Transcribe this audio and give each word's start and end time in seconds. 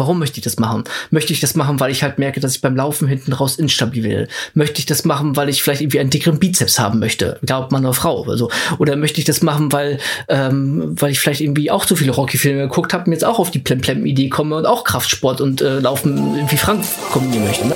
warum 0.00 0.18
möchte 0.18 0.38
ich 0.38 0.44
das 0.44 0.58
machen? 0.58 0.84
Möchte 1.10 1.32
ich 1.32 1.38
das 1.38 1.54
machen, 1.54 1.78
weil 1.78 1.92
ich 1.92 2.02
halt 2.02 2.18
merke, 2.18 2.40
dass 2.40 2.56
ich 2.56 2.60
beim 2.60 2.74
Laufen 2.74 3.06
hinten 3.06 3.32
raus 3.32 3.56
instabil 3.56 4.02
werde? 4.02 4.28
Möchte 4.54 4.80
ich 4.80 4.86
das 4.86 5.04
machen, 5.04 5.36
weil 5.36 5.48
ich 5.48 5.62
vielleicht 5.62 5.82
irgendwie 5.82 6.00
einen 6.00 6.10
dickeren 6.10 6.40
Bizeps 6.40 6.80
haben 6.80 6.98
möchte? 6.98 7.38
Glaubt 7.46 7.70
man 7.70 7.84
oder 7.84 7.94
Frau 7.94 8.22
oder 8.22 8.36
so. 8.36 8.50
Oder 8.78 8.96
möchte 8.96 9.20
ich 9.20 9.24
das 9.24 9.42
machen, 9.42 9.70
weil, 9.72 9.98
ähm, 10.28 10.96
weil 10.98 11.12
ich 11.12 11.20
vielleicht 11.20 11.40
irgendwie 11.40 11.70
auch 11.70 11.86
zu 11.86 11.94
viele 11.94 12.12
Rocky-Filme 12.12 12.62
geguckt 12.62 12.92
habe 12.92 13.04
und 13.04 13.12
jetzt 13.12 13.24
auch 13.24 13.38
auf 13.38 13.50
die 13.50 13.60
Plemplem-Idee 13.60 14.28
komme 14.28 14.56
und 14.56 14.66
auch 14.66 14.84
Kraftsport 14.84 15.40
und 15.40 15.60
äh, 15.60 15.78
Laufen 15.78 16.50
wie 16.50 16.56
Frank 16.56 16.84
kombinieren 17.12 17.46
möchte. 17.46 17.68
Ne? 17.68 17.74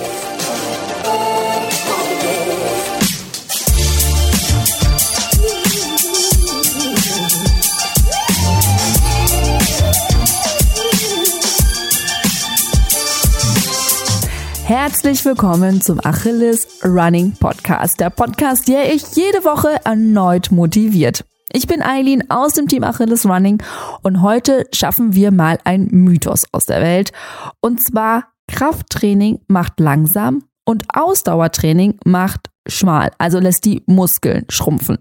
Herzlich 14.66 15.22
willkommen 15.26 15.82
zum 15.82 16.00
Achilles 16.02 16.82
Running 16.82 17.32
Podcast, 17.32 18.00
der 18.00 18.08
Podcast, 18.08 18.66
der 18.66 18.86
euch 18.86 19.02
jede 19.14 19.44
Woche 19.44 19.78
erneut 19.84 20.50
motiviert. 20.50 21.26
Ich 21.52 21.66
bin 21.66 21.82
Eileen 21.82 22.30
aus 22.30 22.54
dem 22.54 22.66
Team 22.66 22.82
Achilles 22.82 23.26
Running 23.26 23.62
und 24.02 24.22
heute 24.22 24.66
schaffen 24.72 25.14
wir 25.14 25.32
mal 25.32 25.58
ein 25.64 25.88
Mythos 25.90 26.46
aus 26.50 26.64
der 26.64 26.80
Welt. 26.80 27.12
Und 27.60 27.82
zwar 27.82 28.32
Krafttraining 28.48 29.40
macht 29.48 29.80
langsam 29.80 30.44
und 30.64 30.84
Ausdauertraining 30.94 31.98
macht 32.06 32.48
schmal, 32.66 33.12
also 33.18 33.40
lässt 33.40 33.66
die 33.66 33.82
Muskeln 33.84 34.46
schrumpfen. 34.48 34.96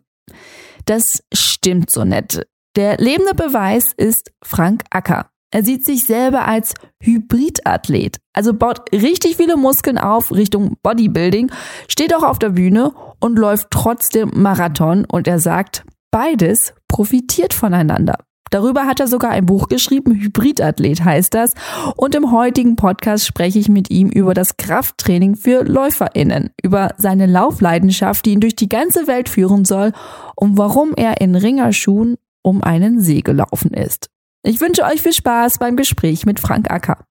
Das 0.83 1.23
stimmt 1.33 1.89
so 1.89 2.03
nett. 2.03 2.45
Der 2.75 2.97
lebende 2.97 3.33
Beweis 3.33 3.93
ist 3.95 4.33
Frank 4.43 4.83
Acker. 4.89 5.29
Er 5.53 5.63
sieht 5.63 5.85
sich 5.85 6.05
selber 6.05 6.47
als 6.47 6.73
Hybridathlet, 6.99 8.17
also 8.33 8.55
baut 8.55 8.91
richtig 8.91 9.37
viele 9.37 9.55
Muskeln 9.55 9.99
auf 9.99 10.31
Richtung 10.31 10.77
Bodybuilding, 10.81 11.51
steht 11.87 12.15
auch 12.15 12.23
auf 12.23 12.39
der 12.39 12.49
Bühne 12.49 12.91
und 13.19 13.37
läuft 13.37 13.67
trotzdem 13.69 14.31
Marathon 14.33 15.05
und 15.05 15.27
er 15.27 15.37
sagt, 15.37 15.85
beides 16.09 16.73
profitiert 16.87 17.53
voneinander. 17.53 18.15
Darüber 18.49 18.87
hat 18.87 18.99
er 18.99 19.07
sogar 19.07 19.29
ein 19.29 19.45
Buch 19.45 19.67
geschrieben, 19.67 20.15
Hybridathlet 20.15 21.05
heißt 21.05 21.35
das. 21.35 21.53
Und 21.97 22.15
im 22.15 22.31
heutigen 22.31 22.75
Podcast 22.75 23.27
spreche 23.27 23.59
ich 23.59 23.69
mit 23.69 23.91
ihm 23.91 24.09
über 24.09 24.33
das 24.33 24.57
Krafttraining 24.57 25.35
für 25.35 25.63
LäuferInnen, 25.63 26.49
über 26.63 26.95
seine 26.97 27.27
Laufleidenschaft, 27.27 28.25
die 28.25 28.31
ihn 28.31 28.41
durch 28.41 28.55
die 28.55 28.69
ganze 28.69 29.05
Welt 29.05 29.29
führen 29.29 29.65
soll 29.65 29.91
und 30.35 30.57
warum 30.57 30.93
er 30.95 31.21
in 31.21 31.35
Ringerschuhen 31.35 32.17
um 32.41 32.63
einen 32.63 32.99
See 32.99 33.21
gelaufen 33.21 33.71
ist. 33.71 34.12
Ich 34.45 34.59
wünsche 34.59 34.83
euch 34.83 35.01
viel 35.01 35.13
Spaß 35.13 35.57
beim 35.57 35.77
Gespräch 35.77 36.25
mit 36.25 36.37
Frank 36.37 36.69
Acker. 36.69 37.05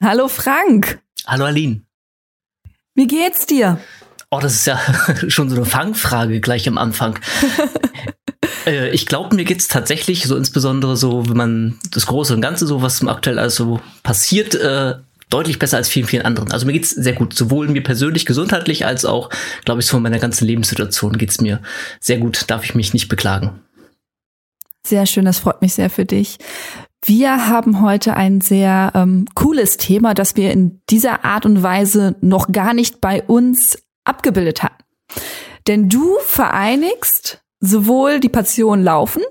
Hallo 0.00 0.28
Frank. 0.28 1.00
Hallo 1.26 1.46
Aline. 1.46 1.82
Wie 2.94 3.08
geht's 3.08 3.46
dir? 3.46 3.80
Oh, 4.30 4.38
das 4.38 4.54
ist 4.54 4.66
ja 4.68 4.78
schon 5.28 5.50
so 5.50 5.56
eine 5.56 5.64
Fangfrage 5.64 6.40
gleich 6.40 6.68
am 6.68 6.78
Anfang. 6.78 7.18
äh, 8.66 8.90
ich 8.90 9.06
glaube, 9.06 9.34
mir 9.34 9.44
geht's 9.44 9.66
tatsächlich 9.66 10.28
so 10.28 10.36
insbesondere 10.36 10.96
so, 10.96 11.28
wenn 11.28 11.36
man 11.36 11.78
das 11.90 12.06
Große 12.06 12.32
und 12.32 12.40
Ganze 12.40 12.68
so, 12.68 12.82
was 12.82 13.04
aktuell 13.04 13.40
also 13.40 13.80
passiert, 14.04 14.54
äh, 14.54 14.94
deutlich 15.30 15.58
besser 15.58 15.78
als 15.78 15.88
vielen, 15.88 16.06
vielen 16.06 16.24
anderen. 16.24 16.52
Also 16.52 16.66
mir 16.66 16.72
geht's 16.72 16.90
sehr 16.90 17.14
gut, 17.14 17.34
sowohl 17.34 17.66
mir 17.66 17.82
persönlich 17.82 18.26
gesundheitlich 18.26 18.86
als 18.86 19.04
auch, 19.04 19.30
glaube 19.64 19.80
ich, 19.80 19.86
so 19.86 19.96
in 19.96 20.04
meiner 20.04 20.20
ganzen 20.20 20.46
Lebenssituation 20.46 21.18
geht's 21.18 21.40
mir 21.40 21.60
sehr 21.98 22.18
gut. 22.18 22.44
Darf 22.46 22.62
ich 22.62 22.76
mich 22.76 22.94
nicht 22.94 23.08
beklagen. 23.08 23.58
Sehr 24.86 25.06
schön, 25.06 25.24
das 25.24 25.38
freut 25.38 25.62
mich 25.62 25.74
sehr 25.74 25.88
für 25.88 26.04
dich. 26.04 26.38
Wir 27.04 27.48
haben 27.48 27.80
heute 27.80 28.14
ein 28.14 28.40
sehr 28.40 28.92
ähm, 28.94 29.26
cooles 29.34 29.76
Thema, 29.76 30.14
das 30.14 30.36
wir 30.36 30.52
in 30.52 30.80
dieser 30.90 31.24
Art 31.24 31.46
und 31.46 31.62
Weise 31.62 32.16
noch 32.20 32.50
gar 32.50 32.74
nicht 32.74 33.00
bei 33.00 33.22
uns 33.22 33.78
abgebildet 34.04 34.62
hatten. 34.62 34.82
Denn 35.66 35.88
du 35.88 36.16
vereinigst 36.20 37.42
sowohl 37.60 38.20
die 38.20 38.28
Passion 38.28 38.82
Laufen 38.82 39.22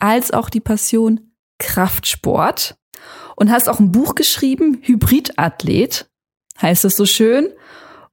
als 0.00 0.30
auch 0.30 0.48
die 0.48 0.60
Passion 0.60 1.32
Kraftsport 1.58 2.76
und 3.36 3.50
hast 3.50 3.68
auch 3.68 3.80
ein 3.80 3.92
Buch 3.92 4.14
geschrieben, 4.14 4.78
Hybridathlet, 4.82 6.08
heißt 6.60 6.84
es 6.84 6.96
so 6.96 7.06
schön. 7.06 7.50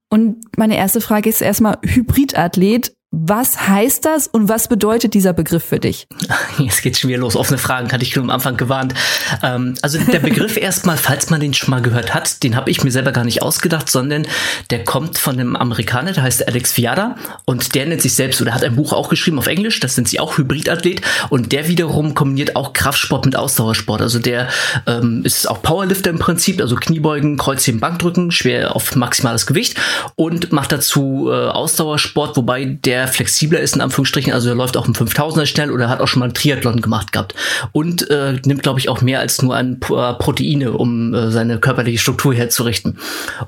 Und 0.10 0.58
meine 0.58 0.78
erste 0.78 1.02
Frage 1.02 1.30
ist 1.30 1.42
erstmal, 1.42 1.80
Hybridathlet, 1.84 2.96
was 3.18 3.68
heißt 3.70 4.04
das 4.04 4.28
und 4.28 4.50
was 4.50 4.68
bedeutet 4.68 5.14
dieser 5.14 5.32
Begriff 5.32 5.64
für 5.64 5.80
dich? 5.80 6.08
Jetzt 6.58 6.82
geht's 6.82 7.00
schon 7.00 7.10
wieder 7.10 7.22
los. 7.22 7.38
Offene 7.38 7.58
Fragen 7.58 7.92
hatte 7.94 8.04
ich 8.04 8.12
schon 8.12 8.24
am 8.24 8.30
Anfang 8.30 8.58
gewarnt. 8.58 8.94
Ähm, 9.42 9.76
also 9.82 9.98
der 9.98 10.20
Begriff 10.20 10.58
erstmal, 10.62 10.98
falls 10.98 11.30
man 11.30 11.40
den 11.40 11.54
schon 11.54 11.70
mal 11.70 11.82
gehört 11.82 12.14
hat, 12.14 12.44
den 12.44 12.58
habe 12.58 12.70
ich 12.70 12.84
mir 12.84 12.92
selber 12.92 13.14
gar 13.14 13.24
nicht 13.24 13.42
ausgedacht, 13.42 13.90
sondern 13.90 14.28
der 14.70 14.84
kommt 14.84 15.18
von 15.18 15.36
einem 15.36 15.56
Amerikaner, 15.56 16.12
der 16.12 16.24
heißt 16.24 16.46
Alex 16.46 16.74
Fiada 16.74 17.16
und 17.46 17.74
der 17.74 17.86
nennt 17.86 18.02
sich 18.02 18.14
selbst 18.14 18.42
oder 18.42 18.54
hat 18.54 18.66
ein 18.66 18.76
Buch 18.76 18.92
auch 18.92 19.08
geschrieben 19.08 19.40
auf 19.40 19.48
Englisch, 19.48 19.80
das 19.80 19.96
nennt 19.96 20.10
sich 20.10 20.20
auch 20.20 20.38
Hybridathlet 20.38 21.02
und 21.30 21.54
der 21.54 21.70
wiederum 21.70 22.16
kombiniert 22.16 22.58
auch 22.58 22.74
Kraftsport 22.74 23.26
mit 23.26 23.38
Ausdauersport. 23.38 24.02
Also 24.02 24.20
der 24.20 24.50
ähm, 24.88 25.22
ist 25.24 25.50
auch 25.50 25.62
Powerlifter 25.62 26.10
im 26.10 26.20
Prinzip, 26.20 26.60
also 26.60 26.76
Kniebeugen, 26.76 27.38
Kreuzheben, 27.38 27.80
Bankdrücken, 27.80 28.32
schwer 28.32 28.76
auf 28.76 28.94
maximales 28.98 29.46
Gewicht 29.46 29.78
und 30.16 30.52
macht 30.52 30.74
dazu 30.74 31.30
äh, 31.32 31.48
Ausdauersport, 31.48 32.36
wobei 32.36 32.66
der 32.66 33.05
flexibler 33.08 33.60
ist, 33.60 33.76
in 33.76 33.82
Anführungsstrichen. 33.82 34.34
Also 34.34 34.50
er 34.50 34.56
läuft 34.56 34.78
auch 34.78 34.88
im 34.88 34.94
5000er 34.94 35.46
schnell 35.46 35.72
oder 35.72 35.90
hat 35.90 36.02
auch 36.02 36.08
schon 36.08 36.20
mal 36.20 36.26
einen 36.26 36.34
Triathlon 36.34 36.82
gemacht 36.82 37.12
gehabt. 37.12 37.36
Und 37.72 38.10
äh, 38.10 38.40
nimmt, 38.46 38.64
glaube 38.64 38.80
ich, 38.80 38.90
auch 38.90 39.02
mehr 39.02 39.20
als 39.20 39.42
nur 39.42 39.56
ein 39.56 39.80
äh, 39.82 40.14
Proteine, 40.14 40.74
um 40.74 41.14
äh, 41.14 41.32
seine 41.32 41.60
körperliche 41.60 42.00
Struktur 42.00 42.34
herzurichten. 42.34 43.00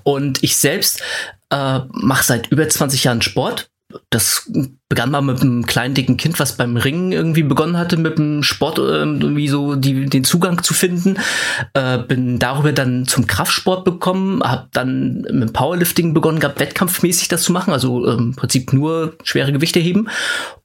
Und 0.04 0.44
ich 0.44 0.58
selbst 0.58 1.02
äh, 1.50 1.80
mache 1.92 2.24
seit 2.24 2.48
über 2.48 2.68
20 2.68 3.04
Jahren 3.04 3.22
Sport. 3.22 3.70
Das 4.10 4.52
begann 4.90 5.12
mal 5.12 5.22
mit 5.22 5.42
einem 5.42 5.66
kleinen 5.66 5.94
dicken 5.94 6.18
Kind, 6.18 6.40
was 6.40 6.58
beim 6.58 6.76
Ringen 6.76 7.14
irgendwie 7.14 7.44
begonnen 7.44 7.78
hatte, 7.78 7.96
mit 7.96 8.18
dem 8.18 8.44
Sport 8.44 8.80
äh, 8.80 8.82
irgendwie 8.82 9.48
so 9.48 9.76
die, 9.76 10.08
den 10.08 10.26
Zugang 10.26 10.62
zu 10.62 10.74
finden. 10.74 11.18
Äh, 11.74 12.00
bin 12.00 12.38
darüber 12.38 12.74
dann 12.74 13.06
zum 13.06 13.28
Kraftsport 13.28 13.86
bekommen, 13.86 14.44
habe 14.44 14.68
dann 14.74 15.26
mit 15.32 15.54
Powerlifting 15.54 16.14
begonnen 16.14 16.40
gehabt, 16.40 16.60
wettkampfmäßig 16.60 17.30
das 17.30 17.44
zu 17.44 17.54
machen, 17.54 17.72
also 17.72 18.06
ähm, 18.08 18.18
im 18.20 18.36
Prinzip 18.36 18.74
nur 18.74 19.16
schwere 19.24 19.54
Gewichte 19.54 19.80
heben 19.80 20.10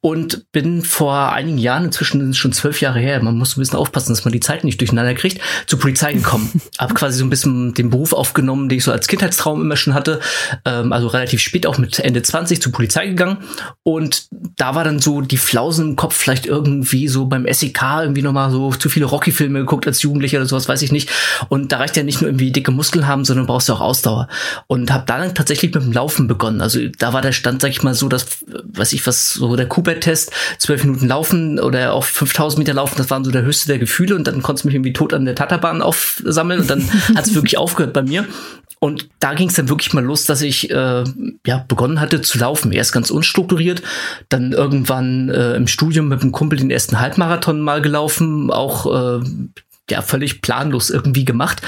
und 0.02 0.50
bin 0.52 0.82
vor 0.82 1.32
einigen 1.32 1.58
Jahren, 1.58 1.86
inzwischen 1.86 2.34
schon 2.34 2.52
zwölf 2.52 2.80
Jahre 2.80 2.98
her, 2.98 3.22
man 3.22 3.38
muss 3.38 3.56
ein 3.56 3.60
bisschen 3.60 3.78
aufpassen, 3.78 4.12
dass 4.12 4.24
man 4.24 4.32
die 4.32 4.40
Zeit 4.40 4.64
nicht 4.64 4.80
durcheinander 4.80 5.14
kriegt, 5.14 5.40
zur 5.66 5.78
Polizei 5.78 6.12
gekommen. 6.12 6.60
habe 6.78 6.92
quasi 6.92 7.18
so 7.18 7.24
ein 7.24 7.30
bisschen 7.30 7.72
den 7.72 7.88
Beruf 7.88 8.12
aufgenommen, 8.12 8.68
den 8.68 8.78
ich 8.78 8.84
so 8.84 8.92
als 8.92 9.06
Kindheitstraum 9.06 9.62
immer 9.62 9.76
schon 9.76 9.94
hatte, 9.94 10.20
ähm, 10.64 10.92
also 10.92 11.06
relativ 11.06 11.40
spät 11.40 11.66
auch 11.66 11.78
mit 11.78 11.98
Ende 11.98 12.22
20 12.22 12.60
zur 12.60 12.72
Polizei 12.72 13.06
gegangen 13.06 13.38
und 13.84 14.26
da 14.56 14.74
war 14.74 14.84
dann 14.84 14.98
so 14.98 15.20
die 15.20 15.36
Flausen 15.36 15.90
im 15.90 15.96
Kopf 15.96 16.16
vielleicht 16.16 16.46
irgendwie 16.46 17.08
so 17.08 17.26
beim 17.26 17.46
SEK 17.52 17.82
irgendwie 18.02 18.22
nochmal 18.22 18.50
so 18.50 18.70
zu 18.72 18.88
viele 18.88 19.06
Rocky-Filme 19.06 19.60
geguckt 19.60 19.86
als 19.86 20.02
Jugendlicher 20.02 20.38
oder 20.38 20.46
sowas, 20.46 20.68
weiß 20.68 20.82
ich 20.82 20.92
nicht. 20.92 21.10
Und 21.48 21.72
da 21.72 21.78
reicht 21.78 21.96
ja 21.96 22.02
nicht 22.02 22.20
nur 22.20 22.28
irgendwie 22.28 22.52
dicke 22.52 22.70
Muskeln 22.70 23.06
haben, 23.06 23.24
sondern 23.24 23.46
brauchst 23.46 23.68
du 23.68 23.74
auch 23.74 23.80
Ausdauer. 23.80 24.28
Und 24.66 24.92
habe 24.92 25.04
dann 25.06 25.34
tatsächlich 25.34 25.74
mit 25.74 25.82
dem 25.82 25.92
Laufen 25.92 26.26
begonnen. 26.26 26.60
Also 26.60 26.80
da 26.98 27.12
war 27.12 27.22
der 27.22 27.32
Stand, 27.32 27.62
sag 27.62 27.70
ich 27.70 27.82
mal 27.82 27.94
so, 27.94 28.08
dass, 28.08 28.26
weiß 28.46 28.92
ich 28.92 29.06
was, 29.06 29.34
so 29.34 29.56
der 29.56 29.68
Cooper-Test, 29.92 30.32
zwölf 30.58 30.84
Minuten 30.84 31.06
laufen 31.06 31.58
oder 31.58 31.92
auch 31.92 32.04
5000 32.04 32.58
Meter 32.58 32.74
laufen, 32.74 32.94
das 32.96 33.10
waren 33.10 33.24
so 33.24 33.30
der 33.30 33.42
höchste 33.42 33.68
der 33.68 33.78
Gefühle 33.78 34.14
und 34.14 34.26
dann 34.26 34.42
konntest 34.42 34.64
du 34.64 34.68
mich 34.68 34.74
irgendwie 34.74 34.92
tot 34.92 35.14
an 35.14 35.24
der 35.24 35.34
Tatabahn 35.34 35.82
aufsammeln 35.82 36.60
und 36.60 36.70
dann 36.70 36.82
hat 37.14 37.26
es 37.26 37.34
wirklich 37.34 37.58
aufgehört 37.58 37.92
bei 37.92 38.02
mir. 38.02 38.26
Und 38.78 39.10
da 39.20 39.34
ging 39.34 39.48
es 39.48 39.54
dann 39.54 39.68
wirklich 39.68 39.92
mal 39.92 40.02
los, 40.02 40.24
dass 40.24 40.42
ich 40.42 40.68
äh, 40.70 41.04
ja 41.46 41.64
begonnen 41.68 42.00
hatte 42.00 42.20
zu 42.20 42.38
laufen. 42.38 42.72
Erst 42.72 42.92
ganz 42.92 43.10
unstrukturiert, 43.10 43.80
dann 44.28 44.52
irgendwann 44.52 45.28
äh, 45.28 45.54
im 45.54 45.68
Studium 45.68 46.08
mit 46.08 46.22
einem 46.22 46.32
Kumpel 46.32 46.58
den 46.58 46.70
ersten 46.70 46.98
Halbmarathon 46.98 47.60
mal 47.60 47.80
gelaufen, 47.80 48.50
auch 48.50 49.20
äh, 49.20 49.24
ja 49.88 50.02
völlig 50.02 50.42
planlos 50.42 50.90
irgendwie 50.90 51.24
gemacht. 51.24 51.62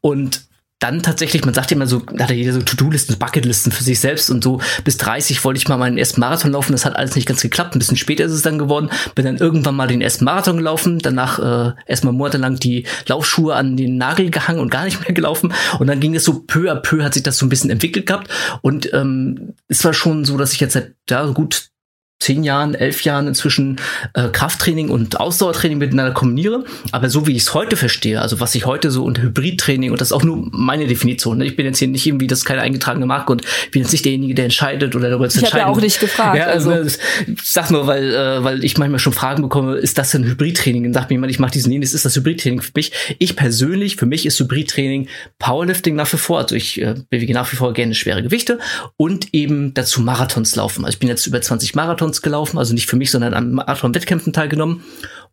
Und 0.00 0.45
dann 0.78 1.02
tatsächlich, 1.02 1.44
man 1.44 1.54
sagt 1.54 1.72
immer 1.72 1.86
so, 1.86 2.00
da 2.00 2.24
hat 2.24 2.30
ja 2.30 2.36
jeder 2.36 2.52
so 2.52 2.60
To-Do-Listen, 2.60 3.18
Bucketlisten 3.18 3.72
für 3.72 3.82
sich 3.82 3.98
selbst 3.98 4.30
und 4.30 4.44
so. 4.44 4.60
Bis 4.84 4.98
30 4.98 5.42
wollte 5.42 5.58
ich 5.58 5.68
mal 5.68 5.78
meinen 5.78 5.96
ersten 5.96 6.20
Marathon 6.20 6.52
laufen, 6.52 6.72
das 6.72 6.84
hat 6.84 6.96
alles 6.96 7.14
nicht 7.14 7.26
ganz 7.26 7.40
geklappt, 7.40 7.74
ein 7.74 7.78
bisschen 7.78 7.96
später 7.96 8.24
ist 8.24 8.32
es 8.32 8.42
dann 8.42 8.58
geworden, 8.58 8.90
bin 9.14 9.24
dann 9.24 9.38
irgendwann 9.38 9.74
mal 9.74 9.88
den 9.88 10.02
ersten 10.02 10.26
Marathon 10.26 10.58
gelaufen, 10.58 10.98
danach 10.98 11.38
äh, 11.38 11.72
erstmal 11.86 12.12
monatelang 12.12 12.56
die 12.56 12.86
Laufschuhe 13.06 13.54
an 13.54 13.78
den 13.78 13.96
Nagel 13.96 14.30
gehangen 14.30 14.60
und 14.60 14.70
gar 14.70 14.84
nicht 14.84 15.00
mehr 15.00 15.12
gelaufen. 15.14 15.54
Und 15.78 15.86
dann 15.86 16.00
ging 16.00 16.14
es 16.14 16.24
so 16.24 16.40
peu 16.40 16.70
à 16.70 16.74
peu 16.74 17.02
hat 17.02 17.14
sich 17.14 17.22
das 17.22 17.38
so 17.38 17.46
ein 17.46 17.50
bisschen 17.50 17.70
entwickelt 17.70 18.06
gehabt. 18.06 18.30
Und 18.60 18.92
ähm, 18.92 19.54
es 19.68 19.82
war 19.84 19.94
schon 19.94 20.26
so, 20.26 20.36
dass 20.36 20.52
ich 20.52 20.60
jetzt 20.60 20.74
seit 20.74 20.94
ja, 21.08 21.24
gut 21.26 21.70
zehn 22.18 22.44
Jahren, 22.44 22.74
elf 22.74 23.02
Jahren 23.02 23.28
inzwischen 23.28 23.76
äh, 24.14 24.28
Krafttraining 24.28 24.88
und 24.88 25.20
Ausdauertraining 25.20 25.78
miteinander 25.78 26.12
kombiniere. 26.12 26.64
Aber 26.90 27.10
so 27.10 27.26
wie 27.26 27.32
ich 27.32 27.42
es 27.42 27.54
heute 27.54 27.76
verstehe, 27.76 28.20
also 28.20 28.40
was 28.40 28.54
ich 28.54 28.64
heute 28.64 28.90
so 28.90 29.04
unter 29.04 29.22
Hybridtraining, 29.22 29.90
und 29.90 30.00
das 30.00 30.08
ist 30.08 30.12
auch 30.12 30.24
nur 30.24 30.48
meine 30.50 30.86
Definition, 30.86 31.38
ne? 31.38 31.44
ich 31.44 31.56
bin 31.56 31.66
jetzt 31.66 31.78
hier 31.78 31.88
nicht 31.88 32.06
irgendwie, 32.06 32.26
das 32.26 32.40
ist 32.40 32.44
keine 32.46 32.62
eingetragene 32.62 33.04
Marke 33.04 33.32
und 33.32 33.42
bin 33.70 33.82
jetzt 33.82 33.92
nicht 33.92 34.04
derjenige, 34.04 34.34
der 34.34 34.46
entscheidet 34.46 34.96
oder 34.96 35.10
darüber 35.10 35.28
zu 35.28 35.38
entscheiden. 35.38 35.58
Ich 35.58 35.62
habe 35.62 35.72
ja 35.72 35.76
auch 35.76 35.80
nicht 35.80 36.00
gefragt. 36.00 36.38
Ja, 36.38 36.46
also. 36.46 36.70
also. 36.70 36.98
Ich 37.26 37.42
sag 37.44 37.70
nur, 37.70 37.86
weil, 37.86 38.14
äh, 38.14 38.42
weil 38.42 38.64
ich 38.64 38.78
manchmal 38.78 38.98
schon 38.98 39.12
Fragen 39.12 39.42
bekomme, 39.42 39.76
ist 39.76 39.98
das 39.98 40.10
denn 40.10 40.24
Hybridtraining? 40.24 40.84
Dann 40.84 40.94
sagt 40.94 41.10
mir 41.10 41.16
jemand, 41.16 41.30
ich 41.30 41.38
mache 41.38 41.52
diesen, 41.52 41.78
das 41.80 41.92
ist 41.92 42.04
das 42.04 42.16
Hybridtraining 42.16 42.62
für 42.62 42.72
mich. 42.74 42.92
Ich 43.18 43.36
persönlich, 43.36 43.96
für 43.96 44.06
mich 44.06 44.24
ist 44.24 44.40
Hybridtraining 44.40 45.08
Powerlifting 45.38 45.94
nach 45.94 46.10
wie 46.12 46.16
vor, 46.16 46.38
also 46.38 46.54
ich 46.54 46.80
äh, 46.80 46.94
bewege 47.10 47.34
nach 47.34 47.52
wie 47.52 47.56
vor 47.56 47.74
gerne 47.74 47.94
schwere 47.94 48.22
Gewichte 48.22 48.58
und 48.96 49.34
eben 49.34 49.74
dazu 49.74 50.00
Marathons 50.00 50.56
laufen. 50.56 50.84
Also 50.84 50.96
ich 50.96 50.98
bin 50.98 51.08
jetzt 51.08 51.26
über 51.26 51.40
20 51.40 51.74
Marathons 51.74 52.05
Marathons 52.06 52.22
gelaufen, 52.22 52.58
also 52.58 52.74
nicht 52.74 52.86
für 52.86 52.96
mich, 52.96 53.10
sondern 53.10 53.34
an 53.34 53.52
Marathon-Wettkämpfen 53.52 54.32
teilgenommen. 54.32 54.84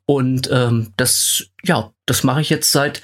Und 0.06 0.50
ähm, 0.52 0.92
das, 0.98 1.46
ja, 1.64 1.92
das 2.06 2.24
mache 2.24 2.42
ich 2.42 2.50
jetzt 2.50 2.72
seit 2.72 3.02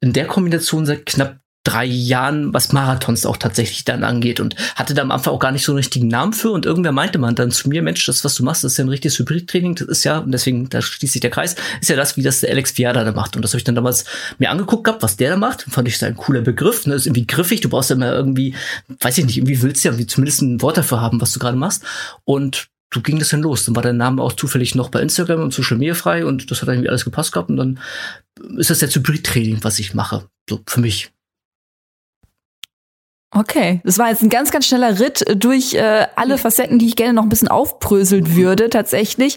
in 0.00 0.12
der 0.12 0.26
Kombination 0.26 0.86
seit 0.86 1.06
knapp 1.06 1.40
drei 1.62 1.84
Jahren, 1.84 2.54
was 2.54 2.72
Marathons 2.72 3.26
auch 3.26 3.36
tatsächlich 3.36 3.84
dann 3.84 4.02
angeht. 4.02 4.40
Und 4.40 4.56
hatte 4.76 4.94
da 4.94 5.02
am 5.02 5.10
Anfang 5.10 5.34
auch 5.34 5.38
gar 5.38 5.52
nicht 5.52 5.62
so 5.62 5.72
einen 5.72 5.76
richtigen 5.76 6.08
Namen 6.08 6.32
für. 6.32 6.52
Und 6.52 6.64
irgendwer 6.64 6.92
meinte 6.92 7.18
man 7.18 7.34
dann 7.34 7.50
zu 7.50 7.68
mir, 7.68 7.82
Mensch, 7.82 8.06
das, 8.06 8.24
was 8.24 8.34
du 8.34 8.44
machst, 8.44 8.64
das 8.64 8.72
ist 8.72 8.78
ja 8.78 8.84
ein 8.84 8.88
richtiges 8.88 9.18
Hybridtraining, 9.18 9.74
das 9.74 9.88
ist 9.88 10.04
ja, 10.04 10.18
und 10.18 10.32
deswegen, 10.32 10.70
da 10.70 10.80
schließt 10.80 11.12
sich 11.12 11.20
der 11.20 11.30
Kreis, 11.30 11.56
ist 11.82 11.90
ja 11.90 11.96
das, 11.96 12.16
wie 12.16 12.22
das 12.22 12.40
der 12.40 12.50
Alex 12.50 12.78
Viada 12.78 13.04
da 13.04 13.12
macht. 13.12 13.36
Und 13.36 13.42
das 13.42 13.50
habe 13.52 13.58
ich 13.58 13.64
dann 13.64 13.74
damals 13.74 14.06
mir 14.38 14.50
angeguckt 14.50 14.84
gehabt, 14.84 15.02
was 15.02 15.16
der 15.16 15.32
da 15.32 15.36
macht, 15.36 15.66
fand 15.68 15.86
ich 15.86 16.02
ein 16.02 16.16
cooler 16.16 16.40
Begriff, 16.40 16.86
ne, 16.86 16.94
das 16.94 17.02
ist 17.02 17.06
irgendwie 17.08 17.26
griffig, 17.26 17.60
du 17.60 17.68
brauchst 17.68 17.90
ja 17.90 17.96
immer 17.96 18.10
irgendwie, 18.10 18.54
weiß 19.00 19.18
ich 19.18 19.26
nicht, 19.26 19.36
irgendwie 19.36 19.60
willst 19.60 19.84
du 19.84 19.88
ja 19.88 19.92
irgendwie 19.92 20.06
zumindest 20.06 20.40
ein 20.40 20.62
Wort 20.62 20.78
dafür 20.78 21.02
haben, 21.02 21.20
was 21.20 21.32
du 21.32 21.40
gerade 21.40 21.58
machst. 21.58 21.84
Und 22.24 22.70
so 22.92 23.00
ging 23.00 23.18
das 23.18 23.28
dann 23.28 23.42
los. 23.42 23.64
Dann 23.64 23.76
war 23.76 23.82
der 23.82 23.92
Name 23.92 24.22
auch 24.22 24.32
zufällig 24.32 24.74
noch 24.74 24.88
bei 24.88 25.00
Instagram 25.00 25.42
und 25.42 25.54
Social 25.54 25.78
Media 25.78 25.94
frei 25.94 26.24
und 26.24 26.50
das 26.50 26.62
hat 26.62 26.68
irgendwie 26.68 26.88
alles 26.88 27.04
gepasst 27.04 27.32
gehabt 27.32 27.50
und 27.50 27.56
dann 27.56 27.80
ist 28.56 28.70
das 28.70 28.80
jetzt 28.80 28.96
Hybrid-Training, 28.96 29.62
was 29.62 29.78
ich 29.78 29.94
mache. 29.94 30.28
So 30.48 30.60
für 30.66 30.80
mich. 30.80 31.12
Okay, 33.32 33.80
das 33.84 33.96
war 33.98 34.08
jetzt 34.10 34.22
ein 34.22 34.28
ganz, 34.28 34.50
ganz 34.50 34.66
schneller 34.66 34.98
Ritt 34.98 35.24
durch 35.36 35.74
äh, 35.74 36.08
alle 36.16 36.36
Facetten, 36.36 36.80
die 36.80 36.88
ich 36.88 36.96
gerne 36.96 37.12
noch 37.12 37.22
ein 37.22 37.28
bisschen 37.28 37.46
aufbröseln 37.46 38.34
würde, 38.34 38.70
tatsächlich. 38.70 39.36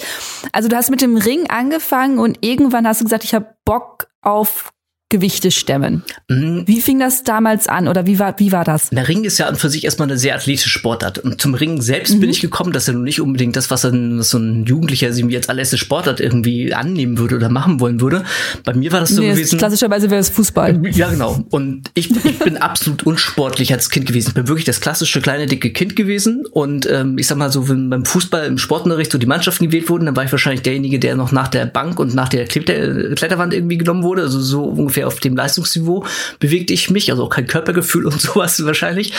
Also 0.51 0.67
du 0.67 0.75
hast 0.75 0.89
mit 0.89 1.01
dem 1.01 1.15
Ring 1.15 1.47
angefangen 1.51 2.17
und 2.17 2.39
irgendwann 2.41 2.87
hast 2.87 3.01
du 3.01 3.05
gesagt, 3.05 3.23
ich 3.23 3.35
habe 3.35 3.55
Bock 3.65 4.07
auf 4.23 4.71
Gewichte 5.13 5.51
stemmen. 5.51 6.01
Mhm. 6.27 6.63
Wie 6.65 6.81
fing 6.81 6.97
das 6.97 7.21
damals 7.21 7.67
an 7.67 7.87
oder 7.87 8.07
wie 8.07 8.17
war, 8.17 8.33
wie 8.39 8.51
war 8.51 8.63
das? 8.63 8.89
Der 8.89 9.07
Ring 9.07 9.23
ist 9.25 9.37
ja 9.37 9.45
an 9.45 9.55
für 9.55 9.69
sich 9.69 9.85
erstmal 9.85 10.07
eine 10.07 10.17
sehr 10.17 10.33
athletische 10.33 10.69
Sportart. 10.69 11.19
Und 11.19 11.39
zum 11.39 11.53
Ring 11.53 11.83
selbst 11.83 12.15
mhm. 12.15 12.21
bin 12.21 12.29
ich 12.31 12.41
gekommen, 12.41 12.73
dass 12.73 12.87
er 12.87 12.95
nun 12.95 13.03
nicht 13.03 13.21
unbedingt 13.21 13.55
das, 13.55 13.69
was, 13.69 13.85
ein, 13.85 14.23
so 14.23 14.39
ein 14.39 14.65
Jugendlicher 14.65 15.13
sich 15.13 15.23
als 15.35 15.49
allererste 15.49 15.77
Sportart 15.77 16.19
irgendwie 16.19 16.73
annehmen 16.73 17.19
würde 17.19 17.35
oder 17.35 17.49
machen 17.49 17.79
wollen 17.79 18.01
würde. 18.01 18.23
Bei 18.63 18.73
mir 18.73 18.91
war 18.91 19.01
das 19.01 19.09
so 19.09 19.21
nee, 19.21 19.29
gewesen. 19.29 19.59
Klassischerweise 19.59 20.09
wäre 20.09 20.19
es 20.19 20.29
Fußball. 20.29 20.81
Ja, 20.93 21.09
genau. 21.09 21.43
Und 21.49 21.91
ich, 21.93 22.09
ich 22.23 22.39
bin 22.39 22.57
absolut 22.57 23.03
unsportlich 23.03 23.71
als 23.71 23.89
Kind 23.89 24.07
gewesen. 24.07 24.29
Ich 24.29 24.33
bin 24.33 24.47
wirklich 24.47 24.65
das 24.65 24.79
klassische 24.79 25.21
kleine, 25.21 25.45
dicke 25.45 25.71
Kind 25.71 25.95
gewesen. 25.95 26.45
Und 26.51 26.89
ähm, 26.89 27.17
ich 27.17 27.27
sag 27.27 27.37
mal 27.37 27.51
so, 27.51 27.69
wenn 27.69 27.89
beim 27.89 28.05
Fußball 28.05 28.45
im 28.45 28.57
Sportunterricht 28.57 29.11
so 29.11 29.17
die 29.17 29.25
Mannschaften 29.25 29.65
gewählt 29.65 29.89
wurden, 29.89 30.05
dann 30.05 30.15
war 30.15 30.23
ich 30.23 30.31
wahrscheinlich 30.31 30.61
derjenige, 30.61 30.99
der 30.99 31.15
noch 31.15 31.31
nach 31.31 31.47
der 31.47 31.65
Bank 31.65 31.99
und 31.99 32.13
nach 32.13 32.29
der 32.29 32.45
Kletterwand 32.45 33.53
irgendwie 33.53 33.77
genommen 33.77 34.03
wurde. 34.03 34.23
Also 34.23 34.39
so 34.39 34.63
ungefähr 34.63 35.02
ungefähr 35.03 35.07
auf 35.07 35.19
dem 35.19 35.35
Leistungsniveau 35.35 36.05
bewegte 36.39 36.73
ich 36.73 36.89
mich, 36.89 37.11
also 37.11 37.23
auch 37.23 37.29
kein 37.29 37.47
Körpergefühl 37.47 38.05
und 38.05 38.19
sowas 38.21 38.63
wahrscheinlich. 38.65 39.13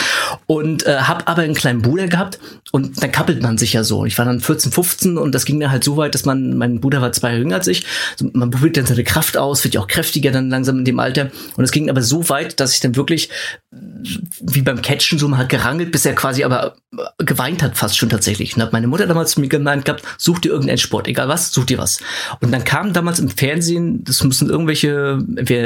Und 0.47 0.85
äh, 0.85 0.97
habe 0.97 1.27
aber 1.27 1.43
einen 1.43 1.53
kleinen 1.53 1.81
Bruder 1.81 2.07
gehabt 2.07 2.39
und 2.71 3.01
dann 3.01 3.11
kappelt 3.11 3.41
man 3.41 3.57
sich 3.57 3.73
ja 3.73 3.83
so. 3.83 4.05
Ich 4.05 4.17
war 4.17 4.25
dann 4.25 4.39
14, 4.39 4.71
15 4.71 5.17
und 5.17 5.33
das 5.33 5.45
ging 5.45 5.59
dann 5.59 5.71
halt 5.71 5.83
so 5.83 5.97
weit, 5.97 6.15
dass 6.15 6.25
man, 6.25 6.57
mein 6.57 6.81
Bruder 6.81 7.01
war 7.01 7.11
zwei 7.11 7.29
Jahre 7.29 7.41
jünger 7.41 7.55
als 7.55 7.67
ich, 7.67 7.85
also 8.11 8.29
man 8.33 8.51
probiert 8.51 8.77
dann 8.77 8.85
seine 8.85 9.03
Kraft 9.03 9.37
aus, 9.37 9.63
wird 9.63 9.75
ja 9.75 9.81
auch 9.81 9.87
kräftiger 9.87 10.31
dann 10.31 10.49
langsam 10.49 10.79
in 10.79 10.85
dem 10.85 10.99
Alter. 10.99 11.31
Und 11.55 11.63
es 11.63 11.71
ging 11.71 11.89
aber 11.89 12.01
so 12.01 12.27
weit, 12.29 12.59
dass 12.59 12.73
ich 12.73 12.79
dann 12.79 12.95
wirklich 12.95 13.29
wie 14.41 14.61
beim 14.61 14.81
Catchen 14.81 15.19
so 15.19 15.27
mal 15.27 15.47
gerangelt, 15.47 15.91
bis 15.91 16.05
er 16.05 16.13
quasi 16.13 16.43
aber 16.43 16.75
geweint 17.17 17.63
hat 17.63 17.77
fast 17.77 17.97
schon 17.97 18.09
tatsächlich. 18.09 18.55
Und 18.55 18.61
hat 18.61 18.73
meine 18.73 18.87
Mutter 18.87 19.07
damals 19.07 19.31
zu 19.31 19.41
mir 19.41 19.47
gemeint 19.47 19.85
gehabt, 19.85 20.03
such 20.17 20.39
dir 20.39 20.51
irgendeinen 20.51 20.77
Sport, 20.77 21.07
egal 21.07 21.27
was, 21.27 21.51
such 21.51 21.65
dir 21.65 21.77
was. 21.77 21.99
Und 22.41 22.51
dann 22.51 22.63
kam 22.63 22.93
damals 22.93 23.19
im 23.19 23.29
Fernsehen, 23.29 24.03
das 24.03 24.23
müssen 24.23 24.49
irgendwelche, 24.49 25.19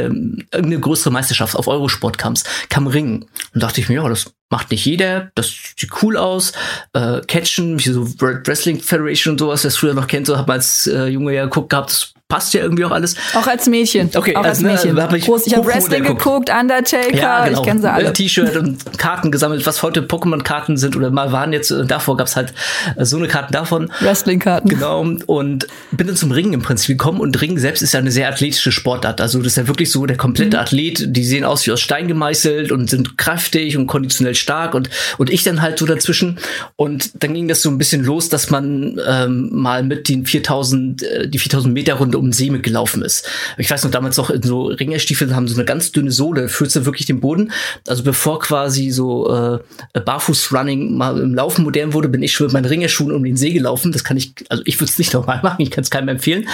irgendeine 0.09 0.79
größere 0.79 1.11
Meisterschaft 1.11 1.55
auf 1.55 1.67
Eurosport 1.67 2.17
kam 2.17 2.33
kam 2.69 2.87
Ringen. 2.87 3.25
Und 3.53 3.63
dachte 3.63 3.81
ich 3.81 3.89
mir, 3.89 3.95
ja, 3.95 4.09
das 4.09 4.33
macht 4.49 4.71
nicht 4.71 4.85
jeder, 4.85 5.31
das 5.35 5.53
sieht 5.77 5.91
cool 6.01 6.17
aus. 6.17 6.53
Äh, 6.93 7.21
Catchen, 7.27 7.79
wie 7.79 7.89
so 7.89 8.19
World 8.19 8.47
Wrestling 8.47 8.79
Federation 8.81 9.33
und 9.33 9.39
sowas, 9.39 9.61
das 9.61 9.77
früher 9.77 9.93
noch 9.93 10.07
kennt, 10.07 10.27
so 10.27 10.37
hat 10.37 10.47
man 10.47 10.57
als 10.57 10.87
äh, 10.87 11.05
Junge 11.05 11.33
ja 11.33 11.43
geguckt 11.43 11.69
gehabt, 11.69 11.91
das 11.91 12.13
passt 12.29 12.53
ja 12.53 12.61
irgendwie 12.61 12.85
auch 12.85 12.91
alles. 12.91 13.15
Auch 13.33 13.47
als 13.47 13.65
Mädchen. 13.65 14.11
Okay, 14.13 14.35
auch 14.35 14.43
als, 14.43 14.59
als 14.59 14.61
Mädchen. 14.61 14.95
Ne, 14.95 15.01
hab 15.01 15.13
ich 15.13 15.25
Groß, 15.25 15.47
ich 15.47 15.55
habe 15.55 15.65
Wrestling 15.65 16.03
geguckt, 16.03 16.51
Undertaker, 16.51 17.15
ja, 17.15 17.45
genau. 17.45 17.59
ich 17.59 17.65
kenne 17.65 17.81
sie 17.81 17.91
alle. 17.91 18.13
T-Shirt 18.13 18.55
und 18.55 18.99
Karten 18.99 19.31
gesammelt, 19.31 19.65
was 19.65 19.81
heute 19.81 20.01
Pokémon-Karten 20.01 20.77
sind 20.77 20.95
oder 20.95 21.09
mal 21.09 21.31
waren 21.31 21.53
jetzt, 21.53 21.71
äh, 21.71 21.85
davor 21.85 22.17
gab's 22.17 22.35
halt 22.35 22.53
äh, 22.95 23.03
so 23.03 23.17
eine 23.17 23.27
Karten 23.27 23.51
davon. 23.51 23.91
Wrestling-Karten. 24.01 24.69
Genau, 24.69 24.99
und 25.25 25.67
bin 25.91 26.05
dann 26.05 26.15
zum 26.15 26.31
Ringen 26.31 26.53
im 26.53 26.61
Prinzip 26.61 26.99
gekommen 26.99 27.19
und 27.19 27.41
Ringen 27.41 27.57
selbst 27.57 27.81
ist 27.81 27.93
ja 27.93 27.99
eine 27.99 28.11
sehr 28.11 28.29
athletische 28.29 28.71
Sportart. 28.71 29.21
Also 29.21 29.39
das 29.39 29.47
ist 29.47 29.57
ja 29.57 29.67
wirklich 29.67 29.91
so 29.91 30.05
der 30.05 30.17
komplette 30.17 30.57
mhm. 30.57 30.61
Athlet, 30.61 31.05
die 31.07 31.23
sehen 31.23 31.43
aus 31.43 31.65
wie 31.65 31.71
aus 31.71 31.81
Stein 31.81 32.07
gemeißelt 32.07 32.71
und 32.71 32.91
sind 32.91 33.17
kräftig 33.17 33.75
und 33.75 33.87
konditionell 33.87 34.35
stark 34.39 34.73
und, 34.73 34.89
und 35.17 35.29
ich 35.29 35.43
dann 35.43 35.61
halt 35.61 35.79
so 35.79 35.85
dazwischen. 35.85 36.39
Und 36.75 37.23
dann 37.23 37.33
ging 37.33 37.47
das 37.47 37.61
so 37.61 37.69
ein 37.69 37.77
bisschen 37.77 38.03
los, 38.03 38.29
dass 38.29 38.49
man 38.49 38.99
ähm, 39.07 39.49
mal 39.51 39.83
mit 39.83 40.09
den 40.09 40.25
4000, 40.25 41.03
äh, 41.03 41.27
die 41.27 41.39
4000 41.39 41.73
Meter 41.73 41.95
Runde 41.95 42.17
um 42.17 42.27
den 42.27 42.33
See 42.33 42.49
mitgelaufen 42.49 42.79
gelaufen 42.79 43.01
ist. 43.03 43.27
Ich 43.57 43.69
weiß 43.69 43.83
noch, 43.83 43.91
damals 43.91 44.17
noch 44.17 44.29
in 44.29 44.41
so 44.41 44.67
Ringerstiefeln 44.67 45.35
haben 45.35 45.47
so 45.47 45.55
eine 45.55 45.65
ganz 45.65 45.91
dünne 45.91 46.11
Sohle, 46.11 46.47
fühlst 46.49 46.75
du 46.75 46.85
wirklich 46.85 47.05
den 47.05 47.19
Boden. 47.19 47.51
Also 47.87 48.03
bevor 48.03 48.39
quasi 48.39 48.91
so 48.91 49.29
äh, 49.29 49.99
Barfuß-Running 49.99 50.95
mal 50.95 51.19
im 51.19 51.33
Laufen 51.33 51.63
modern 51.63 51.93
wurde, 51.93 52.09
bin 52.09 52.23
ich 52.23 52.33
schon 52.33 52.47
mit 52.47 52.53
meinen 52.53 52.65
Ringerschuhen 52.65 53.13
um 53.13 53.23
den 53.23 53.37
See 53.37 53.51
gelaufen. 53.51 53.91
Das 53.91 54.03
kann 54.03 54.17
ich, 54.17 54.33
also 54.49 54.63
ich 54.65 54.79
würde 54.79 54.91
es 54.91 54.97
nicht 54.97 55.13
nochmal 55.13 55.39
machen, 55.43 55.61
ich 55.61 55.71
kann 55.71 55.83
es 55.83 55.89
keinem 55.89 56.09
empfehlen. 56.09 56.47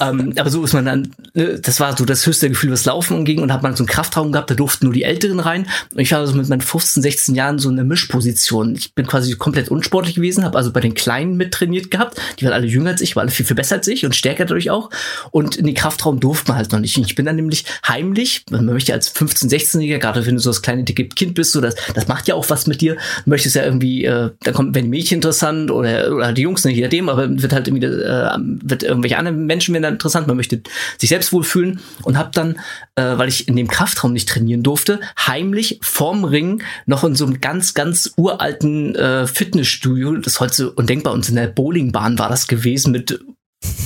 ähm, 0.00 0.34
aber 0.36 0.50
so 0.50 0.62
ist 0.64 0.74
man 0.74 0.84
dann, 0.84 1.14
ne, 1.34 1.58
das 1.60 1.80
war 1.80 1.96
so 1.96 2.04
das 2.04 2.26
höchste 2.26 2.48
Gefühl, 2.48 2.70
was 2.70 2.84
Laufen 2.84 3.16
umging 3.16 3.40
und 3.40 3.52
hat 3.52 3.62
man 3.62 3.74
so 3.74 3.82
einen 3.82 3.88
Kraftraum 3.88 4.32
gehabt, 4.32 4.50
da 4.50 4.54
durften 4.54 4.86
nur 4.86 4.94
die 4.94 5.02
Älteren 5.02 5.40
rein. 5.40 5.66
Und 5.92 5.98
ich 5.98 6.12
war 6.12 6.20
also 6.20 6.34
mit 6.34 6.48
meinen 6.48 6.60
15, 6.60 7.02
16 7.02 7.23
Jahren 7.32 7.58
so 7.58 7.68
eine 7.68 7.84
Mischposition. 7.84 8.74
Ich 8.74 8.94
bin 8.94 9.06
quasi 9.06 9.34
komplett 9.36 9.68
unsportlich 9.68 10.16
gewesen, 10.16 10.44
habe 10.44 10.58
also 10.58 10.72
bei 10.72 10.80
den 10.80 10.94
Kleinen 10.94 11.36
mittrainiert 11.36 11.90
gehabt. 11.90 12.20
Die 12.38 12.44
waren 12.44 12.52
alle 12.52 12.66
jünger 12.66 12.90
als 12.90 13.00
ich, 13.00 13.16
waren 13.16 13.22
alle 13.22 13.30
viel, 13.30 13.46
viel 13.46 13.56
besser 13.56 13.76
als 13.76 13.88
ich 13.88 14.04
und 14.04 14.14
stärker 14.14 14.44
dadurch 14.44 14.70
auch. 14.70 14.90
Und 15.30 15.56
in 15.56 15.66
die 15.66 15.74
Kraftraum 15.74 16.20
durfte 16.20 16.50
man 16.50 16.58
halt 16.58 16.72
noch 16.72 16.80
nicht. 16.80 16.98
Ich 16.98 17.14
bin 17.14 17.26
dann 17.26 17.36
nämlich 17.36 17.64
heimlich, 17.86 18.44
man 18.50 18.66
möchte 18.66 18.92
als 18.92 19.14
15-, 19.14 19.48
16-Jähriger, 19.48 19.98
gerade 19.98 20.26
wenn 20.26 20.34
du 20.34 20.40
so 20.40 20.50
das 20.50 20.62
kleine 20.62 20.84
dicke 20.84 21.08
Kind 21.08 21.34
bist, 21.34 21.52
so 21.52 21.60
das, 21.60 21.74
das 21.94 22.08
macht 22.08 22.28
ja 22.28 22.34
auch 22.34 22.48
was 22.50 22.66
mit 22.66 22.80
dir. 22.80 22.94
Du 23.24 23.30
möchtest 23.30 23.56
ja 23.56 23.64
irgendwie, 23.64 24.04
äh, 24.04 24.30
dann 24.42 24.54
kommt, 24.54 24.74
wenn 24.74 24.84
die 24.84 24.90
Mädchen 24.90 25.16
interessant 25.16 25.70
oder, 25.70 26.12
oder 26.12 26.32
die 26.32 26.42
Jungs, 26.42 26.64
nicht 26.64 26.76
je 26.76 26.82
nachdem, 26.82 27.08
aber 27.08 27.28
wird 27.42 27.52
halt 27.52 27.68
irgendwie, 27.68 27.86
äh, 27.86 28.30
wird 28.38 28.82
irgendwelche 28.82 29.18
anderen 29.18 29.46
Menschen 29.46 29.72
werden 29.74 29.82
dann 29.82 29.94
interessant. 29.94 30.26
Man 30.26 30.36
möchte 30.36 30.60
sich 30.98 31.08
selbst 31.08 31.32
wohlfühlen 31.32 31.80
und 32.02 32.18
hab 32.18 32.32
dann, 32.32 32.56
äh, 32.96 33.16
weil 33.16 33.28
ich 33.28 33.48
in 33.48 33.56
dem 33.56 33.68
Kraftraum 33.68 34.12
nicht 34.12 34.28
trainieren 34.28 34.62
durfte, 34.62 35.00
heimlich 35.26 35.78
vorm 35.82 36.24
Ring 36.24 36.62
noch 36.86 37.02
in 37.14 37.18
so 37.18 37.26
einem 37.26 37.40
ganz, 37.40 37.74
ganz 37.74 38.12
uralten 38.16 38.96
äh, 38.96 39.28
Fitnessstudio, 39.28 40.16
das 40.16 40.40
heute 40.40 40.54
so 40.54 40.72
undenkbar, 40.72 41.12
und 41.12 41.28
in 41.28 41.36
der 41.36 41.46
Bowlingbahn 41.46 42.18
war 42.18 42.28
das 42.28 42.48
gewesen 42.48 42.90
mit 42.90 43.20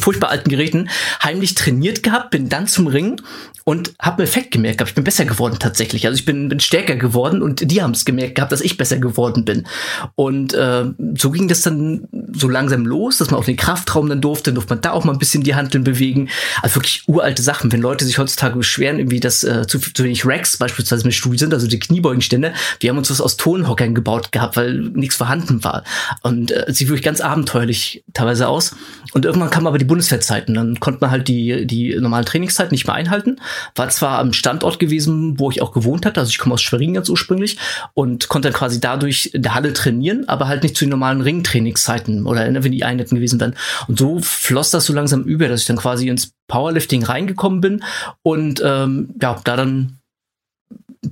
furchtbar 0.01 0.31
alten 0.31 0.49
Geräten 0.49 0.89
heimlich 1.23 1.55
trainiert 1.55 2.03
gehabt, 2.03 2.31
bin 2.31 2.49
dann 2.49 2.67
zum 2.67 2.87
Ring 2.87 3.21
und 3.69 3.93
habe 4.01 4.23
einen 4.23 4.29
Effekt 4.29 4.51
gemerkt 4.51 4.79
gehabt. 4.79 4.93
Ich 4.93 4.95
bin 4.95 5.05
besser 5.05 5.27
geworden 5.27 5.59
tatsächlich. 5.61 6.07
Also 6.07 6.19
ich 6.19 6.25
bin, 6.25 6.49
bin 6.49 6.59
stärker 6.59 6.97
geworden 6.97 7.43
und 7.43 7.71
die 7.71 7.83
haben 7.83 7.91
es 7.91 8.07
gemerkt 8.07 8.37
gehabt, 8.37 8.51
dass 8.51 8.63
ich 8.63 8.79
besser 8.79 8.97
geworden 8.97 9.45
bin. 9.45 9.67
Und 10.15 10.55
äh, 10.55 10.87
so 11.19 11.31
ging 11.31 11.49
das 11.49 11.61
dann 11.61 12.09
so 12.33 12.49
langsam 12.49 12.87
los, 12.87 13.19
dass 13.19 13.31
man 13.31 13.39
auf 13.39 13.45
den 13.45 13.59
Kraftraum 13.59 14.09
dann 14.09 14.23
durfte, 14.23 14.55
durfte 14.55 14.73
man 14.73 14.81
da 14.81 14.93
auch 14.93 15.05
mal 15.05 15.13
ein 15.13 15.19
bisschen 15.19 15.43
die 15.43 15.55
Handeln 15.55 15.85
bewegen. 15.85 16.31
Also 16.63 16.77
wirklich 16.77 17.03
uralte 17.09 17.43
Sachen. 17.43 17.71
Wenn 17.71 17.83
Leute 17.83 18.07
sich 18.07 18.19
heutzutage 18.19 18.57
beschweren, 18.57 18.99
irgendwie, 18.99 19.21
dass 19.21 19.45
äh, 19.45 19.67
zu, 19.67 19.79
zu 19.79 20.03
wenig 20.03 20.25
Racks 20.25 20.57
beispielsweise 20.57 21.05
mit 21.05 21.13
Stuhl 21.13 21.39
sind, 21.39 21.53
also 21.53 21.67
die 21.67 21.79
Kniebeugenstände, 21.79 22.55
wir 22.81 22.89
haben 22.89 22.97
uns 22.97 23.11
was 23.11 23.21
aus 23.21 23.37
Tonhockern 23.37 23.95
gebaut 23.95 24.33
gehabt, 24.33 24.57
weil 24.57 24.79
nichts 24.79 25.17
vorhanden 25.17 25.63
war. 25.63 25.85
Und 26.23 26.53
äh, 26.53 26.65
sieht 26.69 26.89
wirklich 26.89 27.05
ganz 27.05 27.21
abenteuerlich 27.21 28.03
teilweise 28.15 28.49
aus. 28.49 28.75
Und 29.13 29.27
irgendwann 29.27 29.51
kamen 29.51 29.67
aber 29.69 29.79
die 29.79 29.85
Bundeswehrzeiten. 29.85 30.55
Dann 30.55 30.81
konnte 30.81 31.01
man 31.01 31.11
halt 31.11 31.29
die, 31.29 31.67
die 31.67 31.95
normalen 31.99 32.25
Trainingszeiten 32.25 32.73
nicht 32.73 32.87
mehr 32.87 32.95
einhalten. 32.95 33.41
War 33.75 33.89
zwar 33.89 34.19
am 34.19 34.33
Standort 34.33 34.79
gewesen, 34.79 35.39
wo 35.39 35.51
ich 35.51 35.63
auch 35.63 35.73
gewohnt 35.73 36.07
hatte, 36.07 36.21
also 36.21 36.31
ich 36.31 36.39
komme 36.39 36.55
aus 36.55 36.63
Schwerin 36.63 36.95
ganz 36.95 37.09
ursprünglich 37.09 37.59
und 37.95 38.29
konnte 38.29 38.49
dann 38.49 38.59
quasi 38.59 38.81
dadurch 38.81 39.31
in 39.33 39.43
der 39.43 39.55
Halle 39.55 39.73
trainieren, 39.73 40.29
aber 40.29 40.49
halt 40.49 40.63
nicht 40.63 40.77
zu 40.77 40.85
den 40.85 40.91
normalen 40.91 41.21
Ringtrainingszeiten 41.21 42.27
oder 42.27 42.47
wenn 42.65 42.73
die 42.73 42.85
Einheiten 42.85 43.15
gewesen 43.15 43.41
wären. 43.41 43.55
Und 43.87 43.99
so 43.99 44.19
floss 44.21 44.71
das 44.71 44.87
so 44.87 44.93
langsam 44.93 45.25
über, 45.25 45.49
dass 45.49 45.61
ich 45.61 45.67
dann 45.67 45.77
quasi 45.77 46.09
ins 46.09 46.33
Powerlifting 46.49 47.05
reingekommen 47.05 47.61
bin 47.61 47.85
und 48.23 48.63
ähm, 48.65 49.15
ja, 49.21 49.41
da 49.45 49.57
dann 49.57 49.99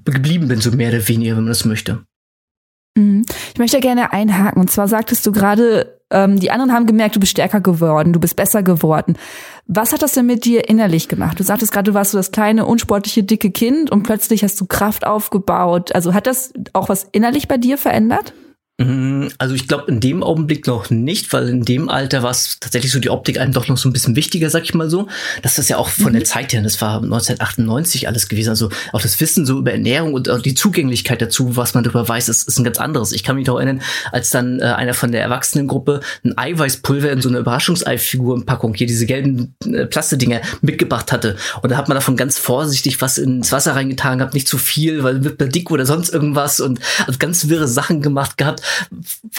geblieben 0.05 0.49
bin, 0.49 0.61
so 0.61 0.71
mehr 0.71 0.91
oder 0.91 1.07
weniger, 1.09 1.37
wenn 1.37 1.45
man 1.45 1.53
das 1.53 1.65
möchte. 1.65 2.05
Mhm. 2.97 3.25
Ich 3.53 3.59
möchte 3.59 3.81
gerne 3.81 4.13
einhaken. 4.13 4.61
Und 4.61 4.71
zwar 4.71 4.89
sagtest 4.89 5.27
du 5.27 5.33
gerade, 5.33 5.96
ähm, 6.11 6.39
die 6.39 6.51
anderen 6.51 6.73
haben 6.73 6.87
gemerkt, 6.87 7.17
du 7.17 7.21
bist 7.21 7.33
stärker 7.33 7.61
geworden, 7.61 8.13
du 8.13 8.21
bist 8.21 8.37
besser 8.37 8.63
geworden. 8.63 9.17
Was 9.67 9.93
hat 9.93 10.03
das 10.03 10.13
denn 10.13 10.27
mit 10.27 10.45
dir 10.45 10.69
innerlich 10.69 11.09
gemacht? 11.09 11.41
Du 11.41 11.43
sagtest 11.43 11.73
gerade, 11.73 11.91
du 11.91 11.95
warst 11.95 12.13
so 12.13 12.19
das 12.19 12.31
kleine, 12.31 12.67
unsportliche, 12.67 13.25
dicke 13.25 13.51
Kind 13.51 13.91
und 13.91 14.05
plötzlich 14.05 14.45
hast 14.45 14.61
du 14.61 14.67
Kraft 14.67 15.07
aufgebaut. 15.07 15.95
Also 15.95 16.15
hat 16.15 16.27
das 16.27 16.53
auch 16.73 16.89
was 16.89 17.05
innerlich 17.11 17.49
bei 17.49 17.57
dir 17.57 17.77
verändert? 17.79 18.33
Mhm, 18.79 19.31
also 19.39 19.55
ich 19.55 19.69
glaube 19.69 19.91
in 19.91 20.01
dem 20.01 20.23
Augenblick 20.23 20.67
noch 20.67 20.91
nicht, 20.91 21.33
weil 21.33 21.49
in 21.49 21.63
dem 21.63 21.89
Alter 21.89 22.23
war 22.23 22.31
es 22.31 22.61
tatsächlich 22.61 22.93
so 22.93 22.99
die 22.99 23.09
Optik 23.09 23.41
einem 23.41 23.55
doch 23.55 23.69
noch 23.69 23.79
so 23.79 23.89
ein 23.89 23.93
bisschen 23.95 24.17
wichtiger, 24.17 24.51
sag 24.51 24.65
ich 24.65 24.75
mal 24.75 24.91
so. 24.91 25.09
Das 25.41 25.59
ist 25.59 25.71
ja 25.71 25.79
auch 25.79 25.89
von 25.89 26.13
mhm. 26.13 26.17
der 26.17 26.25
Zeit 26.25 26.53
her, 26.53 26.61
das 26.61 26.83
war 26.83 26.97
1998 26.97 28.07
alles 28.07 28.29
gewesen. 28.29 28.51
Also 28.51 28.69
auch 28.93 29.01
das 29.01 29.19
Wissen 29.19 29.47
so 29.47 29.59
über 29.59 29.73
Ernährung 29.73 30.13
und 30.13 30.29
auch 30.29 30.43
die 30.43 30.53
Zugänglichkeit 30.53 31.23
dazu, 31.23 31.57
was 31.57 31.73
man 31.73 31.85
darüber 31.85 32.07
weiß, 32.07 32.29
ist, 32.29 32.47
ist 32.47 32.59
ein 32.59 32.65
ganz 32.65 32.77
anderes. 32.77 33.13
Ich 33.13 33.25
kann 33.25 33.37
mich 33.37 33.49
auch 33.49 33.57
erinnern, 33.57 33.81
als 34.13 34.29
dann 34.29 34.61
äh, 34.61 34.65
einer 34.65 34.93
von 34.93 35.11
der 35.11 35.23
Erwachsenengruppe 35.23 36.01
ein 36.23 36.37
Eiweißpulver 36.37 37.11
in 37.11 37.23
so 37.23 37.31
eine 37.31 37.39
Überraschungseifigur-Packung, 37.39 38.75
hier 38.75 38.87
diese 38.87 39.07
gelben 39.07 39.55
äh, 39.65 39.87
Plastedinger 39.87 40.43
mitgebracht 40.61 41.13
hatte. 41.13 41.37
Und 41.63 41.71
da 41.71 41.79
hat 41.79 41.89
man 41.89 41.95
davon 41.95 42.19
ganz 42.19 42.39
vorsichtig 42.39 43.01
was 43.01 43.17
ins 43.17 43.53
Wasser 43.53 43.75
reingetan 43.75 44.19
gehabt, 44.19 44.35
nicht 44.35 44.49
zu 44.49 44.59
viel, 44.59 45.03
weil 45.03 45.25
wird 45.25 45.41
man 45.41 45.49
dick 45.49 45.71
oder 45.71 45.87
sonst 45.87 46.11
irgendwas 46.11 46.61
und 46.61 46.79
also 47.07 47.19
ganz 47.19 47.49
wirre 47.49 47.69
Sachen 47.69 48.03
gemacht 48.03 48.37
gehabt 48.37 48.66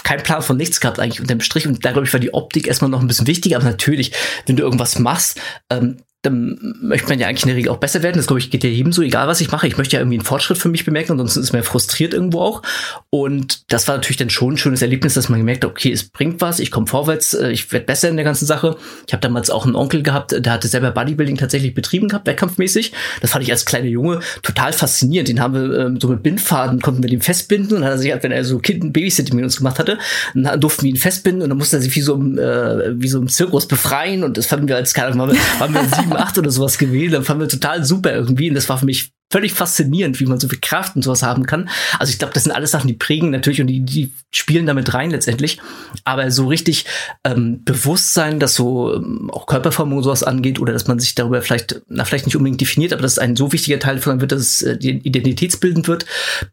kein 0.02 0.22
Plan 0.22 0.42
von 0.42 0.56
nichts 0.56 0.80
gehabt 0.80 0.98
eigentlich 0.98 1.20
unter 1.20 1.34
dem 1.34 1.40
Strich. 1.40 1.66
Und 1.66 1.84
da, 1.84 1.92
glaube 1.92 2.06
ich, 2.06 2.12
war 2.12 2.20
die 2.20 2.34
Optik 2.34 2.66
erstmal 2.66 2.90
noch 2.90 3.00
ein 3.00 3.06
bisschen 3.06 3.26
wichtiger. 3.26 3.56
Aber 3.56 3.66
natürlich, 3.66 4.12
wenn 4.46 4.56
du 4.56 4.62
irgendwas 4.62 4.98
machst, 4.98 5.40
ähm, 5.70 5.98
dann 6.22 6.58
möchte 6.82 7.08
man 7.08 7.20
ja 7.20 7.28
eigentlich 7.28 7.44
in 7.44 7.48
der 7.48 7.56
Regel 7.56 7.70
auch 7.70 7.76
besser 7.76 8.02
werden. 8.02 8.16
Das 8.16 8.26
glaube 8.26 8.40
ich 8.40 8.50
geht 8.50 8.64
ja 8.64 8.70
jedem 8.70 8.92
so, 8.92 9.02
egal 9.02 9.28
was 9.28 9.40
ich 9.40 9.52
mache. 9.52 9.68
Ich 9.68 9.78
möchte 9.78 9.94
ja 9.94 10.00
irgendwie 10.00 10.18
einen 10.18 10.24
Fortschritt 10.24 10.58
für 10.58 10.68
mich 10.68 10.84
bemerken, 10.84 11.12
ansonsten 11.12 11.40
ist 11.40 11.52
man 11.52 11.62
frustriert 11.62 12.12
irgendwo 12.12 12.40
auch. 12.40 12.62
Und 13.10 13.72
das 13.72 13.86
war 13.86 13.94
natürlich 13.94 14.16
dann 14.16 14.30
schon 14.30 14.54
ein 14.54 14.58
schönes 14.58 14.82
Erlebnis, 14.82 15.14
dass 15.14 15.28
man 15.28 15.38
gemerkt 15.38 15.64
hat, 15.64 15.70
okay, 15.70 15.92
es 15.92 16.08
bringt 16.08 16.40
was, 16.40 16.58
ich 16.58 16.72
komme 16.72 16.88
vorwärts, 16.88 17.34
äh, 17.34 17.50
ich 17.50 17.70
werde 17.70 17.86
besser 17.86 18.08
in 18.08 18.16
der 18.16 18.24
ganzen 18.24 18.46
Sache. 18.46 18.76
Ich 19.06 19.12
habe 19.12 19.20
damals 19.20 19.48
auch 19.48 19.64
einen 19.64 19.76
Onkel 19.76 20.02
gehabt, 20.02 20.32
der 20.32 20.52
hatte 20.52 20.66
selber 20.66 20.90
Bodybuilding 20.90 21.36
tatsächlich 21.36 21.72
betrieben 21.72 22.08
gehabt, 22.08 22.26
wettkampfmäßig. 22.26 22.92
Das 23.20 23.30
fand 23.30 23.44
ich 23.44 23.52
als 23.52 23.64
kleiner 23.64 23.86
Junge 23.86 24.18
total 24.42 24.72
faszinierend. 24.72 25.28
Den 25.28 25.40
haben 25.40 25.54
wir 25.54 25.86
ähm, 25.86 26.00
so 26.00 26.08
mit 26.08 26.24
Bindfaden, 26.24 26.80
konnten 26.80 27.02
wir 27.02 27.10
den 27.10 27.22
festbinden 27.22 27.76
und 27.76 27.82
dann 27.82 27.90
hat 27.90 27.96
er 27.96 27.98
sich, 27.98 28.10
halt, 28.10 28.24
wenn 28.24 28.32
er 28.32 28.44
so 28.44 28.58
Kind 28.58 28.92
Babysitting 28.92 29.36
mit 29.36 29.44
uns 29.44 29.58
gemacht 29.58 29.78
hatte, 29.78 29.98
dann 30.34 30.60
durften 30.60 30.82
wir 30.82 30.90
ihn 30.90 30.96
festbinden 30.96 31.42
und 31.42 31.50
dann 31.50 31.58
musste 31.58 31.76
er 31.76 31.82
sich 31.82 31.94
wie 31.94 32.00
so 32.00 32.16
äh, 32.16 32.94
wie 33.00 33.08
so 33.08 33.20
im 33.20 33.28
Zirkus 33.28 33.68
befreien 33.68 34.24
und 34.24 34.36
das 34.36 34.46
fanden 34.46 34.66
wir 34.66 34.74
als, 34.74 34.94
keine 34.94 35.12
Ahnung, 35.12 35.36
waren 35.58 35.74
wir 35.74 35.84
sieben, 35.96 36.07
acht 36.16 36.38
oder 36.38 36.50
sowas 36.50 36.78
gewählt. 36.78 37.12
Dann 37.12 37.24
fanden 37.24 37.42
wir 37.42 37.48
total 37.48 37.84
super 37.84 38.12
irgendwie. 38.12 38.48
Und 38.48 38.54
das 38.54 38.68
war 38.68 38.78
für 38.78 38.86
mich 38.86 39.12
völlig 39.30 39.52
faszinierend, 39.52 40.18
wie 40.20 40.26
man 40.26 40.40
so 40.40 40.48
viel 40.48 40.60
Kraft 40.60 40.96
und 40.96 41.02
sowas 41.02 41.22
haben 41.22 41.44
kann. 41.44 41.68
Also 41.98 42.10
ich 42.10 42.18
glaube, 42.18 42.32
das 42.32 42.44
sind 42.44 42.52
alles 42.52 42.70
Sachen, 42.70 42.88
die 42.88 42.94
prägen 42.94 43.30
natürlich 43.30 43.60
und 43.60 43.66
die, 43.66 43.80
die 43.80 44.12
spielen 44.30 44.66
damit 44.66 44.94
rein 44.94 45.10
letztendlich. 45.10 45.58
Aber 46.04 46.30
so 46.30 46.46
richtig 46.46 46.86
ähm, 47.24 47.62
Bewusstsein, 47.64 48.40
dass 48.40 48.54
so 48.54 48.94
ähm, 48.94 49.30
auch 49.30 49.46
Körperformung 49.46 49.98
und 49.98 50.04
sowas 50.04 50.22
angeht 50.22 50.58
oder 50.60 50.72
dass 50.72 50.86
man 50.86 50.98
sich 50.98 51.14
darüber 51.14 51.42
vielleicht, 51.42 51.82
na 51.88 52.04
vielleicht 52.04 52.26
nicht 52.26 52.36
unbedingt 52.36 52.60
definiert, 52.60 52.92
aber 52.92 53.02
dass 53.02 53.18
ein 53.18 53.36
so 53.36 53.52
wichtiger 53.52 53.78
Teil 53.78 53.96
davon 53.96 54.20
wird, 54.20 54.32
dass 54.32 54.40
es 54.40 54.62
äh, 54.62 54.76
identitätsbildend 54.76 55.88
wird, 55.88 56.06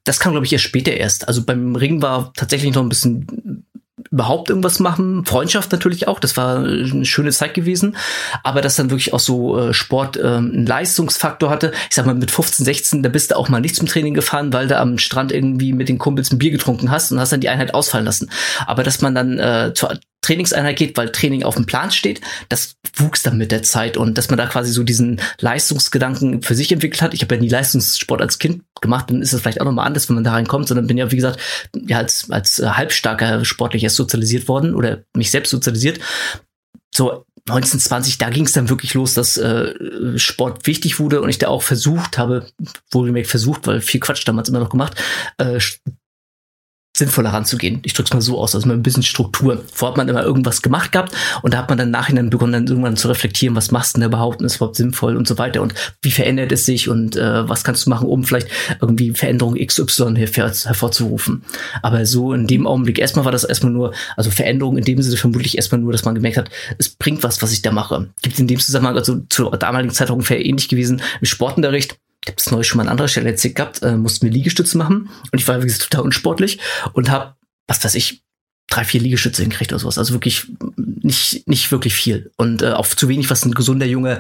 das 0.04 0.20
kam, 0.20 0.34
glaube 0.34 0.46
ich, 0.46 0.54
erst 0.54 0.66
später 0.66 0.92
erst. 0.92 1.28
Also 1.28 1.44
beim 1.44 1.76
Ring 1.76 2.02
war 2.02 2.34
tatsächlich 2.34 2.74
noch 2.74 2.84
ein 2.84 2.90
bisschen 2.90 3.66
überhaupt 4.12 4.50
irgendwas 4.50 4.80
machen. 4.80 5.26
Freundschaft 5.26 5.72
natürlich 5.72 6.08
auch, 6.08 6.20
das 6.20 6.38
war 6.38 6.58
eine 6.58 7.06
schöne 7.06 7.32
Zeit 7.32 7.54
gewesen. 7.54 7.98
Aber 8.44 8.62
dass 8.62 8.76
dann 8.76 8.90
wirklich 8.90 9.14
auch 9.14 9.20
so 9.20 9.60
äh, 9.60 9.74
Sport 9.74 10.18
äh, 10.18 10.24
einen 10.24 10.66
Leistungsfaktor 10.66 11.50
hatte. 11.50 11.72
Ich 11.90 11.96
sag 11.96 12.06
mal, 12.06 12.16
mit 12.16 12.32
15, 12.32 12.66
16, 12.66 13.04
da 13.04 13.10
bist 13.10 13.32
du 13.32 13.38
auch 13.38 13.50
mal 13.50 13.62
nicht 13.62 13.76
zum 13.76 13.88
Training 13.88 14.14
gefahren, 14.14 14.54
weil 14.54 14.68
du 14.68 14.78
am 14.78 14.98
Strand 14.98 15.32
irgendwie 15.32 15.74
mit 15.74 15.90
den 15.90 15.98
Kumpels 15.98 16.32
ein 16.32 16.38
Bier 16.38 16.52
getrunken 16.52 16.92
hast 16.92 17.12
und 17.12 17.20
hast 17.20 17.32
dann 17.32 17.42
die 17.42 17.50
Einheit 17.50 17.74
ausfallen 17.74 18.06
lassen. 18.06 18.30
Aber 18.66 18.84
dass 18.84 19.02
man 19.02 19.16
dann 19.16 19.40
äh, 19.40 19.74
zur 19.74 19.98
Trainingseinheit 20.26 20.78
geht, 20.78 20.98
weil 20.98 21.12
Training 21.12 21.44
auf 21.44 21.56
dem 21.56 21.66
Plan 21.66 21.92
steht, 21.92 22.22
das 22.50 22.76
wuchs 22.96 23.24
dann 23.24 23.38
mit 23.38 23.52
der 23.52 23.64
Zeit 23.64 23.96
und 23.96 24.18
dass 24.18 24.30
man 24.30 24.38
da 24.38 24.48
quasi 24.48 24.72
so 24.72 24.84
diesen 24.84 25.22
Leistungsgedanken 25.40 26.42
für 26.42 26.56
sich 26.56 26.72
entwickelt 26.72 27.02
hat. 27.02 27.14
Ich 27.14 27.22
habe 27.22 27.36
ja 27.36 27.42
nie 27.42 27.50
Leistungssport 27.50 28.22
als 28.22 28.40
Kind 28.40 28.64
gemacht, 28.82 29.10
dann 29.10 29.22
ist 29.22 29.34
es 29.34 29.42
vielleicht 29.42 29.62
auch 29.62 29.66
nochmal 29.66 29.86
anders, 29.86 30.10
wenn 30.10 30.16
man 30.16 30.24
da 30.24 30.32
reinkommt, 30.32 30.68
sondern 30.68 30.88
bin 30.88 30.98
ja, 30.98 31.12
wie 31.12 31.16
gesagt, 31.16 31.40
ja, 31.88 31.98
als, 31.98 32.30
als 32.32 32.58
halbstarker 32.58 33.46
sportlich 33.46 33.84
erst 33.84 33.98
sozialisiert 33.98 34.48
worden 34.48 34.74
oder 34.74 35.04
mich 35.16 35.32
selbst 35.32 35.52
sozialisiert. 35.52 36.00
So 36.94 37.26
1920, 37.48 38.18
da 38.18 38.30
ging 38.30 38.46
es 38.46 38.54
dann 38.54 38.70
wirklich 38.70 38.96
los, 38.96 39.14
dass 39.14 39.38
äh, 39.38 40.18
Sport 40.18 40.66
wichtig 40.66 41.00
wurde 41.00 41.22
und 41.22 41.30
ich 41.30 41.38
da 41.38 41.50
auch 41.50 41.62
versucht 41.62 42.18
habe, 42.18 42.48
wohlgemerkt 42.92 43.28
versucht, 43.30 43.68
weil 43.68 43.82
viel 43.82 44.00
Quatsch 44.00 44.28
damals 44.28 44.50
immer 44.50 44.60
noch 44.60 44.70
gemacht, 44.70 44.96
äh, 45.38 45.60
sinnvoller 46.96 47.32
ranzugehen. 47.32 47.80
Ich 47.84 47.94
drück's 47.94 48.14
mal 48.14 48.22
so 48.22 48.40
aus, 48.40 48.56
also 48.56 48.68
mal 48.68 48.74
ein 48.74 48.84
bisschen 48.84 49.04
Struktur. 49.04 49.62
Vorher 49.74 49.92
hat 49.92 49.98
man 49.98 50.08
immer 50.08 50.24
irgendwas 50.24 50.62
gemacht 50.62 50.94
gehabt 50.94 51.14
und 51.42 51.54
da 51.54 51.58
hat 51.58 51.70
man 51.70 51.78
dann 51.78 51.92
nachher 51.92 52.16
begonnen, 52.24 52.54
dann 52.54 52.68
irgendwann 52.68 52.96
zu 52.96 53.10
reflektieren, 53.10 53.56
was 53.56 53.72
machst 53.72 53.96
du 53.96 54.00
denn 54.00 54.08
überhaupt 54.08 54.40
und 54.40 54.46
ist 54.46 54.56
überhaupt 54.56 54.78
sinnvoll 54.78 55.18
und 55.18 55.28
so 55.28 55.38
weiter 55.38 55.62
und 55.62 55.74
wie 56.02 56.12
verändert 56.12 56.54
es 56.54 56.66
sich 56.66 56.88
und 56.88 57.18
äh, 57.18 57.48
was 57.50 57.66
kannst 57.66 57.86
du 57.86 57.90
machen, 57.90 58.08
um 58.08 58.24
vielleicht 58.24 58.48
irgendwie 58.80 59.12
Veränderung 59.12 59.56
XY 59.56 60.16
hervor, 60.16 60.52
hervorzurufen. 60.52 61.44
Aber 61.82 62.06
so 62.06 62.34
in 62.34 62.48
dem 62.48 62.66
Augenblick, 62.66 62.98
erstmal 62.98 63.26
war 63.26 63.34
das 63.34 63.44
erstmal 63.44 63.74
nur, 63.74 63.94
also 64.16 64.32
Veränderung 64.32 64.78
in 64.78 64.86
dem 64.86 65.02
Sinne 65.02 65.18
vermutlich 65.18 65.58
erstmal 65.58 65.82
nur, 65.82 65.92
dass 65.92 66.06
man 66.06 66.16
gemerkt 66.16 66.38
hat, 66.38 66.50
es 66.78 66.90
bringt 66.90 67.24
was, 67.24 67.42
was 67.42 67.52
ich 67.52 67.62
da 67.62 67.72
mache. 67.72 68.08
Gibt 68.22 68.40
in 68.40 68.48
dem 68.48 68.60
Zusammenhang, 68.60 68.96
also 68.96 69.20
zur 69.30 69.52
damaligen 69.52 69.94
Zeit 69.94 70.10
ungefähr 70.10 70.44
ähnlich 70.46 70.70
gewesen 70.70 71.02
im 71.20 71.26
Sportunterricht 71.26 71.98
ich 72.26 72.32
habe 72.32 72.38
das 72.38 72.52
neulich 72.52 72.68
schon 72.68 72.78
mal 72.78 72.84
an 72.84 72.90
anderer 72.90 73.08
Stelle 73.08 73.30
erzählt 73.30 73.56
gehabt, 73.56 73.84
äh, 73.84 73.96
mussten 73.96 74.26
wir 74.26 74.34
Liegestütze 74.34 74.78
machen 74.78 75.10
und 75.32 75.40
ich 75.40 75.48
war 75.48 75.62
wirklich 75.62 75.78
total 75.78 76.02
unsportlich 76.02 76.60
und 76.94 77.10
habe, 77.10 77.36
was 77.68 77.84
weiß 77.84 77.94
ich, 77.96 78.24
drei, 78.68 78.84
vier 78.84 79.00
Liegestütze 79.00 79.44
hingekriegt 79.44 79.72
oder 79.72 79.80
sowas. 79.80 80.00
Also 80.00 80.14
wirklich 80.14 80.48
nicht, 80.76 81.48
nicht 81.48 81.72
wirklich 81.72 81.94
viel. 81.94 82.32
Und 82.36 82.64
äh, 82.64 82.72
auch 82.72 82.88
zu 82.88 83.08
wenig, 83.08 83.30
was 83.30 83.46
ein 83.46 83.54
gesunder 83.54 83.86
junger 83.86 84.20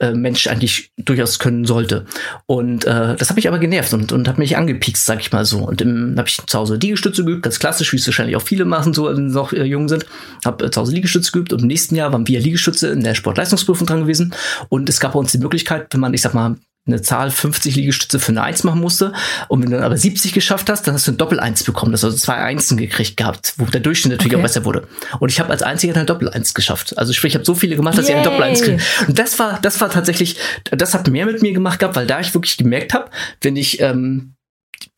äh, 0.00 0.12
Mensch 0.12 0.46
eigentlich 0.48 0.92
durchaus 0.98 1.38
können 1.38 1.64
sollte. 1.64 2.04
Und 2.44 2.84
äh, 2.84 3.16
das 3.16 3.30
hat 3.30 3.36
mich 3.36 3.48
aber 3.48 3.58
genervt 3.58 3.94
und, 3.94 4.12
und 4.12 4.28
hat 4.28 4.36
mich 4.36 4.58
angepiekst, 4.58 5.06
sag 5.06 5.20
ich 5.20 5.32
mal 5.32 5.46
so. 5.46 5.60
Und 5.60 5.80
dann 5.80 6.14
habe 6.18 6.28
ich 6.28 6.36
zu 6.46 6.58
Hause 6.58 6.76
Liegestütze 6.76 7.24
geübt, 7.24 7.42
ganz 7.42 7.58
klassisch, 7.58 7.90
wie 7.94 7.96
es 7.96 8.06
wahrscheinlich 8.06 8.36
auch 8.36 8.42
viele 8.42 8.66
machen, 8.66 8.92
so 8.92 9.06
wenn 9.06 9.30
sie 9.30 9.34
noch 9.34 9.54
äh, 9.54 9.64
jung 9.64 9.88
sind. 9.88 10.04
Habe 10.44 10.66
äh, 10.66 10.70
zu 10.70 10.82
Hause 10.82 10.92
Liegestütze 10.92 11.32
geübt 11.32 11.54
und 11.54 11.62
im 11.62 11.68
nächsten 11.68 11.96
Jahr 11.96 12.12
waren 12.12 12.28
wir 12.28 12.38
Liegestütze 12.38 12.88
in 12.88 13.02
der 13.02 13.14
Sportleistungsprüfung 13.14 13.86
dran 13.86 14.02
gewesen. 14.02 14.34
Und 14.68 14.90
es 14.90 15.00
gab 15.00 15.14
bei 15.14 15.18
uns 15.18 15.32
die 15.32 15.38
Möglichkeit, 15.38 15.86
wenn 15.92 16.00
man, 16.00 16.12
ich 16.12 16.20
sag 16.20 16.34
mal, 16.34 16.56
eine 16.86 17.02
Zahl 17.02 17.30
50 17.30 17.74
Liegestütze 17.76 18.20
für 18.20 18.32
eine 18.32 18.42
Eins 18.42 18.62
machen 18.64 18.80
musste. 18.80 19.12
Und 19.48 19.62
wenn 19.62 19.70
du 19.70 19.76
dann 19.76 19.84
aber 19.84 19.96
70 19.96 20.32
geschafft 20.32 20.70
hast, 20.70 20.86
dann 20.86 20.94
hast 20.94 21.06
du 21.06 21.12
ein 21.12 21.16
Doppel-Eins 21.16 21.64
bekommen. 21.64 21.92
Das 21.92 22.04
also 22.04 22.16
zwei 22.16 22.36
Einsen 22.36 22.76
gekriegt 22.76 23.16
gehabt, 23.16 23.54
wo 23.56 23.64
der 23.64 23.80
Durchschnitt 23.80 24.12
natürlich 24.12 24.34
okay. 24.34 24.40
auch 24.40 24.46
besser 24.46 24.64
wurde. 24.64 24.86
Und 25.18 25.30
ich 25.30 25.40
habe 25.40 25.50
als 25.50 25.62
einziger 25.62 25.96
ein 25.96 26.06
Doppel-Eins 26.06 26.54
geschafft. 26.54 26.96
Also 26.96 27.12
sprich, 27.12 27.32
ich 27.32 27.34
habe 27.34 27.44
so 27.44 27.54
viele 27.54 27.76
gemacht, 27.76 27.98
dass 27.98 28.06
Yay. 28.08 28.14
ich 28.14 28.18
ein 28.18 28.24
Doppel-Eins 28.24 28.62
kriege. 28.62 28.82
Und 29.08 29.18
das 29.18 29.38
war, 29.38 29.58
das 29.60 29.80
war 29.80 29.90
tatsächlich, 29.90 30.36
das 30.70 30.94
hat 30.94 31.08
mehr 31.08 31.26
mit 31.26 31.42
mir 31.42 31.52
gemacht 31.52 31.80
gehabt, 31.80 31.96
weil 31.96 32.06
da 32.06 32.20
ich 32.20 32.34
wirklich 32.34 32.56
gemerkt 32.56 32.94
habe, 32.94 33.10
wenn 33.40 33.56
ich, 33.56 33.80
ähm, 33.80 34.34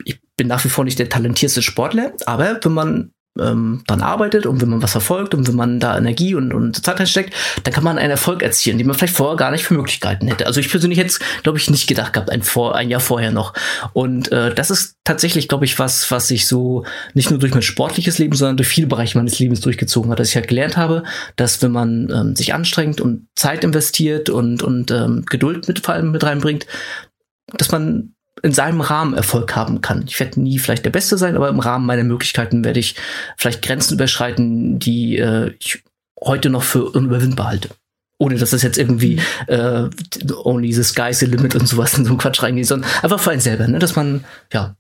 ich 0.05 0.21
bin 0.37 0.47
nach 0.47 0.65
wie 0.65 0.69
vor 0.69 0.85
nicht 0.85 0.99
der 0.99 1.09
talentierste 1.09 1.63
Sportler, 1.63 2.13
aber 2.27 2.61
wenn 2.63 2.73
man 2.73 3.13
ähm, 3.41 3.83
dann 3.87 4.01
arbeitet 4.01 4.47
und 4.47 4.61
wenn 4.61 4.69
man 4.69 4.83
was 4.83 4.93
verfolgt 4.93 5.35
und 5.35 5.47
wenn 5.49 5.55
man 5.55 5.81
da 5.81 5.97
Energie 5.97 6.35
und, 6.35 6.53
und 6.53 6.85
Zeit 6.85 6.99
reinsteckt, 6.99 7.35
dann 7.65 7.75
kann 7.75 7.85
man 7.85 7.99
einen 7.99 8.11
Erfolg 8.11 8.43
erzielen, 8.43 8.79
den 8.79 8.87
man 8.87 8.97
vielleicht 8.97 9.17
vorher 9.17 9.37
gar 9.37 9.51
nicht 9.51 9.65
für 9.65 9.75
Möglichkeiten 9.75 10.27
hätte. 10.29 10.47
Also 10.47 10.61
ich 10.61 10.71
persönlich 10.71 10.99
hätte 10.99 11.09
es, 11.09 11.21
glaube 11.43 11.59
ich, 11.59 11.71
nicht 11.71 11.87
gedacht 11.87 12.13
gehabt, 12.13 12.31
ein, 12.31 12.43
vor, 12.43 12.75
ein 12.75 12.91
Jahr 12.91 13.01
vorher 13.01 13.31
noch. 13.31 13.55
Und 13.93 14.33
äh, 14.33 14.55
das 14.55 14.71
ist 14.71 14.97
tatsächlich, 15.05 15.49
glaube 15.49 15.65
ich, 15.65 15.79
was, 15.79 16.11
was 16.11 16.31
ich 16.31 16.47
so 16.47 16.85
nicht 17.15 17.31
nur 17.31 17.39
durch 17.39 17.53
mein 17.53 17.63
sportliches 17.63 18.19
Leben, 18.19 18.37
sondern 18.37 18.57
durch 18.57 18.69
viele 18.69 18.87
Bereiche 18.87 19.17
meines 19.19 19.39
Lebens 19.39 19.61
durchgezogen 19.61 20.11
hat, 20.11 20.19
dass 20.19 20.29
ich 20.31 20.37
halt 20.37 20.49
gelernt 20.49 20.77
habe, 20.77 21.03
dass 21.37 21.63
wenn 21.63 21.73
man 21.73 22.11
ähm, 22.11 22.37
sich 22.37 22.55
anstrengt 22.55 23.01
und 23.01 23.29
Zeit 23.37 23.65
investiert 23.65 24.31
und, 24.31 24.63
und 24.63 24.91
ähm, 24.91 25.25
Geduld 25.27 25.69
mit 25.69 25.81
vor 25.85 25.95
allem 25.95 26.11
mit 26.11 26.25
reinbringt, 26.25 26.67
dass 27.57 27.71
man 27.71 28.15
in 28.43 28.53
seinem 28.53 28.81
Rahmen 28.81 29.15
Erfolg 29.15 29.55
haben 29.57 29.81
kann. 29.81 30.05
Ich 30.07 30.19
werde 30.21 30.41
nie 30.41 30.59
vielleicht 30.59 30.85
der 30.85 30.91
Beste 30.91 31.19
sein, 31.19 31.37
aber 31.37 31.49
im 31.49 31.61
Rahmen 31.61 31.87
meiner 31.87 32.05
Möglichkeiten 32.05 32.65
werde 32.65 32.81
ich 32.81 32.97
vielleicht 33.37 33.63
Grenzen 33.63 33.95
überschreiten, 33.95 34.79
die 34.79 35.19
äh, 35.19 35.55
ich 35.59 35.83
heute 36.23 36.51
noch 36.51 36.63
für 36.63 36.91
unüberwindbar 36.91 37.49
halte. 37.49 37.71
Ohne 38.21 38.37
dass 38.37 38.51
das 38.51 38.63
jetzt 38.63 38.79
irgendwie 38.79 39.21
mhm. 39.49 39.55
äh, 39.55 39.89
only 40.45 40.73
the 40.73 40.83
sky's 40.83 41.21
the 41.21 41.27
limit 41.27 41.55
und 41.55 41.69
sowas 41.69 41.97
in 41.97 42.05
so 42.05 42.11
einen 42.11 42.19
Quatsch 42.19 42.43
reingeht, 42.43 42.67
sondern 42.67 42.91
einfach 43.03 43.21
für 43.21 43.31
einen 43.31 43.41
selber, 43.41 43.69
ne? 43.69 43.79
dass 43.79 43.95
man, 43.95 44.25
ja, 44.53 44.75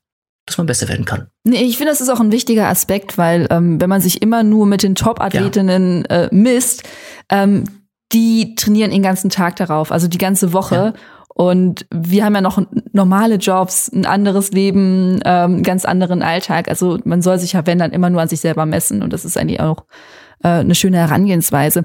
dass 0.47 0.59
man 0.59 0.67
besser 0.67 0.89
werden 0.89 1.05
kann. 1.05 1.29
Nee, 1.45 1.63
ich 1.63 1.77
finde, 1.77 1.93
das 1.93 2.01
ist 2.01 2.09
auch 2.09 2.21
ein 2.21 2.33
wichtiger 2.33 2.69
Aspekt, 2.69 3.17
weil 3.17 3.47
ähm, 3.51 3.81
wenn 3.81 3.89
man 3.89 4.01
sich 4.01 4.23
immer 4.23 4.43
nur 4.43 4.67
mit 4.67 4.83
den 4.83 4.97
Top-Athletinnen 4.97 6.05
ja. 6.11 6.25
äh, 6.25 6.29
misst, 6.35 6.83
ähm, 7.29 7.65
die 8.13 8.55
trainieren 8.55 8.91
den 8.91 9.03
ganzen 9.03 9.31
Tag 9.31 9.57
darauf, 9.57 9.93
also 9.93 10.09
die 10.09 10.19
ganze 10.19 10.53
Woche. 10.53 10.75
Ja. 10.75 10.95
Und 11.39 11.87
wir 11.95 12.25
haben 12.25 12.35
ja 12.35 12.41
noch 12.41 12.61
normale 12.93 13.37
Jobs, 13.37 13.89
ein 13.93 14.07
anderes 14.07 14.51
Leben, 14.51 15.21
ähm, 15.25 15.63
ganz 15.63 15.85
anderen 15.85 16.21
Alltag. 16.21 16.67
Also 16.67 16.99
man 17.05 17.23
soll 17.23 17.39
sich 17.39 17.53
ja, 17.53 17.65
wenn, 17.65 17.79
dann 17.79 17.93
immer 17.93 18.11
nur 18.11 18.21
an 18.21 18.27
sich 18.27 18.41
selber 18.41 18.67
messen. 18.67 19.05
Und 19.05 19.13
das 19.13 19.25
ist 19.25 19.39
eigentlich 19.39 19.61
auch 19.61 19.85
äh, 20.43 20.49
eine 20.49 20.75
schöne 20.75 20.97
Herangehensweise. 20.97 21.85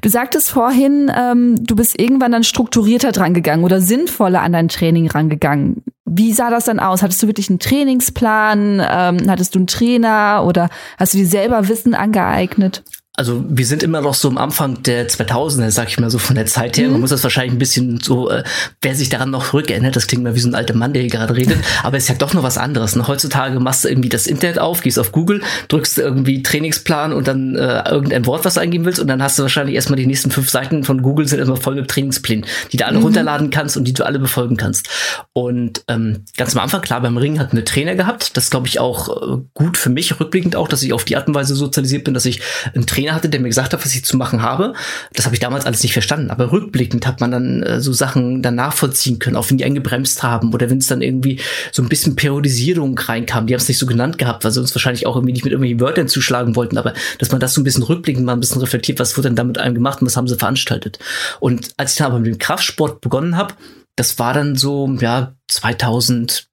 Du 0.00 0.08
sagtest 0.08 0.50
vorhin, 0.50 1.12
ähm, 1.14 1.56
du 1.62 1.76
bist 1.76 2.00
irgendwann 2.00 2.32
dann 2.32 2.44
strukturierter 2.44 3.12
dran 3.12 3.34
gegangen 3.34 3.64
oder 3.64 3.82
sinnvoller 3.82 4.40
an 4.40 4.54
dein 4.54 4.68
Training 4.68 5.10
rangegangen. 5.10 5.84
Wie 6.06 6.32
sah 6.32 6.48
das 6.48 6.64
dann 6.64 6.80
aus? 6.80 7.02
Hattest 7.02 7.22
du 7.22 7.26
wirklich 7.26 7.50
einen 7.50 7.58
Trainingsplan? 7.58 8.80
Ähm, 8.90 9.18
hattest 9.28 9.54
du 9.54 9.58
einen 9.58 9.66
Trainer 9.66 10.44
oder 10.46 10.70
hast 10.98 11.12
du 11.12 11.18
dir 11.18 11.26
selber 11.26 11.68
Wissen 11.68 11.94
angeeignet? 11.94 12.82
Also 13.16 13.44
wir 13.48 13.64
sind 13.64 13.84
immer 13.84 14.00
noch 14.00 14.14
so 14.14 14.28
am 14.28 14.38
Anfang 14.38 14.82
der 14.82 15.08
2000er, 15.08 15.70
sag 15.70 15.88
ich 15.88 16.00
mal 16.00 16.10
so 16.10 16.18
von 16.18 16.34
der 16.34 16.46
Zeit 16.46 16.76
her. 16.76 16.86
Mhm. 16.86 16.92
Man 16.94 17.00
muss 17.02 17.10
das 17.10 17.22
wahrscheinlich 17.22 17.52
ein 17.52 17.58
bisschen 17.58 18.00
so, 18.00 18.28
äh, 18.28 18.42
wer 18.82 18.96
sich 18.96 19.08
daran 19.08 19.30
noch 19.30 19.52
rückerinnert, 19.52 19.94
das 19.94 20.08
klingt 20.08 20.24
mal 20.24 20.34
wie 20.34 20.40
so 20.40 20.48
ein 20.48 20.56
alter 20.56 20.74
Mann, 20.74 20.92
der 20.92 21.02
hier 21.02 21.12
gerade 21.12 21.36
redet, 21.36 21.58
aber 21.84 21.96
es 21.96 22.04
ist 22.04 22.08
ja 22.08 22.16
doch 22.16 22.34
noch 22.34 22.42
was 22.42 22.58
anderes. 22.58 22.96
Ne? 22.96 23.06
Heutzutage 23.06 23.60
machst 23.60 23.84
du 23.84 23.88
irgendwie 23.88 24.08
das 24.08 24.26
Internet 24.26 24.58
auf, 24.58 24.80
gehst 24.80 24.98
auf 24.98 25.12
Google, 25.12 25.42
drückst 25.68 25.98
irgendwie 25.98 26.42
Trainingsplan 26.42 27.12
und 27.12 27.28
dann 27.28 27.54
äh, 27.54 27.88
irgendein 27.88 28.26
Wort, 28.26 28.44
was 28.44 28.54
du 28.54 28.60
eingeben 28.60 28.84
willst 28.84 28.98
und 28.98 29.06
dann 29.06 29.22
hast 29.22 29.38
du 29.38 29.42
wahrscheinlich 29.42 29.76
erstmal 29.76 29.96
die 29.96 30.06
nächsten 30.06 30.32
fünf 30.32 30.50
Seiten 30.50 30.82
von 30.82 31.00
Google 31.00 31.28
sind 31.28 31.38
immer 31.38 31.56
voll 31.56 31.76
mit 31.76 31.88
Trainingsplänen, 31.88 32.44
die 32.72 32.78
du 32.78 32.86
alle 32.86 32.98
mhm. 32.98 33.04
runterladen 33.04 33.50
kannst 33.50 33.76
und 33.76 33.84
die 33.84 33.94
du 33.94 34.04
alle 34.04 34.18
befolgen 34.18 34.56
kannst. 34.56 34.88
Und 35.32 35.84
ähm, 35.86 36.24
ganz 36.36 36.56
am 36.56 36.62
Anfang, 36.64 36.80
klar, 36.80 37.00
beim 37.00 37.16
Ring 37.16 37.38
hat 37.38 37.52
eine 37.52 37.62
Trainer 37.62 37.94
gehabt, 37.94 38.36
das 38.36 38.50
glaube 38.50 38.66
ich 38.66 38.80
auch 38.80 39.08
äh, 39.08 39.36
gut 39.54 39.76
für 39.76 39.90
mich, 39.90 40.18
rückblickend 40.18 40.56
auch, 40.56 40.66
dass 40.66 40.82
ich 40.82 40.92
auf 40.92 41.04
die 41.04 41.16
Art 41.16 41.28
und 41.28 41.34
Weise 41.34 41.54
sozialisiert 41.54 42.02
bin, 42.02 42.12
dass 42.12 42.24
ich 42.24 42.40
einen 42.74 42.86
Trainer 42.86 43.03
Trainer 43.04 43.14
hatte, 43.14 43.28
der 43.28 43.40
mir 43.40 43.48
gesagt 43.48 43.72
hat, 43.72 43.84
was 43.84 43.94
ich 43.94 44.04
zu 44.04 44.16
machen 44.16 44.42
habe. 44.42 44.74
Das 45.12 45.26
habe 45.26 45.34
ich 45.34 45.40
damals 45.40 45.66
alles 45.66 45.82
nicht 45.82 45.92
verstanden. 45.92 46.30
Aber 46.30 46.52
rückblickend 46.52 47.06
hat 47.06 47.20
man 47.20 47.30
dann 47.30 47.62
äh, 47.62 47.80
so 47.80 47.92
Sachen 47.92 48.42
dann 48.42 48.54
nachvollziehen 48.54 49.18
können, 49.18 49.36
auch 49.36 49.50
wenn 49.50 49.58
die 49.58 49.64
eingebremst 49.64 50.22
haben 50.22 50.52
oder 50.52 50.70
wenn 50.70 50.78
es 50.78 50.86
dann 50.86 51.02
irgendwie 51.02 51.40
so 51.72 51.82
ein 51.82 51.88
bisschen 51.88 52.16
Periodisierung 52.16 52.98
reinkam. 52.98 53.46
Die 53.46 53.54
haben 53.54 53.60
es 53.60 53.68
nicht 53.68 53.78
so 53.78 53.86
genannt 53.86 54.18
gehabt, 54.18 54.44
weil 54.44 54.50
sie 54.50 54.60
uns 54.60 54.74
wahrscheinlich 54.74 55.06
auch 55.06 55.16
irgendwie 55.16 55.32
nicht 55.32 55.44
mit 55.44 55.52
irgendwelchen 55.52 55.80
Wörtern 55.80 56.08
zuschlagen 56.08 56.56
wollten. 56.56 56.78
Aber 56.78 56.94
dass 57.18 57.30
man 57.30 57.40
das 57.40 57.54
so 57.54 57.60
ein 57.60 57.64
bisschen 57.64 57.82
rückblickend 57.82 58.24
mal 58.24 58.32
ein 58.32 58.40
bisschen 58.40 58.60
reflektiert, 58.60 58.98
was 58.98 59.16
wurde 59.16 59.28
denn 59.28 59.36
da 59.36 59.44
mit 59.44 59.58
einem 59.58 59.74
gemacht 59.74 60.00
und 60.00 60.06
was 60.06 60.16
haben 60.16 60.28
sie 60.28 60.36
veranstaltet. 60.36 60.98
Und 61.40 61.70
als 61.76 61.92
ich 61.92 61.98
dann 61.98 62.08
aber 62.08 62.20
mit 62.20 62.32
dem 62.32 62.38
Kraftsport 62.38 63.00
begonnen 63.00 63.36
habe, 63.36 63.54
das 63.96 64.18
war 64.18 64.34
dann 64.34 64.56
so, 64.56 64.88
ja, 65.00 65.34
2000, 65.48 66.48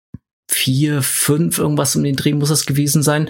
vier, 0.53 1.01
fünf, 1.01 1.57
irgendwas 1.57 1.95
um 1.95 2.03
den 2.03 2.15
Dreh 2.15 2.33
muss 2.33 2.49
das 2.49 2.65
gewesen 2.65 3.03
sein. 3.03 3.29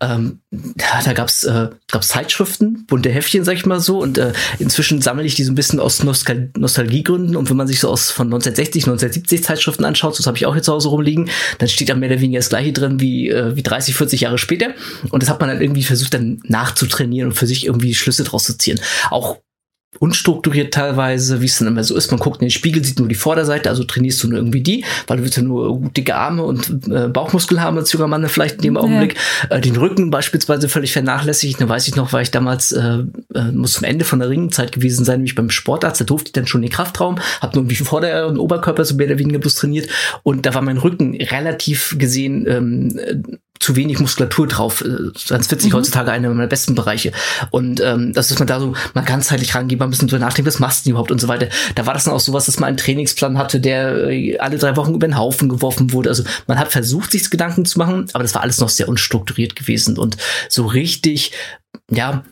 Ähm, 0.00 0.40
ja, 0.50 1.00
da 1.04 1.12
gab's 1.12 1.44
äh, 1.44 1.68
gab's 1.90 2.08
Zeitschriften, 2.08 2.86
bunte 2.86 3.10
Heftchen, 3.10 3.44
sag 3.44 3.54
ich 3.54 3.66
mal 3.66 3.80
so. 3.80 4.00
Und 4.00 4.18
äh, 4.18 4.32
inzwischen 4.58 5.00
sammle 5.00 5.24
ich 5.24 5.36
die 5.36 5.44
so 5.44 5.52
ein 5.52 5.54
bisschen 5.54 5.78
aus 5.78 6.02
Nostal 6.02 6.50
Nostalgiegründen. 6.56 7.36
Und 7.36 7.48
wenn 7.50 7.56
man 7.56 7.68
sich 7.68 7.80
so 7.80 7.88
aus 7.88 8.10
von 8.10 8.26
1960, 8.26 8.84
1970 8.84 9.44
Zeitschriften 9.44 9.84
anschaut, 9.84 10.18
das 10.18 10.26
habe 10.26 10.36
ich 10.36 10.46
auch 10.46 10.56
jetzt 10.56 10.66
zu 10.66 10.72
Hause 10.72 10.88
rumliegen, 10.88 11.30
dann 11.58 11.68
steht 11.68 11.88
da 11.88 11.94
mehr 11.94 12.10
oder 12.10 12.20
weniger 12.20 12.40
das 12.40 12.48
gleiche 12.48 12.72
drin 12.72 13.00
wie, 13.00 13.30
äh, 13.30 13.54
wie 13.54 13.62
30, 13.62 13.94
40 13.94 14.22
Jahre 14.22 14.38
später. 14.38 14.70
Und 15.10 15.22
das 15.22 15.30
hat 15.30 15.40
man 15.40 15.48
dann 15.48 15.60
irgendwie 15.60 15.84
versucht, 15.84 16.14
dann 16.14 16.40
nachzutrainieren 16.44 17.30
und 17.30 17.36
für 17.36 17.46
sich 17.46 17.66
irgendwie 17.66 17.94
Schlüsse 17.94 18.24
draus 18.24 18.44
zu 18.44 18.58
ziehen. 18.58 18.80
Auch 19.10 19.38
unstrukturiert 19.98 20.74
teilweise, 20.74 21.40
wie 21.40 21.46
es 21.46 21.58
dann 21.58 21.68
immer 21.68 21.84
so 21.84 21.96
ist. 21.96 22.10
Man 22.10 22.20
guckt 22.20 22.40
in 22.40 22.46
den 22.46 22.50
Spiegel, 22.50 22.84
sieht 22.84 22.98
nur 22.98 23.08
die 23.08 23.14
Vorderseite, 23.14 23.68
also 23.70 23.84
trainierst 23.84 24.22
du 24.22 24.28
nur 24.28 24.38
irgendwie 24.38 24.62
die, 24.62 24.84
weil 25.06 25.18
du 25.18 25.22
willst 25.22 25.36
ja 25.36 25.42
nur 25.42 25.80
dicke 25.96 26.16
Arme 26.16 26.42
und 26.42 26.88
äh, 26.90 27.08
Bauchmuskeln 27.08 27.60
haben 27.62 27.78
als 27.78 27.92
junger 27.92 28.06
Mann 28.06 28.28
vielleicht 28.28 28.56
in 28.56 28.62
dem 28.62 28.76
Augenblick. 28.76 29.16
Ja. 29.48 29.56
Äh, 29.56 29.60
den 29.60 29.76
Rücken 29.76 30.10
beispielsweise 30.10 30.68
völlig 30.68 30.92
vernachlässigt. 30.92 31.60
Da 31.60 31.68
weiß 31.68 31.88
ich 31.88 31.96
noch, 31.96 32.12
weil 32.12 32.22
ich 32.22 32.30
damals, 32.30 32.72
äh, 32.72 33.04
äh, 33.34 33.52
muss 33.52 33.72
zum 33.72 33.84
Ende 33.84 34.04
von 34.04 34.18
der 34.18 34.28
Ringenzeit 34.28 34.72
gewesen 34.72 35.04
sein, 35.04 35.18
nämlich 35.18 35.34
beim 35.34 35.50
Sportarzt, 35.50 36.00
da 36.00 36.04
durfte 36.04 36.28
ich 36.28 36.32
dann 36.32 36.46
schon 36.46 36.62
den 36.62 36.70
Kraftraum, 36.70 37.18
hab 37.40 37.54
nur 37.54 37.62
irgendwie 37.62 37.76
Vorder- 37.76 38.26
und 38.28 38.38
Oberkörper 38.38 38.84
so 38.84 38.96
mehr 38.96 39.06
oder 39.06 39.18
weniger 39.18 39.38
bloß 39.38 39.54
trainiert 39.54 39.88
und 40.22 40.46
da 40.46 40.54
war 40.54 40.62
mein 40.62 40.78
Rücken 40.78 41.16
relativ 41.16 41.96
gesehen 41.98 42.46
ähm, 42.48 43.36
zu 43.66 43.74
wenig 43.74 43.98
Muskulatur 43.98 44.46
drauf. 44.46 44.84
Ganz 45.28 45.50
witzig, 45.50 45.72
mhm. 45.72 45.78
heutzutage 45.78 46.12
einer 46.12 46.28
meiner 46.28 46.46
besten 46.46 46.76
Bereiche. 46.76 47.10
Und 47.50 47.80
ähm, 47.80 48.12
das 48.12 48.30
ist 48.30 48.38
man 48.38 48.46
da 48.46 48.60
so 48.60 48.74
mal 48.94 49.02
ganzheitlich 49.02 49.56
rangeht, 49.56 49.80
mal 49.80 49.86
ein 49.86 49.90
bisschen 49.90 50.06
drüber 50.06 50.24
nachdenkt, 50.24 50.46
was 50.46 50.60
machst 50.60 50.86
du 50.86 50.90
überhaupt 50.90 51.10
und 51.10 51.20
so 51.20 51.26
weiter. 51.26 51.48
Da 51.74 51.84
war 51.84 51.92
das 51.92 52.04
dann 52.04 52.14
auch 52.14 52.20
sowas, 52.20 52.46
dass 52.46 52.60
man 52.60 52.68
einen 52.68 52.76
Trainingsplan 52.76 53.36
hatte, 53.36 53.58
der 53.58 54.08
äh, 54.08 54.38
alle 54.38 54.58
drei 54.58 54.76
Wochen 54.76 54.94
über 54.94 55.08
den 55.08 55.18
Haufen 55.18 55.48
geworfen 55.48 55.92
wurde. 55.92 56.10
Also 56.10 56.22
man 56.46 56.60
hat 56.60 56.70
versucht, 56.70 57.10
sich 57.10 57.28
Gedanken 57.28 57.64
zu 57.64 57.78
machen, 57.80 58.06
aber 58.12 58.22
das 58.22 58.36
war 58.36 58.42
alles 58.42 58.58
noch 58.58 58.68
sehr 58.68 58.88
unstrukturiert 58.88 59.56
gewesen 59.56 59.98
und 59.98 60.16
so 60.48 60.66
richtig, 60.66 61.32
ja, 61.90 62.22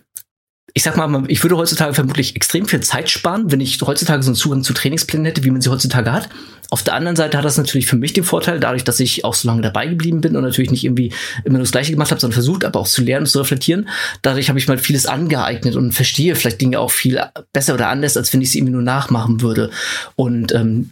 ich 0.76 0.82
sag 0.82 0.96
mal, 0.96 1.22
ich 1.28 1.42
würde 1.44 1.56
heutzutage 1.56 1.94
vermutlich 1.94 2.34
extrem 2.34 2.66
viel 2.66 2.80
Zeit 2.80 3.08
sparen, 3.08 3.52
wenn 3.52 3.60
ich 3.60 3.80
heutzutage 3.80 4.24
so 4.24 4.30
einen 4.30 4.36
Zugang 4.36 4.64
zu 4.64 4.74
Trainingsplänen 4.74 5.24
hätte, 5.24 5.44
wie 5.44 5.52
man 5.52 5.60
sie 5.60 5.70
heutzutage 5.70 6.12
hat. 6.12 6.28
Auf 6.70 6.82
der 6.82 6.94
anderen 6.94 7.14
Seite 7.14 7.38
hat 7.38 7.44
das 7.44 7.56
natürlich 7.56 7.86
für 7.86 7.94
mich 7.94 8.12
den 8.12 8.24
Vorteil, 8.24 8.58
dadurch, 8.58 8.82
dass 8.82 8.98
ich 8.98 9.24
auch 9.24 9.34
so 9.34 9.46
lange 9.46 9.62
dabei 9.62 9.86
geblieben 9.86 10.20
bin 10.20 10.34
und 10.34 10.42
natürlich 10.42 10.72
nicht 10.72 10.82
irgendwie 10.82 11.12
immer 11.44 11.58
nur 11.58 11.62
das 11.62 11.70
Gleiche 11.70 11.92
gemacht 11.92 12.10
habe, 12.10 12.20
sondern 12.20 12.34
versucht, 12.34 12.64
aber 12.64 12.80
auch 12.80 12.88
zu 12.88 13.02
lernen 13.02 13.24
und 13.24 13.30
zu 13.30 13.38
reflektieren. 13.38 13.88
Dadurch 14.22 14.48
habe 14.48 14.58
ich 14.58 14.66
mal 14.66 14.76
vieles 14.76 15.06
angeeignet 15.06 15.76
und 15.76 15.92
verstehe 15.92 16.34
vielleicht 16.34 16.60
Dinge 16.60 16.80
auch 16.80 16.90
viel 16.90 17.22
besser 17.52 17.74
oder 17.74 17.88
anders, 17.88 18.16
als 18.16 18.32
wenn 18.32 18.42
ich 18.42 18.50
sie 18.50 18.58
irgendwie 18.58 18.72
nur 18.72 18.82
nachmachen 18.82 19.42
würde. 19.42 19.70
Und 20.16 20.52
ähm, 20.52 20.90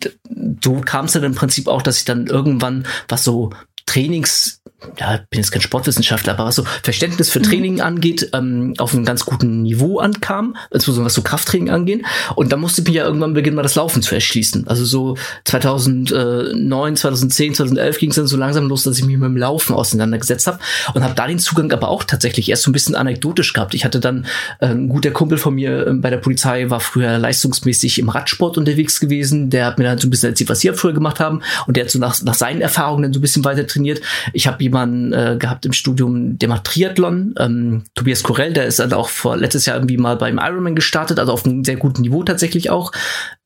so 0.62 0.74
kam 0.76 1.06
es 1.06 1.12
dann 1.12 1.24
im 1.24 1.34
Prinzip 1.34 1.66
auch, 1.66 1.82
dass 1.82 1.98
ich 1.98 2.04
dann 2.04 2.28
irgendwann, 2.28 2.86
was 3.08 3.24
so 3.24 3.50
Trainings 3.86 4.61
ja, 4.98 5.20
bin 5.30 5.40
jetzt 5.40 5.50
kein 5.50 5.62
Sportwissenschaftler, 5.62 6.32
aber 6.34 6.46
was 6.46 6.56
so 6.56 6.64
Verständnis 6.82 7.30
für. 7.30 7.42
Training 7.42 7.74
mhm. 7.74 7.80
angeht, 7.80 8.30
ähm, 8.32 8.74
auf 8.78 8.94
einem 8.94 9.04
ganz 9.04 9.26
guten 9.26 9.62
Niveau 9.62 9.98
ankam, 9.98 10.56
insbesondere 10.70 11.06
was 11.06 11.14
so 11.14 11.22
Krafttraining 11.22 11.70
angeht. 11.70 12.04
Und 12.34 12.52
da 12.52 12.56
musste 12.56 12.82
ich 12.82 12.88
mir 12.88 12.94
ja 12.94 13.04
irgendwann 13.04 13.34
beginnen, 13.34 13.56
mal 13.56 13.62
das 13.62 13.74
Laufen 13.74 14.02
zu 14.02 14.14
erschließen. 14.14 14.68
Also 14.68 14.84
so 14.84 15.16
2009, 15.44 16.96
2010, 16.96 17.54
2011 17.54 17.98
ging 17.98 18.10
es 18.10 18.16
dann 18.16 18.26
so 18.26 18.36
langsam 18.36 18.68
los, 18.68 18.84
dass 18.84 18.98
ich 18.98 19.04
mich 19.04 19.16
mit 19.16 19.24
dem 19.24 19.36
Laufen 19.36 19.74
auseinandergesetzt 19.74 20.46
habe 20.46 20.58
und 20.94 21.02
habe 21.02 21.14
da 21.14 21.26
den 21.26 21.38
Zugang 21.38 21.72
aber 21.72 21.88
auch 21.88 22.04
tatsächlich 22.04 22.48
erst 22.48 22.62
so 22.62 22.70
ein 22.70 22.72
bisschen 22.72 22.94
anekdotisch 22.94 23.52
gehabt. 23.52 23.74
Ich 23.74 23.84
hatte 23.84 24.00
dann 24.00 24.26
äh, 24.60 24.66
ein 24.66 24.88
guter 24.88 25.10
Kumpel 25.10 25.38
von 25.38 25.54
mir 25.54 25.86
äh, 25.86 25.92
bei 25.92 26.10
der 26.10 26.18
Polizei, 26.18 26.70
war 26.70 26.80
früher 26.80 27.18
leistungsmäßig 27.18 27.98
im 27.98 28.08
Radsport 28.08 28.56
unterwegs 28.56 29.00
gewesen. 29.00 29.50
Der 29.50 29.66
hat 29.66 29.78
mir 29.78 29.84
dann 29.84 29.98
so 29.98 30.06
ein 30.06 30.10
bisschen 30.10 30.30
erzählt, 30.30 30.50
was 30.50 30.60
sie 30.60 30.72
früher 30.72 30.92
gemacht 30.92 31.20
haben 31.20 31.42
und 31.66 31.76
der 31.76 31.84
hat 31.84 31.90
so 31.90 31.98
nach, 31.98 32.20
nach 32.22 32.34
seinen 32.34 32.60
Erfahrungen 32.60 33.02
dann 33.02 33.12
so 33.12 33.18
ein 33.18 33.22
bisschen 33.22 33.44
weiter 33.44 33.66
trainiert. 33.66 34.00
Ich 34.32 34.46
habe 34.46 34.62
jemanden 34.72 35.12
äh, 35.12 35.36
gehabt 35.38 35.66
im 35.66 35.72
Studium, 35.72 36.38
der 36.38 36.48
macht 36.48 36.64
Triathlon. 36.64 37.34
Ähm, 37.38 37.84
Tobias 37.94 38.22
Korell, 38.22 38.54
der 38.54 38.66
ist 38.66 38.78
dann 38.78 38.92
auch 38.92 39.10
vor 39.10 39.36
letztes 39.36 39.66
Jahr 39.66 39.76
irgendwie 39.76 39.98
mal 39.98 40.16
beim 40.16 40.38
Ironman 40.38 40.74
gestartet, 40.74 41.18
also 41.18 41.32
auf 41.32 41.44
einem 41.44 41.62
sehr 41.62 41.76
guten 41.76 42.02
Niveau 42.02 42.22
tatsächlich 42.22 42.70
auch. 42.70 42.92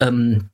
Ähm, 0.00 0.50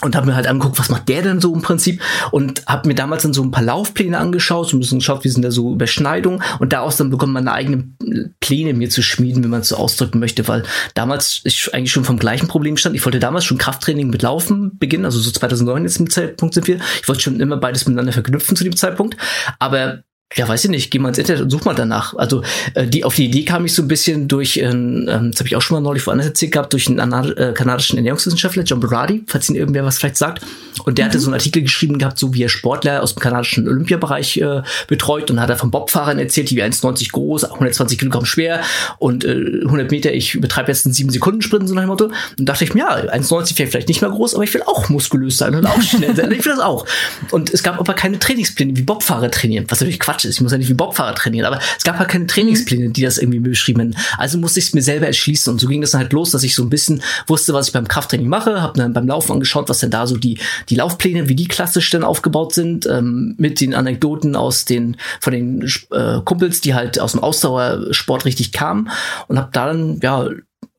und 0.00 0.14
habe 0.14 0.26
mir 0.26 0.36
halt 0.36 0.46
angeguckt, 0.46 0.78
was 0.78 0.90
macht 0.90 1.08
der 1.08 1.22
denn 1.22 1.40
so 1.40 1.52
im 1.52 1.62
Prinzip 1.62 2.00
und 2.30 2.64
habe 2.66 2.86
mir 2.86 2.94
damals 2.94 3.24
dann 3.24 3.32
so 3.32 3.42
ein 3.42 3.50
paar 3.50 3.64
Laufpläne 3.64 4.18
angeschaut, 4.18 4.68
so 4.68 4.76
ein 4.76 4.80
bisschen 4.80 5.00
geschaut, 5.00 5.24
wie 5.24 5.28
sind 5.28 5.42
da 5.44 5.50
so 5.50 5.72
Überschneidungen 5.72 6.42
und 6.60 6.72
daraus 6.72 6.96
dann 6.96 7.10
bekommt 7.10 7.32
man 7.32 7.44
meine 7.44 7.56
eigenen 7.56 7.96
Pläne 8.40 8.74
mir 8.74 8.90
zu 8.90 9.02
schmieden, 9.02 9.42
wenn 9.42 9.50
man 9.50 9.62
es 9.62 9.68
so 9.68 9.76
ausdrücken 9.76 10.20
möchte, 10.20 10.46
weil 10.46 10.62
damals 10.94 11.40
ich 11.44 11.74
eigentlich 11.74 11.92
schon 11.92 12.04
vom 12.04 12.18
gleichen 12.18 12.48
Problem 12.48 12.76
stand. 12.76 12.94
Ich 12.94 13.04
wollte 13.04 13.18
damals 13.18 13.44
schon 13.44 13.58
Krafttraining 13.58 14.08
mit 14.08 14.22
Laufen 14.22 14.78
beginnen, 14.78 15.04
also 15.04 15.18
so 15.18 15.30
2009 15.30 15.82
jetzt 15.82 15.98
im 15.98 16.10
Zeitpunkt 16.10 16.54
sind 16.54 16.68
wir. 16.68 16.78
Ich 17.02 17.08
wollte 17.08 17.22
schon 17.22 17.40
immer 17.40 17.56
beides 17.56 17.86
miteinander 17.86 18.12
verknüpfen 18.12 18.56
zu 18.56 18.64
dem 18.64 18.76
Zeitpunkt, 18.76 19.16
aber 19.58 20.04
ja, 20.34 20.46
weiß 20.46 20.64
ich 20.64 20.70
nicht, 20.70 20.90
geh 20.90 20.98
mal 20.98 21.08
ins 21.08 21.18
Internet 21.18 21.42
und 21.42 21.50
such 21.50 21.64
mal 21.64 21.74
danach. 21.74 22.14
Also 22.14 22.42
äh, 22.74 22.86
die 22.86 23.04
auf 23.04 23.14
die 23.14 23.26
Idee 23.26 23.44
kam 23.44 23.64
ich 23.64 23.74
so 23.74 23.82
ein 23.82 23.88
bisschen 23.88 24.28
durch, 24.28 24.58
äh, 24.58 24.64
ähm, 24.64 25.06
das 25.06 25.40
habe 25.40 25.46
ich 25.46 25.56
auch 25.56 25.62
schon 25.62 25.76
mal 25.76 25.80
neulich 25.80 26.06
woanders 26.06 26.26
erzählt 26.26 26.52
gehabt, 26.52 26.72
durch 26.74 26.86
einen 26.86 27.12
äh, 27.36 27.52
kanadischen 27.54 27.96
Ernährungswissenschaftler, 27.96 28.62
John 28.64 28.80
Berardi, 28.80 29.24
falls 29.26 29.48
ihn 29.48 29.54
irgendwer 29.54 29.84
was 29.84 29.98
vielleicht 29.98 30.18
sagt. 30.18 30.44
Und 30.84 30.98
der 30.98 31.04
mhm. 31.04 31.08
hatte 31.08 31.20
so 31.20 31.28
einen 31.28 31.34
Artikel 31.34 31.62
geschrieben 31.62 31.98
gehabt, 31.98 32.18
so 32.18 32.34
wie 32.34 32.42
er 32.42 32.48
Sportler 32.48 33.02
aus 33.02 33.14
dem 33.14 33.20
kanadischen 33.20 33.68
Olympiabereich 33.68 34.38
äh, 34.38 34.62
betreut 34.86 35.30
und 35.30 35.40
hat 35.40 35.50
er 35.50 35.56
von 35.56 35.70
Bobfahrern 35.70 36.18
erzählt, 36.18 36.50
die 36.50 36.56
wie 36.56 36.62
1,90 36.62 37.12
groß, 37.12 37.44
120 37.44 37.98
Kilogramm 37.98 38.24
schwer 38.24 38.62
und 38.98 39.24
äh, 39.24 39.62
100 39.64 39.90
Meter, 39.90 40.12
ich 40.12 40.40
betreibe 40.40 40.68
jetzt 40.68 40.86
einen 40.86 40.94
7 40.94 41.10
Sekunden 41.10 41.42
Sprint, 41.42 41.68
so 41.68 41.74
nach 41.74 41.82
dem 41.82 41.88
Motto. 41.88 42.10
Und 42.38 42.48
dachte 42.48 42.64
ich 42.64 42.74
mir, 42.74 42.80
ja, 42.80 42.96
1,90 42.96 43.58
wäre 43.58 43.70
vielleicht 43.70 43.88
nicht 43.88 44.00
mehr 44.00 44.10
groß, 44.10 44.34
aber 44.34 44.44
ich 44.44 44.54
will 44.54 44.62
auch 44.62 44.88
muskulös 44.88 45.38
sein 45.38 45.54
und 45.54 45.66
auch 45.66 45.80
schnell 45.82 46.14
sein. 46.14 46.30
ich 46.32 46.44
will 46.44 46.52
das 46.52 46.60
auch. 46.60 46.86
Und 47.30 47.52
es 47.52 47.62
gab 47.62 47.78
aber 47.78 47.94
keine 47.94 48.18
Trainingspläne, 48.18 48.76
wie 48.76 48.82
Bobfahrer 48.82 49.30
trainieren, 49.30 49.66
was 49.68 49.80
natürlich 49.80 50.00
Quatsch 50.00 50.24
ist. 50.24 50.36
Ich 50.36 50.40
muss 50.40 50.52
ja 50.52 50.58
nicht 50.58 50.68
wie 50.68 50.74
Bobfahrer 50.74 51.14
trainieren, 51.14 51.46
aber 51.46 51.60
es 51.76 51.84
gab 51.84 51.98
halt 51.98 52.08
keine 52.08 52.26
Trainingspläne, 52.26 52.90
die 52.90 53.02
das 53.02 53.18
irgendwie 53.18 53.40
beschrieben 53.40 53.96
Also 54.16 54.38
musste 54.38 54.60
ich 54.60 54.66
es 54.66 54.74
mir 54.74 54.82
selber 54.82 55.06
erschließen 55.06 55.52
und 55.52 55.60
so 55.60 55.66
ging 55.66 55.80
das 55.80 55.92
dann 55.92 56.02
halt 56.02 56.12
los, 56.12 56.30
dass 56.30 56.42
ich 56.42 56.54
so 56.54 56.62
ein 56.62 56.70
bisschen 56.70 57.02
wusste, 57.26 57.52
was 57.54 57.68
ich 57.68 57.72
beim 57.72 57.88
Krafttraining 57.88 58.28
mache, 58.28 58.62
habe 58.62 58.78
dann 58.78 58.92
beim 58.92 59.06
Laufen 59.06 59.32
angeschaut, 59.32 59.68
was 59.68 59.78
denn 59.78 59.90
da 59.90 60.06
so 60.06 60.16
die 60.16 60.38
die 60.68 60.76
Laufpläne, 60.76 61.28
wie 61.28 61.34
die 61.34 61.48
klassisch 61.48 61.90
dann 61.90 62.04
aufgebaut 62.04 62.54
sind, 62.54 62.86
ähm, 62.86 63.34
mit 63.38 63.60
den 63.60 63.74
Anekdoten 63.74 64.36
aus 64.36 64.64
den 64.64 64.96
von 65.20 65.32
den 65.32 65.70
äh, 65.90 66.20
Kumpels, 66.24 66.60
die 66.60 66.74
halt 66.74 67.00
aus 67.00 67.12
dem 67.12 67.22
Ausdauersport 67.22 68.24
richtig 68.24 68.52
kamen 68.52 68.90
und 69.28 69.38
habe 69.38 69.50
dann 69.52 70.00
ja 70.02 70.28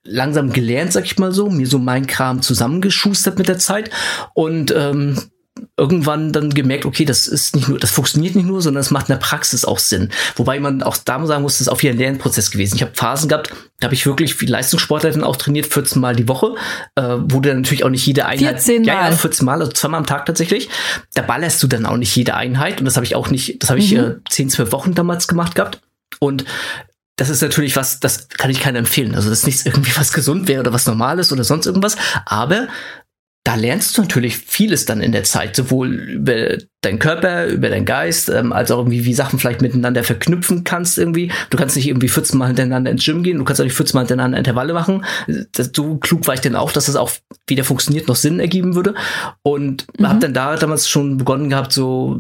langsam 0.04 0.52
gelernt, 0.52 0.94
sag 0.94 1.06
ich 1.06 1.18
mal 1.18 1.32
so, 1.32 1.50
mir 1.50 1.68
so 1.68 1.80
mein 1.80 2.08
Kram 2.08 2.42
zusammengeschustert 2.42 3.38
mit 3.38 3.48
der 3.48 3.60
Zeit 3.60 3.90
und 4.34 4.74
ähm, 4.76 5.20
irgendwann 5.78 6.32
dann 6.32 6.50
gemerkt, 6.50 6.86
okay, 6.86 7.06
das 7.06 7.28
ist 7.28 7.56
nicht 7.56 7.68
nur, 7.68 7.80
das 7.80 7.92
funktioniert 7.92 8.36
nicht 8.36 8.46
nur, 8.46 8.62
sondern 8.62 8.82
es 8.82 8.92
macht 8.92 9.10
in 9.10 9.14
der 9.14 9.20
Praxis 9.20 9.66
auch 9.66 9.80
Sinn. 9.80 10.10
Wobei 10.36 10.60
man 10.60 10.84
auch 10.84 10.98
da 10.98 11.26
sagen 11.26 11.42
muss, 11.42 11.54
das 11.54 11.62
ist 11.62 11.68
auch 11.70 11.82
wieder 11.82 11.94
ein 11.94 11.98
Lernprozess 11.98 12.52
gewesen. 12.52 12.76
Ich 12.76 12.82
habe 12.82 12.92
Phasen 12.96 13.30
gehabt, 13.30 13.52
da 13.80 13.86
habe 13.86 13.96
ich 13.96 14.06
wirklich 14.06 14.40
wie 14.42 14.46
Leistungssportler 14.46 15.12
dann 15.12 15.24
auch 15.24 15.36
trainiert, 15.36 15.68
14 15.68 16.02
Mal 16.02 16.16
die 16.16 16.28
Woche, 16.28 16.56
äh, 16.96 17.02
wo 17.02 17.40
du 17.40 17.50
dann 17.50 17.62
natürlich 17.62 17.84
auch 17.84 17.90
nicht 17.90 18.06
jede 18.06 18.26
Einheit. 18.26 18.62
14 18.62 18.82
Mal. 18.84 18.88
Ja, 18.88 19.10
ja, 19.10 19.16
14 19.16 19.46
Mal, 19.46 19.60
also 19.60 19.72
zweimal 19.72 20.00
am 20.00 20.06
Tag 20.06 20.26
tatsächlich. 20.26 20.70
Da 21.14 21.22
ballerst 21.22 21.62
du 21.64 21.68
dann 21.68 21.86
auch 21.86 21.98
nicht 21.98 22.16
jede 22.16 22.36
Einheit 22.36 22.80
und 22.80 22.86
das 22.86 22.96
habe 22.96 23.06
ich 23.06 23.16
auch 23.16 23.30
nicht, 23.30 23.62
das 23.62 23.70
habe 23.70 23.80
ich 23.80 23.94
mhm. 23.94 24.00
äh, 24.00 24.16
10, 24.30 24.50
12 24.50 24.72
Wochen 24.72 24.94
damals 24.94 25.28
gemacht 25.28 25.56
gehabt. 25.56 25.82
Und 26.20 26.46
das 27.20 27.30
ist 27.30 27.42
natürlich 27.42 27.76
was, 27.76 28.00
das 28.00 28.30
kann 28.30 28.50
ich 28.50 28.62
keiner 28.62 28.80
empfehlen. 28.80 29.14
Also 29.14 29.30
das 29.30 29.40
ist 29.40 29.46
nichts 29.46 29.66
irgendwie 29.66 29.92
was 29.96 30.14
gesund 30.14 30.48
wäre 30.48 30.62
oder 30.62 30.72
was 30.72 30.86
normal 30.86 31.20
ist 31.20 31.34
oder 31.34 31.44
sonst 31.44 31.66
irgendwas. 31.66 31.98
Aber 32.26 32.70
da 33.44 33.56
lernst 33.56 33.98
du 33.98 34.02
natürlich 34.02 34.38
vieles 34.38 34.86
dann 34.86 35.02
in 35.02 35.12
der 35.12 35.24
Zeit, 35.24 35.56
sowohl 35.56 35.94
über 35.94 36.58
deinen 36.82 37.00
Körper, 37.00 37.48
über 37.48 37.70
deinen 37.70 37.86
Geist, 37.86 38.30
ähm, 38.30 38.54
als 38.54 38.70
auch 38.70 38.78
irgendwie, 38.78 39.06
wie 39.06 39.14
Sachen 39.14 39.40
vielleicht 39.40 39.62
miteinander 39.62 40.04
verknüpfen 40.04 40.64
kannst 40.64 40.98
irgendwie. 40.98 41.32
Du 41.50 41.58
kannst 41.58 41.76
nicht 41.76 41.88
irgendwie 41.88 42.10
14 42.10 42.38
Mal 42.38 42.48
hintereinander 42.48 42.92
ins 42.92 43.04
Gym 43.04 43.24
gehen, 43.24 43.38
du 43.38 43.44
kannst 43.44 43.60
auch 43.60 43.66
nicht 43.66 43.76
14 43.76 43.98
Mal 43.98 44.02
hintereinander 44.02 44.38
Intervalle 44.38 44.74
machen. 44.74 45.06
Das, 45.54 45.72
so 45.74 45.98
klug 45.98 46.28
war 46.28 46.36
ich 46.36 46.42
dann 46.42 46.56
auch, 46.56 46.72
dass 46.72 46.86
das 46.86 46.96
auch 46.96 47.12
wieder 47.48 47.64
funktioniert, 47.64 48.08
noch 48.08 48.16
Sinn 48.16 48.40
ergeben 48.40 48.76
würde. 48.76 48.94
Und 49.42 49.88
mhm. 49.98 50.08
habe 50.08 50.20
dann 50.20 50.34
da 50.34 50.56
damals 50.56 50.88
schon 50.88 51.18
begonnen 51.18 51.50
gehabt, 51.50 51.74
so 51.74 52.20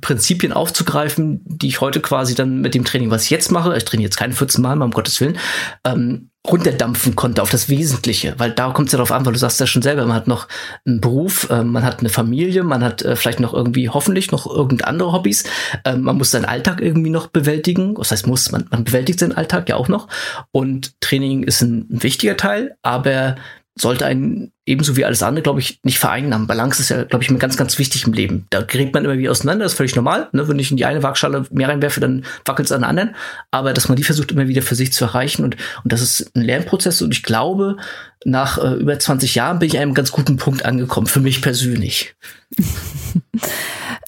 Prinzipien 0.00 0.52
aufzugreifen, 0.52 1.40
die 1.44 1.68
ich 1.68 1.80
heute 1.80 2.00
quasi 2.00 2.34
dann 2.34 2.60
mit 2.60 2.74
dem 2.74 2.84
Training, 2.84 3.10
was 3.10 3.24
ich 3.24 3.30
jetzt 3.30 3.52
mache, 3.52 3.76
ich 3.76 3.84
trainiere 3.84 4.06
jetzt 4.06 4.16
keine 4.16 4.32
14 4.32 4.62
Mal, 4.62 4.76
mal 4.76 4.86
um 4.86 4.92
Gottes 4.92 5.20
Willen, 5.20 5.36
ähm, 5.84 6.29
runterdampfen 6.48 7.16
konnte 7.16 7.42
auf 7.42 7.50
das 7.50 7.68
Wesentliche, 7.68 8.34
weil 8.38 8.50
da 8.50 8.70
kommt 8.70 8.88
es 8.88 8.92
ja 8.92 8.96
darauf 8.96 9.12
an, 9.12 9.26
weil 9.26 9.34
du 9.34 9.38
sagst 9.38 9.60
ja 9.60 9.66
schon 9.66 9.82
selber, 9.82 10.06
man 10.06 10.16
hat 10.16 10.26
noch 10.26 10.48
einen 10.86 11.00
Beruf, 11.00 11.48
äh, 11.50 11.62
man 11.62 11.84
hat 11.84 12.00
eine 12.00 12.08
Familie, 12.08 12.62
man 12.62 12.82
hat 12.82 13.02
äh, 13.02 13.14
vielleicht 13.14 13.40
noch 13.40 13.52
irgendwie 13.52 13.90
hoffentlich 13.90 14.32
noch 14.32 14.46
irgendeine 14.46 14.88
andere 14.88 15.12
Hobbys, 15.12 15.44
äh, 15.84 15.96
man 15.96 16.16
muss 16.16 16.30
seinen 16.30 16.46
Alltag 16.46 16.80
irgendwie 16.80 17.10
noch 17.10 17.26
bewältigen, 17.26 17.96
was 17.96 18.10
heißt 18.10 18.26
muss, 18.26 18.50
man, 18.52 18.66
man 18.70 18.84
bewältigt 18.84 19.20
seinen 19.20 19.32
Alltag 19.32 19.68
ja 19.68 19.76
auch 19.76 19.88
noch. 19.88 20.08
Und 20.50 20.98
Training 21.00 21.42
ist 21.42 21.60
ein, 21.60 21.86
ein 21.90 22.02
wichtiger 22.02 22.38
Teil, 22.38 22.76
aber 22.82 23.36
sollte 23.80 24.06
einen 24.06 24.52
ebenso 24.66 24.96
wie 24.96 25.04
alles 25.04 25.22
andere, 25.22 25.42
glaube 25.42 25.60
ich, 25.60 25.80
nicht 25.82 25.98
vereinnahmen. 25.98 26.46
Balance 26.46 26.80
ist 26.80 26.90
ja, 26.90 27.04
glaube 27.04 27.24
ich, 27.24 27.30
mir 27.30 27.38
ganz, 27.38 27.56
ganz 27.56 27.78
wichtig 27.78 28.06
im 28.06 28.12
Leben. 28.12 28.46
Da 28.50 28.62
gerät 28.62 28.92
man 28.94 29.04
immer 29.04 29.18
wieder 29.18 29.30
auseinander, 29.30 29.64
das 29.64 29.72
ist 29.72 29.76
völlig 29.76 29.96
normal. 29.96 30.28
Ne? 30.32 30.46
Wenn 30.48 30.58
ich 30.58 30.70
in 30.70 30.76
die 30.76 30.84
eine 30.84 31.02
Waagschale 31.02 31.46
mehr 31.50 31.68
reinwerfe, 31.68 32.00
dann 32.00 32.24
wackelt 32.44 32.66
es 32.66 32.72
an 32.72 32.82
der 32.82 32.90
anderen. 32.90 33.16
Aber 33.50 33.72
dass 33.72 33.88
man 33.88 33.96
die 33.96 34.04
versucht, 34.04 34.32
immer 34.32 34.48
wieder 34.48 34.62
für 34.62 34.74
sich 34.74 34.92
zu 34.92 35.04
erreichen 35.04 35.44
und, 35.44 35.56
und 35.82 35.92
das 35.92 36.02
ist 36.02 36.30
ein 36.36 36.42
Lernprozess 36.42 37.02
und 37.02 37.12
ich 37.12 37.22
glaube, 37.22 37.76
nach 38.24 38.58
äh, 38.58 38.74
über 38.74 38.98
20 38.98 39.34
Jahren 39.34 39.58
bin 39.58 39.68
ich 39.68 39.76
an 39.76 39.82
einem 39.82 39.94
ganz 39.94 40.12
guten 40.12 40.36
Punkt 40.36 40.64
angekommen, 40.64 41.06
für 41.06 41.20
mich 41.20 41.42
persönlich. 41.42 42.14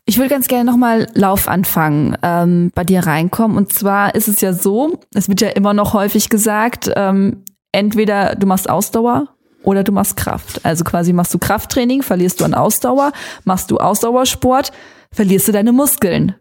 Ich 0.05 0.19
würde 0.19 0.29
ganz 0.29 0.49
gerne 0.49 0.69
nochmal 0.69 1.07
Lauf 1.15 1.47
anfangen, 1.47 2.17
ähm, 2.23 2.73
bei 2.75 2.83
dir 2.83 3.07
reinkommen. 3.07 3.57
Und 3.57 3.73
zwar 3.73 4.17
ist 4.17 4.27
es 4.27 4.41
ja 4.41 4.53
so, 4.53 4.99
es 5.15 5.29
wird 5.29 5.41
ja 5.41 5.49
immer 5.51 5.75
noch 5.75 5.95
häufig 5.95 6.29
gesagt, 6.29 6.91
ähm, 6.97 7.45
entweder 7.71 8.35
du 8.35 8.47
machst 8.47 8.69
Ausdauer 8.69 9.29
oder 9.63 9.85
du 9.85 9.93
machst 9.93 10.17
Kraft. 10.17 10.65
Also 10.65 10.85
quasi 10.85 11.13
machst 11.13 11.33
du 11.35 11.39
Krafttraining, 11.39 12.03
verlierst 12.03 12.41
du 12.41 12.45
an 12.45 12.55
Ausdauer, 12.55 13.13
machst 13.45 13.71
du 13.71 13.79
Ausdauersport, 13.79 14.73
verlierst 15.13 15.49
du 15.49 15.53
deine 15.53 15.73
Muskeln. 15.73 16.35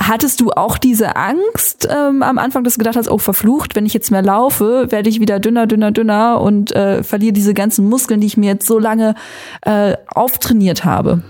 Hattest 0.00 0.40
du 0.40 0.52
auch 0.52 0.78
diese 0.78 1.16
Angst 1.16 1.88
ähm, 1.90 2.22
am 2.22 2.38
Anfang, 2.38 2.62
dass 2.62 2.74
du 2.74 2.78
gedacht 2.78 2.96
hast, 2.96 3.10
oh 3.10 3.18
verflucht, 3.18 3.74
wenn 3.74 3.84
ich 3.84 3.94
jetzt 3.94 4.12
mehr 4.12 4.22
laufe, 4.22 4.86
werde 4.90 5.08
ich 5.08 5.18
wieder 5.18 5.40
dünner, 5.40 5.66
dünner, 5.66 5.90
dünner 5.90 6.40
und 6.40 6.70
äh, 6.70 7.02
verliere 7.02 7.32
diese 7.32 7.52
ganzen 7.52 7.88
Muskeln, 7.88 8.20
die 8.20 8.28
ich 8.28 8.36
mir 8.36 8.52
jetzt 8.52 8.66
so 8.66 8.78
lange 8.78 9.16
äh, 9.62 9.96
auftrainiert 10.14 10.84
habe? 10.84 11.22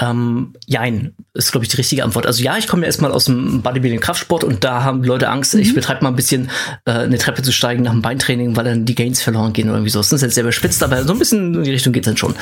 Ähm, 0.00 0.54
jein, 0.66 1.14
ist, 1.38 1.52
glaube 1.52 1.64
ich, 1.64 1.70
die 1.70 1.76
richtige 1.76 2.02
Antwort. 2.02 2.26
Also 2.26 2.42
ja, 2.42 2.56
ich 2.58 2.66
komme 2.66 2.82
ja 2.82 2.86
erstmal 2.86 3.12
aus 3.12 3.26
dem 3.26 3.62
Bodybuilding 3.62 4.00
Kraftsport 4.00 4.42
und 4.42 4.64
da 4.64 4.82
haben 4.82 5.04
Leute 5.04 5.28
Angst, 5.28 5.54
mhm. 5.54 5.60
ich 5.60 5.72
betreibe 5.72 6.02
mal 6.02 6.10
ein 6.10 6.16
bisschen 6.16 6.50
äh, 6.84 6.90
eine 6.90 7.16
Treppe 7.16 7.42
zu 7.42 7.52
steigen 7.52 7.84
nach 7.84 7.92
dem 7.92 8.02
Beintraining, 8.02 8.56
weil 8.56 8.64
dann 8.64 8.84
die 8.84 8.96
Gains 8.96 9.22
verloren 9.22 9.52
gehen 9.52 9.68
oder 9.68 9.78
irgendwie 9.78 9.90
so. 9.90 10.00
Das 10.00 10.12
ist 10.12 10.20
jetzt 10.20 10.34
sehr 10.34 10.42
überspitzt, 10.42 10.82
aber 10.82 11.04
so 11.04 11.12
ein 11.12 11.18
bisschen 11.18 11.54
in 11.54 11.62
die 11.62 11.70
Richtung 11.70 11.92
geht's 11.92 12.06
dann 12.06 12.16
schon. 12.16 12.34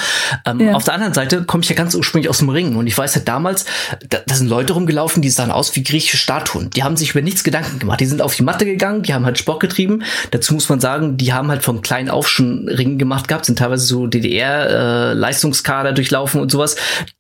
Ähm, 0.47 0.61
ja. 0.61 0.73
Auf 0.73 0.85
der 0.85 0.95
anderen 0.95 1.13
Seite 1.13 1.45
komme 1.45 1.63
ich 1.63 1.69
ja 1.69 1.77
ganz 1.77 1.95
ursprünglich 1.95 2.31
aus 2.31 2.39
dem 2.39 2.49
Ring 2.49 2.77
und 2.77 2.87
ich 2.87 2.97
weiß 2.97 3.15
ja 3.17 3.21
damals, 3.21 3.67
da, 4.09 4.19
da 4.27 4.35
sind 4.35 4.49
Leute 4.49 4.73
rumgelaufen, 4.73 5.21
die 5.21 5.31
sahen 5.31 5.51
aus 5.51 5.77
wie 5.77 5.83
griechische 5.83 6.17
Statuen. 6.17 6.71
Die 6.71 6.83
haben 6.83 6.97
sich 6.97 7.11
über 7.11 7.21
nichts 7.21 7.45
Gedanken 7.45 7.79
gemacht. 7.79 8.01
Die 8.01 8.07
sind 8.07 8.23
auf 8.23 8.35
die 8.35 8.43
Matte 8.43 8.65
gegangen, 8.65 9.03
die 9.03 9.13
haben 9.13 9.27
halt 9.27 9.39
Sport 9.39 9.61
getrieben. 9.61 10.05
Dazu 10.31 10.55
muss 10.55 10.71
man 10.71 10.81
sagen, 10.81 11.19
die 11.19 11.35
haben 11.35 11.49
halt 11.49 11.63
von 11.63 11.83
klein 11.83 12.09
auf 12.09 12.29
schon 12.29 12.67
Ringen 12.69 12.99
gemacht 12.99 13.29
gehabt, 13.29 13.45
sind 13.45 13.59
teilweise 13.59 13.85
so 13.85 14.07
DDR-Leistungskader 14.07 15.91
äh, 15.91 15.95
durchlaufen 15.95 16.41
und 16.41 16.51
sowas 16.51 16.77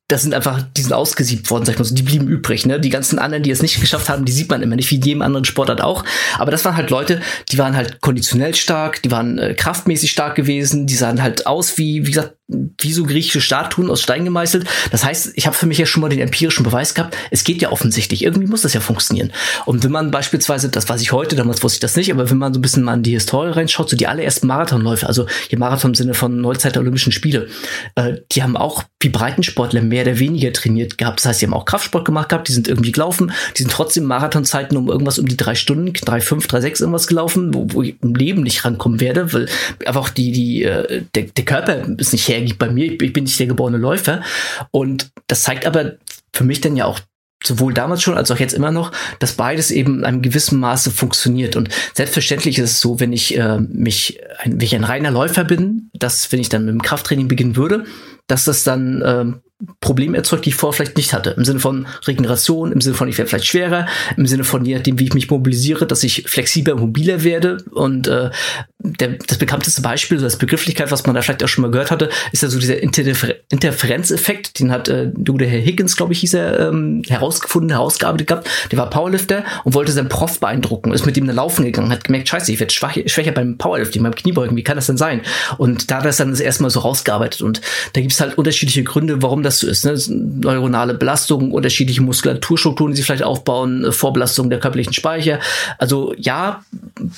das 0.09 0.23
sind 0.23 0.35
einfach, 0.35 0.62
die 0.77 0.83
sind 0.83 0.93
ausgesiebt 0.93 1.51
worden, 1.51 1.65
so, 1.66 1.94
die 1.94 2.02
blieben 2.02 2.29
übrig, 2.29 2.66
ne? 2.66 2.81
Die 2.81 2.88
ganzen 2.88 3.18
anderen, 3.18 3.42
die 3.42 3.50
es 3.50 3.62
nicht 3.62 3.81
geschafft 3.81 4.09
haben, 4.09 4.24
die 4.24 4.33
sieht 4.33 4.50
man 4.50 4.62
immer 4.62 4.76
nicht, 4.76 4.90
wie 4.90 5.00
jedem 5.00 5.22
anderen 5.22 5.44
Sportart 5.44 5.81
auch. 5.81 6.05
Aber 6.38 6.50
das 6.50 6.64
waren 6.64 6.76
halt 6.76 6.90
Leute, 6.90 7.20
die 7.50 7.59
waren 7.59 7.76
halt 7.76 8.00
konditionell 8.00 8.55
stark, 8.55 9.02
die 9.02 9.11
waren 9.11 9.38
äh, 9.38 9.55
kraftmäßig 9.55 10.11
stark 10.11 10.35
gewesen, 10.35 10.87
die 10.87 10.94
sahen 10.94 11.22
halt 11.22 11.46
aus 11.46 11.79
wie, 11.79 12.07
wie 12.07 12.12
gesagt, 12.12 12.35
wie 12.48 12.92
so 12.92 13.05
griechische 13.05 13.40
Statuen 13.40 13.90
aus 13.90 14.02
Stein 14.02 14.24
gemeißelt. 14.24 14.66
Das 14.92 15.05
heißt, 15.05 15.33
ich 15.35 15.46
habe 15.46 15.57
für 15.57 15.66
mich 15.66 15.79
ja 15.79 15.87
schon 15.87 16.00
mal 16.00 16.09
den 16.09 16.20
empirischen 16.20 16.62
Beweis 16.62 16.94
gehabt, 16.94 17.16
es 17.31 17.42
geht 17.42 17.61
ja 17.61 17.72
offensichtlich, 17.72 18.22
irgendwie 18.22 18.46
muss 18.46 18.62
das 18.62 18.72
ja 18.72 18.81
funktionieren. 18.81 19.33
Und 19.64 19.83
wenn 19.83 19.90
man 19.90 20.12
beispielsweise, 20.12 20.68
das 20.68 20.88
weiß 20.88 21.00
ich 21.02 21.11
heute, 21.11 21.35
damals 21.35 21.62
wusste 21.62 21.76
ich 21.76 21.81
das 21.81 21.96
nicht, 21.96 22.12
aber 22.12 22.31
wenn 22.31 22.38
man 22.38 22.55
so 22.55 22.61
ein 22.61 22.62
bisschen 22.62 22.85
mal 22.85 22.94
in 22.94 23.02
die 23.02 23.12
Historie 23.12 23.50
reinschaut, 23.50 23.90
so 23.90 23.96
die 23.96 24.07
allerersten 24.07 24.46
Marathonläufe, 24.46 25.07
also 25.07 25.26
hier 25.48 25.59
Marathon 25.59 25.90
im 25.90 25.94
Sinne 25.96 26.14
von 26.14 26.40
Neuzeit 26.40 26.76
der 26.76 26.83
Olympischen 26.83 27.12
Spiele, 27.12 27.48
äh, 27.96 28.14
die 28.33 28.42
haben 28.44 28.57
auch 28.57 28.85
wie 29.00 29.09
Breitensportler 29.09 29.83
mehr 29.83 30.02
oder 30.02 30.18
weniger 30.20 30.52
trainiert 30.52 30.98
gehabt. 30.98 31.20
Das 31.20 31.26
heißt, 31.26 31.42
die 31.42 31.46
haben 31.46 31.55
auch 31.57 31.64
Kraftsport 31.64 32.05
gemacht 32.05 32.29
gehabt, 32.29 32.49
die 32.49 32.53
sind 32.53 32.69
irgendwie 32.69 32.92
gelaufen, 32.92 33.33
die 33.57 33.62
sind 33.62 33.73
trotzdem 33.73 34.05
Marathonzeiten 34.05 34.77
um 34.77 34.88
irgendwas 34.88 35.19
um 35.19 35.27
die 35.27 35.37
drei 35.37 35.55
Stunden, 35.55 35.92
drei, 35.92 36.21
fünf, 36.21 36.47
drei, 36.47 36.61
sechs 36.61 36.81
irgendwas 36.81 37.07
gelaufen, 37.07 37.55
wo, 37.55 37.66
wo 37.71 37.83
ich 37.83 37.97
im 38.03 38.14
Leben 38.14 38.42
nicht 38.42 38.64
rankommen 38.64 39.01
werde, 39.01 39.33
weil 39.33 39.49
einfach 39.85 40.11
die, 40.11 40.33
die, 40.33 40.64
äh, 40.64 41.03
der, 41.14 41.25
der 41.25 41.45
Körper 41.45 41.87
ist 41.99 42.12
nicht 42.12 42.29
hergibt 42.29 42.59
bei 42.59 42.71
mir. 42.71 42.92
Ich, 42.92 43.12
bin 43.12 43.25
nicht 43.25 43.38
der 43.38 43.47
geborene 43.47 43.79
Läufer. 43.79 44.23
Und 44.71 45.11
das 45.27 45.42
zeigt 45.42 45.66
aber 45.66 45.95
für 46.33 46.45
mich 46.45 46.61
dann 46.61 46.77
ja 46.77 46.85
auch 46.85 47.01
sowohl 47.45 47.75
damals 47.75 48.03
schon 48.03 48.16
als 48.16 48.31
auch 48.31 48.38
jetzt 48.38 48.55
immer 48.55 48.71
noch, 48.71 48.92
dass 49.19 49.35
beides 49.35 49.71
eben 49.71 49.99
in 49.99 50.05
einem 50.05 50.23
gewissen 50.23 50.59
Maße 50.59 50.90
funktioniert. 50.90 51.57
Und 51.57 51.69
selbstverständlich 51.95 52.59
ist 52.59 52.71
es 52.71 52.81
so, 52.81 52.99
wenn 53.01 53.12
ich 53.12 53.37
äh, 53.37 53.59
mich, 53.61 54.21
ein, 54.38 54.53
wenn 54.53 54.61
ich 54.61 54.75
ein 54.75 54.85
reiner 54.85 55.11
Läufer 55.11 55.45
bin, 55.45 55.90
dass 55.95 56.31
wenn 56.33 56.40
ich 56.40 56.49
dann 56.49 56.64
mit 56.64 56.73
dem 56.73 56.83
Krafttraining 56.83 57.29
beginnen 57.29 57.57
würde, 57.57 57.85
dass 58.27 58.45
das 58.45 58.64
dann 58.64 59.03
ähm, 59.05 59.40
Probleme 59.81 60.19
erzeugt, 60.19 60.45
die 60.45 60.51
ich 60.51 60.55
vorher 60.55 60.77
vielleicht 60.77 60.97
nicht 60.99 61.14
hatte. 61.14 61.31
Im 61.31 61.45
Sinne 61.45 61.61
von 61.61 61.87
Regeneration, 62.07 62.73
im 62.73 62.83
Sinne 62.83 62.95
von 62.95 63.09
ich 63.09 63.16
werde 63.16 63.31
vielleicht 63.31 63.47
schwerer, 63.47 63.87
im 64.16 64.27
Sinne 64.27 64.45
von 64.45 64.64
je 64.66 64.75
nachdem, 64.75 64.99
wie 64.99 65.05
ich 65.05 65.14
mich 65.14 65.31
mobilisiere, 65.31 65.87
dass 65.87 66.03
ich 66.03 66.25
flexibler 66.27 66.75
mobiler 66.75 67.25
werde. 67.25 67.59
Und 67.71 68.07
äh, 68.07 68.31
der, 68.79 69.09
das 69.27 69.38
bekannteste 69.38 69.81
Beispiel, 69.81 70.19
so 70.19 70.27
als 70.27 70.37
Begrifflichkeit, 70.37 70.90
was 70.90 71.07
man 71.07 71.14
da 71.14 71.23
vielleicht 71.23 71.42
auch 71.42 71.49
schon 71.49 71.62
mal 71.62 71.71
gehört 71.71 71.90
hatte, 71.90 72.11
ist 72.33 72.42
ja 72.42 72.49
so 72.49 72.59
dieser 72.59 72.83
Interfer 72.83 73.35
Interferenzeffekt. 73.49 74.61
Den 74.61 74.71
hat 74.71 74.88
äh, 74.88 75.11
der 75.14 75.49
Herr 75.49 75.61
Higgins, 75.61 75.97
glaube 75.97 76.12
ich, 76.12 76.21
hieß 76.21 76.35
er, 76.35 76.69
ähm, 76.69 77.03
herausgefunden, 77.09 77.71
herausgearbeitet 77.71 78.27
gehabt. 78.27 78.51
Der 78.71 78.79
war 78.79 78.90
Powerlifter 78.90 79.45
und 79.64 79.75
wollte 79.75 79.92
seinen 79.92 80.11
Prof 80.11 80.38
beeindrucken, 80.38 80.92
ist 80.92 81.07
mit 81.07 81.16
ihm 81.16 81.27
dann 81.27 81.37
laufen 81.37 81.64
gegangen, 81.64 81.90
hat 81.90 82.05
gemerkt, 82.05 82.29
scheiße, 82.29 82.53
ich 82.53 82.61
werde 82.61 82.73
schwach, 82.73 82.97
schwächer 83.07 83.33
beim 83.33 83.57
Powerlifting, 83.57 84.03
beim 84.03 84.14
Kniebeugen, 84.14 84.57
wie 84.57 84.64
kann 84.64 84.77
das 84.77 84.87
denn 84.87 84.99
sein? 84.99 85.23
Und 85.57 85.90
da 85.90 85.97
hat 85.99 86.05
er 86.05 86.11
es 86.11 86.19
dann 86.19 86.31
das 86.31 86.40
erste 86.40 86.62
Mal 86.62 86.71
so 86.71 86.81
rausgearbeitet. 86.81 87.40
Und 87.40 87.62
da 87.95 88.01
gibt 88.01 88.12
es 88.12 88.21
halt 88.21 88.37
unterschiedliche 88.37 88.85
Gründe, 88.85 89.23
warum 89.23 89.42
das 89.47 89.61
so 89.61 89.67
ist. 89.67 89.85
Ne? 89.85 89.97
Neuronale 90.43 90.95
Belastung, 90.95 91.53
unterschiedliche 91.53 92.03
Muskulaturstrukturen, 92.03 92.93
die 92.93 92.97
sich 92.97 93.07
vielleicht 93.07 93.23
aufbauen, 93.23 93.85
äh, 93.85 93.93
Vorbelastung 93.93 94.51
der 94.51 94.61
körperlichen 94.61 94.93
Speicher. 94.93 95.41
Also 95.79 96.15
ja, 96.19 96.65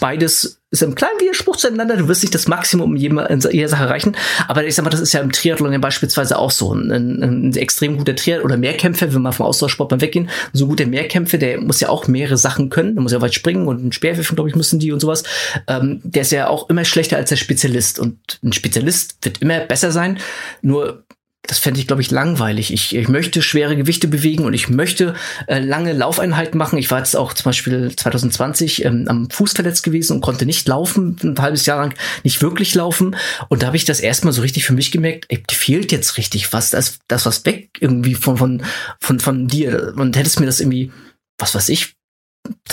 beides 0.00 0.58
ist 0.70 0.82
im 0.82 0.94
kleinen 0.94 1.18
Widerspruch 1.18 1.56
zueinander. 1.56 1.96
Du 1.96 2.08
wirst 2.08 2.22
nicht 2.22 2.34
das 2.34 2.46
Maximum 2.46 2.94
in 2.94 3.40
jeder 3.50 3.68
Sache 3.68 3.84
erreichen. 3.84 4.16
Aber 4.48 4.64
ich 4.64 4.74
sag 4.74 4.84
mal, 4.84 4.90
das 4.90 5.00
ist 5.00 5.14
ja 5.14 5.20
im 5.20 5.32
Triathlon 5.32 5.72
ja 5.72 5.78
beispielsweise 5.78 6.38
auch 6.38 6.50
so. 6.50 6.74
Ein, 6.74 6.90
ein, 6.90 7.22
ein 7.22 7.56
extrem 7.56 7.96
guter 7.96 8.14
Triathlon 8.14 8.44
oder 8.44 8.56
Mehrkämpfer, 8.58 9.14
wenn 9.14 9.22
man 9.22 9.32
vom 9.32 9.46
Austauschsport 9.46 9.90
mal 9.90 10.00
weggehen, 10.02 10.28
so 10.52 10.66
guter 10.66 10.84
Mehrkämpfer, 10.84 11.38
der 11.38 11.60
muss 11.60 11.80
ja 11.80 11.88
auch 11.88 12.06
mehrere 12.06 12.36
Sachen 12.36 12.68
können. 12.68 12.94
Der 12.94 13.02
muss 13.02 13.12
ja 13.12 13.22
weit 13.22 13.34
springen 13.34 13.66
und 13.66 13.82
ein 13.82 13.92
Speerwerfen, 13.92 14.36
glaube 14.36 14.50
ich, 14.50 14.56
müssen 14.56 14.78
die 14.78 14.92
und 14.92 15.00
sowas. 15.00 15.22
Ähm, 15.66 16.00
der 16.04 16.22
ist 16.22 16.32
ja 16.32 16.48
auch 16.48 16.68
immer 16.68 16.84
schlechter 16.84 17.16
als 17.16 17.30
der 17.30 17.36
Spezialist. 17.36 17.98
Und 17.98 18.38
ein 18.44 18.52
Spezialist 18.52 19.16
wird 19.22 19.40
immer 19.40 19.60
besser 19.60 19.90
sein. 19.90 20.18
Nur 20.60 21.04
das 21.42 21.58
fände 21.58 21.80
ich, 21.80 21.86
glaube 21.86 22.02
ich, 22.02 22.10
langweilig. 22.10 22.72
Ich, 22.72 22.94
ich 22.94 23.08
möchte 23.08 23.40
schwere 23.40 23.74
Gewichte 23.74 24.06
bewegen 24.06 24.44
und 24.44 24.52
ich 24.52 24.68
möchte 24.68 25.14
äh, 25.46 25.60
lange 25.60 25.92
Laufeinheiten 25.92 26.58
machen. 26.58 26.78
Ich 26.78 26.90
war 26.90 26.98
jetzt 26.98 27.16
auch 27.16 27.32
zum 27.32 27.44
Beispiel 27.44 27.94
2020 27.94 28.84
ähm, 28.84 29.06
am 29.08 29.30
Fuß 29.30 29.52
verletzt 29.52 29.82
gewesen 29.82 30.16
und 30.16 30.20
konnte 30.20 30.44
nicht 30.44 30.68
laufen, 30.68 31.16
ein 31.22 31.40
halbes 31.40 31.64
Jahr 31.64 31.78
lang 31.78 31.94
nicht 32.22 32.42
wirklich 32.42 32.74
laufen. 32.74 33.16
Und 33.48 33.62
da 33.62 33.68
habe 33.68 33.76
ich 33.76 33.86
das 33.86 34.00
erstmal 34.00 34.34
so 34.34 34.42
richtig 34.42 34.64
für 34.64 34.74
mich 34.74 34.90
gemerkt, 34.90 35.24
ey, 35.28 35.42
fehlt 35.50 35.90
jetzt 35.90 36.18
richtig 36.18 36.52
was. 36.52 36.70
Das, 36.70 36.98
das 37.08 37.24
was 37.24 37.44
weg 37.46 37.70
irgendwie 37.80 38.14
von, 38.14 38.36
von, 38.36 38.62
von, 39.00 39.20
von 39.20 39.48
dir. 39.48 39.94
Und 39.96 40.16
hättest 40.16 40.40
mir 40.40 40.46
das 40.46 40.60
irgendwie, 40.60 40.92
was 41.38 41.54
weiß 41.54 41.70
ich, 41.70 41.94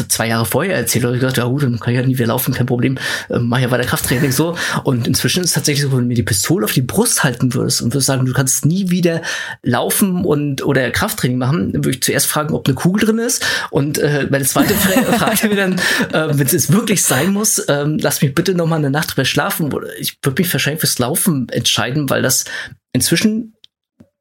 zwei 0.07 0.27
Jahre 0.27 0.45
vorher 0.45 0.75
erzählt 0.75 1.05
und 1.05 1.13
ich 1.13 1.19
gesagt, 1.19 1.37
ja 1.37 1.45
gut, 1.45 1.63
dann 1.63 1.79
kann 1.79 1.93
ich 1.93 1.99
ja 1.99 2.05
nie 2.05 2.17
wieder 2.17 2.27
laufen, 2.27 2.53
kein 2.53 2.65
Problem, 2.65 2.97
ähm, 3.29 3.47
mach 3.47 3.59
ja 3.59 3.71
weiter 3.71 3.85
Krafttraining 3.85 4.31
so. 4.31 4.57
Und 4.83 5.07
inzwischen 5.07 5.43
ist 5.43 5.49
es 5.49 5.53
tatsächlich 5.53 5.83
so, 5.83 5.91
wenn 5.91 5.99
du 5.99 6.05
mir 6.05 6.15
die 6.15 6.23
Pistole 6.23 6.65
auf 6.65 6.73
die 6.73 6.81
Brust 6.81 7.23
halten 7.23 7.53
würdest 7.53 7.81
und 7.81 7.93
würdest 7.93 8.07
sagen, 8.07 8.25
du 8.25 8.33
kannst 8.33 8.65
nie 8.65 8.89
wieder 8.89 9.21
laufen 9.63 10.25
und 10.25 10.63
oder 10.63 10.91
Krafttraining 10.91 11.37
machen, 11.37 11.73
dann 11.73 11.85
würde 11.85 11.97
ich 11.97 12.03
zuerst 12.03 12.27
fragen, 12.27 12.53
ob 12.53 12.67
eine 12.67 12.75
Kugel 12.75 13.05
drin 13.05 13.19
ist. 13.19 13.45
Und 13.71 13.97
äh, 13.97 14.27
meine 14.29 14.45
zweite 14.45 14.73
Frage 15.19 15.49
wäre 15.49 15.55
dann, 15.55 15.73
äh, 16.11 16.37
wenn 16.37 16.47
es 16.47 16.71
wirklich 16.71 17.03
sein 17.03 17.31
muss, 17.33 17.59
äh, 17.59 17.85
lass 17.85 18.21
mich 18.21 18.35
bitte 18.35 18.53
noch 18.53 18.67
mal 18.67 18.77
eine 18.77 18.91
Nacht 18.91 19.11
drüber 19.11 19.25
schlafen. 19.25 19.73
Ich 19.99 20.17
würde 20.23 20.41
mich 20.41 20.51
wahrscheinlich 20.51 20.81
fürs 20.81 20.99
Laufen 20.99 21.49
entscheiden, 21.49 22.09
weil 22.09 22.21
das 22.21 22.45
inzwischen 22.93 23.55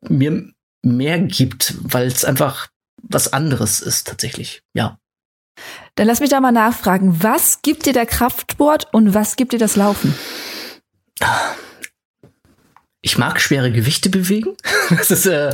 mir 0.08 0.50
mehr 0.82 1.18
gibt, 1.18 1.74
weil 1.82 2.06
es 2.06 2.24
einfach 2.24 2.68
was 3.02 3.32
anderes 3.32 3.80
ist 3.80 4.06
tatsächlich. 4.06 4.62
Ja. 4.74 4.98
Dann 5.96 6.06
lass 6.06 6.20
mich 6.20 6.30
da 6.30 6.40
mal 6.40 6.52
nachfragen, 6.52 7.22
was 7.22 7.62
gibt 7.62 7.86
dir 7.86 7.92
der 7.92 8.06
Kraftsport 8.06 8.88
und 8.92 9.14
was 9.14 9.36
gibt 9.36 9.52
dir 9.52 9.58
das 9.58 9.76
Laufen? 9.76 10.14
ich 13.04 13.18
mag 13.18 13.38
schwere 13.38 13.70
Gewichte 13.70 14.08
bewegen. 14.08 14.56
Das 14.90 15.10
ist, 15.10 15.24
äh, 15.24 15.50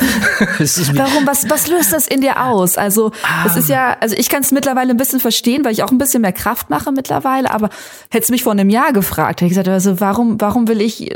das 0.59 0.77
ist 0.77 0.97
Warum? 0.97 1.25
Was, 1.25 1.49
was 1.49 1.69
löst 1.69 1.93
das 1.93 2.09
in 2.09 2.21
dir 2.21 2.45
aus? 2.45 2.77
Also 2.77 3.13
ah. 3.23 3.45
es 3.47 3.55
ist 3.55 3.69
ja, 3.69 3.97
also 4.01 4.17
ich 4.17 4.29
kann 4.29 4.43
es 4.43 4.51
mittlerweile 4.51 4.91
ein 4.91 4.97
bisschen 4.97 5.21
verstehen, 5.21 5.65
weil 5.65 5.73
ich 5.73 5.85
auch 5.85 5.93
ein 5.93 5.99
bisschen 5.99 6.23
mehr 6.23 6.33
Kraft 6.33 6.69
mache 6.69 6.91
mittlerweile. 6.91 7.49
Aber 7.53 7.71
hättest 8.11 8.33
mich 8.33 8.43
vor 8.43 8.51
einem 8.51 8.71
Jahr 8.71 8.93
gefragt, 8.93 9.41
hätte 9.41 9.45
ich 9.45 9.51
gesagt, 9.51 9.69
also 9.69 10.01
warum, 10.01 10.41
warum 10.41 10.67
will 10.67 10.81
ich 10.81 11.11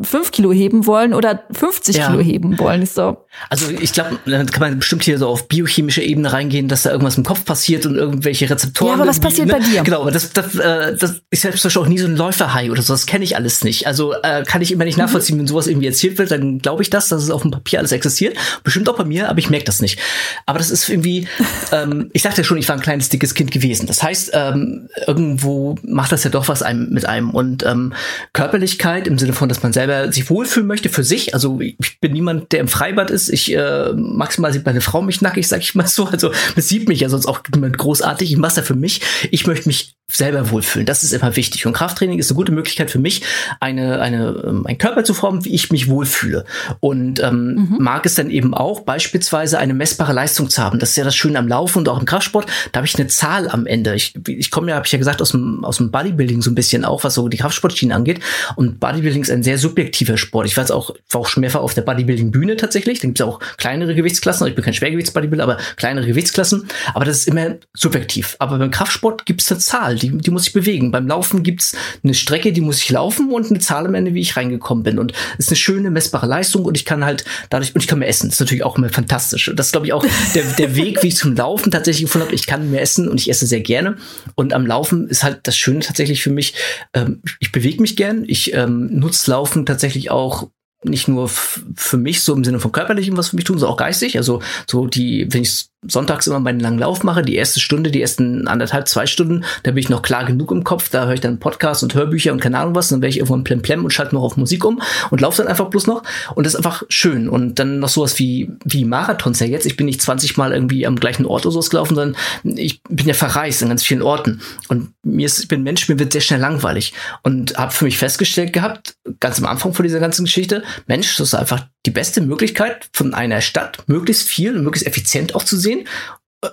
fünf 0.00 0.32
Kilo 0.32 0.52
heben 0.52 0.86
wollen 0.86 1.14
oder 1.14 1.44
50 1.52 1.96
ja. 1.96 2.08
Kilo 2.08 2.20
heben 2.20 2.58
wollen. 2.58 2.82
Ist 2.82 2.96
so. 2.96 3.24
Also 3.48 3.70
ich 3.70 3.92
glaube, 3.92 4.18
dann 4.26 4.46
kann 4.46 4.60
man 4.60 4.78
bestimmt 4.78 5.04
hier 5.04 5.18
so 5.18 5.28
auf 5.28 5.46
biochemische 5.46 6.02
Ebene 6.02 6.32
reingehen, 6.32 6.66
dass 6.68 6.82
da 6.82 6.90
irgendwas 6.90 7.16
im 7.16 7.24
Kopf 7.24 7.44
passiert 7.44 7.86
und 7.86 7.96
irgendwelche 7.96 8.50
Rezeptoren. 8.50 8.88
Ja, 8.88 8.94
aber 8.94 9.06
was 9.08 9.20
passiert 9.20 9.46
ne? 9.48 9.54
bei 9.54 9.58
dir? 9.60 9.82
Genau, 9.82 10.02
aber 10.02 10.10
das, 10.10 10.32
das, 10.32 10.56
äh, 10.56 10.96
das 10.96 11.22
ich 11.30 11.40
selbst 11.40 11.64
auch 11.76 11.86
nie 11.86 11.98
so 11.98 12.06
ein 12.06 12.16
Läuferhai 12.16 12.70
oder 12.70 12.82
so, 12.82 12.92
das 12.92 13.06
kenne 13.06 13.24
ich 13.24 13.36
alles 13.36 13.64
nicht. 13.64 13.86
Also 13.86 14.14
äh, 14.22 14.42
kann 14.44 14.62
ich 14.62 14.72
immer 14.72 14.84
nicht 14.84 14.96
mhm. 14.96 15.04
nachvollziehen, 15.04 15.38
wenn 15.38 15.46
sowas 15.46 15.66
irgendwie 15.66 15.86
erzählt 15.86 16.18
wird, 16.18 16.30
dann 16.30 16.58
glaube 16.58 16.82
ich 16.82 16.90
das, 16.90 17.08
dass 17.08 17.22
es 17.22 17.30
auf 17.30 17.42
dem 17.42 17.50
Papier 17.50 17.78
alles 17.78 17.92
existiert. 17.92 18.36
Bestimmt 18.62 18.88
auch 18.88 18.96
bei 18.96 19.04
mir, 19.04 19.28
aber 19.28 19.38
ich 19.38 19.50
merke 19.50 19.64
das 19.64 19.80
nicht. 19.80 20.00
Aber 20.46 20.58
das 20.58 20.70
ist 20.70 20.88
irgendwie, 20.88 21.28
ähm, 21.72 22.10
ich 22.12 22.22
sagte 22.22 22.42
ja 22.42 22.44
schon, 22.44 22.58
ich 22.58 22.68
war 22.68 22.76
ein 22.76 22.82
kleines, 22.82 23.08
dickes 23.08 23.34
Kind 23.34 23.52
gewesen. 23.52 23.86
Das 23.86 24.02
heißt, 24.02 24.30
ähm, 24.34 24.88
irgendwo 25.06 25.76
macht 25.82 26.12
das 26.12 26.24
ja 26.24 26.30
doch 26.30 26.48
was 26.48 26.62
einem 26.62 26.90
mit 26.90 27.06
einem. 27.06 27.30
Und 27.30 27.64
ähm, 27.64 27.92
Körperlichkeit 28.32 29.06
im 29.06 29.18
Sinne 29.18 29.32
von, 29.32 29.48
dass 29.48 29.62
man 29.62 29.72
selber 29.72 29.93
sich 30.10 30.30
wohlfühlt, 30.30 30.44
wohlfühlen 30.44 30.66
möchte 30.66 30.88
für 30.88 31.04
sich. 31.04 31.34
Also 31.34 31.60
ich 31.60 32.00
bin 32.00 32.12
niemand, 32.12 32.52
der 32.52 32.60
im 32.60 32.68
Freibad 32.68 33.10
ist. 33.10 33.28
Ich 33.30 33.54
äh, 33.54 33.92
maximal 33.92 34.52
sieht 34.52 34.66
meine 34.66 34.80
Frau 34.80 35.02
mich 35.02 35.20
nackig, 35.20 35.48
sag 35.48 35.60
ich 35.60 35.74
mal 35.74 35.86
so. 35.86 36.06
Also 36.06 36.32
das 36.54 36.68
sieht 36.68 36.88
mich 36.88 37.00
ja 37.00 37.08
sonst 37.08 37.26
auch 37.26 37.40
niemand 37.52 37.78
großartig. 37.78 38.30
Ich 38.30 38.38
mache 38.38 38.56
das 38.56 38.66
für 38.66 38.74
mich. 38.74 39.00
Ich 39.30 39.46
möchte 39.46 39.68
mich 39.68 39.96
selber 40.10 40.50
wohlfühlen. 40.50 40.86
Das 40.86 41.02
ist 41.02 41.12
immer 41.12 41.34
wichtig. 41.34 41.66
Und 41.66 41.72
Krafttraining 41.72 42.18
ist 42.18 42.30
eine 42.30 42.36
gute 42.36 42.52
Möglichkeit 42.52 42.90
für 42.90 42.98
mich, 42.98 43.22
eine, 43.58 44.00
eine, 44.00 44.42
ähm, 44.46 44.66
einen 44.66 44.78
Körper 44.78 45.02
zu 45.02 45.14
formen, 45.14 45.44
wie 45.44 45.54
ich 45.54 45.70
mich 45.70 45.88
wohlfühle. 45.88 46.44
Und 46.80 47.22
ähm, 47.22 47.54
mhm. 47.54 47.76
mag 47.78 48.04
es 48.04 48.14
dann 48.14 48.30
eben 48.30 48.54
auch, 48.54 48.80
beispielsweise 48.80 49.58
eine 49.58 49.72
messbare 49.72 50.12
Leistung 50.12 50.50
zu 50.50 50.62
haben. 50.62 50.78
Das 50.78 50.90
ist 50.90 50.96
ja 50.96 51.04
das 51.04 51.16
Schöne 51.16 51.38
am 51.38 51.48
Laufen 51.48 51.78
und 51.78 51.88
auch 51.88 51.98
im 51.98 52.04
Kraftsport. 52.04 52.46
Da 52.72 52.78
habe 52.78 52.86
ich 52.86 52.94
eine 52.96 53.08
Zahl 53.08 53.48
am 53.48 53.66
Ende. 53.66 53.94
Ich, 53.94 54.14
ich 54.28 54.50
komme 54.50 54.70
ja, 54.70 54.76
habe 54.76 54.86
ich 54.86 54.92
ja 54.92 54.98
gesagt, 54.98 55.22
aus 55.22 55.30
dem, 55.30 55.64
aus 55.64 55.78
dem 55.78 55.90
Bodybuilding 55.90 56.42
so 56.42 56.50
ein 56.50 56.54
bisschen 56.54 56.84
auch, 56.84 57.02
was 57.02 57.14
so 57.14 57.28
die 57.28 57.38
Kraftsportschiene 57.38 57.94
angeht. 57.94 58.20
Und 58.56 58.80
Bodybuilding 58.80 59.22
ist 59.22 59.30
ein 59.30 59.42
sehr 59.42 59.56
subjektiver 59.56 60.18
Sport. 60.18 60.46
Ich 60.46 60.56
war 60.56 60.64
jetzt 60.64 60.70
auch, 60.70 60.94
war 61.10 61.22
auch 61.22 61.28
schon 61.28 61.40
mehrfach 61.40 61.60
auf 61.60 61.72
der 61.72 61.82
Bodybuilding-Bühne 61.82 62.56
tatsächlich. 62.56 63.00
Da 63.00 63.08
gibt 63.08 63.20
es 63.20 63.26
auch 63.26 63.40
kleinere 63.56 63.94
Gewichtsklassen. 63.94 64.46
Ich 64.46 64.54
bin 64.54 64.64
kein 64.64 64.74
Schwergewichtsbodybuilder, 64.74 65.44
aber 65.44 65.56
kleinere 65.76 66.06
Gewichtsklassen. 66.06 66.68
Aber 66.92 67.06
das 67.06 67.18
ist 67.18 67.28
immer 67.28 67.56
subjektiv. 67.72 68.36
Aber 68.38 68.58
beim 68.58 68.70
Kraftsport 68.70 69.24
gibt 69.24 69.40
es 69.40 69.50
eine 69.50 69.60
Zahl 69.60 69.93
die, 69.96 70.16
die 70.18 70.30
muss 70.30 70.46
ich 70.46 70.52
bewegen. 70.52 70.90
Beim 70.90 71.06
Laufen 71.06 71.42
gibt's 71.42 71.76
eine 72.02 72.14
Strecke, 72.14 72.52
die 72.52 72.60
muss 72.60 72.78
ich 72.78 72.90
laufen 72.90 73.30
und 73.32 73.50
eine 73.50 73.58
Zahl 73.58 73.86
am 73.86 73.94
Ende, 73.94 74.14
wie 74.14 74.20
ich 74.20 74.36
reingekommen 74.36 74.84
bin. 74.84 74.98
Und 74.98 75.12
es 75.38 75.46
ist 75.46 75.50
eine 75.50 75.56
schöne, 75.56 75.90
messbare 75.90 76.26
Leistung 76.26 76.64
und 76.64 76.76
ich 76.76 76.84
kann 76.84 77.04
halt 77.04 77.24
dadurch, 77.50 77.74
und 77.74 77.82
ich 77.82 77.88
kann 77.88 77.98
mehr 77.98 78.08
essen. 78.08 78.28
Das 78.28 78.36
ist 78.36 78.40
natürlich 78.40 78.64
auch 78.64 78.76
immer 78.76 78.88
fantastisch. 78.88 79.50
Das 79.54 79.66
ist, 79.66 79.72
glaube 79.72 79.86
ich, 79.86 79.92
auch 79.92 80.04
der, 80.34 80.44
der 80.44 80.76
Weg, 80.76 81.02
wie 81.02 81.08
ich 81.08 81.16
zum 81.16 81.34
Laufen 81.34 81.70
tatsächlich 81.70 82.04
gefunden 82.04 82.26
habe. 82.26 82.34
Ich 82.34 82.46
kann 82.46 82.70
mehr 82.70 82.82
essen 82.82 83.08
und 83.08 83.20
ich 83.20 83.30
esse 83.30 83.46
sehr 83.46 83.60
gerne. 83.60 83.96
Und 84.34 84.52
am 84.52 84.66
Laufen 84.66 85.08
ist 85.08 85.22
halt 85.22 85.40
das 85.44 85.56
Schöne 85.56 85.80
tatsächlich 85.80 86.22
für 86.22 86.30
mich, 86.30 86.54
ähm, 86.92 87.22
ich 87.40 87.52
bewege 87.52 87.80
mich 87.80 87.96
gern. 87.96 88.24
Ich 88.26 88.54
ähm, 88.54 88.88
nutze 88.98 89.30
Laufen 89.30 89.66
tatsächlich 89.66 90.10
auch 90.10 90.48
nicht 90.84 91.08
nur 91.08 91.28
für 91.28 91.96
mich 91.96 92.22
so 92.22 92.34
im 92.34 92.44
Sinne 92.44 92.60
von 92.60 92.72
körperlichem 92.72 93.16
was 93.16 93.28
für 93.28 93.36
mich 93.36 93.44
tun, 93.44 93.58
sondern 93.58 93.74
auch 93.74 93.78
geistig. 93.78 94.16
Also 94.16 94.40
so 94.66 94.86
die, 94.86 95.26
wenn 95.30 95.42
ich 95.42 95.68
sonntags 95.86 96.26
immer 96.26 96.40
meinen 96.40 96.60
langen 96.60 96.78
Lauf 96.78 97.02
mache, 97.02 97.22
die 97.22 97.34
erste 97.34 97.60
Stunde, 97.60 97.90
die 97.90 98.00
ersten 98.00 98.48
anderthalb, 98.48 98.88
zwei 98.88 99.06
Stunden, 99.06 99.44
da 99.62 99.72
bin 99.72 99.78
ich 99.78 99.88
noch 99.88 100.02
klar 100.02 100.24
genug 100.24 100.50
im 100.50 100.64
Kopf, 100.64 100.88
da 100.88 101.06
höre 101.06 101.14
ich 101.14 101.20
dann 101.20 101.38
Podcasts 101.38 101.82
und 101.82 101.94
Hörbücher 101.94 102.32
und 102.32 102.40
keine 102.40 102.58
Ahnung 102.58 102.74
was, 102.74 102.88
dann 102.88 103.02
werde 103.02 103.10
ich 103.10 103.18
irgendwann 103.18 103.44
plemplem 103.44 103.84
und 103.84 103.92
schalte 103.92 104.14
noch 104.14 104.22
auf 104.22 104.36
Musik 104.36 104.64
um 104.64 104.80
und 105.10 105.20
laufe 105.20 105.38
dann 105.38 105.48
einfach 105.48 105.68
bloß 105.68 105.86
noch. 105.86 106.02
Und 106.34 106.44
das 106.44 106.54
ist 106.54 106.58
einfach 106.58 106.84
schön. 106.88 107.28
Und 107.28 107.58
dann 107.58 107.80
noch 107.80 107.88
sowas 107.88 108.18
wie, 108.18 108.50
wie 108.64 108.84
Marathons 108.84 109.40
ja 109.40 109.46
jetzt, 109.46 109.66
ich 109.66 109.76
bin 109.76 109.86
nicht 109.86 110.02
20 110.02 110.36
Mal 110.36 110.52
irgendwie 110.52 110.86
am 110.86 110.96
gleichen 110.96 111.26
Ort 111.26 111.44
oder 111.46 111.52
sowas 111.52 111.70
gelaufen, 111.70 111.94
sondern 111.94 112.16
ich 112.56 112.82
bin 112.88 113.06
ja 113.06 113.14
verreist 113.14 113.62
in 113.62 113.68
ganz 113.68 113.84
vielen 113.84 114.02
Orten. 114.02 114.40
Und 114.68 114.90
mir 115.02 115.26
ist, 115.26 115.40
ich 115.40 115.48
bin 115.48 115.62
Mensch, 115.62 115.88
mir 115.88 115.98
wird 115.98 116.12
sehr 116.12 116.20
schnell 116.20 116.40
langweilig. 116.40 116.94
Und 117.22 117.56
habe 117.56 117.72
für 117.72 117.84
mich 117.84 117.98
festgestellt 117.98 118.52
gehabt, 118.52 118.96
ganz 119.20 119.38
am 119.38 119.46
Anfang 119.46 119.74
von 119.74 119.82
dieser 119.82 120.00
ganzen 120.00 120.24
Geschichte, 120.24 120.62
Mensch, 120.86 121.16
das 121.16 121.28
ist 121.28 121.34
einfach 121.34 121.66
die 121.86 121.90
beste 121.90 122.20
Möglichkeit 122.20 122.88
von 122.92 123.14
einer 123.14 123.40
Stadt 123.40 123.84
möglichst 123.86 124.28
viel 124.28 124.56
und 124.56 124.64
möglichst 124.64 124.86
effizient 124.86 125.34
auch 125.34 125.44
zu 125.44 125.56
sehen 125.56 125.86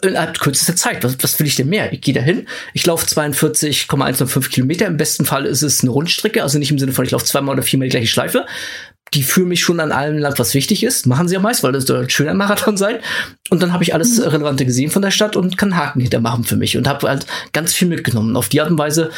innerhalb 0.01 0.39
kürzester 0.39 0.75
Zeit. 0.75 1.03
Was, 1.03 1.17
was 1.21 1.39
will 1.39 1.47
ich 1.47 1.55
denn 1.55 1.69
mehr? 1.69 1.91
Ich 1.91 2.01
gehe 2.01 2.13
dahin, 2.13 2.47
ich 2.73 2.85
laufe 2.85 3.05
42,105 3.05 4.49
Kilometer. 4.49 4.87
Im 4.87 4.97
besten 4.97 5.25
Fall 5.25 5.45
ist 5.45 5.61
es 5.61 5.81
eine 5.81 5.91
Rundstrecke, 5.91 6.43
also 6.43 6.57
nicht 6.59 6.71
im 6.71 6.79
Sinne 6.79 6.93
von, 6.93 7.05
ich 7.05 7.11
laufe 7.11 7.25
zweimal 7.25 7.55
oder 7.55 7.63
viermal 7.63 7.87
die 7.87 7.91
gleiche 7.91 8.07
Schleife. 8.07 8.45
Die 9.13 9.23
führen 9.23 9.49
mich 9.49 9.59
schon 9.59 9.81
an 9.81 9.91
allem 9.91 10.17
Land, 10.17 10.39
was 10.39 10.53
wichtig 10.53 10.83
ist. 10.83 11.05
Machen 11.05 11.27
sie 11.27 11.33
ja 11.33 11.41
meist, 11.41 11.63
weil 11.63 11.73
das 11.73 11.85
soll 11.85 12.03
ein 12.03 12.09
schöner 12.09 12.33
Marathon 12.33 12.77
sein. 12.77 12.99
Und 13.49 13.61
dann 13.61 13.73
habe 13.73 13.83
ich 13.83 13.93
alles 13.93 14.19
mhm. 14.19 14.25
Relevante 14.25 14.65
gesehen 14.65 14.89
von 14.89 15.01
der 15.01 15.11
Stadt 15.11 15.35
und 15.35 15.57
kann 15.57 15.75
Haken 15.75 15.99
hintermachen 15.99 16.45
für 16.45 16.55
mich 16.55 16.77
und 16.77 16.87
habe 16.87 17.09
halt 17.09 17.25
ganz 17.51 17.73
viel 17.73 17.89
mitgenommen. 17.89 18.37
Auf 18.37 18.47
die 18.47 18.61
Art 18.61 18.71
und 18.71 18.77
Weise 18.77 19.11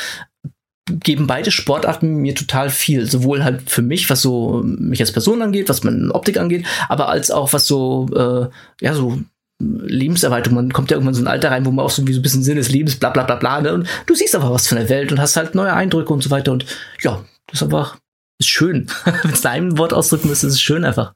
geben 0.89 1.28
beide 1.28 1.52
Sportarten 1.52 2.15
mir 2.15 2.36
total 2.36 2.69
viel. 2.69 3.10
Sowohl 3.10 3.43
halt 3.43 3.69
für 3.69 3.82
mich, 3.82 4.10
was 4.10 4.22
so 4.22 4.62
mich 4.63 5.00
als 5.00 5.12
Person 5.12 5.41
angeht, 5.41 5.69
was 5.69 5.84
meine 5.84 6.13
Optik 6.13 6.38
angeht, 6.38 6.65
aber 6.89 7.10
als 7.10 7.32
auch 7.32 7.54
was 7.54 7.65
so, 7.67 8.08
äh, 8.13 8.84
ja, 8.86 8.93
so 8.93 9.19
Lebenserweiterung. 9.60 10.56
Man 10.56 10.74
kommt 10.74 10.91
ja 10.91 10.98
irgendwann 10.98 11.13
so 11.13 11.22
ein 11.22 11.28
Alter 11.28 11.52
rein, 11.52 11.65
wo 11.65 11.72
man 11.72 11.86
auch 11.86 11.89
so 11.89 12.06
wie 12.08 12.13
so 12.13 12.19
ein 12.19 12.24
bisschen 12.24 12.43
Sinn 12.43 12.58
des 12.58 12.69
Lebens, 12.69 12.96
bla 12.96 13.10
bla 13.10 13.24
bla 13.24 13.36
bla. 13.36 13.62
Ne? 13.62 13.74
Und 13.74 13.88
du 14.06 14.15
siehst 14.15 14.36
aber 14.36 14.52
was 14.52 14.67
von 14.67 14.78
der 14.78 14.89
Welt 14.89 15.12
und 15.12 15.19
hast 15.19 15.38
halt 15.38 15.56
neue 15.56 15.74
Eindrücke 15.74 16.12
und 16.12 16.24
so 16.24 16.32
weiter. 16.32 16.52
Und 16.52 16.65
ja, 17.02 17.24
das 17.48 17.62
ist 17.62 17.63
einfach 17.63 17.98
ist 18.39 18.50
schön. 18.50 18.88
Wenn 19.24 19.32
es 19.32 19.41
da 19.41 19.54
Wort 19.78 19.93
ausdrücken 19.93 20.28
müsste, 20.30 20.48
ist 20.48 20.54
es 20.54 20.62
schön 20.62 20.84
einfach. 20.84 21.13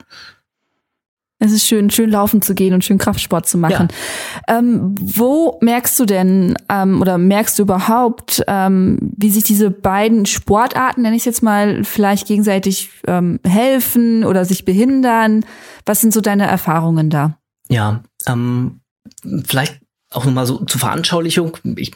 Es 1.40 1.52
ist 1.52 1.68
schön, 1.68 1.92
schön 1.92 2.10
laufen 2.10 2.42
zu 2.42 2.56
gehen 2.56 2.74
und 2.74 2.84
schön 2.84 2.98
Kraftsport 2.98 3.48
zu 3.48 3.60
machen. 3.60 3.90
Ja. 4.48 4.58
Ähm, 4.58 4.96
wo 5.00 5.60
merkst 5.62 6.00
du 6.00 6.06
denn 6.06 6.56
ähm, 6.68 7.00
oder 7.00 7.20
merkst 7.20 7.60
du 7.60 7.64
überhaupt, 7.64 8.44
ähm, 8.48 8.98
wie 9.16 9.30
sich 9.30 9.44
diese 9.44 9.70
beiden 9.70 10.26
Sportarten, 10.26 11.04
nenne 11.04 11.16
ich 11.16 11.22
es 11.22 11.26
jetzt 11.26 11.44
mal, 11.44 11.84
vielleicht 11.84 12.28
gegenseitig 12.28 12.90
ähm, 13.06 13.40
helfen 13.46 14.24
oder 14.24 14.46
sich 14.46 14.66
behindern? 14.66 15.46
Was 15.86 16.02
sind 16.02 16.12
so 16.12 16.22
deine 16.22 16.48
Erfahrungen 16.48 17.12
da? 17.12 17.38
Ja, 17.70 18.02
ähm, 18.26 18.82
vielleicht 19.46 19.80
auch 20.10 20.26
nochmal 20.26 20.48
so 20.48 20.66
zur 20.66 20.80
Veranschaulichung. 20.80 21.58
Ich 21.76 21.92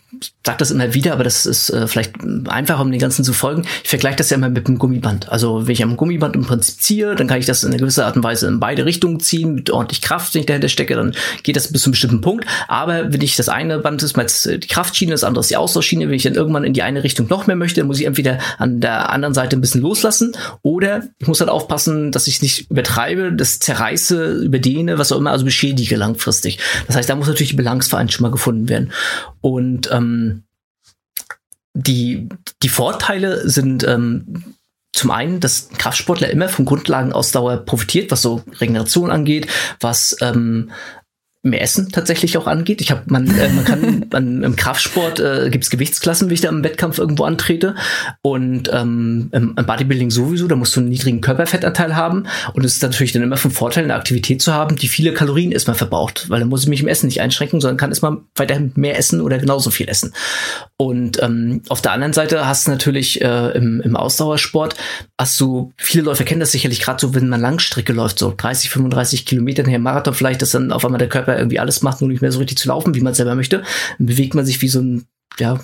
sage 0.45 0.57
das 0.57 0.71
immer 0.71 0.93
wieder, 0.93 1.13
aber 1.13 1.23
das 1.23 1.45
ist 1.45 1.69
äh, 1.69 1.87
vielleicht 1.87 2.15
einfacher, 2.47 2.81
um 2.81 2.91
den 2.91 2.99
ganzen 2.99 3.23
zu 3.23 3.33
folgen. 3.33 3.65
Ich 3.83 3.89
vergleiche 3.89 4.17
das 4.17 4.29
ja 4.29 4.37
immer 4.37 4.49
mit 4.49 4.67
einem 4.67 4.79
Gummiband. 4.79 5.29
Also 5.29 5.67
wenn 5.67 5.73
ich 5.73 5.83
am 5.83 5.97
Gummiband 5.97 6.35
im 6.35 6.45
Prinzip 6.45 6.81
ziehe, 6.81 7.15
dann 7.15 7.27
kann 7.27 7.39
ich 7.39 7.45
das 7.45 7.63
in 7.63 7.69
einer 7.69 7.79
gewisser 7.79 8.05
Art 8.05 8.15
und 8.15 8.23
Weise 8.23 8.47
in 8.47 8.59
beide 8.59 8.85
Richtungen 8.85 9.19
ziehen, 9.19 9.55
mit 9.55 9.69
ordentlich 9.69 10.01
Kraft, 10.01 10.33
wenn 10.33 10.41
ich 10.41 10.47
dahinter 10.47 10.69
stecke, 10.69 10.95
dann 10.95 11.13
geht 11.43 11.55
das 11.55 11.71
bis 11.71 11.81
zu 11.81 11.87
einem 11.87 11.91
bestimmten 11.91 12.21
Punkt. 12.21 12.45
Aber 12.67 13.13
wenn 13.13 13.21
ich 13.21 13.35
das 13.35 13.49
eine 13.49 13.79
Band 13.79 14.01
ist 14.03 14.17
mal 14.17 14.25
die 14.25 14.67
Kraftschiene, 14.67 15.11
das 15.11 15.23
andere 15.23 15.41
ist 15.41 15.49
die 15.51 15.57
Austauschschiene, 15.57 16.07
wenn 16.07 16.15
ich 16.15 16.23
dann 16.23 16.35
irgendwann 16.35 16.63
in 16.63 16.73
die 16.73 16.81
eine 16.81 17.03
Richtung 17.03 17.27
noch 17.27 17.47
mehr 17.47 17.55
möchte, 17.55 17.81
dann 17.81 17.87
muss 17.87 17.99
ich 17.99 18.05
entweder 18.05 18.39
an 18.57 18.79
der 18.79 19.11
anderen 19.11 19.33
Seite 19.33 19.55
ein 19.55 19.61
bisschen 19.61 19.81
loslassen 19.81 20.33
oder 20.61 21.03
ich 21.19 21.27
muss 21.27 21.39
halt 21.39 21.49
aufpassen, 21.49 22.11
dass 22.11 22.27
ich 22.27 22.41
nicht 22.41 22.69
übertreibe, 22.69 23.31
das 23.33 23.59
zerreiße, 23.59 24.41
überdehne, 24.43 24.97
was 24.97 25.11
auch 25.11 25.17
immer, 25.17 25.31
also 25.31 25.45
beschädige 25.45 25.95
langfristig. 25.95 26.59
Das 26.87 26.95
heißt, 26.95 27.09
da 27.09 27.15
muss 27.15 27.27
natürlich 27.27 27.51
die 27.51 27.55
Balance 27.55 27.95
eigentlich 27.95 28.15
schon 28.15 28.23
mal 28.23 28.31
gefunden 28.31 28.69
werden. 28.69 28.91
Und 29.41 29.89
ähm, 29.91 30.10
die, 31.73 32.27
die 32.63 32.69
Vorteile 32.69 33.49
sind 33.49 33.83
ähm, 33.83 34.55
zum 34.93 35.11
einen, 35.11 35.39
dass 35.39 35.69
Kraftsportler 35.69 36.29
immer 36.29 36.49
von 36.49 36.65
Grundlagenausdauer 36.65 37.57
profitiert, 37.57 38.11
was 38.11 38.21
so 38.21 38.43
Regeneration 38.59 39.09
angeht, 39.09 39.47
was 39.79 40.17
ähm, 40.21 40.71
mehr 41.43 41.61
Essen 41.61 41.89
tatsächlich 41.91 42.37
auch 42.37 42.45
angeht. 42.45 42.81
Ich 42.81 42.91
habe 42.91 43.01
man 43.07 43.27
äh, 43.27 43.49
man 43.49 43.65
kann 43.65 44.05
man, 44.11 44.43
im 44.43 44.55
Kraftsport 44.55 45.19
äh, 45.19 45.49
gibt 45.49 45.63
es 45.63 45.69
Gewichtsklassen, 45.71 46.29
wie 46.29 46.35
ich 46.35 46.41
da 46.41 46.49
im 46.49 46.63
Wettkampf 46.63 46.99
irgendwo 46.99 47.23
antrete 47.23 47.75
und 48.21 48.69
ähm, 48.71 49.29
im, 49.31 49.55
im 49.57 49.65
Bodybuilding 49.65 50.11
sowieso. 50.11 50.47
Da 50.47 50.55
musst 50.55 50.75
du 50.75 50.81
einen 50.81 50.89
niedrigen 50.89 51.21
Körperfettanteil 51.21 51.95
haben 51.95 52.27
und 52.53 52.63
es 52.63 52.75
ist 52.75 52.83
natürlich 52.83 53.11
dann 53.11 53.23
immer 53.23 53.37
von 53.37 53.49
Vorteil 53.49 53.85
eine 53.85 53.95
Aktivität 53.95 54.41
zu 54.41 54.53
haben, 54.53 54.75
die 54.75 54.87
viele 54.87 55.13
Kalorien 55.13 55.51
erstmal 55.51 55.75
verbraucht, 55.75 56.29
weil 56.29 56.39
dann 56.39 56.49
muss 56.49 56.63
ich 56.63 56.69
mich 56.69 56.81
im 56.81 56.87
Essen 56.87 57.07
nicht 57.07 57.21
einschränken, 57.21 57.59
sondern 57.59 57.77
kann 57.77 57.89
erstmal 57.89 58.17
weiterhin 58.35 58.71
mehr 58.75 58.97
essen 58.97 59.19
oder 59.19 59.39
genauso 59.39 59.71
viel 59.71 59.89
essen. 59.89 60.13
Und 60.81 61.21
ähm, 61.21 61.61
auf 61.69 61.79
der 61.83 61.91
anderen 61.91 62.11
Seite 62.11 62.47
hast 62.47 62.65
du 62.65 62.71
natürlich 62.71 63.21
äh, 63.21 63.51
im, 63.51 63.81
im 63.81 63.95
Ausdauersport 63.95 64.75
hast 65.15 65.39
du 65.39 65.71
viele 65.77 66.03
Läufer 66.03 66.23
kennen 66.23 66.39
das 66.39 66.53
sicherlich 66.53 66.81
gerade 66.81 66.99
so, 66.99 67.13
wenn 67.13 67.29
man 67.29 67.39
Langstrecke 67.39 67.93
läuft, 67.93 68.17
so 68.17 68.33
30, 68.35 68.71
35 68.71 69.27
Kilometer 69.27 69.61
nachher 69.61 69.77
Marathon 69.77 70.15
vielleicht, 70.15 70.41
dass 70.41 70.49
dann 70.49 70.71
auf 70.71 70.83
einmal 70.83 70.97
der 70.97 71.07
Körper 71.07 71.37
irgendwie 71.37 71.59
alles 71.59 71.83
macht, 71.83 72.01
nur 72.01 72.09
nicht 72.09 72.23
mehr 72.23 72.31
so 72.31 72.39
richtig 72.39 72.57
zu 72.57 72.67
laufen, 72.67 72.95
wie 72.95 73.01
man 73.01 73.13
selber 73.13 73.35
möchte, 73.35 73.61
dann 73.99 74.07
bewegt 74.07 74.33
man 74.33 74.43
sich 74.43 74.59
wie 74.63 74.69
so 74.69 74.81
ein, 74.81 75.05
ja, 75.37 75.59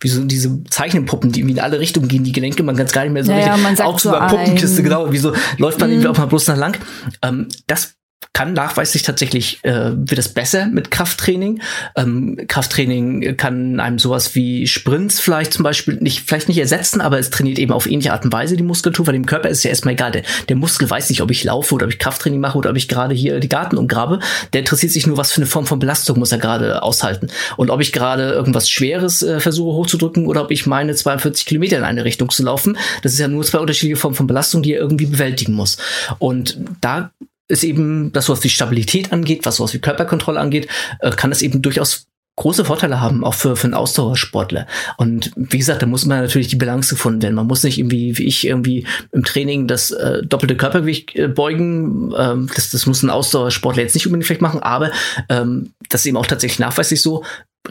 wie 0.00 0.08
so 0.08 0.24
diese 0.24 0.64
Zeichenpuppen, 0.64 1.30
die 1.30 1.38
irgendwie 1.38 1.54
in 1.54 1.62
alle 1.62 1.78
Richtungen 1.78 2.08
gehen, 2.08 2.24
die 2.24 2.32
Gelenke, 2.32 2.64
man 2.64 2.74
kann 2.74 2.86
es 2.86 2.92
gar 2.92 3.04
nicht 3.04 3.12
mehr 3.12 3.22
so 3.22 3.30
ja, 3.30 3.36
richtig, 3.36 3.56
ja, 3.56 3.62
man 3.62 3.76
sagt 3.76 3.88
auch 3.88 4.00
so 4.00 4.08
über 4.08 4.26
Puppenkiste, 4.26 4.82
genau, 4.82 5.12
wie 5.12 5.18
so 5.18 5.32
läuft 5.58 5.78
man 5.78 5.90
mhm. 5.90 5.94
irgendwie 5.94 6.08
auch 6.08 6.18
mal 6.18 6.26
bloß 6.26 6.48
nach 6.48 6.56
lang. 6.56 6.76
Ähm, 7.22 7.46
das 7.68 7.94
kann 8.32 8.54
nachweislich 8.54 9.02
tatsächlich, 9.02 9.58
äh, 9.62 9.90
wird 9.94 10.18
es 10.18 10.28
besser 10.28 10.66
mit 10.66 10.90
Krafttraining. 10.90 11.60
Ähm, 11.96 12.38
Krafttraining 12.48 13.36
kann 13.36 13.80
einem 13.80 13.98
sowas 13.98 14.34
wie 14.34 14.66
Sprints 14.66 15.20
vielleicht 15.20 15.52
zum 15.52 15.64
Beispiel 15.64 15.96
nicht, 15.96 16.22
vielleicht 16.26 16.48
nicht 16.48 16.58
ersetzen, 16.58 17.00
aber 17.00 17.18
es 17.18 17.30
trainiert 17.30 17.58
eben 17.58 17.72
auf 17.72 17.86
ähnliche 17.86 18.12
Art 18.12 18.24
und 18.24 18.32
Weise 18.32 18.56
die 18.56 18.62
Muskulatur, 18.62 19.06
weil 19.06 19.14
dem 19.14 19.26
Körper 19.26 19.48
ist 19.48 19.62
ja 19.64 19.70
erstmal 19.70 19.94
egal. 19.94 20.12
Der, 20.12 20.22
der 20.48 20.56
Muskel 20.56 20.88
weiß 20.88 21.10
nicht, 21.10 21.20
ob 21.20 21.30
ich 21.30 21.44
laufe 21.44 21.74
oder 21.74 21.86
ob 21.86 21.92
ich 21.92 21.98
Krafttraining 21.98 22.40
mache 22.40 22.56
oder 22.56 22.70
ob 22.70 22.76
ich 22.76 22.88
gerade 22.88 23.14
hier 23.14 23.40
die 23.40 23.48
Garten 23.48 23.76
umgrabe. 23.76 24.20
Der 24.52 24.60
interessiert 24.60 24.92
sich 24.92 25.06
nur, 25.06 25.16
was 25.16 25.32
für 25.32 25.38
eine 25.38 25.46
Form 25.46 25.66
von 25.66 25.78
Belastung 25.78 26.18
muss 26.18 26.32
er 26.32 26.38
gerade 26.38 26.82
aushalten. 26.82 27.28
Und 27.56 27.70
ob 27.70 27.80
ich 27.80 27.92
gerade 27.92 28.32
irgendwas 28.32 28.70
Schweres 28.70 29.22
äh, 29.22 29.40
versuche 29.40 29.76
hochzudrücken 29.76 30.26
oder 30.26 30.42
ob 30.42 30.50
ich 30.50 30.66
meine 30.66 30.94
42 30.94 31.46
Kilometer 31.46 31.76
in 31.78 31.84
eine 31.84 32.04
Richtung 32.04 32.30
zu 32.30 32.42
laufen. 32.42 32.78
Das 33.02 33.12
ist 33.12 33.18
ja 33.18 33.28
nur 33.28 33.44
zwei 33.44 33.58
unterschiedliche 33.58 33.96
Formen 33.96 34.16
von 34.16 34.26
Belastung, 34.26 34.62
die 34.62 34.74
er 34.74 34.80
irgendwie 34.80 35.06
bewältigen 35.06 35.52
muss. 35.52 35.76
Und 36.18 36.58
da 36.80 37.10
ist 37.52 37.64
eben, 37.64 38.12
das 38.12 38.28
was 38.28 38.42
wie 38.42 38.48
Stabilität 38.48 39.12
angeht, 39.12 39.44
was 39.44 39.56
sowas 39.56 39.74
wie 39.74 39.78
Körperkontrolle 39.78 40.40
angeht, 40.40 40.68
äh, 41.00 41.10
kann 41.10 41.30
es 41.30 41.42
eben 41.42 41.62
durchaus 41.62 42.06
große 42.36 42.64
Vorteile 42.64 43.00
haben, 43.00 43.24
auch 43.24 43.34
für, 43.34 43.56
für 43.56 43.66
einen 43.66 43.74
Ausdauersportler. 43.74 44.66
Und 44.96 45.32
wie 45.36 45.58
gesagt, 45.58 45.82
da 45.82 45.86
muss 45.86 46.06
man 46.06 46.22
natürlich 46.22 46.48
die 46.48 46.56
Balance 46.56 46.94
gefunden 46.94 47.20
werden. 47.20 47.34
Man 47.34 47.46
muss 47.46 47.62
nicht 47.62 47.78
irgendwie, 47.78 48.16
wie 48.16 48.24
ich 48.24 48.46
irgendwie 48.46 48.86
im 49.12 49.22
Training 49.22 49.66
das 49.68 49.90
äh, 49.90 50.22
doppelte 50.24 50.56
Körpergewicht 50.56 51.14
äh, 51.14 51.28
beugen. 51.28 52.12
Ähm, 52.16 52.48
das, 52.54 52.70
das 52.70 52.86
muss 52.86 53.02
ein 53.02 53.10
Ausdauersportler 53.10 53.82
jetzt 53.82 53.94
nicht 53.94 54.06
unbedingt 54.06 54.26
vielleicht 54.26 54.40
machen, 54.40 54.62
aber 54.62 54.90
ähm, 55.28 55.72
das 55.90 56.00
ist 56.00 56.06
eben 56.06 56.16
auch 56.16 56.26
tatsächlich 56.26 56.58
nachweislich 56.58 57.02
so 57.02 57.22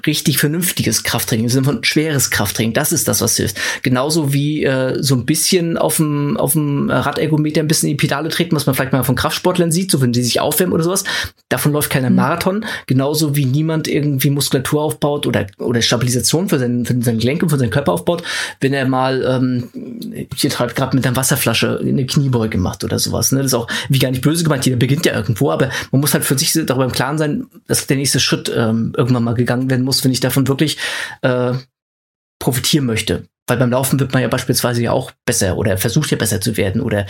richtig 0.06 0.38
vernünftiges 0.38 1.04
Krafttraining, 1.04 1.46
im 1.46 1.50
Sinne 1.50 1.66
von 1.66 1.84
schweres 1.84 2.32
Krafttraining. 2.32 2.74
Das 2.74 2.92
ist 2.92 3.08
das, 3.08 3.22
was 3.22 3.36
hilft. 3.36 3.58
Genauso 3.84 4.34
wie 4.34 4.64
äh, 4.64 5.02
so 5.04 5.16
ein 5.16 5.26
bisschen 5.26 5.78
auf 5.78 5.98
dem 5.98 6.38
auf 6.38 6.54
dem 6.54 6.90
Radergometer 6.90 7.62
ein 7.62 7.68
bisschen 7.68 7.90
in 7.90 7.98
die 7.98 8.02
Pedale 8.02 8.30
treten, 8.30 8.56
was 8.56 8.66
man 8.66 8.74
vielleicht 8.74 8.94
mal 8.94 9.04
von 9.04 9.16
Kraftsportlern 9.16 9.72
sieht, 9.72 9.92
so 9.92 10.02
wenn 10.02 10.14
sie 10.14 10.24
sich 10.24 10.40
aufwärmen 10.40 10.74
oder 10.74 10.84
sowas. 10.84 11.04
Davon 11.50 11.74
läuft 11.74 11.90
keiner 11.90 12.10
mhm. 12.10 12.16
Marathon. 12.16 12.66
Genauso 12.88 13.36
wie 13.36 13.46
niemand 13.46 13.90
irgendwie 13.90 14.30
Muskulatur 14.30 14.82
aufbaut 14.82 15.28
oder 15.28 15.46
oder 15.58 15.82
Stabilisation 15.82 16.48
für 16.48 16.58
seinen 16.58 16.86
für 16.86 17.00
seinen 17.02 17.20
Gelenke, 17.20 17.50
für 17.50 17.58
seinen 17.58 17.70
Körper 17.70 17.92
aufbaut, 17.92 18.24
wenn 18.62 18.74
er 18.74 18.88
mal 18.88 19.24
ähm, 19.28 20.28
hier 20.36 20.58
halt 20.58 20.76
gerade 20.76 20.96
mit 20.96 21.06
einer 21.06 21.18
Wasserflasche 21.18 21.80
eine 21.82 22.06
Kniebeuge 22.06 22.58
macht 22.58 22.86
oder 22.86 22.98
sowas. 22.98 23.34
Ne? 23.34 23.40
Das 23.40 23.48
ist 23.48 23.54
auch 23.54 23.68
wie 23.90 24.00
gar 24.00 24.12
nicht 24.12 24.24
böse 24.24 24.44
gemeint. 24.44 24.66
Jeder 24.66 24.78
beginnt 24.78 25.06
ja 25.06 25.14
irgendwo, 25.14 25.52
aber 25.52 25.70
man 25.92 26.00
muss 26.00 26.14
halt 26.14 26.24
für 26.24 26.38
sich 26.38 26.54
darüber 26.54 26.86
im 26.86 26.92
Klaren 26.92 27.18
sein, 27.18 27.48
dass 27.68 27.88
der 27.88 27.98
nächste 27.98 28.22
Schritt 28.22 28.52
ähm, 28.56 28.94
irgendwann 28.96 29.24
mal 29.24 29.34
gegangen 29.34 29.70
werden 29.70 29.81
werden 29.82 29.86
muss, 29.86 30.04
wenn 30.04 30.12
ich 30.12 30.20
davon 30.20 30.48
wirklich 30.48 30.78
äh, 31.22 31.54
profitieren 32.40 32.86
möchte. 32.86 33.26
Weil 33.48 33.58
beim 33.58 33.72
Laufen 33.72 34.00
wird 34.00 34.14
man 34.14 34.22
ja 34.22 34.28
beispielsweise 34.28 34.82
ja 34.82 34.92
auch 34.92 35.12
besser 35.26 35.58
oder 35.58 35.78
versucht 35.78 36.12
ja 36.12 36.18
besser 36.18 36.40
zu 36.40 36.56
werden 36.58 36.80
oder 36.80 37.06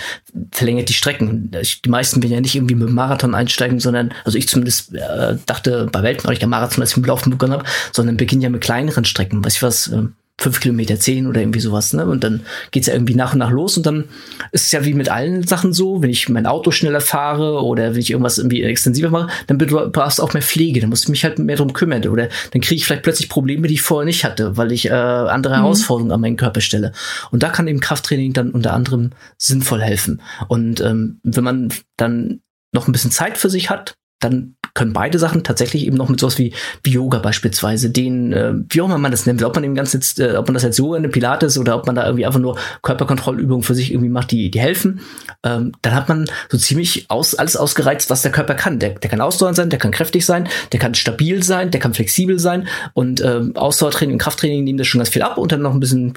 verlängert 0.51 0.89
die 0.89 0.93
Strecken. 0.93 1.51
Die 1.51 1.89
meisten 1.89 2.23
werden 2.23 2.34
ja 2.34 2.41
nicht 2.41 2.55
irgendwie 2.55 2.75
mit 2.75 2.88
dem 2.88 2.95
Marathon 2.95 3.36
einsteigen, 3.36 3.79
sondern, 3.79 4.13
also 4.25 4.38
ich 4.38 4.47
zumindest 4.47 4.95
äh, 4.95 5.38
dachte 5.45 5.88
bei 5.91 6.01
Welten 6.01 6.25
auch 6.25 6.29
nicht 6.29 6.41
der 6.41 6.49
Marathon, 6.49 6.81
als 6.81 6.91
ich 6.91 6.97
mit 6.97 7.05
dem 7.05 7.10
Laufen 7.10 7.29
begonnen 7.29 7.53
habe, 7.53 7.65
sondern 7.91 8.17
beginnen 8.17 8.41
ja 8.41 8.49
mit 8.49 8.62
kleineren 8.62 9.05
Strecken. 9.05 9.43
Weiß 9.43 9.57
ich 9.57 9.62
was, 9.62 9.88
äh, 9.88 10.03
fünf 10.41 10.60
Kilometer 10.60 10.99
zehn 10.99 11.27
oder 11.27 11.39
irgendwie 11.39 11.60
sowas, 11.60 11.93
ne? 11.93 12.06
Und 12.06 12.23
dann 12.23 12.41
geht's 12.71 12.88
ja 12.88 12.93
irgendwie 12.93 13.15
nach 13.15 13.34
und 13.34 13.39
nach 13.39 13.51
los 13.51 13.77
und 13.77 13.86
dann 13.86 14.06
ist 14.51 14.65
es 14.65 14.71
ja 14.71 14.84
wie 14.84 14.93
mit 14.93 15.10
allen 15.10 15.45
Sachen 15.45 15.71
so, 15.71 16.01
wenn 16.01 16.10
ich 16.10 16.27
mein 16.30 16.47
Auto 16.47 16.71
schneller 16.71 17.01
fahre 17.01 17.63
oder 17.63 17.93
wenn 17.93 17.99
ich 17.99 18.10
irgendwas 18.10 18.39
irgendwie 18.39 18.63
extensiver 18.63 19.10
mache, 19.10 19.30
dann 19.47 19.58
brauchst 19.58 20.19
du 20.19 20.23
auch 20.23 20.34
mehr 20.34 20.41
Pflege, 20.41 20.80
dann 20.82 20.89
muss 20.89 21.04
ich 21.04 21.10
mich 21.10 21.23
halt 21.23 21.38
mehr 21.38 21.58
drum 21.58 21.73
kümmern 21.73 22.08
oder 22.08 22.30
dann 22.51 22.62
kriege 22.62 22.75
ich 22.75 22.86
vielleicht 22.86 23.04
plötzlich 23.04 23.30
Probleme, 23.30 23.67
die 23.67 23.75
ich 23.75 23.82
vorher 23.82 24.06
nicht 24.06 24.25
hatte, 24.25 24.58
weil 24.58 24.71
ich 24.71 24.88
äh, 24.88 24.91
andere 24.91 25.54
mhm. 25.54 25.60
Herausforderungen 25.60 26.12
an 26.12 26.21
meinen 26.21 26.38
Körper 26.38 26.62
stelle. 26.62 26.91
Und 27.30 27.43
da 27.43 27.49
kann 27.49 27.67
eben 27.67 27.80
Krafttraining 27.80 28.34
dann 28.34 28.51
unter 28.51 28.73
anderem 28.73 29.12
sinnvoll 29.38 29.82
helfen. 29.82 30.21
Und 30.47 30.82
ähm, 30.82 31.19
wenn 31.23 31.43
man 31.43 31.73
dann 31.97 32.41
noch 32.73 32.88
ein 32.88 32.91
bisschen 32.91 33.12
Zeit 33.12 33.38
für 33.38 33.49
sich 33.49 33.69
hat, 33.69 33.95
dann 34.19 34.56
können 34.73 34.93
beide 34.93 35.19
Sachen 35.19 35.43
tatsächlich 35.43 35.86
eben 35.86 35.97
noch 35.97 36.10
mit 36.10 36.19
sowas 36.19 36.38
wie, 36.38 36.53
wie 36.84 36.91
Yoga 36.91 37.19
beispielsweise, 37.19 37.89
den, 37.89 38.34
äh, 38.34 38.53
wie 38.69 38.81
auch 38.81 38.86
immer 38.86 38.97
man 38.97 39.12
das 39.12 39.25
nennt, 39.25 39.43
ob 39.43 39.55
man 39.55 39.63
dem 39.63 39.75
Ganzen 39.75 39.97
jetzt, 39.97 40.19
äh, 40.19 40.36
ob 40.36 40.47
man 40.47 40.53
das 40.53 40.63
jetzt 40.63 40.79
Yoga, 40.79 40.97
eine 40.97 41.10
Pilates 41.10 41.57
oder 41.57 41.75
ob 41.75 41.86
man 41.86 41.95
da 41.95 42.05
irgendwie 42.05 42.25
einfach 42.25 42.39
nur 42.39 42.57
Körperkontrollübungen 42.81 43.63
für 43.63 43.75
sich 43.75 43.91
irgendwie 43.91 44.10
macht, 44.10 44.31
die, 44.31 44.51
die 44.51 44.60
helfen, 44.60 45.01
ähm, 45.43 45.71
dann 45.81 45.95
hat 45.95 46.10
man 46.10 46.25
so 46.49 46.57
ziemlich 46.57 47.05
aus, 47.10 47.36
alles 47.36 47.55
ausgereizt, 47.55 48.10
was 48.10 48.21
der 48.21 48.31
Körper 48.31 48.55
kann. 48.55 48.79
Der, 48.79 48.91
der 48.91 49.10
kann 49.10 49.21
ausdauernd 49.21 49.55
sein, 49.55 49.69
der 49.69 49.79
kann 49.79 49.91
kräftig 49.91 50.25
sein, 50.25 50.47
der 50.71 50.79
kann 50.79 50.93
stabil 50.95 51.43
sein, 51.43 51.71
der 51.71 51.79
kann 51.79 51.93
flexibel 51.93 52.39
sein 52.39 52.67
und 52.93 53.21
ähm, 53.21 53.55
Ausdauertraining 53.55 54.15
und 54.15 54.21
Krafttraining 54.21 54.63
nehmen 54.63 54.77
das 54.77 54.88
schon 54.88 54.99
ganz 54.99 55.10
viel 55.10 55.21
ab 55.21 55.38
und 55.38 55.51
dann 55.51 55.62
noch 55.62 55.73
ein 55.73 55.79
bisschen, 55.79 56.13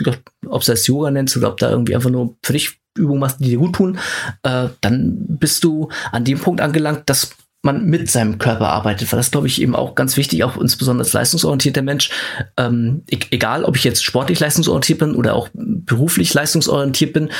ob 0.46 0.64
du 0.64 0.72
das 0.72 0.86
Yoga 0.86 1.10
nennst 1.10 1.36
oder 1.36 1.48
ob 1.48 1.58
da 1.58 1.70
irgendwie 1.70 1.94
einfach 1.94 2.10
nur 2.10 2.36
für 2.42 2.52
dich 2.52 2.78
Übungen 2.96 3.20
machst, 3.20 3.40
die 3.40 3.50
dir 3.50 3.58
gut 3.58 3.74
tun, 3.74 3.98
äh, 4.42 4.68
dann 4.80 5.16
bist 5.28 5.64
du 5.64 5.88
an 6.12 6.24
dem 6.24 6.38
Punkt 6.38 6.60
angelangt, 6.60 7.02
dass 7.06 7.30
man 7.64 7.86
mit 7.86 8.10
seinem 8.10 8.38
Körper 8.38 8.68
arbeitet, 8.68 9.10
weil 9.12 9.18
das 9.18 9.30
glaube 9.30 9.46
ich 9.46 9.60
eben 9.60 9.74
auch 9.74 9.94
ganz 9.94 10.16
wichtig, 10.16 10.44
auch 10.44 10.56
insbesondere 10.56 11.04
als 11.04 11.12
leistungsorientierter 11.12 11.82
Mensch, 11.82 12.10
ähm, 12.56 13.02
e 13.10 13.18
egal 13.30 13.64
ob 13.64 13.76
ich 13.76 13.84
jetzt 13.84 14.04
sportlich 14.04 14.40
leistungsorientiert 14.40 14.98
bin 14.98 15.14
oder 15.14 15.34
auch 15.34 15.48
beruflich 15.52 16.32
leistungsorientiert 16.34 17.12
bin, 17.12 17.30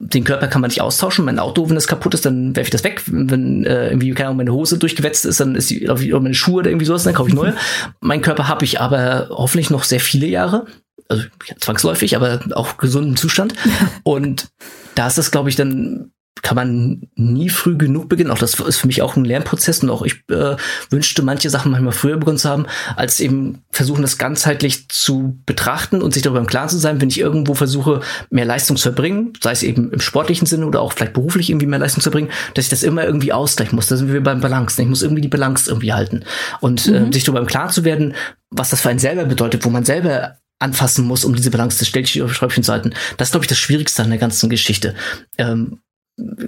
den 0.00 0.24
Körper 0.24 0.48
kann 0.48 0.62
man 0.62 0.70
nicht 0.70 0.80
austauschen. 0.80 1.26
Mein 1.26 1.38
Auto, 1.38 1.68
wenn 1.68 1.76
es 1.76 1.86
kaputt 1.86 2.14
ist, 2.14 2.24
dann 2.24 2.56
werfe 2.56 2.68
ich 2.68 2.72
das 2.72 2.84
weg. 2.84 3.02
Wenn 3.06 3.66
äh, 3.66 3.88
irgendwie 3.88 4.10
keine 4.12 4.28
Ahnung, 4.28 4.38
meine 4.38 4.52
Hose 4.52 4.78
durchgewetzt 4.78 5.26
ist, 5.26 5.40
dann 5.40 5.54
ist 5.54 5.68
die, 5.68 5.88
oder 5.88 6.20
meine 6.20 6.34
Schuhe 6.34 6.60
oder 6.60 6.70
irgendwie 6.70 6.86
sowas, 6.86 7.04
dann 7.04 7.14
kaufe 7.14 7.28
ich 7.28 7.34
neue. 7.34 7.54
mein 8.00 8.22
Körper 8.22 8.48
habe 8.48 8.64
ich 8.64 8.80
aber 8.80 9.28
hoffentlich 9.30 9.68
noch 9.68 9.84
sehr 9.84 10.00
viele 10.00 10.26
Jahre. 10.26 10.66
Also 11.08 11.24
zwangsläufig, 11.58 12.16
aber 12.16 12.40
auch 12.54 12.78
gesunden 12.78 13.16
Zustand. 13.16 13.54
Und 14.02 14.48
da 14.94 15.06
ist 15.06 15.18
das, 15.18 15.30
glaube 15.30 15.50
ich, 15.50 15.56
dann 15.56 16.12
kann 16.42 16.56
man 16.56 17.08
nie 17.14 17.48
früh 17.48 17.76
genug 17.76 18.08
beginnen. 18.08 18.30
Auch 18.30 18.38
das 18.38 18.54
ist 18.54 18.78
für 18.78 18.86
mich 18.86 19.02
auch 19.02 19.16
ein 19.16 19.24
Lernprozess 19.24 19.82
und 19.82 19.90
auch 19.90 20.02
ich 20.02 20.22
äh, 20.30 20.56
wünschte 20.90 21.22
manche 21.22 21.50
Sachen 21.50 21.72
manchmal 21.72 21.92
früher 21.92 22.16
begonnen 22.16 22.38
zu 22.38 22.48
haben, 22.48 22.66
als 22.96 23.20
eben 23.20 23.62
versuchen, 23.70 24.02
das 24.02 24.18
ganzheitlich 24.18 24.88
zu 24.88 25.38
betrachten 25.46 26.02
und 26.02 26.14
sich 26.14 26.22
darüber 26.22 26.40
im 26.40 26.46
Klaren 26.46 26.68
zu 26.68 26.78
sein, 26.78 27.00
wenn 27.00 27.08
ich 27.08 27.20
irgendwo 27.20 27.54
versuche, 27.54 28.00
mehr 28.30 28.44
Leistung 28.44 28.76
zu 28.76 28.90
erbringen, 28.90 29.32
sei 29.42 29.52
es 29.52 29.62
eben 29.62 29.92
im 29.92 30.00
sportlichen 30.00 30.46
Sinne 30.46 30.66
oder 30.66 30.80
auch 30.80 30.92
vielleicht 30.92 31.12
beruflich 31.12 31.50
irgendwie 31.50 31.66
mehr 31.66 31.78
Leistung 31.78 32.02
zu 32.02 32.10
erbringen, 32.10 32.30
dass 32.54 32.64
ich 32.64 32.70
das 32.70 32.82
immer 32.82 33.04
irgendwie 33.04 33.32
ausgleichen 33.32 33.76
muss. 33.76 33.86
Da 33.86 33.96
sind 33.96 34.12
wir 34.12 34.22
beim 34.22 34.40
Balance. 34.40 34.80
Ich 34.80 34.88
muss 34.88 35.02
irgendwie 35.02 35.22
die 35.22 35.28
Balance 35.28 35.68
irgendwie 35.70 35.92
halten. 35.92 36.24
Und 36.60 36.86
äh, 36.86 37.00
mhm. 37.00 37.08
äh, 37.08 37.12
sich 37.12 37.24
darüber 37.24 37.40
im 37.40 37.46
Klaren 37.46 37.70
zu 37.70 37.84
werden, 37.84 38.14
was 38.50 38.70
das 38.70 38.80
für 38.80 38.88
einen 38.88 38.98
selber 38.98 39.24
bedeutet, 39.24 39.64
wo 39.64 39.70
man 39.70 39.84
selber 39.84 40.36
anfassen 40.60 41.06
muss, 41.06 41.24
um 41.24 41.34
diese 41.34 41.50
Balance 41.50 41.78
des 41.78 41.88
Stellschräubchen 41.88 42.62
zu 42.62 42.72
halten. 42.72 42.92
Das 43.16 43.28
ist, 43.28 43.32
glaube 43.32 43.44
ich, 43.44 43.48
das 43.48 43.58
Schwierigste 43.58 44.02
an 44.02 44.10
der 44.10 44.18
ganzen 44.18 44.50
Geschichte. 44.50 44.94
Ähm, 45.38 45.80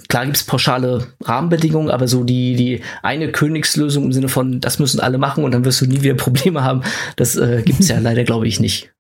klar 0.09 0.27
gibt's 0.27 0.45
pauschale 0.45 1.07
Rahmenbedingungen, 1.23 1.91
aber 1.91 2.09
so 2.09 2.25
die, 2.25 2.55
die 2.57 2.81
eine 3.03 3.31
Königslösung 3.33 4.05
im 4.05 4.13
Sinne 4.13 4.29
von, 4.29 4.61
das 4.61 4.79
müssen 4.79 5.01
alle 5.01 5.19
machen 5.19 5.45
und 5.45 5.53
dann 5.53 5.65
wirst 5.65 5.81
du 5.81 5.87
nie 5.87 6.03
wieder 6.03 6.15
Probleme 6.15 6.65
haben, 6.65 6.83
das 7.17 7.37
äh, 7.37 7.63
gibt's 7.65 7.89
ja 7.89 7.99
leider, 8.01 8.25
glaube 8.25 8.47
ich, 8.47 8.61
nicht. 8.61 8.93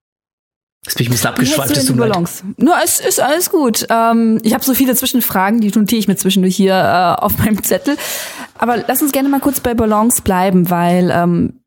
Jetzt 0.85 0.97
bin 0.97 1.05
ich 1.05 1.11
ein 1.11 1.13
bisschen 1.13 1.31
abgeschweift. 1.31 1.77
Ist 1.77 1.97
Balance. 1.97 2.43
Nur 2.57 2.75
es 2.83 2.99
ist 2.99 3.21
alles 3.21 3.51
gut. 3.51 3.87
Ähm, 3.89 4.41
ich 4.43 4.53
habe 4.53 4.65
so 4.65 4.75
viele 4.75 4.97
Zwischenfragen, 4.97 5.61
die 5.61 5.69
notiere 5.69 6.01
ich 6.01 6.09
mir 6.09 6.17
zwischendurch 6.17 6.57
hier 6.57 6.75
äh, 6.75 7.23
auf 7.23 7.39
meinem 7.39 7.63
Zettel. 7.63 7.97
Aber 8.59 8.79
lass 8.89 9.01
uns 9.01 9.13
gerne 9.13 9.29
mal 9.29 9.39
kurz 9.39 9.61
bei 9.61 9.75
Balance 9.75 10.23
bleiben, 10.23 10.71
weil 10.71 11.13
ähm, 11.13 11.62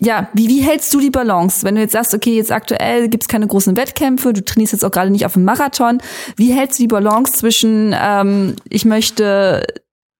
ja, 0.00 0.28
wie, 0.32 0.48
wie 0.48 0.62
hältst 0.62 0.92
du 0.92 1.00
die 1.00 1.10
Balance? 1.10 1.64
Wenn 1.64 1.76
du 1.76 1.80
jetzt 1.80 1.92
sagst, 1.92 2.14
okay, 2.14 2.36
jetzt 2.36 2.50
aktuell 2.50 3.08
gibt's 3.08 3.28
keine 3.28 3.46
großen 3.46 3.76
Wettkämpfe, 3.76 4.32
du 4.32 4.44
trainierst 4.44 4.72
jetzt 4.72 4.84
auch 4.84 4.90
gerade 4.90 5.10
nicht 5.10 5.24
auf 5.24 5.34
dem 5.34 5.44
Marathon, 5.44 5.98
wie 6.36 6.52
hältst 6.52 6.78
du 6.78 6.82
die 6.82 6.88
Balance 6.88 7.32
zwischen, 7.34 7.94
ähm, 7.96 8.56
ich 8.68 8.84
möchte 8.84 9.64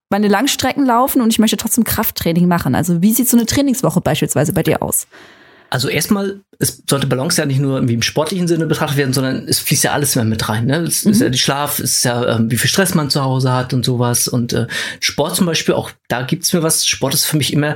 meine 0.09 0.27
Langstrecken 0.29 0.85
laufen 0.85 1.21
und 1.21 1.29
ich 1.29 1.39
möchte 1.39 1.57
trotzdem 1.57 1.83
Krafttraining 1.83 2.47
machen? 2.47 2.73
Also 2.73 3.01
wie 3.01 3.13
sieht 3.13 3.27
so 3.27 3.35
eine 3.35 3.45
Trainingswoche 3.45 3.99
beispielsweise 3.99 4.53
bei 4.53 4.63
dir 4.63 4.81
aus? 4.81 5.07
Also 5.69 5.89
erstmal, 5.89 6.39
es 6.59 6.83
sollte 6.89 7.07
Balance 7.07 7.41
ja 7.41 7.45
nicht 7.45 7.59
nur 7.59 7.75
irgendwie 7.75 7.95
im 7.95 8.01
sportlichen 8.01 8.47
Sinne 8.47 8.67
betrachtet 8.67 8.97
werden, 8.97 9.13
sondern 9.13 9.45
es 9.47 9.59
fließt 9.59 9.83
ja 9.83 9.91
alles 9.91 10.15
immer 10.15 10.23
mit 10.23 10.47
rein. 10.47 10.67
Ne? 10.67 10.77
Es 10.77 11.03
mhm. 11.03 11.11
ist 11.11 11.21
ja 11.21 11.27
die 11.27 11.37
Schlaf, 11.37 11.79
es 11.79 11.97
ist 11.97 12.05
ja, 12.05 12.37
ähm, 12.37 12.49
wie 12.49 12.55
viel 12.55 12.69
Stress 12.69 12.93
man 12.93 13.09
zu 13.09 13.23
Hause 13.23 13.51
hat 13.51 13.73
und 13.73 13.83
sowas. 13.83 14.29
Und 14.29 14.53
äh, 14.53 14.67
Sport 15.01 15.35
zum 15.35 15.47
Beispiel, 15.47 15.73
auch 15.73 15.91
da 16.07 16.21
gibt's 16.21 16.53
mir 16.53 16.63
was. 16.63 16.87
Sport 16.87 17.13
ist 17.13 17.25
für 17.25 17.35
mich 17.35 17.51
immer 17.51 17.75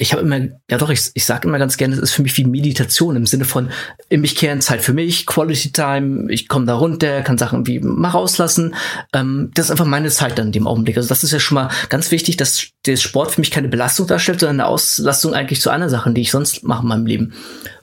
ich 0.00 0.12
habe 0.12 0.22
immer, 0.22 0.38
ja 0.70 0.78
doch, 0.78 0.90
ich, 0.90 1.10
ich 1.14 1.24
sage 1.24 1.48
immer 1.48 1.58
ganz 1.58 1.76
gerne, 1.76 1.96
es 1.96 2.00
ist 2.00 2.12
für 2.12 2.22
mich 2.22 2.36
wie 2.36 2.44
Meditation 2.44 3.16
im 3.16 3.26
Sinne 3.26 3.44
von 3.44 3.70
in 4.08 4.20
mich 4.20 4.36
kehren, 4.36 4.60
Zeit 4.60 4.80
für 4.80 4.92
mich, 4.92 5.26
Quality 5.26 5.72
Time, 5.72 6.32
ich 6.32 6.46
komme 6.46 6.66
da 6.66 6.76
runter, 6.76 7.22
kann 7.22 7.36
Sachen 7.36 7.66
wie 7.66 7.80
mal 7.80 8.10
rauslassen. 8.10 8.76
Ähm, 9.12 9.50
das 9.54 9.66
ist 9.66 9.70
einfach 9.72 9.86
meine 9.86 10.10
Zeit 10.10 10.38
dann 10.38 10.46
in 10.46 10.52
dem 10.52 10.68
Augenblick. 10.68 10.96
Also 10.96 11.08
das 11.08 11.24
ist 11.24 11.32
ja 11.32 11.40
schon 11.40 11.56
mal 11.56 11.70
ganz 11.88 12.12
wichtig, 12.12 12.36
dass 12.36 12.68
der 12.86 12.96
Sport 12.96 13.32
für 13.32 13.40
mich 13.40 13.50
keine 13.50 13.68
Belastung 13.68 14.06
darstellt, 14.06 14.38
sondern 14.38 14.60
eine 14.60 14.68
Auslastung 14.68 15.34
eigentlich 15.34 15.60
zu 15.60 15.70
anderen 15.70 15.90
Sachen, 15.90 16.14
die 16.14 16.20
ich 16.20 16.30
sonst 16.30 16.62
mache 16.62 16.82
in 16.82 16.88
meinem 16.88 17.06
Leben. 17.06 17.34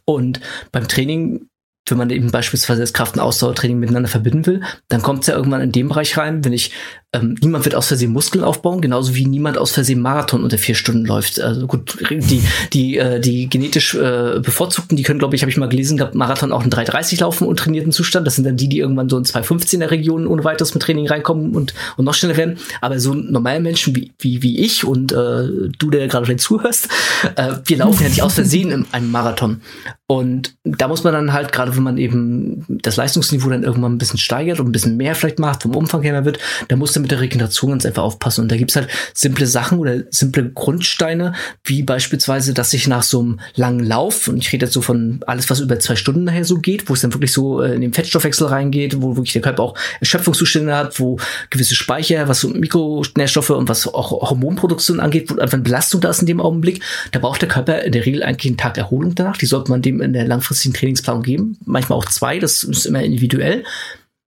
Und 0.05 0.39
beim 0.71 0.87
Training 0.87 1.49
wenn 1.87 1.99
man 1.99 2.09
eben 2.09 2.31
beispielsweise 2.31 2.81
das 2.81 2.93
Kraft- 2.93 3.15
und 3.15 3.21
Ausdauertraining 3.21 3.77
miteinander 3.77 4.09
verbinden 4.09 4.45
will, 4.47 4.61
dann 4.87 5.03
kommt 5.03 5.21
es 5.21 5.27
ja 5.27 5.35
irgendwann 5.35 5.61
in 5.61 5.71
den 5.71 5.87
Bereich 5.87 6.17
rein, 6.17 6.43
wenn 6.43 6.51
ich, 6.51 6.71
ähm, 7.13 7.35
niemand 7.41 7.63
wird 7.65 7.75
aus 7.75 7.87
Versehen 7.87 8.11
Muskeln 8.11 8.43
aufbauen, 8.43 8.81
genauso 8.81 9.13
wie 9.13 9.27
niemand 9.27 9.59
aus 9.59 9.71
Versehen 9.71 10.01
Marathon 10.01 10.43
unter 10.43 10.57
vier 10.57 10.73
Stunden 10.73 11.05
läuft. 11.05 11.39
Also 11.39 11.67
gut, 11.67 11.95
die, 12.09 12.43
die, 12.73 12.97
äh, 12.97 13.19
die 13.19 13.47
genetisch 13.47 13.93
äh, 13.93 14.39
bevorzugten, 14.39 14.97
die 14.97 15.03
können, 15.03 15.19
glaube 15.19 15.35
ich, 15.35 15.43
habe 15.43 15.51
ich 15.51 15.57
mal 15.57 15.69
gelesen, 15.69 15.97
gehabt, 15.97 16.15
Marathon 16.15 16.51
auch 16.51 16.63
in 16.63 16.71
3,30 16.71 17.21
laufen 17.21 17.47
und 17.47 17.59
trainierten 17.59 17.91
Zustand. 17.91 18.25
Das 18.25 18.35
sind 18.35 18.45
dann 18.45 18.57
die, 18.57 18.67
die 18.67 18.79
irgendwann 18.79 19.07
so 19.07 19.17
in 19.17 19.23
2,15er 19.23 19.91
Regionen 19.91 20.25
ohne 20.25 20.43
weiteres 20.43 20.73
mit 20.73 20.81
Training 20.81 21.07
reinkommen 21.07 21.55
und, 21.55 21.75
und 21.97 22.05
noch 22.05 22.15
schneller 22.15 22.35
werden. 22.35 22.57
Aber 22.81 22.99
so 22.99 23.13
normale 23.13 23.59
Menschen 23.59 23.95
wie, 23.95 24.11
wie, 24.17 24.41
wie 24.41 24.59
ich 24.59 24.83
und 24.83 25.11
äh, 25.11 25.69
du, 25.77 25.91
der 25.91 26.07
gerade 26.07 26.35
zuhörst, 26.35 26.89
äh, 27.35 27.53
wir 27.63 27.77
laufen 27.77 28.01
ja 28.01 28.09
nicht 28.09 28.23
aus 28.23 28.33
Versehen 28.33 28.71
in 28.71 28.85
einem 28.91 29.11
Marathon. 29.11 29.61
Und 30.07 30.55
da 30.63 30.87
muss 30.87 31.03
man 31.03 31.13
dann 31.13 31.33
halt, 31.33 31.51
gerade 31.51 31.74
wenn 31.75 31.83
man 31.83 31.97
eben 31.97 32.65
das 32.67 32.95
Leistungsniveau 32.95 33.49
dann 33.49 33.63
irgendwann 33.63 33.93
ein 33.93 33.97
bisschen 33.97 34.19
steigert 34.19 34.59
und 34.59 34.67
ein 34.67 34.71
bisschen 34.71 34.97
mehr 34.97 35.15
vielleicht 35.15 35.39
macht, 35.39 35.63
vom 35.63 35.75
Umfang 35.75 36.01
her 36.03 36.25
wird, 36.25 36.39
da 36.67 36.75
muss 36.75 36.95
man 36.95 37.03
mit 37.03 37.11
der 37.11 37.19
Regeneration 37.19 37.71
ganz 37.71 37.85
einfach 37.85 38.03
aufpassen. 38.03 38.41
Und 38.41 38.51
da 38.51 38.57
gibt's 38.57 38.75
halt 38.75 38.87
simple 39.13 39.47
Sachen 39.47 39.79
oder 39.79 40.03
simple 40.09 40.49
Grundsteine, 40.49 41.33
wie 41.63 41.83
beispielsweise, 41.83 42.53
dass 42.53 42.73
ich 42.73 42.87
nach 42.87 43.03
so 43.03 43.19
einem 43.19 43.39
langen 43.55 43.85
Lauf, 43.85 44.27
und 44.27 44.37
ich 44.37 44.51
rede 44.53 44.65
jetzt 44.65 44.73
so 44.73 44.81
von 44.81 45.19
alles, 45.27 45.49
was 45.49 45.59
über 45.59 45.79
zwei 45.79 45.95
Stunden 45.95 46.23
nachher 46.23 46.45
so 46.45 46.57
geht, 46.57 46.89
wo 46.89 46.93
es 46.93 47.01
dann 47.01 47.13
wirklich 47.13 47.31
so 47.31 47.61
äh, 47.61 47.75
in 47.75 47.81
den 47.81 47.93
Fettstoffwechsel 47.93 48.47
reingeht, 48.47 49.01
wo 49.01 49.15
wirklich 49.15 49.33
der 49.33 49.41
Körper 49.41 49.63
auch 49.63 49.77
Erschöpfungszustände 49.99 50.75
hat, 50.75 50.99
wo 50.99 51.17
gewisse 51.49 51.75
Speicher, 51.75 52.27
was 52.27 52.41
so 52.41 52.49
Mikronährstoffe 52.49 53.49
und 53.49 53.69
was 53.69 53.87
auch 53.87 54.29
Hormonproduktion 54.29 54.99
angeht, 54.99 55.29
wo 55.29 55.39
einfach 55.39 55.55
eine 55.55 55.63
Belastung 55.63 56.01
da 56.01 56.09
ist 56.09 56.21
in 56.21 56.27
dem 56.27 56.39
Augenblick, 56.39 56.81
da 57.11 57.19
braucht 57.19 57.41
der 57.41 57.49
Körper 57.49 57.81
in 57.83 57.91
der 57.91 58.05
Regel 58.05 58.23
eigentlich 58.23 58.51
einen 58.51 58.57
Tag 58.57 58.77
Erholung 58.77 59.15
danach. 59.15 59.37
Die 59.37 59.45
sollte 59.45 59.71
man 59.71 59.81
dem 59.81 60.01
in 60.01 60.13
der 60.13 60.27
langfristigen 60.27 60.73
Trainingsplanung 60.73 61.23
geben. 61.23 61.57
Manchmal 61.65 61.97
auch 61.97 62.05
zwei, 62.05 62.39
das 62.39 62.63
ist 62.63 62.85
immer 62.85 63.03
individuell. 63.03 63.63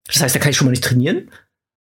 Das 0.07 0.21
heißt, 0.21 0.35
da 0.35 0.39
kann 0.39 0.51
ich 0.51 0.57
schon 0.57 0.65
mal 0.65 0.71
nicht 0.71 0.83
trainieren. 0.83 1.29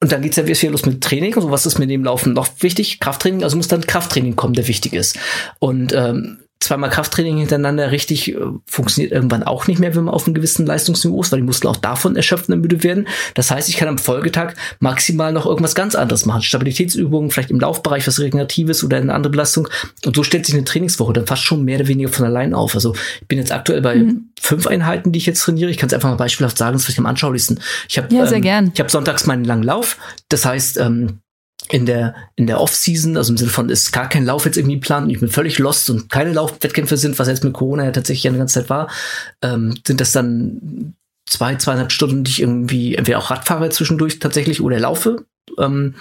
Und 0.01 0.13
dann 0.13 0.23
geht's 0.23 0.37
ja 0.37 0.47
wieder 0.47 0.71
los 0.71 0.87
mit 0.87 1.03
Training. 1.03 1.35
Also 1.35 1.51
was 1.51 1.67
ist 1.67 1.79
mit 1.79 1.91
dem 1.91 2.05
Laufen 2.05 2.33
noch 2.33 2.49
wichtig? 2.61 3.01
Krafttraining. 3.01 3.43
Also 3.43 3.57
muss 3.57 3.69
dann 3.69 3.87
Krafttraining 3.87 4.37
kommen, 4.37 4.55
der 4.55 4.69
wichtig 4.69 4.93
ist. 4.93 5.19
Und 5.59 5.93
ähm, 5.93 6.39
zweimal 6.61 6.91
Krafttraining 6.91 7.39
hintereinander 7.39 7.93
richtig 7.93 8.35
äh, 8.35 8.39
funktioniert 8.67 9.13
irgendwann 9.13 9.43
auch 9.43 9.69
nicht 9.69 9.79
mehr, 9.79 9.95
wenn 9.95 10.05
man 10.05 10.15
auf 10.15 10.27
einem 10.27 10.35
gewissen 10.35 10.67
Leistungsniveau 10.67 11.21
ist, 11.23 11.31
weil 11.31 11.41
die 11.41 11.47
Muskeln 11.47 11.71
auch 11.71 11.77
davon 11.77 12.17
erschöpft 12.17 12.49
und 12.49 12.61
müde 12.61 12.83
werden. 12.83 13.07
Das 13.35 13.51
heißt, 13.51 13.69
ich 13.69 13.77
kann 13.77 13.89
am 13.89 13.99
Folgetag 13.99 14.55
maximal 14.81 15.33
noch 15.33 15.47
irgendwas 15.47 15.75
ganz 15.75 15.95
anderes 15.95 16.27
machen. 16.27 16.43
Stabilitätsübungen, 16.43 17.31
vielleicht 17.31 17.51
im 17.51 17.61
Laufbereich 17.61 18.07
was 18.07 18.19
Regeneratives 18.19 18.83
oder 18.83 18.97
eine 18.97 19.15
andere 19.15 19.31
Belastung. 19.31 19.69
Und 20.05 20.17
so 20.17 20.25
stellt 20.25 20.47
sich 20.47 20.55
eine 20.55 20.65
Trainingswoche 20.65 21.13
dann 21.13 21.27
fast 21.27 21.43
schon 21.43 21.65
mehr 21.65 21.79
oder 21.79 21.89
weniger 21.89 22.09
von 22.09 22.27
allein 22.27 22.55
auf. 22.55 22.75
Also 22.75 22.95
ich 23.21 23.29
bin 23.29 23.39
jetzt 23.39 23.53
aktuell 23.53 23.81
bei 23.81 23.97
mhm. 23.97 24.31
fünf 24.41 24.67
Einheiten, 24.67 25.13
die 25.13 25.19
ich 25.19 25.27
jetzt 25.27 25.43
trainiere. 25.43 25.71
Ich 25.71 25.77
kann 25.77 25.89
es 25.89 25.95
einfach 25.95 26.11
mal 26.11 26.17
beispielhaft 26.17 26.59
sagen, 26.59 26.73
das 26.73 26.83
ist 26.83 26.87
vielleicht 26.87 26.99
am 26.99 27.07
anschaulichsten. 27.07 27.61
Ich 27.89 27.99
habe 27.99 28.13
ja, 28.15 28.31
ähm, 28.31 28.73
ich 28.75 28.81
habe 28.81 28.91
sonntags 28.91 29.27
meinen 29.27 29.45
langen 29.45 29.63
Lauf. 29.63 29.97
Das 30.29 30.45
heißt, 30.45 30.79
ähm, 30.79 31.21
in 31.71 31.87
der, 31.87 32.15
in 32.37 32.47
der 32.47 32.61
Off-Season, 32.61 33.17
also 33.17 33.33
im 33.33 33.37
Sinne 33.37 33.51
von, 33.51 33.69
ist 33.69 33.93
gar 33.93 34.09
kein 34.09 34.25
Lauf 34.25 34.45
jetzt 34.45 34.57
irgendwie 34.57 34.77
geplant 34.77 35.07
und 35.07 35.11
ich 35.11 35.21
bin 35.21 35.29
völlig 35.29 35.59
lost 35.59 35.91
und 35.91 36.11
keine 36.11 36.33
Laufwettkämpfe 36.33 36.97
sind, 36.97 37.19
was 37.19 37.29
jetzt 37.29 37.45
mit 37.45 37.53
Corona 37.53 37.85
ja 37.85 37.91
tatsächlich 37.91 38.29
eine 38.29 38.39
ganze 38.39 38.61
Zeit 38.61 38.71
war, 38.71 38.91
ähm, 39.43 39.75
sind 39.87 40.01
das 40.01 40.13
dann 40.13 40.95
zwei, 41.27 41.57
zweieinhalb 41.57 41.93
Stunden, 41.93 42.25
die 42.25 42.31
ich 42.31 42.41
irgendwie 42.41 42.95
entweder 42.95 43.19
auch 43.19 43.31
Radfahre 43.31 43.69
zwischendurch 43.71 44.19
tatsächlich 44.19 44.61
oder 44.61 44.81
laufe. 44.81 45.27
Ähm, 45.59 45.95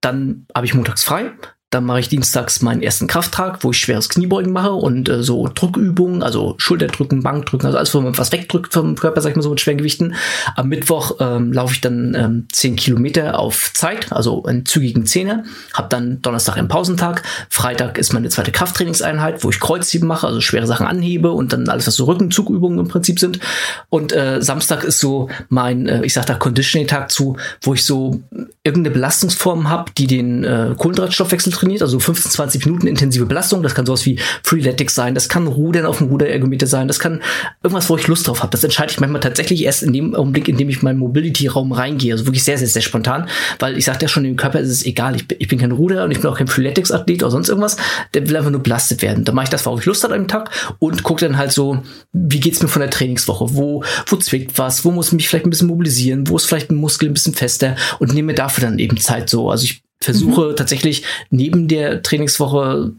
dann 0.00 0.46
habe 0.54 0.66
ich 0.66 0.74
montags 0.74 1.04
frei. 1.04 1.32
Dann 1.74 1.86
mache 1.86 1.98
ich 1.98 2.08
dienstags 2.08 2.62
meinen 2.62 2.82
ersten 2.82 3.08
Krafttag, 3.08 3.64
wo 3.64 3.72
ich 3.72 3.78
schweres 3.78 4.08
Kniebeugen 4.08 4.52
mache 4.52 4.70
und 4.70 5.08
äh, 5.08 5.24
so 5.24 5.48
Drückübungen, 5.52 6.22
also 6.22 6.54
Schulterdrücken, 6.56 7.24
Bankdrücken, 7.24 7.66
also 7.66 7.78
alles, 7.78 7.92
wo 7.92 8.00
man 8.00 8.16
was 8.16 8.30
wegdrückt 8.30 8.72
vom 8.72 8.94
Körper, 8.94 9.20
sag 9.20 9.30
ich 9.30 9.36
mal 9.36 9.42
so 9.42 9.50
mit 9.50 9.60
schweren 9.60 9.78
Gewichten. 9.78 10.14
Am 10.54 10.68
Mittwoch 10.68 11.16
ähm, 11.18 11.52
laufe 11.52 11.74
ich 11.74 11.80
dann 11.80 12.14
ähm, 12.14 12.46
10 12.52 12.76
Kilometer 12.76 13.40
auf 13.40 13.72
Zeit, 13.72 14.12
also 14.12 14.44
einen 14.44 14.64
zügigen 14.66 15.04
Zehner. 15.04 15.42
Hab 15.72 15.90
dann 15.90 16.22
Donnerstag 16.22 16.56
einen 16.58 16.68
Pausentag. 16.68 17.24
Freitag 17.50 17.98
ist 17.98 18.12
meine 18.12 18.28
zweite 18.28 18.52
Krafttrainingseinheit, 18.52 19.42
wo 19.42 19.50
ich 19.50 19.58
Kreuzheben 19.58 20.06
mache, 20.06 20.28
also 20.28 20.40
schwere 20.40 20.68
Sachen 20.68 20.86
anhebe 20.86 21.32
und 21.32 21.52
dann 21.52 21.68
alles, 21.68 21.88
was 21.88 21.96
so 21.96 22.04
Rückenzugübungen 22.04 22.78
im 22.78 22.86
Prinzip 22.86 23.18
sind. 23.18 23.40
Und 23.88 24.12
äh, 24.12 24.40
Samstag 24.40 24.84
ist 24.84 25.00
so 25.00 25.28
mein, 25.48 25.88
äh, 25.88 26.04
ich 26.04 26.14
sag 26.14 26.26
da 26.26 26.34
Conditioning-Tag 26.34 27.10
zu, 27.10 27.36
wo 27.62 27.74
ich 27.74 27.84
so 27.84 28.22
irgendeine 28.62 28.94
Belastungsform 28.94 29.68
habe, 29.68 29.90
die 29.98 30.06
den 30.06 30.44
äh, 30.44 30.74
Kohlenhydratstoffwechsel 30.78 31.52
trainiert, 31.64 31.82
also 31.82 31.98
15, 31.98 32.30
20 32.30 32.66
Minuten 32.66 32.86
intensive 32.86 33.26
Belastung. 33.26 33.62
Das 33.62 33.74
kann 33.74 33.86
sowas 33.86 34.04
wie 34.06 34.18
Freeletics 34.42 34.94
sein, 34.94 35.14
das 35.14 35.28
kann 35.28 35.46
Rudern 35.46 35.86
auf 35.86 35.98
dem 35.98 36.08
Ruderergometer 36.08 36.66
sein, 36.66 36.88
das 36.88 36.98
kann 36.98 37.22
irgendwas, 37.62 37.88
wo 37.88 37.96
ich 37.96 38.06
Lust 38.06 38.28
drauf 38.28 38.40
habe. 38.42 38.50
Das 38.50 38.62
entscheide 38.64 38.92
ich 38.92 39.00
manchmal 39.00 39.20
tatsächlich 39.20 39.64
erst 39.64 39.82
in 39.82 39.92
dem 39.92 40.14
Augenblick, 40.14 40.48
in 40.48 40.56
dem 40.56 40.68
ich 40.68 40.76
in 40.76 40.84
meinen 40.84 40.98
Mobility-Raum 40.98 41.72
reingehe. 41.72 42.12
Also 42.12 42.26
wirklich 42.26 42.44
sehr, 42.44 42.58
sehr, 42.58 42.68
sehr 42.68 42.82
spontan, 42.82 43.28
weil 43.58 43.76
ich 43.76 43.84
sagte 43.84 44.04
ja 44.04 44.08
schon, 44.08 44.24
dem 44.24 44.36
Körper 44.36 44.60
ist 44.60 44.70
es 44.70 44.84
egal. 44.84 45.16
Ich 45.16 45.26
bin, 45.26 45.38
ich 45.40 45.48
bin 45.48 45.58
kein 45.58 45.72
Ruder 45.72 46.04
und 46.04 46.10
ich 46.10 46.20
bin 46.20 46.30
auch 46.30 46.38
kein 46.38 46.46
Freeletics-Athlet 46.46 47.22
oder 47.22 47.30
sonst 47.30 47.48
irgendwas. 47.48 47.76
Der 48.12 48.28
will 48.28 48.36
einfach 48.36 48.50
nur 48.50 48.62
belastet 48.62 49.02
werden. 49.02 49.24
Da 49.24 49.32
mache 49.32 49.44
ich 49.44 49.50
das, 49.50 49.66
worauf 49.66 49.80
ich 49.80 49.86
Lust 49.86 50.04
habe 50.04 50.14
am 50.14 50.28
Tag 50.28 50.50
und 50.78 51.02
gucke 51.02 51.24
dann 51.24 51.38
halt 51.38 51.52
so, 51.52 51.82
wie 52.12 52.40
geht's 52.40 52.62
mir 52.62 52.68
von 52.68 52.80
der 52.80 52.90
Trainingswoche? 52.90 53.54
Wo, 53.54 53.82
wo 54.06 54.16
zwickt 54.16 54.58
was? 54.58 54.84
Wo 54.84 54.90
muss 54.90 55.08
ich 55.08 55.14
mich 55.14 55.28
vielleicht 55.28 55.46
ein 55.46 55.50
bisschen 55.50 55.68
mobilisieren? 55.68 56.28
Wo 56.28 56.36
ist 56.36 56.46
vielleicht 56.46 56.70
ein 56.70 56.76
Muskel 56.76 57.08
ein 57.08 57.14
bisschen 57.14 57.34
fester? 57.34 57.76
Und 57.98 58.12
nehme 58.12 58.34
dafür 58.34 58.64
dann 58.64 58.78
eben 58.78 58.96
Zeit 58.98 59.30
so. 59.30 59.50
Also 59.50 59.64
ich 59.64 59.82
versuche 60.04 60.50
mhm. 60.50 60.56
tatsächlich 60.56 61.02
neben 61.30 61.68
der 61.68 62.02
Trainingswoche, 62.02 62.92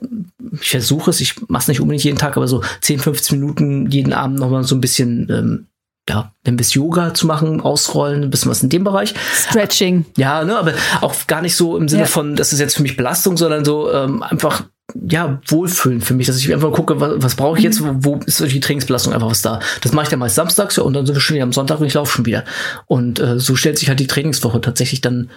ich 0.60 0.70
versuche 0.70 1.10
es, 1.10 1.22
ich 1.22 1.36
mache 1.48 1.62
es 1.62 1.68
nicht 1.68 1.82
unbedingt 1.82 2.04
jeden 2.04 2.18
Tag, 2.18 2.38
aber 2.38 2.48
so 2.48 2.64
10, 2.82 3.00
15 3.00 3.40
Minuten 3.40 3.90
jeden 3.92 4.14
Abend 4.14 4.40
nochmal 4.40 4.64
so 4.64 4.76
ein 4.76 4.82
bisschen, 4.82 5.30
ähm, 5.30 5.68
ja, 6.10 6.34
ein 6.46 6.56
bisschen 6.56 6.84
Yoga 6.84 7.14
zu 7.14 7.26
machen, 7.26 7.62
ausrollen, 7.62 8.24
ein 8.24 8.30
bisschen 8.30 8.52
was 8.52 8.62
in 8.62 8.70
dem 8.70 8.84
Bereich. 8.84 9.14
Stretching. 9.34 10.06
Ja, 10.18 10.44
ne, 10.44 10.58
aber 10.58 10.74
auch 11.02 11.16
gar 11.28 11.42
nicht 11.42 11.56
so 11.56 11.78
im 11.78 11.88
Sinne 11.88 12.04
ja. 12.04 12.08
von, 12.08 12.36
das 12.36 12.54
ist 12.54 12.60
jetzt 12.60 12.76
für 12.76 12.84
mich 12.84 12.98
Belastung, 12.98 13.38
sondern 13.38 13.66
so 13.66 13.92
ähm, 13.92 14.22
einfach 14.22 14.64
ja, 15.08 15.42
wohlfühlen 15.48 16.02
für 16.02 16.14
mich, 16.14 16.28
dass 16.28 16.38
ich 16.38 16.54
einfach 16.54 16.72
gucke, 16.72 17.00
was, 17.00 17.14
was 17.18 17.36
brauche 17.36 17.58
ich 17.58 17.64
jetzt, 17.64 17.82
wo, 17.84 17.96
wo 17.98 18.20
ist 18.26 18.40
die 18.40 18.60
Trainingsbelastung 18.60 19.14
einfach 19.14 19.30
was 19.30 19.42
da. 19.42 19.60
Das 19.82 19.94
mache 19.94 20.04
ich 20.04 20.10
dann 20.10 20.20
meist 20.20 20.36
samstags 20.36 20.78
ja, 20.78 20.84
und 20.84 20.94
dann 20.94 21.06
sind 21.06 21.16
wir 21.16 21.22
schon 21.22 21.36
wieder 21.36 21.44
am 21.44 21.54
Sonntag 21.54 21.80
und 21.80 21.88
ich 21.88 21.94
laufe 21.94 22.12
schon 22.12 22.26
wieder. 22.26 22.46
Und 22.86 23.20
äh, 23.20 23.40
so 23.40 23.56
stellt 23.56 23.78
sich 23.78 23.90
halt 23.90 24.00
die 24.00 24.08
Trainingswoche 24.08 24.62
tatsächlich 24.62 25.02
dann 25.02 25.30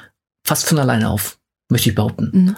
fast 0.47 0.67
von 0.67 0.79
alleine 0.79 1.11
auf 1.11 1.39
möchte 1.69 1.91
ich 1.91 1.95
behaupten. 1.95 2.31
Mhm. 2.33 2.57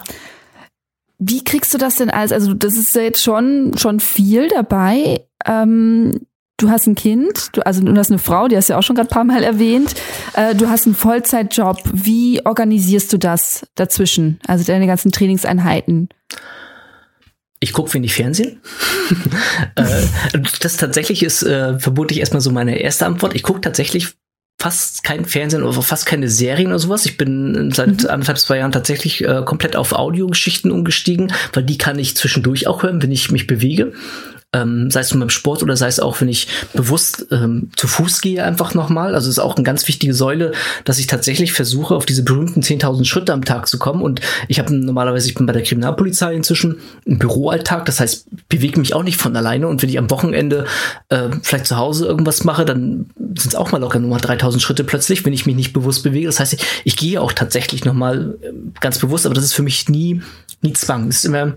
Wie 1.19 1.43
kriegst 1.43 1.73
du 1.73 1.77
das 1.77 1.97
denn 1.97 2.09
als, 2.09 2.31
also 2.31 2.53
das 2.53 2.75
ist 2.75 2.95
ja 2.95 3.03
jetzt 3.03 3.21
schon, 3.21 3.73
schon 3.77 3.99
viel 3.99 4.47
dabei. 4.47 5.27
Ähm, 5.45 6.21
du 6.57 6.69
hast 6.69 6.87
ein 6.87 6.95
Kind, 6.95 7.49
du, 7.53 7.61
also 7.61 7.81
du 7.81 7.95
hast 7.95 8.09
eine 8.09 8.19
Frau, 8.19 8.47
die 8.47 8.57
hast 8.57 8.69
du 8.69 8.73
ja 8.73 8.79
auch 8.79 8.83
schon 8.83 8.95
gerade 8.95 9.09
ein 9.09 9.13
paar 9.13 9.23
Mal 9.23 9.43
erwähnt. 9.43 9.93
Äh, 10.33 10.55
du 10.55 10.69
hast 10.69 10.85
einen 10.85 10.95
Vollzeitjob. 10.95 11.77
Wie 11.93 12.43
organisierst 12.45 13.13
du 13.13 13.17
das 13.17 13.67
dazwischen? 13.75 14.39
Also 14.47 14.63
deine 14.63 14.87
ganzen 14.87 15.11
Trainingseinheiten? 15.11 16.09
Ich 17.59 17.73
gucke 17.73 17.93
wenig 17.93 18.15
Fernsehen. 18.15 18.59
äh, 19.75 19.83
das 20.59 20.77
tatsächlich 20.77 21.21
ist 21.21 21.43
äh, 21.43 21.77
vermutlich 21.77 22.19
erstmal 22.19 22.41
so 22.41 22.51
meine 22.51 22.79
erste 22.79 23.05
Antwort. 23.05 23.35
Ich 23.35 23.43
gucke 23.43 23.61
tatsächlich 23.61 24.15
fast 24.59 25.03
kein 25.03 25.25
Fernsehen 25.25 25.63
oder 25.63 25.81
fast 25.81 26.05
keine 26.05 26.29
Serien 26.29 26.67
oder 26.67 26.79
sowas. 26.79 27.05
Ich 27.05 27.17
bin 27.17 27.71
seit 27.73 28.03
mhm. 28.03 28.09
anderthalb, 28.09 28.37
zwei 28.37 28.57
Jahren 28.57 28.71
tatsächlich 28.71 29.23
äh, 29.23 29.41
komplett 29.43 29.75
auf 29.75 29.93
Audiogeschichten 29.93 30.71
umgestiegen, 30.71 31.33
weil 31.53 31.63
die 31.63 31.77
kann 31.77 31.97
ich 31.97 32.15
zwischendurch 32.15 32.67
auch 32.67 32.83
hören, 32.83 33.01
wenn 33.01 33.11
ich 33.11 33.31
mich 33.31 33.47
bewege 33.47 33.93
ähm, 34.53 34.91
sei 34.91 34.99
es 34.99 35.11
beim 35.11 35.29
Sport 35.29 35.63
oder 35.63 35.77
sei 35.77 35.87
es 35.87 36.01
auch, 36.01 36.19
wenn 36.19 36.27
ich 36.27 36.47
bewusst 36.73 37.27
ähm, 37.31 37.69
zu 37.77 37.87
Fuß 37.87 38.19
gehe, 38.19 38.43
einfach 38.43 38.73
nochmal. 38.73 39.15
Also 39.15 39.29
es 39.29 39.37
ist 39.37 39.43
auch 39.43 39.55
eine 39.55 39.63
ganz 39.63 39.87
wichtige 39.87 40.13
Säule, 40.13 40.51
dass 40.83 40.99
ich 40.99 41.07
tatsächlich 41.07 41.53
versuche, 41.53 41.95
auf 41.95 42.05
diese 42.05 42.23
berühmten 42.23 42.61
10.000 42.61 43.05
Schritte 43.05 43.31
am 43.31 43.45
Tag 43.45 43.67
zu 43.69 43.79
kommen. 43.79 44.01
Und 44.01 44.19
ich 44.49 44.59
habe 44.59 44.73
normalerweise, 44.75 45.29
ich 45.29 45.35
bin 45.35 45.45
bei 45.45 45.53
der 45.53 45.63
Kriminalpolizei 45.63 46.35
inzwischen 46.35 46.79
im 47.05 47.17
Büroalltag, 47.17 47.85
das 47.85 48.01
heißt, 48.01 48.27
bewege 48.49 48.79
mich 48.79 48.93
auch 48.93 49.03
nicht 49.03 49.17
von 49.17 49.35
alleine. 49.37 49.69
Und 49.69 49.81
wenn 49.81 49.89
ich 49.89 49.97
am 49.97 50.09
Wochenende 50.09 50.65
äh, 51.07 51.29
vielleicht 51.41 51.67
zu 51.67 51.77
Hause 51.77 52.05
irgendwas 52.05 52.43
mache, 52.43 52.65
dann 52.65 53.09
sind 53.17 53.47
es 53.47 53.55
auch 53.55 53.71
mal 53.71 53.79
locker 53.79 53.99
nur 53.99 54.09
mal 54.09 54.19
3.000 54.19 54.59
Schritte 54.59 54.83
plötzlich, 54.83 55.25
wenn 55.25 55.33
ich 55.33 55.45
mich 55.45 55.55
nicht 55.55 55.71
bewusst 55.71 56.03
bewege. 56.03 56.25
Das 56.25 56.41
heißt, 56.41 56.53
ich, 56.53 56.65
ich 56.83 56.97
gehe 56.97 57.21
auch 57.21 57.31
tatsächlich 57.31 57.85
nochmal 57.85 58.37
äh, 58.41 58.51
ganz 58.81 58.99
bewusst, 58.99 59.25
aber 59.25 59.35
das 59.35 59.45
ist 59.45 59.53
für 59.53 59.63
mich 59.63 59.87
nie, 59.87 60.21
nie 60.61 60.73
Zwang. 60.73 61.07
Es 61.07 61.17
ist 61.17 61.25
immer 61.25 61.53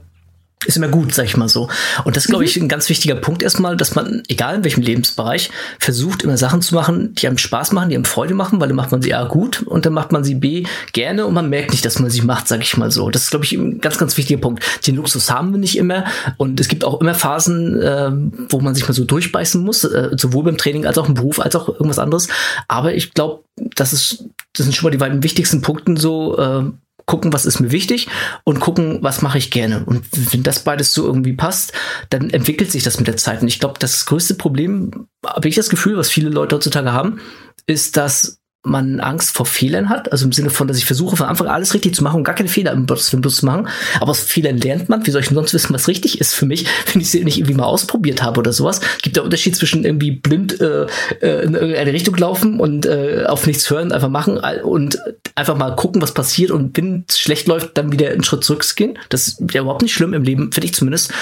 ist 0.67 0.77
immer 0.77 0.89
gut, 0.89 1.15
sag 1.15 1.25
ich 1.25 1.37
mal 1.37 1.49
so. 1.49 1.69
Und 2.05 2.17
das 2.17 2.25
ist, 2.25 2.31
glaube 2.31 2.45
ich, 2.45 2.57
mhm. 2.57 2.65
ein 2.65 2.69
ganz 2.69 2.89
wichtiger 2.89 3.15
Punkt 3.15 3.43
erstmal, 3.43 3.77
dass 3.77 3.95
man, 3.95 4.23
egal 4.29 4.57
in 4.57 4.65
welchem 4.65 4.83
Lebensbereich, 4.83 5.51
versucht, 5.79 6.23
immer 6.23 6.37
Sachen 6.37 6.63
zu 6.63 6.75
machen, 6.75 7.15
die 7.15 7.27
einem 7.27 7.39
Spaß 7.39 7.73
machen, 7.73 7.89
die 7.89 7.95
einem 7.95 8.05
Freude 8.05 8.35
machen, 8.35 8.61
weil 8.61 8.69
dann 8.69 8.77
macht 8.77 8.93
man 8.93 9.03
sie 9.03 9.15
A 9.15 9.25
gut 9.25 9.63
und 9.63 9.87
dann 9.87 9.93
macht 9.93 10.13
man 10.13 10.25
sie 10.25 10.35
B 10.35 10.65
gerne 10.93 11.27
und 11.27 11.35
man 11.35 11.49
merkt 11.49 11.71
nicht, 11.71 11.85
dass 11.85 11.99
man 11.99 12.11
sie 12.11 12.23
macht, 12.23 12.49
sag 12.49 12.63
ich 12.63 12.77
mal 12.77 12.91
so. 12.91 13.11
Das 13.11 13.25
ist, 13.25 13.31
glaube 13.31 13.45
ich, 13.45 13.53
ein 13.53 13.81
ganz, 13.81 13.99
ganz 13.99 14.17
wichtiger 14.17 14.41
Punkt. 14.41 14.65
Den 14.87 14.97
Luxus 14.97 15.31
haben 15.31 15.53
wir 15.53 15.59
nicht 15.59 15.77
immer 15.77 16.05
und 16.37 16.61
es 16.61 16.69
gibt 16.69 16.85
auch 16.85 17.01
immer 17.01 17.15
Phasen, 17.15 17.81
äh, 17.81 18.11
wo 18.49 18.61
man 18.61 18.75
sich 18.75 18.87
mal 18.87 18.95
so 18.95 19.05
durchbeißen 19.05 19.63
muss, 19.63 19.85
äh, 19.85 20.11
sowohl 20.17 20.45
beim 20.45 20.59
Training 20.59 20.87
als 20.87 20.99
auch 20.99 21.09
im 21.09 21.15
Beruf, 21.15 21.41
als 21.41 21.57
auch 21.57 21.69
irgendwas 21.69 21.99
anderes. 21.99 22.29
Aber 22.69 22.95
ich 22.95 23.15
glaube, 23.15 23.45
das 23.57 23.93
ist, 23.93 24.25
das 24.55 24.65
sind 24.65 24.75
schon 24.75 24.85
mal 24.85 24.91
die 24.91 24.99
beiden 24.99 25.23
wichtigsten 25.23 25.63
Punkte 25.63 25.97
so, 25.97 26.39
äh, 26.39 26.65
gucken, 27.07 27.33
was 27.33 27.47
ist 27.47 27.61
mir 27.61 27.71
wichtig 27.71 28.09
und 28.45 28.61
gucken, 28.61 28.99
was 29.03 29.23
mache 29.23 29.39
ich 29.39 29.51
gerne. 29.51 29.85
Und 29.85 30.05
wenn 30.33 30.43
das 30.43 30.61
beides 30.61 30.93
so 30.93 31.05
irgendwie 31.07 31.35
passt, 31.35 31.73
dann 32.11 32.31
entwickelt 32.31 32.71
sich 32.71 32.83
das 32.83 32.99
mit 32.99 33.07
der 33.07 33.17
Zeit. 33.17 33.43
Und 33.43 33.49
ich 33.49 33.61
glaube, 33.61 33.79
das 33.79 34.07
größte 34.07 34.35
Problem, 34.35 35.07
habe 35.25 35.49
ich 35.49 35.55
das 35.55 35.71
Gefühl, 35.71 35.97
was 35.97 36.11
viele 36.11 36.31
Leute 36.31 36.57
heutzutage 36.57 36.93
haben, 36.93 37.21
ist, 37.67 37.97
dass 37.97 38.41
man 38.65 38.99
Angst 39.01 39.37
vor 39.37 39.45
Fehlern 39.45 39.91
hat, 39.91 40.11
also 40.11 40.25
im 40.25 40.33
Sinne 40.33 40.49
von, 40.49 40.67
dass 40.67 40.79
ich 40.79 40.87
versuche 40.87 41.17
von 41.17 41.27
Anfang 41.27 41.47
an 41.49 41.55
alles 41.55 41.75
richtig 41.75 41.95
zu 41.95 42.03
machen 42.03 42.17
und 42.17 42.25
gar 42.25 42.35
keine 42.35 42.49
Fehler 42.49 42.73
im 42.73 42.89
Willen 42.89 43.23
zu 43.23 43.47
machen. 43.47 43.69
Aber 44.01 44.11
aus 44.11 44.21
Fehlern 44.21 44.57
lernt 44.57 44.89
man. 44.89 45.07
Wie 45.07 45.11
soll 45.11 45.21
ich 45.21 45.29
denn 45.29 45.35
sonst 45.35 45.53
wissen, 45.53 45.75
was 45.75 45.87
richtig 45.87 46.21
ist 46.21 46.35
für 46.35 46.47
mich, 46.47 46.67
wenn 46.93 47.03
ich 47.03 47.11
sie 47.11 47.23
nicht 47.25 47.37
irgendwie 47.37 47.55
mal 47.55 47.65
ausprobiert 47.65 48.23
habe 48.23 48.41
oder 48.41 48.53
sowas? 48.53 48.81
Gibt 49.03 49.17
der 49.17 49.25
Unterschied 49.25 49.55
zwischen 49.55 49.85
irgendwie 49.85 50.13
blind 50.13 50.61
äh, 50.61 50.87
äh, 51.21 51.45
in 51.45 51.55
irgendeine 51.55 51.93
Richtung 51.93 52.17
laufen 52.17 52.59
und 52.59 52.87
äh, 52.87 53.25
auf 53.27 53.47
nichts 53.47 53.69
hören, 53.69 53.93
einfach 53.93 54.09
machen 54.09 54.39
und 54.63 54.99
einfach 55.35 55.57
mal 55.57 55.77
gucken, 55.77 56.01
was 56.01 56.15
passiert 56.15 56.51
und 56.51 56.77
wenn 56.77 57.05
es 57.09 57.19
schlecht 57.19 57.47
läuft, 57.47 57.77
dann 57.77 57.93
wieder 57.93 58.11
einen 58.11 58.25
Schritt 58.25 58.45
zurückgehen. 58.45 58.99
Das 59.11 59.29
ist 59.29 59.43
ja 59.53 59.61
überhaupt 59.61 59.83
nicht 59.83 59.95
schlimm 59.95 60.15
im 60.15 60.23
Leben, 60.23 60.53
finde 60.53 60.67
ich 60.67 60.75
zumindest. 60.75 61.13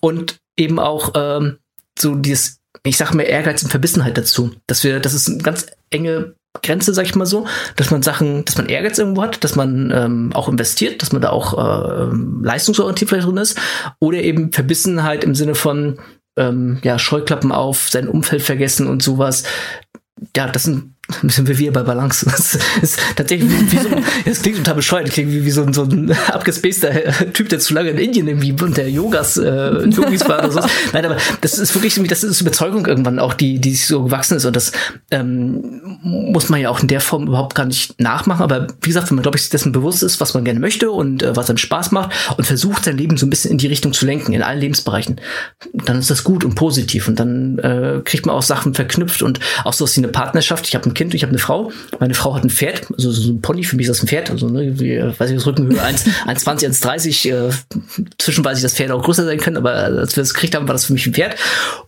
Und 0.00 0.38
eben 0.56 0.78
auch 0.78 1.12
ähm, 1.14 1.58
so 1.98 2.14
dieses 2.14 2.60
ich 2.82 2.96
sage 2.96 3.16
mal 3.16 3.24
Ehrgeiz 3.24 3.62
und 3.62 3.70
Verbissenheit 3.70 4.16
dazu, 4.16 4.52
dass 4.66 4.84
wir, 4.84 5.00
das 5.00 5.12
ist 5.12 5.28
eine 5.28 5.38
ganz 5.38 5.66
enge 5.90 6.34
Grenze, 6.62 6.92
sag 6.92 7.06
ich 7.06 7.14
mal 7.14 7.26
so, 7.26 7.46
dass 7.76 7.90
man 7.90 8.02
Sachen, 8.02 8.44
dass 8.44 8.56
man 8.56 8.68
Ehrgeiz 8.68 8.98
irgendwo 8.98 9.22
hat, 9.22 9.44
dass 9.44 9.54
man 9.54 9.92
ähm, 9.94 10.30
auch 10.34 10.48
investiert, 10.48 11.00
dass 11.00 11.12
man 11.12 11.22
da 11.22 11.30
auch 11.30 11.56
äh, 11.56 12.10
leistungsorientiert 12.42 13.08
vielleicht 13.08 13.26
drin 13.26 13.36
ist, 13.36 13.58
oder 14.00 14.18
eben 14.18 14.52
Verbissenheit 14.52 15.22
im 15.22 15.34
Sinne 15.34 15.54
von 15.54 15.98
ähm, 16.36 16.78
ja 16.82 16.98
Scheuklappen 16.98 17.52
auf, 17.52 17.88
sein 17.88 18.08
Umfeld 18.08 18.42
vergessen 18.42 18.88
und 18.88 19.02
sowas. 19.02 19.44
Ja, 20.36 20.48
das 20.48 20.64
sind 20.64 20.94
sind 21.28 21.48
wir 21.48 21.58
wieder 21.58 21.72
bei 21.72 21.82
Balance. 21.82 22.26
Das 22.26 22.58
ist 22.82 22.98
tatsächlich 23.16 23.50
wie, 23.70 23.78
so, 23.78 23.88
das 24.24 24.42
klingt 24.42 24.58
total 24.58 24.74
bescheuert, 24.74 25.06
das 25.08 25.14
klingt 25.14 25.32
wie, 25.32 25.44
wie 25.44 25.50
so, 25.50 25.62
ein, 25.62 25.72
so 25.72 25.82
ein 25.82 26.12
abgespaceter 26.28 27.32
Typ, 27.32 27.48
der 27.48 27.58
zu 27.58 27.74
lange 27.74 27.90
in 27.90 27.98
Indien 27.98 28.28
irgendwie 28.28 28.52
und 28.60 28.76
der 28.76 28.90
Yogas, 28.90 29.36
äh, 29.36 29.84
Yogis 29.88 30.28
war 30.28 30.38
oder 30.38 30.50
so. 30.50 30.60
Nein, 30.92 31.04
aber 31.04 31.16
das 31.40 31.58
ist 31.58 31.74
wirklich, 31.74 32.00
das 32.08 32.24
ist 32.24 32.40
Überzeugung 32.40 32.86
irgendwann 32.86 33.18
auch, 33.18 33.34
die, 33.34 33.58
die 33.58 33.72
sich 33.72 33.86
so 33.86 34.04
gewachsen 34.04 34.36
ist 34.36 34.44
und 34.44 34.56
das 34.56 34.72
ähm, 35.10 35.98
muss 36.02 36.48
man 36.48 36.60
ja 36.60 36.70
auch 36.70 36.80
in 36.80 36.88
der 36.88 37.00
Form 37.00 37.26
überhaupt 37.26 37.54
gar 37.54 37.66
nicht 37.66 38.00
nachmachen, 38.00 38.42
aber 38.42 38.66
wie 38.80 38.88
gesagt, 38.88 39.10
wenn 39.10 39.16
man, 39.16 39.22
glaube 39.22 39.36
ich, 39.36 39.42
sich 39.42 39.50
dessen 39.50 39.72
bewusst 39.72 40.02
ist, 40.02 40.20
was 40.20 40.34
man 40.34 40.44
gerne 40.44 40.60
möchte 40.60 40.90
und 40.90 41.22
äh, 41.22 41.36
was 41.36 41.48
einem 41.48 41.58
Spaß 41.58 41.92
macht 41.92 42.12
und 42.36 42.44
versucht, 42.44 42.84
sein 42.84 42.96
Leben 42.96 43.16
so 43.16 43.26
ein 43.26 43.30
bisschen 43.30 43.50
in 43.50 43.58
die 43.58 43.66
Richtung 43.66 43.92
zu 43.92 44.06
lenken, 44.06 44.32
in 44.32 44.42
allen 44.42 44.60
Lebensbereichen, 44.60 45.20
dann 45.72 45.98
ist 45.98 46.10
das 46.10 46.24
gut 46.24 46.44
und 46.44 46.54
positiv 46.54 47.08
und 47.08 47.18
dann 47.18 47.58
äh, 47.58 48.00
kriegt 48.04 48.26
man 48.26 48.34
auch 48.34 48.42
Sachen 48.42 48.74
verknüpft 48.74 49.22
und 49.22 49.40
auch 49.64 49.72
so 49.72 49.86
wie 49.86 49.98
eine 49.98 50.08
Partnerschaft. 50.08 50.66
Ich 50.68 50.74
habe 50.74 50.88
ein 50.88 50.94
Kind, 51.00 51.14
ich 51.14 51.22
habe 51.22 51.30
eine 51.30 51.38
Frau. 51.38 51.72
Meine 51.98 52.12
Frau 52.12 52.34
hat 52.34 52.44
ein 52.44 52.50
Pferd, 52.50 52.88
also 52.92 53.10
so 53.10 53.32
ein 53.32 53.40
Pony, 53.40 53.64
für 53.64 53.74
mich 53.74 53.86
ist 53.86 53.96
das 53.96 54.04
ein 54.04 54.06
Pferd, 54.06 54.30
also 54.30 54.50
ne, 54.50 54.78
wie, 54.78 55.00
weiß 55.00 55.30
ich, 55.30 55.36
das 55.36 55.46
Rückenhöhe 55.46 55.80
1,20, 55.80 56.66
1,30. 56.82 57.48
Äh, 57.48 57.52
zwischenweise 58.18 58.60
das 58.60 58.74
Pferd 58.74 58.90
auch 58.90 59.02
größer 59.02 59.24
sein 59.24 59.38
können, 59.38 59.56
aber 59.56 59.72
als 59.72 60.14
wir 60.14 60.22
das 60.22 60.34
gekriegt 60.34 60.54
haben, 60.54 60.68
war 60.68 60.74
das 60.74 60.84
für 60.84 60.92
mich 60.92 61.06
ein 61.06 61.14
Pferd. 61.14 61.36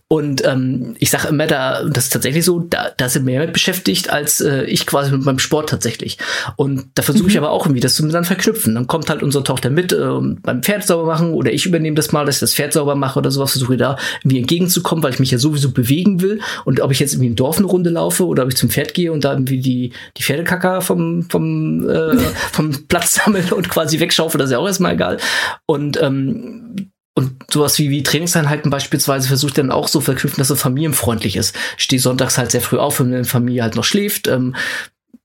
Und 0.09 0.45
ähm, 0.45 0.95
ich 0.99 1.09
sage 1.09 1.29
immer, 1.29 1.47
da, 1.47 1.83
das 1.85 2.05
ist 2.05 2.13
tatsächlich 2.13 2.45
so, 2.45 2.59
da, 2.59 2.91
da 2.95 3.09
sind 3.09 3.25
mehr 3.25 3.39
mit 3.39 3.51
beschäftigt 3.51 4.11
als 4.11 4.41
äh, 4.41 4.63
ich 4.65 4.85
quasi 4.85 5.11
mit 5.11 5.25
meinem 5.25 5.39
Sport 5.39 5.69
tatsächlich. 5.69 6.19
Und 6.55 6.85
da 6.93 7.01
versuche 7.01 7.29
ich 7.29 7.33
mhm. 7.33 7.43
aber 7.43 7.51
auch 7.51 7.65
irgendwie 7.65 7.79
das 7.79 7.95
zu 7.95 8.07
dann 8.07 8.23
verknüpfen. 8.23 8.75
Dann 8.75 8.85
kommt 8.85 9.09
halt 9.09 9.23
unsere 9.23 9.43
Tochter 9.43 9.71
mit 9.71 9.91
äh, 9.91 10.19
beim 10.43 10.61
Pferd 10.61 10.85
sauber 10.85 11.07
machen 11.07 11.33
oder 11.33 11.51
ich 11.51 11.65
übernehme 11.65 11.95
das 11.95 12.11
mal, 12.11 12.25
dass 12.25 12.35
ich 12.35 12.41
das 12.41 12.53
Pferd 12.53 12.73
sauber 12.73 12.93
mache 12.93 13.17
oder 13.17 13.31
sowas, 13.31 13.51
versuche 13.51 13.75
da 13.77 13.97
irgendwie 14.21 14.37
entgegenzukommen, 14.37 15.03
weil 15.03 15.13
ich 15.13 15.19
mich 15.19 15.31
ja 15.31 15.39
sowieso 15.39 15.71
bewegen 15.71 16.21
will. 16.21 16.41
Und 16.63 16.79
ob 16.81 16.91
ich 16.91 16.99
jetzt 16.99 17.13
irgendwie 17.13 17.29
im 17.29 17.35
Dorf 17.35 17.57
eine 17.57 17.65
Runde 17.65 17.89
laufe 17.89 18.27
oder 18.27 18.43
ob 18.43 18.49
ich 18.49 18.55
zum 18.55 18.69
Pferd 18.69 18.93
gehe 18.93 19.11
und 19.11 19.23
da 19.23 19.33
irgendwie 19.33 19.61
die, 19.61 19.93
die 20.17 20.23
Pferdekacker 20.23 20.81
vom, 20.81 21.23
vom, 21.29 21.89
äh, 21.89 22.17
vom 22.51 22.87
Platz 22.87 23.13
sammle 23.13 23.55
und 23.55 23.67
quasi 23.69 23.99
wegschaufe, 23.99 24.37
das 24.37 24.49
ist 24.49 24.51
ja 24.51 24.59
auch 24.59 24.67
erstmal 24.67 24.93
egal. 24.93 25.17
Und 25.65 25.99
ähm, 25.99 26.92
und 27.15 27.43
sowas 27.51 27.77
wie, 27.77 27.89
wie 27.89 28.03
Trainingseinheiten 28.03 28.71
beispielsweise 28.71 29.27
versucht 29.27 29.57
dann 29.57 29.71
auch 29.71 29.87
so 29.87 30.01
verknüpfen, 30.01 30.41
dass 30.41 30.49
es 30.49 30.59
familienfreundlich 30.59 31.35
ist. 31.35 31.55
Ich 31.77 31.83
stehe 31.83 31.99
sonntags 31.99 32.37
halt 32.37 32.51
sehr 32.51 32.61
früh 32.61 32.77
auf, 32.77 32.99
wenn 32.99 33.11
meine 33.11 33.25
Familie 33.25 33.63
halt 33.63 33.75
noch 33.75 33.83
schläft. 33.83 34.27
Ähm, 34.27 34.55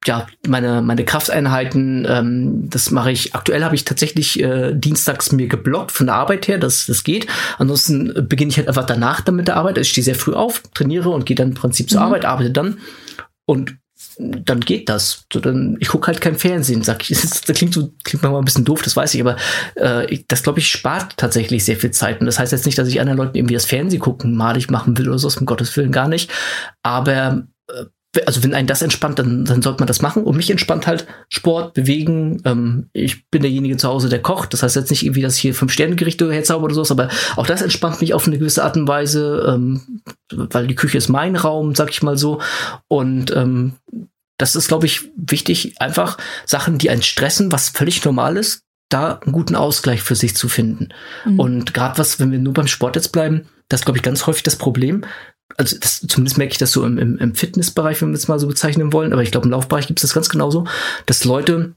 ja, 0.05 0.27
meine, 0.47 0.81
meine 0.83 1.05
Krafteinheiten, 1.05 2.07
ähm, 2.09 2.71
das 2.71 2.91
mache 2.91 3.11
ich, 3.11 3.35
aktuell 3.35 3.65
habe 3.65 3.75
ich 3.75 3.85
tatsächlich 3.85 4.41
äh, 4.41 4.73
dienstags 4.75 5.33
mir 5.33 5.49
geblockt 5.49 5.91
von 5.91 6.07
der 6.07 6.15
Arbeit 6.15 6.47
her, 6.47 6.59
das, 6.59 6.87
das 6.87 7.05
geht. 7.05 7.27
Ansonsten 7.59 8.27
beginne 8.29 8.51
ich 8.51 8.59
halt 8.59 8.69
einfach 8.69 8.87
danach 8.87 9.23
dann 9.23 9.37
mit 9.37 9.49
der 9.49 9.57
Arbeit. 9.57 9.77
Also 9.77 9.83
ich 9.83 9.91
stehe 9.91 10.05
sehr 10.05 10.15
früh 10.15 10.35
auf, 10.35 10.63
trainiere 10.75 11.09
und 11.09 11.27
gehe 11.27 11.37
dann 11.37 11.49
im 11.49 11.55
Prinzip 11.55 11.91
zur 11.91 12.01
mhm. 12.01 12.07
Arbeit, 12.07 12.25
arbeite 12.27 12.51
dann 12.51 12.79
und 13.45 13.77
dann 14.19 14.61
geht 14.61 14.89
das. 14.89 15.27
So, 15.33 15.41
dann, 15.41 15.77
ich 15.81 15.89
gucke 15.89 16.09
halt 16.09 16.21
kein 16.21 16.37
Fernsehen, 16.37 16.83
sag 16.83 17.09
ich. 17.09 17.19
Das, 17.49 17.57
klingt 17.57 17.73
so, 17.73 17.93
klingt 18.05 18.23
manchmal 18.23 18.43
ein 18.43 18.45
bisschen 18.45 18.65
doof, 18.65 18.83
das 18.83 18.97
weiß 18.97 19.15
ich, 19.15 19.21
aber 19.21 19.37
äh, 19.77 20.19
das, 20.29 20.43
glaube 20.43 20.59
ich, 20.59 20.69
spart 20.69 21.17
tatsächlich 21.17 21.65
sehr 21.65 21.77
viel 21.77 21.91
Zeit. 21.91 22.21
Und 22.21 22.27
das 22.27 22.39
heißt 22.39 22.53
jetzt 22.53 22.67
nicht, 22.67 22.79
dass 22.79 22.89
ich 22.89 23.01
anderen 23.01 23.19
Leuten 23.19 23.37
irgendwie 23.37 23.55
das 23.55 23.65
Fernsehen 23.65 24.01
gucken 24.01 24.37
malig 24.37 24.71
machen 24.71 24.99
will 24.99 25.09
oder 25.09 25.19
so, 25.19 25.29
um 25.39 25.47
Gottes 25.47 25.77
Willen 25.77 25.93
gar 25.93 26.09
nicht. 26.09 26.31
Aber 26.83 27.47
äh, 27.69 27.85
also 28.27 28.43
wenn 28.43 28.55
einen 28.55 28.67
das 28.67 28.83
entspannt, 28.83 29.19
dann, 29.19 29.45
dann 29.45 29.61
sollte 29.63 29.81
man 29.81 29.87
das 29.87 30.01
machen. 30.01 30.25
Und 30.25 30.37
mich 30.37 30.51
entspannt 30.51 30.87
halt 30.87 31.07
Sport, 31.29 31.75
Bewegen. 31.75 32.41
Ähm, 32.45 32.89
ich 32.93 33.29
bin 33.31 33.43
derjenige 33.43 33.77
zu 33.77 33.89
Hause, 33.89 34.09
der 34.09 34.23
kocht. 34.23 34.53
Das 34.53 34.63
heißt 34.63 34.77
jetzt 34.77 34.91
nicht 34.91 35.05
irgendwie, 35.05 35.21
dass 35.21 35.37
ich 35.37 35.43
hier 35.43 35.55
fünf 35.55 35.73
Sterne 35.73 35.97
Gerichte 35.97 36.33
herzauber 36.33 36.65
oder 36.65 36.75
sowas, 36.75 36.91
aber 36.91 37.09
auch 37.37 37.47
das 37.47 37.63
entspannt 37.63 38.01
mich 38.01 38.15
auf 38.15 38.27
eine 38.27 38.39
gewisse 38.39 38.65
Art 38.65 38.77
und 38.77 38.89
Weise, 38.89 39.45
ähm, 39.49 40.01
weil 40.33 40.67
die 40.67 40.75
Küche 40.75 40.99
ist 40.99 41.09
mein 41.09 41.37
Raum, 41.37 41.75
sag 41.75 41.91
ich 41.91 42.03
mal 42.03 42.17
so. 42.17 42.41
Und 42.89 43.31
ähm, 43.37 43.75
das 44.39 44.57
ist, 44.57 44.69
glaube 44.69 44.87
ich, 44.87 45.11
wichtig, 45.17 45.81
einfach 45.81 46.17
Sachen, 46.47 46.79
die 46.79 46.91
einen 46.91 47.03
stressen, 47.03 47.53
was 47.53 47.69
völlig 47.69 48.05
normal 48.05 48.37
ist, 48.37 48.63
da 48.89 49.15
einen 49.19 49.33
guten 49.33 49.55
Ausgleich 49.55 50.03
für 50.03 50.15
sich 50.15 50.35
zu 50.35 50.49
finden. 50.49 50.89
Mhm. 51.27 51.41
Und 51.41 51.75
gerade 51.75 51.99
was, 51.99 52.21
wenn 52.21 52.33
wir 52.33 52.39
nur 52.39 52.55
beim 52.55 52.69
Sport 52.69 52.97
jetzt 52.97 53.13
bleiben, 53.13 53.49
das 53.69 53.81
ist, 53.81 53.85
glaube 53.85 53.99
ich, 53.99 54.03
ganz 54.03 54.27
häufig 54.27 54.45
das 54.45 54.57
Problem, 54.57 55.05
also 55.57 55.77
das, 55.79 56.01
zumindest 56.07 56.39
merke 56.39 56.53
ich 56.53 56.59
das 56.59 56.73
so 56.73 56.85
im, 56.85 56.99
im, 56.99 57.19
im 57.19 57.35
Fitnessbereich, 57.35 58.03
wenn 58.03 58.11
wir 58.11 58.17
es 58.17 58.29
mal 58.29 58.39
so 58.39 58.47
bezeichnen 58.47 58.93
wollen, 58.93 59.13
aber 59.13 59.23
ich 59.23 59.31
glaube, 59.31 59.47
im 59.47 59.53
Laufbereich 59.53 59.87
gibt 59.87 59.99
es 59.99 60.03
das 60.03 60.15
ganz 60.15 60.29
genauso, 60.29 60.67
dass 61.07 61.25
Leute 61.25 61.75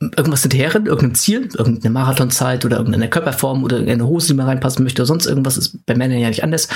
irgendwas 0.00 0.42
hinterherrennen, 0.42 0.86
irgendeinem 0.86 1.14
Ziel, 1.14 1.48
irgendeine 1.56 1.92
Marathonzeit 1.92 2.64
oder 2.64 2.78
irgendeine 2.78 3.10
Körperform 3.10 3.64
oder 3.64 3.76
irgendeine 3.76 4.06
Hose, 4.06 4.28
die 4.28 4.34
man 4.34 4.46
reinpassen 4.46 4.82
möchte 4.82 5.02
oder 5.02 5.06
sonst 5.06 5.26
irgendwas, 5.26 5.58
ist 5.58 5.84
bei 5.84 5.94
Männern 5.94 6.18
ja 6.18 6.28
nicht 6.28 6.42
anders. 6.42 6.68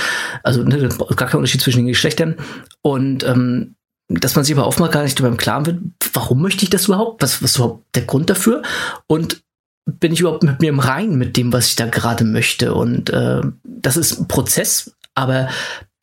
Also 0.43 0.61
ne, 0.63 0.89
gar 1.15 1.27
kein 1.27 1.37
Unterschied 1.37 1.61
zwischen 1.61 1.79
den 1.79 1.87
Geschlechtern. 1.87 2.35
Und 2.83 3.23
ähm, 3.23 3.75
dass 4.09 4.35
man 4.35 4.45
sich 4.45 4.55
aber 4.55 4.67
oftmals 4.67 4.93
gar 4.93 5.01
nicht 5.01 5.17
darüber 5.17 5.31
im 5.31 5.37
Klaren 5.37 5.65
wird, 5.65 5.79
warum 6.13 6.41
möchte 6.41 6.63
ich 6.63 6.69
das 6.69 6.85
überhaupt? 6.85 7.23
Was, 7.23 7.41
was 7.41 7.51
ist 7.51 7.57
überhaupt 7.57 7.83
der 7.95 8.03
Grund 8.03 8.29
dafür? 8.29 8.61
Und 9.07 9.41
bin 9.85 10.13
ich 10.13 10.19
überhaupt 10.19 10.43
mit 10.43 10.61
mir 10.61 10.69
im 10.69 10.79
Reinen 10.79 11.17
mit 11.17 11.35
dem, 11.35 11.51
was 11.51 11.67
ich 11.67 11.75
da 11.75 11.87
gerade 11.87 12.25
möchte? 12.25 12.75
Und 12.75 13.09
äh, 13.09 13.41
das 13.63 13.97
ist 13.97 14.19
ein 14.19 14.27
Prozess, 14.27 14.95
aber 15.15 15.49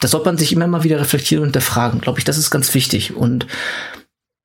das 0.00 0.10
sollte 0.10 0.26
man 0.26 0.36
sich 0.36 0.52
immer 0.52 0.66
mal 0.66 0.82
wieder 0.82 0.98
reflektieren 0.98 1.42
und 1.42 1.48
hinterfragen. 1.48 2.00
Glaube 2.00 2.18
ich, 2.18 2.24
das 2.24 2.36
ist 2.36 2.50
ganz 2.50 2.74
wichtig. 2.74 3.14
Und 3.14 3.46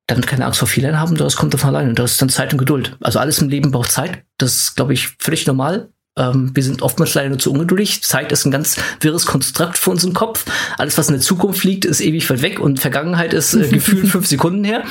dann 0.06 0.22
keine 0.22 0.46
Angst 0.46 0.60
vor 0.60 0.68
Fehlern 0.68 1.00
haben, 1.00 1.16
das 1.16 1.36
kommt 1.36 1.54
davon 1.54 1.70
allein. 1.70 1.90
Und 1.90 2.00
das 2.00 2.14
ist 2.14 2.22
dann 2.22 2.30
Zeit 2.30 2.54
und 2.54 2.60
Geduld. 2.60 2.96
Also 3.02 3.20
alles 3.20 3.40
im 3.42 3.50
Leben 3.50 3.72
braucht 3.72 3.92
Zeit. 3.92 4.24
Das 4.38 4.56
ist, 4.56 4.76
glaube 4.76 4.94
ich, 4.94 5.10
völlig 5.20 5.48
normal. 5.48 5.90
Ähm, 6.18 6.52
wir 6.56 6.64
sind 6.64 6.82
oftmals 6.82 7.14
leider 7.14 7.30
nur 7.30 7.40
zu 7.40 7.52
ungeduldig. 7.52 8.04
Zeit 8.04 8.32
ist 8.32 8.46
ein 8.46 8.52
ganz 8.52 8.78
wirres 9.02 9.26
Konstrukt 9.26 9.78
für 9.78 9.90
unseren 9.90 10.14
Kopf. 10.14 10.46
Alles, 10.78 10.98
was 10.98 11.08
in 11.08 11.16
der 11.16 11.22
Zukunft 11.22 11.64
liegt, 11.64 11.86
ist 11.86 12.02
ewig 12.02 12.30
weit 12.30 12.42
weg 12.42 12.60
und 12.60 12.80
Vergangenheit 12.80 13.34
ist 13.34 13.54
äh, 13.54 13.68
gefühlt 13.72 14.08
fünf 14.08 14.28
Sekunden 14.28 14.64
her. 14.64 14.84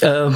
Äh, 0.00 0.30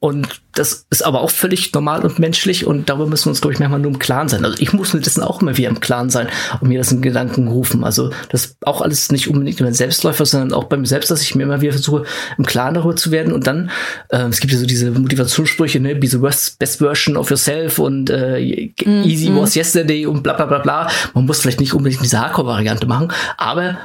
und 0.00 0.42
das 0.54 0.86
ist 0.90 1.04
aber 1.04 1.22
auch 1.22 1.30
völlig 1.30 1.72
normal 1.72 2.04
und 2.04 2.18
menschlich 2.18 2.66
und 2.66 2.88
darüber 2.88 3.06
müssen 3.06 3.26
wir 3.26 3.30
uns, 3.30 3.40
glaube 3.40 3.54
ich, 3.54 3.58
manchmal 3.58 3.80
nur 3.80 3.90
im 3.90 3.98
Klaren 3.98 4.28
sein. 4.28 4.44
Also 4.44 4.56
ich 4.60 4.72
muss 4.72 4.92
mir 4.92 5.00
dessen 5.00 5.22
auch 5.22 5.42
immer 5.42 5.56
wieder 5.56 5.68
im 5.68 5.80
Klaren 5.80 6.10
sein 6.10 6.28
und 6.60 6.68
mir 6.68 6.78
das 6.78 6.92
in 6.92 7.02
Gedanken 7.02 7.48
rufen. 7.48 7.84
Also 7.84 8.10
das 8.28 8.56
auch 8.62 8.80
alles 8.82 9.10
nicht 9.10 9.28
unbedingt 9.28 9.58
über 9.60 9.72
Selbstläufer, 9.72 10.26
sondern 10.26 10.52
auch 10.52 10.64
beim 10.64 10.84
Selbst, 10.84 11.10
dass 11.10 11.22
ich 11.22 11.34
mir 11.34 11.44
immer 11.44 11.60
wieder 11.60 11.72
versuche, 11.72 12.04
im 12.38 12.44
Klaren 12.46 12.74
darüber 12.74 12.94
zu 12.94 13.10
werden. 13.10 13.32
Und 13.32 13.46
dann, 13.46 13.70
äh, 14.10 14.18
es 14.28 14.40
gibt 14.40 14.52
ja 14.52 14.58
so 14.58 14.66
diese 14.66 14.90
Motivationssprüche, 14.90 15.80
ne, 15.80 15.94
be 15.94 16.06
the 16.06 16.18
best, 16.18 16.58
best 16.58 16.78
version 16.78 17.16
of 17.16 17.30
yourself 17.30 17.78
und 17.78 18.10
äh, 18.10 18.38
easy 18.84 19.30
mm. 19.30 19.36
was 19.36 19.54
yesterday 19.54 20.06
und 20.06 20.22
bla 20.22 20.34
bla 20.34 20.46
bla 20.46 20.58
bla. 20.58 20.90
Man 21.14 21.26
muss 21.26 21.40
vielleicht 21.40 21.60
nicht 21.60 21.74
unbedingt 21.74 22.02
diese 22.02 22.20
Hardcore-Variante 22.20 22.86
machen, 22.86 23.12
aber 23.38 23.78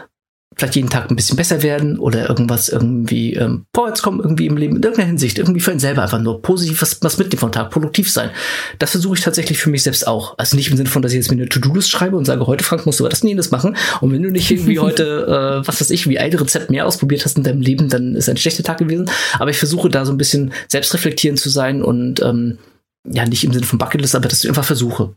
vielleicht 0.56 0.76
jeden 0.76 0.90
Tag 0.90 1.10
ein 1.10 1.16
bisschen 1.16 1.38
besser 1.38 1.64
werden 1.64 2.00
oder 2.00 2.28
irgendwas 2.28 2.70
irgendwie 2.70 3.34
ähm, 3.36 3.66
vorwärts 3.74 4.02
kommen 4.02 4.20
irgendwie 4.20 4.48
im 4.48 4.58
Leben 4.58 4.76
in 4.76 4.84
irgendeiner 4.84 5.08
Hinsicht 5.08 5.38
irgendwie 5.38 5.60
für 5.62 5.72
einen 5.72 5.80
selber 5.80 6.02
einfach 6.04 6.20
nur 6.20 6.42
positiv 6.42 6.82
was, 6.82 7.02
was 7.02 7.18
mitnehmen 7.18 7.40
vom 7.40 7.52
Tag 7.52 7.70
produktiv 7.70 8.12
sein. 8.12 8.32
Das 8.78 8.92
versuche 8.92 9.16
ich 9.16 9.24
tatsächlich 9.24 9.60
für 9.60 9.70
mich 9.70 9.84
selbst 9.84 10.08
auch. 10.08 10.38
Also 10.38 10.58
nicht 10.58 10.70
im 10.70 10.78
Sinne 10.78 10.90
von 10.90 11.02
dass 11.02 11.12
ich 11.12 11.18
jetzt 11.18 11.32
mir 11.32 11.38
eine 11.38 11.50
To-Do-List 11.50 11.90
schreibe 11.90 12.18
und 12.18 12.26
sage 12.26 12.46
heute 12.48 12.64
Frank 12.64 12.86
musst 12.86 13.00
du 13.00 13.08
das 13.08 13.22
und 13.22 13.30
jenes 13.30 13.52
machen. 13.52 13.78
Und 14.02 14.12
wenn 14.12 14.24
du 14.24 14.32
nicht 14.32 14.50
irgendwie 14.52 14.80
heute 14.80 15.62
äh, 15.64 15.68
was 15.68 15.80
weiß 15.80 15.92
ich 15.92 16.08
wie 16.08 16.20
ein 16.20 16.34
Rezept 16.34 16.70
mehr 16.70 16.86
ausprobiert 16.86 17.24
hast 17.26 17.38
in 17.38 17.44
deinem 17.44 17.62
Leben 17.62 17.90
dann 17.90 18.16
ist 18.16 18.28
ein 18.28 18.38
schlechter 18.38 18.64
Tag 18.64 18.80
gewesen. 18.80 19.10
Aber 19.38 19.52
ich 19.52 19.58
versuche 19.58 19.90
da 19.90 20.06
so 20.06 20.12
ein 20.12 20.18
bisschen 20.18 20.52
selbstreflektierend 20.68 21.40
zu 21.40 21.50
sein 21.50 21.84
und 21.84 22.22
ähm, 22.22 22.58
ja 23.06 23.26
nicht 23.26 23.44
im 23.44 23.54
Sinne 23.54 23.66
von 23.66 23.80
Bucketlist 23.80 24.16
aber 24.16 24.28
dass 24.28 24.44
ich 24.44 24.50
einfach 24.50 24.66
versuche 24.66 25.16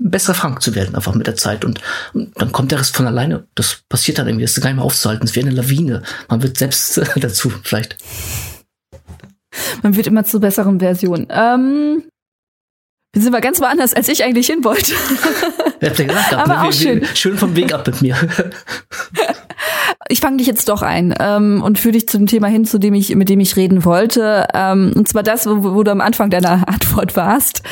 ein 0.00 0.10
besserer 0.10 0.34
Frank 0.34 0.60
zu 0.60 0.74
werden, 0.74 0.94
einfach 0.94 1.14
mit 1.14 1.26
der 1.26 1.36
Zeit. 1.36 1.64
Und, 1.64 1.80
und, 2.12 2.32
dann 2.40 2.52
kommt 2.52 2.72
der 2.72 2.80
Rest 2.80 2.96
von 2.96 3.06
alleine. 3.06 3.46
Das 3.54 3.82
passiert 3.88 4.18
dann 4.18 4.26
irgendwie. 4.26 4.44
Das 4.44 4.56
ist 4.56 4.62
gar 4.62 4.70
nicht 4.70 4.76
mehr 4.76 4.84
aufzuhalten. 4.84 5.24
Es 5.24 5.30
ist 5.30 5.36
wie 5.36 5.40
eine 5.40 5.50
Lawine. 5.50 6.02
Man 6.28 6.42
wird 6.42 6.58
selbst 6.58 6.98
äh, 6.98 7.06
dazu, 7.20 7.50
vielleicht. 7.62 7.96
Man 9.82 9.94
wird 9.94 10.08
immer 10.08 10.24
zur 10.24 10.40
besseren 10.40 10.80
Version. 10.80 11.28
Ähm, 11.30 12.02
wir 13.12 13.22
sind 13.22 13.30
mal 13.30 13.40
ganz 13.40 13.60
woanders, 13.60 13.94
als 13.94 14.08
ich 14.08 14.24
eigentlich 14.24 14.48
hin 14.48 14.64
wollte. 14.64 14.92
Hat 15.80 15.96
gesagt, 15.96 16.34
Aber 16.34 16.54
ne? 16.54 16.62
auch 16.62 16.72
schön. 16.72 17.06
schön 17.14 17.38
vom 17.38 17.54
Weg 17.54 17.72
ab 17.72 17.86
mit 17.86 18.02
mir. 18.02 18.16
Ich 20.08 20.20
fange 20.20 20.36
dich 20.36 20.46
jetzt 20.46 20.68
doch 20.68 20.82
ein 20.82 21.14
ähm, 21.18 21.62
und 21.62 21.78
führe 21.78 21.92
dich 21.92 22.08
zum 22.08 22.26
Thema 22.26 22.48
hin, 22.48 22.64
zu 22.64 22.78
dem 22.78 22.94
ich, 22.94 23.14
mit 23.14 23.28
dem 23.28 23.40
ich 23.40 23.56
reden 23.56 23.84
wollte. 23.84 24.46
Ähm, 24.52 24.92
und 24.94 25.08
zwar 25.08 25.22
das, 25.22 25.46
wo, 25.46 25.74
wo 25.74 25.82
du 25.82 25.90
am 25.90 26.00
Anfang 26.00 26.30
deiner 26.30 26.68
Antwort 26.68 27.16
warst, 27.16 27.62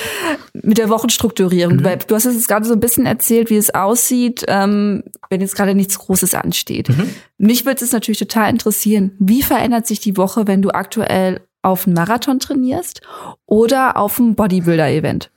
mit 0.55 0.79
der 0.79 0.89
Wochenstrukturierung. 0.89 1.77
Mhm. 1.77 1.85
Weil 1.85 1.99
du 1.99 2.15
hast 2.15 2.25
jetzt 2.25 2.49
gerade 2.49 2.65
so 2.65 2.73
ein 2.73 2.81
bisschen 2.81 3.07
erzählt, 3.07 3.51
wie 3.51 3.57
es 3.57 3.75
aussieht, 3.75 4.45
ähm, 4.49 5.03
wenn 5.29 5.41
jetzt 5.41 5.57
gerade 5.57 5.75
nichts 5.75 5.99
Großes 5.99 6.35
ansteht. 6.35 6.89
Mhm. 6.89 7.11
Mich 7.39 7.67
würde 7.67 7.85
es 7.85 7.93
natürlich 7.93 8.19
total 8.19 8.51
interessieren, 8.51 9.13
wie 9.19 9.43
verändert 9.43 9.87
sich 9.87 10.01
die 10.01 10.17
Woche, 10.17 10.47
wenn 10.47 10.63
du 10.63 10.71
aktuell 10.71 11.41
auf 11.63 11.87
einen 11.87 11.95
Marathon 11.95 12.39
trainierst 12.39 13.01
oder 13.47 13.97
auf 13.97 14.19
ein 14.19 14.35
Bodybuilder-Event? 14.35 15.31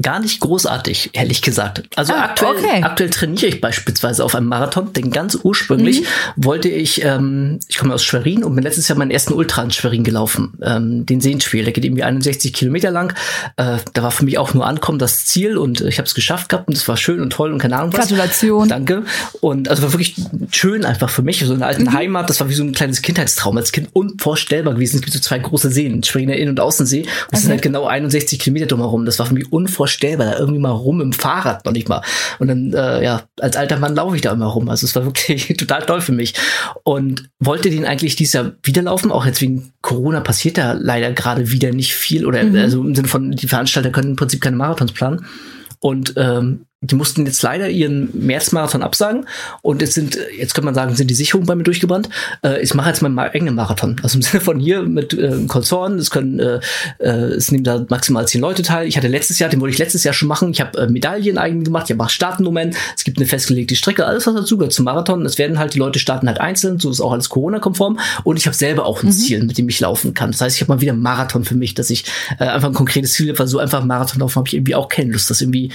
Gar 0.00 0.20
nicht 0.20 0.40
großartig, 0.40 1.10
ehrlich 1.12 1.42
gesagt. 1.42 1.82
Also 1.96 2.14
Ah, 2.14 2.24
aktuell, 2.24 2.52
okay. 2.56 2.82
aktuell 2.82 3.10
trainiere 3.10 3.46
ich 3.46 3.60
beispielsweise 3.60 4.24
auf 4.24 4.34
einem 4.34 4.46
Marathon, 4.48 4.90
denn 4.94 5.10
ganz 5.10 5.38
ursprünglich 5.42 6.00
Mhm. 6.00 6.04
wollte 6.36 6.70
ich, 6.70 7.04
ähm, 7.04 7.60
ich 7.68 7.76
komme 7.76 7.92
aus 7.92 8.02
Schwerin 8.02 8.42
und 8.42 8.54
bin 8.54 8.64
letztes 8.64 8.88
Jahr 8.88 8.96
meinen 8.96 9.10
ersten 9.10 9.34
Ultra 9.34 9.62
in 9.62 9.70
Schwerin 9.70 10.02
gelaufen, 10.02 10.54
ähm, 10.62 11.04
den 11.04 11.20
Seenspiel. 11.20 11.64
Der 11.64 11.74
geht 11.74 11.84
irgendwie 11.84 12.04
61 12.04 12.54
Kilometer 12.54 12.90
lang. 12.90 13.12
Äh, 13.58 13.76
da 13.92 14.02
war 14.02 14.10
für 14.10 14.24
mich 14.24 14.38
auch 14.38 14.54
nur 14.54 14.66
Ankommen 14.66 14.98
das 14.98 15.26
Ziel 15.26 15.58
und 15.58 15.82
ich 15.82 15.98
habe 15.98 16.06
es 16.06 16.14
geschafft 16.14 16.48
gehabt 16.48 16.68
und 16.68 16.76
es 16.76 16.88
war 16.88 16.96
schön 16.96 17.20
und 17.20 17.30
toll 17.30 17.52
und 17.52 17.58
keine 17.58 17.76
Ahnung 17.76 17.92
was. 17.92 18.00
Gratulation. 18.08 18.70
Danke. 18.70 19.02
Und 19.42 19.68
also 19.68 19.82
war 19.82 19.92
wirklich 19.92 20.16
schön 20.52 20.86
einfach 20.86 21.10
für 21.10 21.22
mich. 21.22 21.40
So 21.44 21.52
in 21.52 21.58
der 21.58 21.68
alten 21.68 21.82
Mhm. 21.84 21.92
Heimat, 21.92 22.30
das 22.30 22.40
war 22.40 22.48
wie 22.48 22.54
so 22.54 22.64
ein 22.64 22.72
kleines 22.72 23.02
Kindheitstraum. 23.02 23.58
Als 23.58 23.72
Kind 23.72 23.90
unvorstellbar 23.92 24.72
gewesen. 24.72 24.96
Es 24.96 25.02
gibt 25.02 25.12
so 25.12 25.20
zwei 25.20 25.38
große 25.38 25.70
Seen, 25.70 26.02
Schweriner 26.02 26.34
Innen- 26.36 26.52
und 26.52 26.60
Außensee. 26.60 27.02
Und 27.02 27.08
es 27.32 27.40
sind 27.40 27.48
Okay. 27.50 27.56
halt 27.56 27.62
genau 27.62 27.84
61 27.86 28.38
Kilometer 28.40 28.66
drumherum. 28.66 29.04
Das 29.04 29.18
war 29.18 29.26
für 29.26 29.34
mich 29.34 29.52
unvorstellbar. 29.52 29.82
Da 30.00 30.38
irgendwie 30.38 30.60
mal 30.60 30.70
rum 30.70 31.00
im 31.00 31.12
Fahrrad 31.12 31.64
noch 31.64 31.72
nicht 31.72 31.88
mal. 31.88 32.02
Und 32.38 32.48
dann, 32.48 32.72
äh, 32.72 33.02
ja, 33.04 33.22
als 33.40 33.56
alter 33.56 33.78
Mann 33.78 33.94
laufe 33.94 34.16
ich 34.16 34.22
da 34.22 34.32
immer 34.32 34.46
rum. 34.46 34.68
Also 34.68 34.86
es 34.86 34.94
war 34.94 35.04
wirklich 35.04 35.48
total 35.58 35.82
toll 35.82 36.00
für 36.00 36.12
mich. 36.12 36.34
Und 36.84 37.30
wollte 37.38 37.70
den 37.70 37.84
eigentlich 37.84 38.16
dieses 38.16 38.32
Jahr 38.34 38.52
wieder 38.62 38.82
laufen. 38.82 39.10
Auch 39.10 39.26
jetzt 39.26 39.40
wegen 39.40 39.72
Corona 39.82 40.20
passiert 40.20 40.58
da 40.58 40.72
leider 40.72 41.12
gerade 41.12 41.50
wieder 41.50 41.72
nicht 41.72 41.94
viel. 41.94 42.26
Oder 42.26 42.42
Mhm. 42.44 42.56
also 42.56 42.80
im 42.80 42.94
Sinne 42.94 43.08
von, 43.08 43.30
die 43.32 43.48
Veranstalter 43.48 43.90
können 43.90 44.10
im 44.10 44.16
Prinzip 44.16 44.40
keine 44.40 44.56
Marathons 44.56 44.92
planen. 44.92 45.26
Und 45.80 46.14
ähm, 46.16 46.66
die 46.82 46.96
mussten 46.96 47.24
jetzt 47.26 47.42
leider 47.42 47.68
ihren 47.68 48.10
Märzmarathon 48.12 48.82
absagen. 48.82 49.26
Und 49.62 49.80
jetzt 49.82 49.94
sind, 49.94 50.18
jetzt 50.36 50.52
könnte 50.52 50.64
man 50.64 50.74
sagen, 50.74 50.96
sind 50.96 51.08
die 51.08 51.14
Sicherungen 51.14 51.46
bei 51.46 51.54
mir 51.54 51.62
durchgebrannt. 51.62 52.08
Äh, 52.42 52.60
ich 52.60 52.74
mache 52.74 52.88
jetzt 52.88 53.02
meinen 53.02 53.16
eigenen 53.18 53.54
Marathon. 53.54 54.00
Also 54.02 54.18
im 54.18 54.22
Sinne 54.22 54.42
von 54.42 54.58
hier 54.58 54.82
mit 54.82 55.14
äh, 55.14 55.44
Konsorten. 55.46 55.98
Es 55.98 56.10
können, 56.10 56.40
äh, 56.40 56.60
äh, 56.98 57.08
es 57.08 57.52
nehmen 57.52 57.62
da 57.62 57.86
maximal 57.88 58.26
zehn 58.26 58.40
Leute 58.40 58.62
teil. 58.62 58.88
Ich 58.88 58.96
hatte 58.96 59.06
letztes 59.06 59.38
Jahr, 59.38 59.48
den 59.48 59.60
wollte 59.60 59.74
ich 59.74 59.78
letztes 59.78 60.02
Jahr 60.02 60.12
schon 60.12 60.26
machen. 60.26 60.50
Ich 60.50 60.60
habe 60.60 60.76
äh, 60.76 60.88
Medaillen 60.88 61.38
eigen 61.38 61.62
gemacht. 61.62 61.88
Ich 61.88 61.96
habe 61.96 62.10
Startnummern. 62.10 62.74
Es 62.96 63.04
gibt 63.04 63.18
eine 63.18 63.26
festgelegte 63.26 63.76
Strecke. 63.76 64.04
Alles, 64.04 64.26
was 64.26 64.34
dazu 64.34 64.58
gehört 64.58 64.72
zum 64.72 64.84
Marathon. 64.84 65.24
Es 65.24 65.38
werden 65.38 65.60
halt, 65.60 65.74
die 65.74 65.78
Leute 65.78 66.00
starten 66.00 66.26
halt 66.26 66.40
einzeln. 66.40 66.80
So 66.80 66.90
ist 66.90 67.00
auch 67.00 67.12
alles 67.12 67.28
Corona-konform. 67.28 68.00
Und 68.24 68.38
ich 68.38 68.46
habe 68.46 68.56
selber 68.56 68.86
auch 68.86 69.04
ein 69.04 69.12
Ziel, 69.12 69.44
mit 69.44 69.56
dem 69.56 69.68
ich 69.68 69.78
laufen 69.78 70.14
kann. 70.14 70.32
Das 70.32 70.40
heißt, 70.40 70.56
ich 70.56 70.62
habe 70.62 70.72
mal 70.72 70.80
wieder 70.80 70.92
einen 70.92 71.02
Marathon 71.02 71.44
für 71.44 71.54
mich, 71.54 71.74
dass 71.74 71.90
ich 71.90 72.04
äh, 72.40 72.44
einfach 72.44 72.68
ein 72.68 72.74
konkretes 72.74 73.12
Ziel 73.12 73.28
habe. 73.28 73.38
Weil 73.38 73.46
so 73.46 73.60
einfach 73.60 73.84
Marathon 73.84 74.18
laufen 74.18 74.34
habe 74.34 74.48
ich 74.48 74.54
irgendwie 74.54 74.74
auch 74.74 74.88
keine 74.88 75.12
Lust. 75.12 75.30
Das 75.30 75.40
irgendwie 75.40 75.70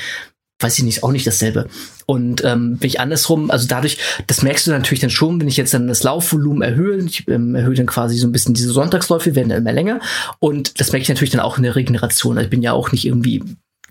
weiß 0.60 0.78
ich 0.78 0.84
nicht, 0.84 0.98
ist 0.98 1.04
auch 1.04 1.12
nicht 1.12 1.28
dasselbe. 1.28 1.68
Und 2.06 2.44
ähm, 2.44 2.78
bin 2.78 2.88
ich 2.88 3.00
andersrum, 3.00 3.52
also 3.52 3.68
dadurch, 3.68 3.98
das 4.28 4.42
merkst 4.42 4.66
du 4.66 4.72
natürlich 4.72 5.02
dann 5.02 5.10
schon, 5.10 5.40
wenn 5.40 5.48
ich 5.48 5.58
jetzt 5.58 5.74
dann 5.74 5.88
das 5.88 6.04
Laufvolumen 6.04 6.62
erhöhe, 6.62 6.98
ich 7.04 7.28
ähm, 7.28 7.54
erhöhe 7.54 7.76
dann 7.76 7.86
quasi 7.86 8.18
so 8.18 8.28
ein 8.28 8.32
bisschen 8.32 8.54
diese 8.54 8.72
Sonntagsläufe, 8.72 9.36
werden 9.36 9.50
dann 9.50 9.60
immer 9.60 9.74
länger. 9.74 10.00
Und 10.40 10.80
das 10.80 10.92
merke 10.92 11.04
ich 11.04 11.10
natürlich 11.10 11.32
dann 11.32 11.42
auch 11.42 11.58
in 11.58 11.64
der 11.64 11.76
Regeneration. 11.76 12.38
Also 12.38 12.46
ich 12.46 12.52
bin 12.52 12.64
ja 12.64 12.74
auch 12.74 12.92
nicht 12.92 13.06
irgendwie 13.06 13.44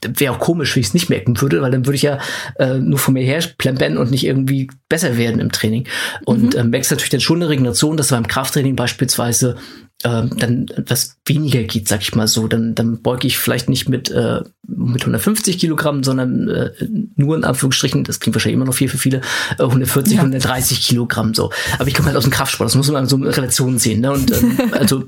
wäre 0.02 0.34
auch 0.34 0.38
komisch, 0.38 0.76
wenn 0.76 0.82
ich 0.82 0.88
es 0.88 0.94
nicht 0.94 1.08
merken 1.08 1.40
würde, 1.40 1.62
weil 1.62 1.70
dann 1.70 1.86
würde 1.86 1.96
ich 1.96 2.02
ja 2.02 2.18
äh, 2.58 2.74
nur 2.74 2.98
von 2.98 3.14
mir 3.14 3.24
her 3.24 3.42
plempern 3.58 3.96
und 3.96 4.10
nicht 4.10 4.24
irgendwie 4.24 4.68
besser 4.88 5.16
werden 5.16 5.40
im 5.40 5.52
Training. 5.52 5.88
Und 6.24 6.54
ähm, 6.54 6.70
merkst 6.70 6.90
natürlich 6.90 7.10
dann 7.10 7.20
schon 7.20 7.38
eine 7.38 7.48
Regeneration, 7.48 7.96
dass 7.96 8.08
beim 8.08 8.26
Krafttraining 8.26 8.76
beispielsweise 8.76 9.56
ähm, 10.04 10.30
dann 10.36 10.68
etwas 10.68 11.16
weniger 11.24 11.62
geht, 11.62 11.88
sag 11.88 12.02
ich 12.02 12.14
mal 12.14 12.28
so. 12.28 12.48
Dann, 12.48 12.74
dann 12.74 13.00
beuge 13.00 13.26
ich 13.26 13.38
vielleicht 13.38 13.70
nicht 13.70 13.88
mit, 13.88 14.10
äh, 14.10 14.42
mit 14.66 15.02
150 15.02 15.58
Kilogramm, 15.58 16.04
sondern 16.04 16.48
äh, 16.48 16.70
nur 17.16 17.34
in 17.34 17.44
Anführungsstrichen, 17.44 18.04
das 18.04 18.20
klingt 18.20 18.34
wahrscheinlich 18.34 18.56
immer 18.56 18.66
noch 18.66 18.74
viel 18.74 18.88
für 18.88 18.98
viele, 18.98 19.22
äh, 19.58 19.62
140, 19.62 20.14
Ja. 20.14 20.20
130 20.20 20.86
Kilogramm 20.86 21.32
so. 21.32 21.50
Aber 21.78 21.88
ich 21.88 21.94
komme 21.94 22.08
halt 22.08 22.16
aus 22.16 22.24
dem 22.24 22.32
Kraftsport, 22.32 22.68
das 22.68 22.74
muss 22.74 22.90
man 22.90 23.08
so 23.08 23.16
in 23.16 23.24
Relation 23.24 23.78
sehen. 23.78 24.02
Ne? 24.02 24.12
Und 24.12 24.30
ähm, 24.30 24.58
also 24.72 25.02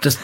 das, 0.00 0.18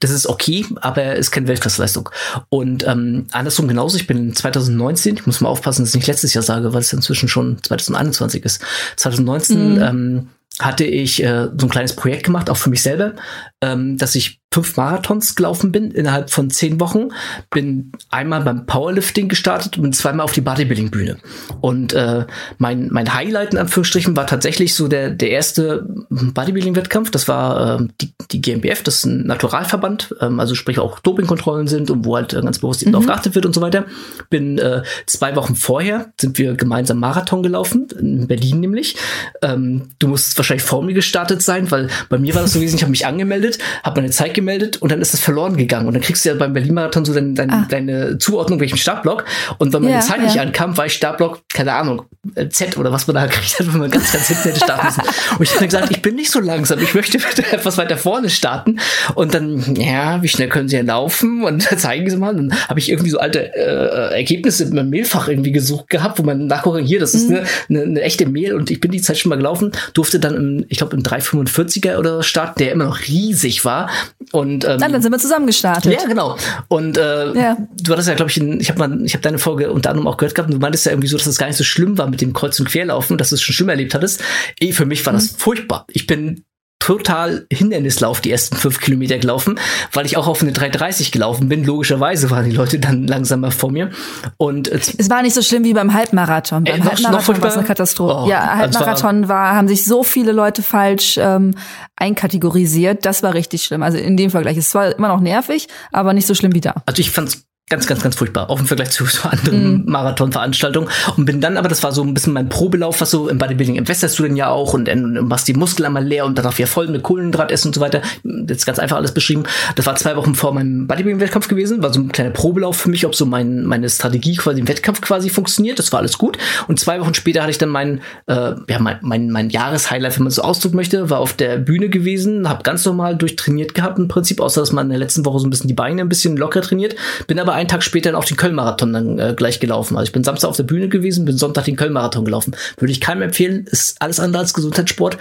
das 0.00 0.10
ist 0.10 0.26
okay, 0.26 0.66
aber 0.76 1.16
ist 1.16 1.30
keine 1.30 1.48
Weltklasseleistung. 1.48 2.10
Und 2.50 2.86
ähm, 2.86 3.26
andersrum 3.32 3.68
genauso, 3.68 3.96
ich 3.96 4.06
bin 4.06 4.34
2019, 4.34 5.14
ich 5.16 5.26
muss 5.26 5.40
mal 5.40 5.48
aufpassen, 5.48 5.82
dass 5.82 5.90
ich 5.90 5.96
nicht 5.96 6.08
letztes 6.08 6.34
Jahr 6.34 6.44
sage, 6.44 6.74
weil 6.74 6.80
es 6.80 6.92
inzwischen 6.92 7.28
schon 7.28 7.56
2021 7.62 8.44
ist. 8.44 8.62
2019 8.96 9.80
ähm, 9.80 10.28
hatte 10.58 10.84
ich 10.84 11.22
äh, 11.22 11.48
so 11.56 11.66
ein 11.66 11.70
kleines 11.70 11.96
Projekt 11.96 12.24
gemacht, 12.24 12.50
auch 12.50 12.56
für 12.56 12.70
mich 12.70 12.82
selber, 12.82 13.14
ähm, 13.62 13.96
dass 13.96 14.14
ich 14.14 14.42
fünf 14.52 14.76
Marathons 14.76 15.34
gelaufen 15.34 15.72
bin 15.72 15.90
innerhalb 15.90 16.30
von 16.30 16.50
zehn 16.50 16.78
Wochen. 16.78 17.08
Bin 17.50 17.92
einmal 18.10 18.42
beim 18.42 18.66
Powerlifting 18.66 19.28
gestartet 19.28 19.78
und 19.78 19.96
zweimal 19.96 20.24
auf 20.24 20.32
die 20.32 20.42
Bodybuilding-Bühne. 20.42 21.16
Und 21.60 21.94
äh, 21.94 22.26
mein, 22.58 22.88
mein 22.92 23.14
Highlight 23.14 23.54
in 23.54 23.58
Anführungsstrichen 23.58 24.14
war 24.14 24.26
tatsächlich 24.26 24.74
so 24.74 24.88
der, 24.88 25.10
der 25.10 25.30
erste 25.30 25.86
Bodybuilding-Wettkampf. 26.10 27.10
Das 27.10 27.28
war 27.28 27.80
ähm, 27.80 27.90
die, 28.00 28.12
die 28.30 28.42
GmbF, 28.42 28.82
das 28.82 28.96
ist 28.96 29.06
ein 29.06 29.26
Naturalverband, 29.26 30.14
ähm, 30.20 30.38
also 30.38 30.54
sprich 30.54 30.78
auch 30.78 30.98
Dopingkontrollen 31.00 31.66
sind 31.66 31.90
und 31.90 32.04
wo 32.04 32.16
halt 32.16 32.34
äh, 32.34 32.42
ganz 32.42 32.58
bewusst 32.58 32.82
eben 32.82 32.92
darauf 32.92 33.06
geachtet 33.06 33.34
wird 33.34 33.46
und 33.46 33.54
so 33.54 33.62
weiter. 33.62 33.86
Bin 34.28 34.58
äh, 34.58 34.82
zwei 35.06 35.34
Wochen 35.34 35.56
vorher 35.56 36.12
sind 36.20 36.36
wir 36.38 36.54
gemeinsam 36.54 37.00
Marathon 37.00 37.42
gelaufen, 37.42 37.88
in 37.98 38.26
Berlin 38.26 38.60
nämlich. 38.60 38.96
Ähm, 39.40 39.88
du 39.98 40.08
musst 40.08 40.36
wahrscheinlich 40.36 40.64
vor 40.64 40.82
mir 40.82 40.94
gestartet 40.94 41.42
sein, 41.42 41.70
weil 41.70 41.88
bei 42.10 42.18
mir 42.18 42.34
war 42.34 42.42
das 42.42 42.52
so 42.52 42.58
gewesen, 42.58 42.76
ich 42.76 42.82
habe 42.82 42.90
mich 42.90 43.06
angemeldet, 43.06 43.51
habe 43.82 44.00
meine 44.00 44.12
Zeit 44.12 44.34
gemeldet 44.34 44.78
und 44.82 44.92
dann 44.92 45.00
ist 45.00 45.12
das 45.12 45.20
verloren 45.20 45.56
gegangen. 45.56 45.86
Und 45.86 45.94
dann 45.94 46.02
kriegst 46.02 46.24
du 46.24 46.28
ja 46.30 46.34
beim 46.34 46.52
Berlin-Marathon 46.52 47.04
so 47.04 47.12
dein, 47.14 47.34
dein, 47.34 47.50
Ah. 47.50 47.66
deine 47.68 48.18
Zuordnung 48.18 48.60
welchem 48.60 48.78
Startblock. 48.78 49.24
Und 49.58 49.72
wenn 49.72 49.82
meine 49.82 49.94
Ja, 49.96 50.00
Zeit 50.00 50.18
ja. 50.18 50.24
nicht 50.24 50.40
ankam, 50.40 50.76
war 50.76 50.86
ich 50.86 50.94
Startblock, 50.94 51.40
keine 51.52 51.72
Ahnung, 51.74 52.02
äh, 52.34 52.48
Z 52.48 52.76
oder 52.78 52.92
was 52.92 53.06
man 53.06 53.14
da 53.16 53.26
gekriegt 53.26 53.58
hat, 53.58 53.72
wenn 53.72 53.80
man 53.80 53.90
ganz, 53.90 54.12
ganz 54.12 54.28
hinten 54.28 54.42
hätte 54.44 54.60
starten 54.60 54.86
müssen. 54.86 55.02
Und 55.38 55.42
ich 55.42 55.50
habe 55.50 55.58
dann 55.60 55.68
gesagt, 55.68 55.90
ich 55.90 56.02
bin 56.02 56.14
nicht 56.14 56.30
so 56.30 56.40
langsam, 56.40 56.78
ich 56.80 56.94
möchte 56.94 57.18
etwas 57.18 57.78
weiter 57.78 57.96
vorne 57.96 58.30
starten. 58.30 58.78
Und 59.14 59.34
dann, 59.34 59.74
ja, 59.76 60.22
wie 60.22 60.28
schnell 60.28 60.48
können 60.48 60.68
Sie 60.68 60.76
denn 60.76 60.86
laufen? 60.86 61.44
Und 61.44 61.62
zeigen 61.62 62.08
Sie 62.08 62.16
mal. 62.16 62.34
Dann 62.34 62.52
habe 62.68 62.78
ich 62.80 62.90
irgendwie 62.90 63.10
so 63.10 63.18
alte 63.18 63.54
äh, 63.54 64.14
Ergebnisse 64.14 64.64
in 64.64 64.74
meinem 64.74 64.90
Mailfach 64.90 65.28
irgendwie 65.28 65.52
gesucht 65.52 65.88
gehabt, 65.90 66.18
wo 66.18 66.22
man 66.22 66.46
nachgucken, 66.46 66.84
hier, 66.84 67.00
das 67.00 67.14
ist 67.14 67.28
Mhm. 67.30 67.40
eine, 67.68 67.82
eine, 67.82 68.02
echte 68.02 68.26
Mail 68.26 68.54
und 68.54 68.70
ich 68.70 68.80
bin 68.80 68.90
die 68.90 69.00
Zeit 69.00 69.18
schon 69.18 69.30
mal 69.30 69.36
gelaufen, 69.36 69.72
durfte 69.94 70.18
dann 70.20 70.34
im, 70.34 70.64
ich 70.68 70.78
glaube, 70.78 70.96
im 70.96 71.02
345er 71.02 71.96
oder 71.98 72.16
so 72.16 72.22
starten, 72.22 72.58
der 72.58 72.72
immer 72.72 72.84
noch 72.84 73.00
riesig 73.00 73.41
war. 73.64 73.90
Und 74.32 74.64
ähm, 74.64 74.78
dann 74.78 75.02
sind 75.02 75.12
wir 75.12 75.18
zusammen 75.18 75.46
gestartet. 75.46 75.92
ja, 75.92 76.06
genau. 76.06 76.36
Und 76.68 76.96
äh, 76.96 77.32
Ja. 77.34 77.56
du 77.82 77.92
hattest 77.92 78.08
ja, 78.08 78.14
glaube 78.14 78.30
ich, 78.30 78.36
in, 78.38 78.60
ich 78.60 78.68
habe 78.70 78.78
mal, 78.78 79.04
ich 79.04 79.14
habe 79.14 79.22
deine 79.22 79.38
Folge 79.38 79.70
unter 79.72 79.90
anderem 79.90 80.06
auch 80.08 80.16
gehört 80.16 80.34
gehabt. 80.34 80.48
Und 80.50 80.54
du 80.54 80.60
meintest 80.60 80.86
ja 80.86 80.92
irgendwie 80.92 81.08
so, 81.08 81.16
dass 81.18 81.26
es 81.26 81.38
gar 81.38 81.46
nicht 81.46 81.56
so 81.56 81.64
schlimm 81.64 81.98
war 81.98 82.08
mit 82.08 82.20
dem 82.20 82.32
Kreuz 82.32 82.58
und 82.60 82.68
Querlaufen, 82.68 83.18
dass 83.18 83.28
du 83.30 83.34
es 83.34 83.42
schon 83.42 83.54
schlimm 83.54 83.68
erlebt 83.68 83.94
hattest. 83.94 84.22
Eh, 84.60 84.72
für 84.72 84.86
mich 84.86 85.04
war 85.04 85.12
das 85.12 85.28
furchtbar. 85.36 85.86
Ich 85.90 86.06
bin 86.06 86.44
total 86.82 87.46
Hindernislauf 87.52 88.20
die 88.20 88.32
ersten 88.32 88.56
fünf 88.56 88.80
Kilometer 88.80 89.16
gelaufen, 89.16 89.60
weil 89.92 90.04
ich 90.04 90.16
auch 90.16 90.26
auf 90.26 90.42
eine 90.42 90.50
330 90.50 91.12
gelaufen 91.12 91.48
bin. 91.48 91.64
Logischerweise 91.64 92.28
waren 92.30 92.44
die 92.44 92.56
Leute 92.56 92.80
dann 92.80 93.06
langsamer 93.06 93.52
vor 93.52 93.70
mir. 93.70 93.90
Und 94.36 94.66
äh, 94.66 94.80
Es 94.98 95.08
war 95.08 95.22
nicht 95.22 95.34
so 95.34 95.42
schlimm 95.42 95.62
wie 95.62 95.74
beim 95.74 95.94
Halbmarathon. 95.94 96.64
Beim 96.64 96.80
noch 96.80 96.86
Halbmarathon 96.86 97.40
war 97.40 97.50
es 97.50 97.56
eine 97.56 97.66
Katastrophe. 97.66 98.24
Oh, 98.24 98.28
ja, 98.28 98.56
Halbmarathon 98.56 99.28
war, 99.28 99.54
haben 99.54 99.68
sich 99.68 99.84
so 99.84 100.02
viele 100.02 100.32
Leute 100.32 100.64
falsch 100.64 101.18
ähm, 101.18 101.54
einkategorisiert. 101.94 103.06
Das 103.06 103.22
war 103.22 103.32
richtig 103.34 103.62
schlimm. 103.62 103.84
Also 103.84 103.98
in 103.98 104.16
dem 104.16 104.30
Vergleich. 104.30 104.56
Es 104.56 104.74
war 104.74 104.96
immer 104.96 105.08
noch 105.08 105.20
nervig, 105.20 105.68
aber 105.92 106.12
nicht 106.14 106.26
so 106.26 106.34
schlimm 106.34 106.52
wie 106.52 106.60
da. 106.60 106.82
Also 106.86 106.98
ich 106.98 107.12
fand's 107.12 107.44
ganz, 107.72 107.86
ganz, 107.86 108.02
ganz 108.02 108.16
furchtbar, 108.16 108.50
auch 108.50 108.60
im 108.60 108.66
Vergleich 108.66 108.90
zu 108.90 109.06
so 109.06 109.26
anderen 109.26 109.86
Marathonveranstaltungen. 109.86 110.90
Und 111.16 111.24
bin 111.24 111.40
dann, 111.40 111.56
aber 111.56 111.70
das 111.70 111.82
war 111.82 111.90
so 111.92 112.02
ein 112.02 112.12
bisschen 112.12 112.34
mein 112.34 112.50
Probelauf, 112.50 113.00
was 113.00 113.10
so 113.10 113.30
im 113.30 113.38
Bodybuilding 113.38 113.76
entwässerst 113.76 114.18
du 114.18 114.24
denn 114.24 114.36
ja 114.36 114.50
auch 114.50 114.74
und 114.74 114.88
dann 114.88 115.26
machst 115.26 115.48
die 115.48 115.54
Muskeln 115.54 115.86
einmal 115.86 116.04
leer 116.04 116.26
und 116.26 116.36
darauf 116.36 116.58
ja 116.58 116.66
voll 116.66 116.88
mit 116.88 117.02
Kohlenhydrat 117.02 117.50
essen 117.50 117.68
und 117.68 117.74
so 117.74 117.80
weiter. 117.80 118.02
Jetzt 118.24 118.66
ganz 118.66 118.78
einfach 118.78 118.98
alles 118.98 119.14
beschrieben. 119.14 119.44
Das 119.74 119.86
war 119.86 119.96
zwei 119.96 120.16
Wochen 120.16 120.34
vor 120.34 120.52
meinem 120.52 120.86
Bodybuilding-Wettkampf 120.86 121.48
gewesen, 121.48 121.82
war 121.82 121.94
so 121.94 122.00
ein 122.00 122.12
kleiner 122.12 122.28
Probelauf 122.28 122.76
für 122.76 122.90
mich, 122.90 123.06
ob 123.06 123.14
so 123.14 123.24
mein, 123.24 123.64
meine 123.64 123.88
Strategie 123.88 124.36
quasi 124.36 124.60
im 124.60 124.68
Wettkampf 124.68 125.00
quasi 125.00 125.30
funktioniert. 125.30 125.78
Das 125.78 125.92
war 125.92 126.00
alles 126.00 126.18
gut. 126.18 126.36
Und 126.68 126.78
zwei 126.78 127.00
Wochen 127.00 127.14
später 127.14 127.40
hatte 127.40 127.52
ich 127.52 127.58
dann 127.58 127.70
mein, 127.70 128.02
äh, 128.26 128.52
ja, 128.68 128.80
mein, 128.80 128.98
mein, 129.00 129.30
mein 129.30 129.48
Jahreshighlight, 129.48 130.16
wenn 130.16 130.24
man 130.24 130.28
es 130.28 130.34
so 130.34 130.42
ausdrücken 130.42 130.76
möchte, 130.76 131.08
war 131.08 131.20
auf 131.20 131.32
der 131.32 131.56
Bühne 131.56 131.88
gewesen, 131.88 132.50
habe 132.50 132.64
ganz 132.64 132.84
normal 132.84 133.16
durchtrainiert 133.16 133.74
gehabt 133.74 133.98
im 133.98 134.08
Prinzip, 134.08 134.42
außer 134.42 134.60
dass 134.60 134.72
man 134.72 134.88
in 134.88 134.90
der 134.90 134.98
letzten 134.98 135.24
Woche 135.24 135.38
so 135.38 135.46
ein 135.46 135.50
bisschen 135.50 135.68
die 135.68 135.74
Beine 135.74 136.02
ein 136.02 136.10
bisschen 136.10 136.36
locker 136.36 136.60
trainiert. 136.60 136.96
Bin 137.26 137.38
aber 137.38 137.61
einen 137.62 137.68
Tag 137.68 137.82
später 137.82 138.10
dann 138.10 138.18
auf 138.18 138.24
den 138.24 138.36
Köln-Marathon 138.36 138.92
dann 138.92 139.18
äh, 139.18 139.34
gleich 139.36 139.60
gelaufen. 139.60 139.96
Also 139.96 140.08
ich 140.08 140.12
bin 140.12 140.24
Samstag 140.24 140.48
auf 140.48 140.56
der 140.56 140.64
Bühne 140.64 140.88
gewesen, 140.88 141.24
bin 141.24 141.36
Sonntag 141.38 141.64
den 141.64 141.76
Köln-Marathon 141.76 142.24
gelaufen. 142.24 142.54
Würde 142.78 142.92
ich 142.92 143.00
keinem 143.00 143.22
empfehlen, 143.22 143.66
ist 143.70 144.00
alles 144.00 144.20
andere 144.20 144.42
als 144.42 144.54
Gesundheitssport. 144.54 145.16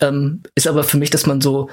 Ähm, 0.00 0.42
ist 0.54 0.68
aber 0.68 0.84
für 0.84 0.98
mich, 0.98 1.10
dass 1.10 1.26
man 1.26 1.40
so 1.40 1.68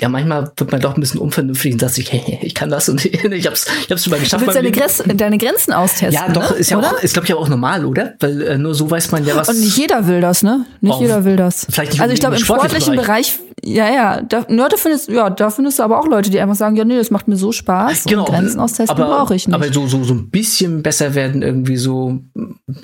ja, 0.00 0.08
manchmal 0.08 0.52
wird 0.56 0.70
man 0.70 0.80
doch 0.80 0.94
ein 0.94 1.00
bisschen 1.00 1.20
unvernünftig 1.20 1.72
und 1.72 1.80
sagt 1.80 1.94
sich, 1.94 2.12
hey, 2.12 2.38
ich 2.42 2.54
kann 2.54 2.70
das 2.70 2.88
und 2.88 3.04
ich 3.04 3.46
hab's, 3.46 3.66
ich 3.84 3.90
hab's 3.90 4.04
schon 4.04 4.12
mal 4.12 4.20
geschafft. 4.20 4.42
Du 4.42 4.46
willst 4.46 4.56
deine, 4.56 4.70
Grenz, 4.70 5.02
deine, 5.14 5.38
Grenzen 5.38 5.72
austesten. 5.72 6.12
Ja, 6.12 6.28
doch, 6.28 6.50
ne? 6.50 6.56
ist 6.56 6.70
ja 6.70 6.78
oder? 6.78 6.92
auch, 6.92 7.02
ist 7.02 7.14
glaube 7.14 7.26
ich 7.26 7.34
auch 7.34 7.48
normal, 7.48 7.84
oder? 7.84 8.14
Weil 8.20 8.42
äh, 8.42 8.58
nur 8.58 8.74
so 8.74 8.90
weiß 8.90 9.10
man 9.10 9.24
ja 9.26 9.34
was. 9.36 9.48
Und 9.48 9.60
nicht 9.60 9.76
jeder 9.76 10.06
will 10.06 10.20
das, 10.20 10.42
ne? 10.42 10.66
Nicht 10.80 10.94
oh, 10.94 11.00
jeder 11.00 11.24
will 11.24 11.36
das. 11.36 11.66
Vielleicht 11.70 11.92
nicht 11.92 12.00
also 12.00 12.14
ich 12.14 12.20
glaube 12.20 12.36
im 12.36 12.42
sportlichen 12.42 12.94
Bereich, 12.94 13.38
Bereich, 13.38 13.40
ja, 13.64 13.92
ja, 13.92 14.22
da, 14.22 14.46
ja, 14.48 14.68
da 14.68 14.76
findest, 14.76 15.08
ja, 15.08 15.30
da 15.30 15.50
findest 15.50 15.78
du 15.78 15.82
aber 15.82 15.98
auch 15.98 16.06
Leute, 16.06 16.30
die 16.30 16.38
einfach 16.40 16.54
sagen, 16.54 16.76
ja, 16.76 16.84
nee, 16.84 16.96
das 16.96 17.10
macht 17.10 17.28
mir 17.28 17.36
so 17.36 17.52
Spaß. 17.52 18.04
Genau. 18.04 18.24
Und 18.24 18.30
Grenzen 18.30 18.60
austesten 18.60 18.96
brauche 18.96 19.34
ich 19.34 19.48
nicht. 19.48 19.54
Aber 19.54 19.72
so, 19.72 19.86
so, 19.86 20.04
so 20.04 20.14
ein 20.14 20.30
bisschen 20.30 20.82
besser 20.82 21.14
werden 21.14 21.42
irgendwie 21.42 21.76
so, 21.76 22.20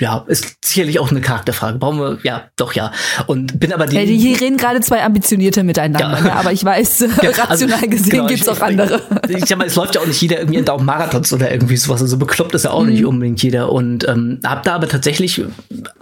ja, 0.00 0.24
ist 0.26 0.56
sicherlich 0.64 0.98
auch 0.98 1.10
eine 1.10 1.20
Charakterfrage. 1.20 1.78
Brauchen 1.78 1.98
wir, 1.98 2.18
ja, 2.22 2.44
doch, 2.56 2.72
ja. 2.72 2.92
Und 3.26 3.60
bin 3.60 3.72
aber 3.72 3.86
die. 3.86 3.96
Ja, 3.96 4.02
hier 4.02 4.40
reden 4.40 4.56
gerade 4.56 4.80
zwei 4.80 5.04
Ambitionierte 5.04 5.62
miteinander, 5.62 6.18
ja. 6.18 6.20
ne? 6.20 6.32
aber 6.32 6.52
ich 6.52 6.64
weiß, 6.64 7.03
also, 7.04 7.42
rational 7.42 7.88
gesehen 7.88 8.10
genau, 8.10 8.26
gibt's 8.26 8.48
auch 8.48 8.60
andere. 8.60 9.00
Ich, 9.28 9.36
ich 9.36 9.46
sag 9.46 9.58
mal, 9.58 9.66
es 9.66 9.76
läuft 9.76 9.94
ja 9.94 10.00
auch 10.00 10.06
nicht 10.06 10.20
jeder 10.20 10.38
irgendwie 10.38 10.58
in 10.58 10.84
Marathons 10.84 11.32
oder 11.32 11.50
irgendwie 11.50 11.76
sowas. 11.76 12.02
Also 12.02 12.16
bekloppt 12.16 12.54
ist 12.54 12.64
ja 12.64 12.70
auch 12.70 12.82
mhm. 12.82 12.90
nicht 12.90 13.04
unbedingt 13.04 13.42
jeder. 13.42 13.72
Und 13.72 14.06
ähm, 14.08 14.40
hab 14.44 14.62
da 14.64 14.74
aber 14.74 14.88
tatsächlich 14.88 15.42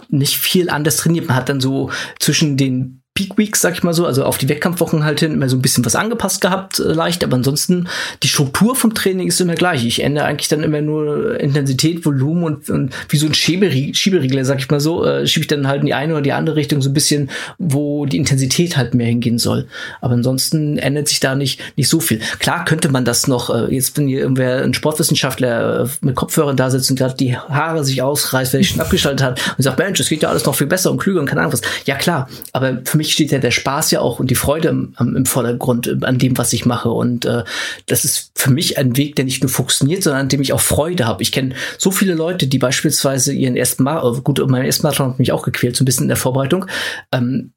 nicht 0.09 0.37
viel 0.37 0.69
anders 0.69 0.97
trainiert. 0.97 1.27
Man 1.27 1.37
hat 1.37 1.49
dann 1.49 1.61
so 1.61 1.89
zwischen 2.19 2.57
den 2.57 3.02
Peak 3.15 3.37
Weeks, 3.37 3.61
sag 3.61 3.75
ich 3.75 3.83
mal 3.83 3.93
so, 3.93 4.07
also 4.07 4.23
auf 4.23 4.39
die 4.39 4.49
Wettkampfwochen 4.49 5.03
halt 5.03 5.19
hin 5.19 5.33
immer 5.33 5.47
so 5.47 5.55
ein 5.55 5.61
bisschen 5.61 5.85
was 5.85 5.95
angepasst 5.95 6.41
gehabt, 6.41 6.79
äh, 6.79 6.93
leicht, 6.93 7.23
aber 7.23 7.35
ansonsten 7.35 7.87
die 8.23 8.27
Struktur 8.27 8.75
vom 8.75 8.95
Training 8.95 9.27
ist 9.27 9.39
immer 9.39 9.53
gleich. 9.53 9.85
Ich 9.85 10.01
ändere 10.01 10.25
eigentlich 10.25 10.47
dann 10.47 10.63
immer 10.63 10.81
nur 10.81 11.39
Intensität, 11.39 12.05
Volumen 12.05 12.43
und, 12.43 12.69
und 12.71 12.95
wie 13.09 13.17
so 13.17 13.27
ein 13.27 13.35
Schieberegler, 13.35 14.45
sag 14.45 14.57
ich 14.57 14.69
mal 14.71 14.79
so, 14.79 15.05
äh, 15.05 15.27
schiebe 15.27 15.43
ich 15.43 15.47
dann 15.47 15.67
halt 15.67 15.81
in 15.81 15.85
die 15.85 15.93
eine 15.93 16.13
oder 16.13 16.23
die 16.23 16.31
andere 16.31 16.55
Richtung 16.55 16.81
so 16.81 16.89
ein 16.89 16.93
bisschen, 16.95 17.29
wo 17.59 18.07
die 18.07 18.17
Intensität 18.17 18.77
halt 18.77 18.95
mehr 18.95 19.05
hingehen 19.05 19.37
soll. 19.37 19.67
Aber 20.01 20.15
ansonsten 20.15 20.79
ändert 20.79 21.07
sich 21.07 21.19
da 21.19 21.35
nicht, 21.35 21.61
nicht 21.77 21.89
so 21.89 21.99
viel. 21.99 22.19
Klar 22.39 22.65
könnte 22.65 22.89
man 22.89 23.05
das 23.05 23.27
noch, 23.27 23.53
äh, 23.53 23.71
jetzt 23.71 23.95
wenn 23.95 24.07
hier 24.07 24.21
irgendwer 24.21 24.63
ein 24.63 24.73
Sportwissenschaftler 24.73 25.83
äh, 25.83 25.87
mit 26.01 26.15
Kopfhörern 26.15 26.57
da 26.57 26.71
sitzt 26.71 26.89
und 26.89 26.97
gerade 26.97 27.15
die 27.15 27.37
Haare 27.37 27.85
sich 27.85 28.01
ausreißt, 28.01 28.55
weil 28.55 28.61
ich 28.61 28.69
schon 28.69 28.81
abgeschaltet 28.81 29.23
hat 29.23 29.39
und 29.55 29.63
sagt, 29.63 29.77
Mensch, 29.77 29.99
es 29.99 30.09
geht 30.09 30.23
ja 30.23 30.29
alles 30.29 30.45
noch 30.45 30.55
viel 30.55 30.65
besser 30.65 30.89
und 30.89 30.97
klüger 30.97 31.19
und 31.19 31.27
keine 31.27 31.41
Ahnung 31.41 31.53
was. 31.53 31.61
Ja 31.85 31.93
klar, 31.93 32.27
aber 32.53 32.81
für 32.83 32.97
mich 32.97 33.02
mich 33.03 33.11
steht 33.11 33.31
ja 33.31 33.39
der 33.39 33.51
Spaß 33.51 33.91
ja 33.91 33.99
auch 33.99 34.19
und 34.19 34.31
die 34.31 34.35
Freude 34.35 34.69
im, 34.69 34.95
im 34.97 35.25
Vordergrund 35.25 35.87
äh, 35.87 35.97
an 36.05 36.17
dem, 36.17 36.37
was 36.37 36.53
ich 36.53 36.65
mache. 36.65 36.89
Und 36.89 37.25
äh, 37.25 37.43
das 37.85 38.05
ist 38.05 38.31
für 38.33 38.49
mich 38.49 38.77
ein 38.77 38.95
Weg, 38.95 39.17
der 39.17 39.25
nicht 39.25 39.43
nur 39.43 39.49
funktioniert, 39.49 40.03
sondern 40.03 40.21
an 40.21 40.29
dem 40.29 40.41
ich 40.41 40.53
auch 40.53 40.61
Freude 40.61 41.05
habe. 41.05 41.21
Ich 41.21 41.33
kenne 41.33 41.53
so 41.77 41.91
viele 41.91 42.13
Leute, 42.13 42.47
die 42.47 42.59
beispielsweise 42.59 43.33
ihren 43.33 43.57
ersten 43.57 43.83
Mal, 43.83 43.99
äh, 43.99 44.21
gut, 44.21 44.41
mein 44.47 44.63
ersten 44.63 44.83
Marathon 44.83 45.11
hat 45.11 45.19
mich 45.19 45.33
auch 45.33 45.43
gequält, 45.43 45.75
so 45.75 45.83
ein 45.83 45.85
bisschen 45.85 46.03
in 46.03 46.07
der 46.07 46.17
Vorbereitung. 46.17 46.65
Ähm, 47.11 47.51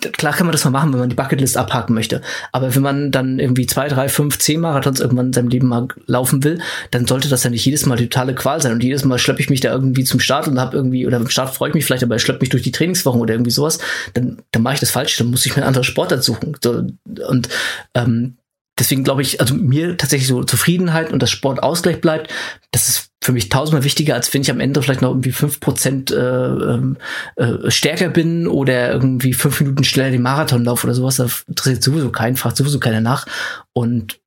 klar 0.00 0.32
kann 0.32 0.46
man 0.46 0.52
das 0.52 0.64
mal 0.64 0.70
machen, 0.70 0.92
wenn 0.92 1.00
man 1.00 1.08
die 1.08 1.16
Bucketlist 1.16 1.56
abhaken 1.56 1.94
möchte. 1.94 2.22
Aber 2.52 2.74
wenn 2.74 2.82
man 2.82 3.10
dann 3.10 3.38
irgendwie 3.38 3.66
zwei, 3.66 3.88
drei, 3.88 4.08
fünf, 4.08 4.38
zehn 4.38 4.60
Marathons 4.60 5.00
irgendwann 5.00 5.26
in 5.26 5.32
seinem 5.32 5.48
Leben 5.48 5.68
mal 5.68 5.88
laufen 6.06 6.44
will, 6.44 6.60
dann 6.90 7.06
sollte 7.06 7.28
das 7.28 7.44
ja 7.44 7.50
nicht 7.50 7.64
jedes 7.64 7.86
Mal 7.86 7.96
die 7.96 8.08
totale 8.08 8.34
Qual 8.34 8.60
sein. 8.60 8.72
Und 8.72 8.82
jedes 8.82 9.04
Mal 9.04 9.18
schleppe 9.18 9.40
ich 9.40 9.50
mich 9.50 9.60
da 9.60 9.72
irgendwie 9.72 10.04
zum 10.04 10.20
Start 10.20 10.48
und 10.48 10.60
habe 10.60 10.76
irgendwie, 10.76 11.06
oder 11.06 11.18
beim 11.18 11.30
Start 11.30 11.54
freue 11.54 11.70
ich 11.70 11.74
mich 11.74 11.84
vielleicht, 11.84 12.02
aber 12.02 12.16
ich 12.16 12.22
schleppe 12.22 12.40
mich 12.40 12.50
durch 12.50 12.62
die 12.62 12.72
Trainingswochen 12.72 13.20
oder 13.20 13.34
irgendwie 13.34 13.50
sowas, 13.50 13.78
dann, 14.14 14.38
dann 14.52 14.62
mache 14.62 14.74
ich 14.74 14.80
das 14.80 14.90
falsch, 14.90 15.16
dann 15.16 15.30
muss 15.30 15.46
ich 15.46 15.52
mir 15.52 15.62
einen 15.62 15.68
anderen 15.68 15.84
Sportart 15.84 16.22
suchen. 16.22 16.56
So, 16.62 16.84
und 17.28 17.48
ähm, 17.94 18.36
deswegen 18.78 19.04
glaube 19.04 19.22
ich, 19.22 19.40
also 19.40 19.54
mir 19.54 19.96
tatsächlich 19.96 20.28
so 20.28 20.44
Zufriedenheit 20.44 21.12
und 21.12 21.22
das 21.22 21.30
Sportausgleich 21.30 22.00
bleibt, 22.00 22.32
das 22.70 22.88
ist 22.88 23.07
für 23.28 23.34
mich 23.34 23.50
tausendmal 23.50 23.84
wichtiger, 23.84 24.14
als 24.14 24.32
wenn 24.32 24.40
ich 24.40 24.50
am 24.50 24.58
Ende 24.58 24.80
vielleicht 24.80 25.02
noch 25.02 25.10
irgendwie 25.10 25.32
fünf 25.32 25.60
Prozent 25.60 26.10
äh, 26.10 26.16
ähm, 26.16 26.96
äh, 27.36 27.70
stärker 27.70 28.08
bin 28.08 28.46
oder 28.46 28.90
irgendwie 28.90 29.34
fünf 29.34 29.60
Minuten 29.60 29.84
schneller 29.84 30.10
den 30.10 30.22
Marathon 30.22 30.64
laufe 30.64 30.86
oder 30.86 30.94
sowas. 30.94 31.16
Da 31.16 31.28
interessiert 31.46 31.82
sowieso 31.82 32.10
keinen, 32.10 32.36
fragt 32.36 32.56
sowieso 32.56 32.80
keiner 32.80 33.02
nach. 33.02 33.26
Und 33.74 34.18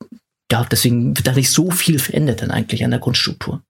ja, 0.52 0.64
deswegen 0.70 1.18
wird 1.18 1.26
da 1.26 1.32
nicht 1.32 1.50
so 1.50 1.72
viel 1.72 1.98
verändert 1.98 2.44
dann 2.44 2.52
eigentlich 2.52 2.86
an 2.86 2.92
der 2.92 3.00
Grundstruktur. 3.00 3.64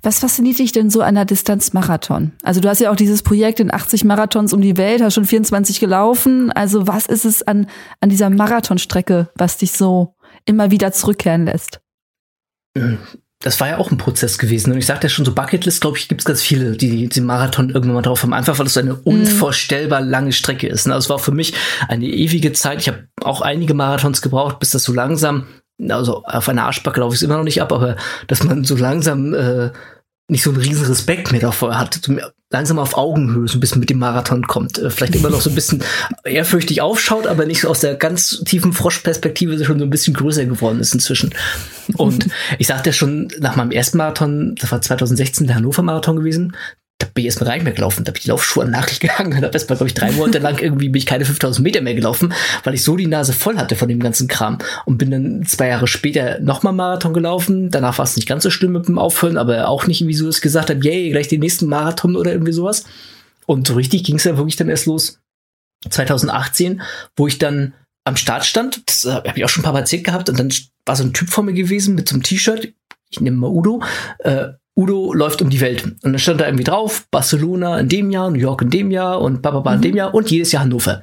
Was 0.00 0.20
fasziniert 0.20 0.58
dich 0.58 0.72
denn 0.72 0.88
so 0.88 1.02
an 1.02 1.16
der 1.16 1.26
Distanzmarathon? 1.26 2.32
Also 2.42 2.62
du 2.62 2.70
hast 2.70 2.80
ja 2.80 2.90
auch 2.90 2.96
dieses 2.96 3.22
Projekt 3.22 3.60
in 3.60 3.70
80 3.70 4.04
Marathons 4.04 4.54
um 4.54 4.62
die 4.62 4.78
Welt, 4.78 5.02
hast 5.02 5.16
schon 5.16 5.26
24 5.26 5.80
gelaufen. 5.80 6.50
Also 6.50 6.86
was 6.86 7.04
ist 7.04 7.26
es 7.26 7.42
an, 7.42 7.66
an 8.00 8.08
dieser 8.08 8.30
Marathonstrecke, 8.30 9.28
was 9.34 9.58
dich 9.58 9.72
so 9.72 10.14
immer 10.46 10.70
wieder 10.70 10.92
zurückkehren 10.92 11.44
lässt? 11.44 11.82
Das 13.40 13.60
war 13.60 13.68
ja 13.68 13.78
auch 13.78 13.92
ein 13.92 13.98
Prozess 13.98 14.36
gewesen. 14.38 14.72
Und 14.72 14.78
ich 14.78 14.86
sagte 14.86 15.06
ja 15.06 15.08
schon, 15.08 15.24
so 15.24 15.32
Bucketlist, 15.32 15.80
glaube 15.80 15.96
ich, 15.96 16.08
gibt 16.08 16.22
es 16.22 16.24
ganz 16.24 16.42
viele, 16.42 16.76
die 16.76 17.08
den 17.08 17.24
Marathon 17.24 17.70
irgendwann 17.70 17.94
mal 17.94 18.02
drauf 18.02 18.22
haben. 18.22 18.32
Einfach, 18.32 18.58
weil 18.58 18.66
es 18.66 18.76
eine 18.76 18.94
mhm. 18.94 19.00
unvorstellbar 19.04 20.00
lange 20.00 20.32
Strecke 20.32 20.66
ist. 20.66 20.86
Also 20.88 20.98
es 20.98 21.10
war 21.10 21.18
für 21.20 21.30
mich 21.30 21.54
eine 21.86 22.06
ewige 22.06 22.52
Zeit. 22.52 22.80
Ich 22.80 22.88
habe 22.88 23.06
auch 23.22 23.40
einige 23.40 23.74
Marathons 23.74 24.22
gebraucht, 24.22 24.58
bis 24.58 24.70
das 24.70 24.82
so 24.82 24.92
langsam 24.92 25.46
also 25.88 26.24
auf 26.24 26.48
einer 26.48 26.64
Arschbacke 26.64 27.00
laufe 27.00 27.14
ich 27.14 27.20
es 27.20 27.22
immer 27.22 27.36
noch 27.36 27.44
nicht 27.44 27.62
ab, 27.62 27.72
aber 27.72 27.96
dass 28.26 28.42
man 28.42 28.64
so 28.64 28.74
langsam 28.76 29.32
äh, 29.32 29.70
nicht 30.28 30.42
so 30.42 30.50
einen 30.50 30.60
riesen 30.60 30.86
Respekt 30.86 31.32
mehr 31.32 31.40
davor 31.40 31.78
hat, 31.78 32.00
langsam 32.50 32.78
auf 32.78 32.96
Augenhöhe 32.96 33.48
so 33.48 33.58
ein 33.58 33.60
bisschen 33.60 33.80
mit 33.80 33.90
dem 33.90 33.98
Marathon 33.98 34.46
kommt. 34.46 34.78
Äh, 34.78 34.90
vielleicht 34.90 35.14
immer 35.14 35.30
noch 35.30 35.40
so 35.40 35.50
ein 35.50 35.54
bisschen 35.54 35.82
ehrfürchtig 36.24 36.80
aufschaut, 36.80 37.26
aber 37.26 37.46
nicht 37.46 37.62
so 37.62 37.68
aus 37.68 37.80
der 37.80 37.94
ganz 37.94 38.42
tiefen 38.44 38.72
Froschperspektive 38.72 39.62
schon 39.64 39.78
so 39.78 39.84
ein 39.84 39.90
bisschen 39.90 40.14
größer 40.14 40.46
geworden 40.46 40.80
ist 40.80 40.94
inzwischen. 40.94 41.34
Und 41.96 42.28
ich 42.58 42.66
sagte 42.66 42.90
ja 42.90 42.94
schon, 42.94 43.28
nach 43.38 43.56
meinem 43.56 43.70
ersten 43.70 43.98
Marathon, 43.98 44.54
das 44.54 44.70
war 44.70 44.80
2016 44.80 45.46
der 45.46 45.56
Hannover 45.56 45.82
Marathon 45.82 46.16
gewesen, 46.16 46.54
da 46.98 47.06
bin 47.06 47.22
ich 47.22 47.26
erstmal 47.26 47.50
rein 47.50 47.62
mehr 47.62 47.72
gelaufen, 47.72 48.04
da 48.04 48.10
bin 48.10 48.18
ich 48.18 48.24
die 48.24 48.30
Laufschuhe 48.30 48.64
an 48.64 48.72
Nagel 48.72 48.98
gegangen 49.00 49.32
und 49.32 49.44
habe 49.44 49.52
erstmal, 49.52 49.76
glaube 49.76 49.88
ich, 49.88 49.94
drei 49.94 50.10
Monate 50.12 50.38
lang 50.38 50.58
irgendwie 50.58 50.88
bin 50.88 50.98
ich 50.98 51.06
keine 51.06 51.24
5000 51.24 51.62
Meter 51.62 51.80
mehr 51.80 51.94
gelaufen, 51.94 52.34
weil 52.64 52.74
ich 52.74 52.82
so 52.82 52.96
die 52.96 53.06
Nase 53.06 53.32
voll 53.32 53.56
hatte 53.56 53.76
von 53.76 53.88
dem 53.88 54.00
ganzen 54.00 54.26
Kram 54.26 54.58
und 54.84 54.98
bin 54.98 55.12
dann 55.12 55.46
zwei 55.46 55.68
Jahre 55.68 55.86
später 55.86 56.40
nochmal 56.40 56.72
Marathon 56.72 57.14
gelaufen. 57.14 57.70
Danach 57.70 57.98
war 57.98 58.04
es 58.04 58.16
nicht 58.16 58.28
ganz 58.28 58.42
so 58.42 58.50
schlimm 58.50 58.72
mit 58.72 58.88
dem 58.88 58.98
Aufhören, 58.98 59.36
aber 59.36 59.68
auch 59.68 59.86
nicht, 59.86 60.06
wie 60.06 60.14
so 60.14 60.28
es 60.28 60.40
gesagt 60.40 60.70
hat, 60.70 60.84
yay, 60.84 61.10
gleich 61.10 61.28
den 61.28 61.40
nächsten 61.40 61.66
Marathon 61.66 62.16
oder 62.16 62.32
irgendwie 62.32 62.52
sowas. 62.52 62.84
Und 63.46 63.68
so 63.68 63.74
richtig 63.74 64.02
ging 64.02 64.16
es 64.16 64.24
ja 64.24 64.36
wirklich 64.36 64.56
dann 64.56 64.68
erst 64.68 64.86
los 64.86 65.20
2018, 65.88 66.82
wo 67.16 67.28
ich 67.28 67.38
dann 67.38 67.74
am 68.04 68.16
Start 68.16 68.44
stand. 68.44 68.82
Das 68.86 69.04
äh, 69.04 69.12
habe 69.12 69.32
ich 69.36 69.44
auch 69.44 69.48
schon 69.48 69.62
ein 69.62 69.64
paar 69.64 69.72
Mal 69.72 69.80
erzählt 69.80 70.04
gehabt 70.04 70.28
und 70.28 70.38
dann 70.38 70.52
war 70.84 70.96
so 70.96 71.04
ein 71.04 71.12
Typ 71.12 71.30
vor 71.30 71.44
mir 71.44 71.52
gewesen 71.52 71.94
mit 71.94 72.08
so 72.08 72.14
einem 72.14 72.24
T-Shirt. 72.24 72.72
Ich 73.10 73.20
nehme 73.20 73.36
mal 73.36 73.50
Udo. 73.50 73.82
Äh, 74.18 74.48
Udo 74.78 75.12
läuft 75.12 75.42
um 75.42 75.50
die 75.50 75.60
Welt. 75.60 75.82
Und 75.84 76.12
dann 76.12 76.18
stand 76.20 76.40
da 76.40 76.46
irgendwie 76.46 76.62
drauf, 76.62 77.08
Barcelona 77.10 77.80
in 77.80 77.88
dem 77.88 78.10
Jahr, 78.12 78.30
New 78.30 78.38
York 78.38 78.62
in 78.62 78.70
dem 78.70 78.92
Jahr 78.92 79.20
und 79.20 79.42
Bababa 79.42 79.74
in 79.74 79.82
dem 79.82 79.96
Jahr 79.96 80.14
und 80.14 80.30
jedes 80.30 80.52
Jahr 80.52 80.62
Hannover. 80.62 81.02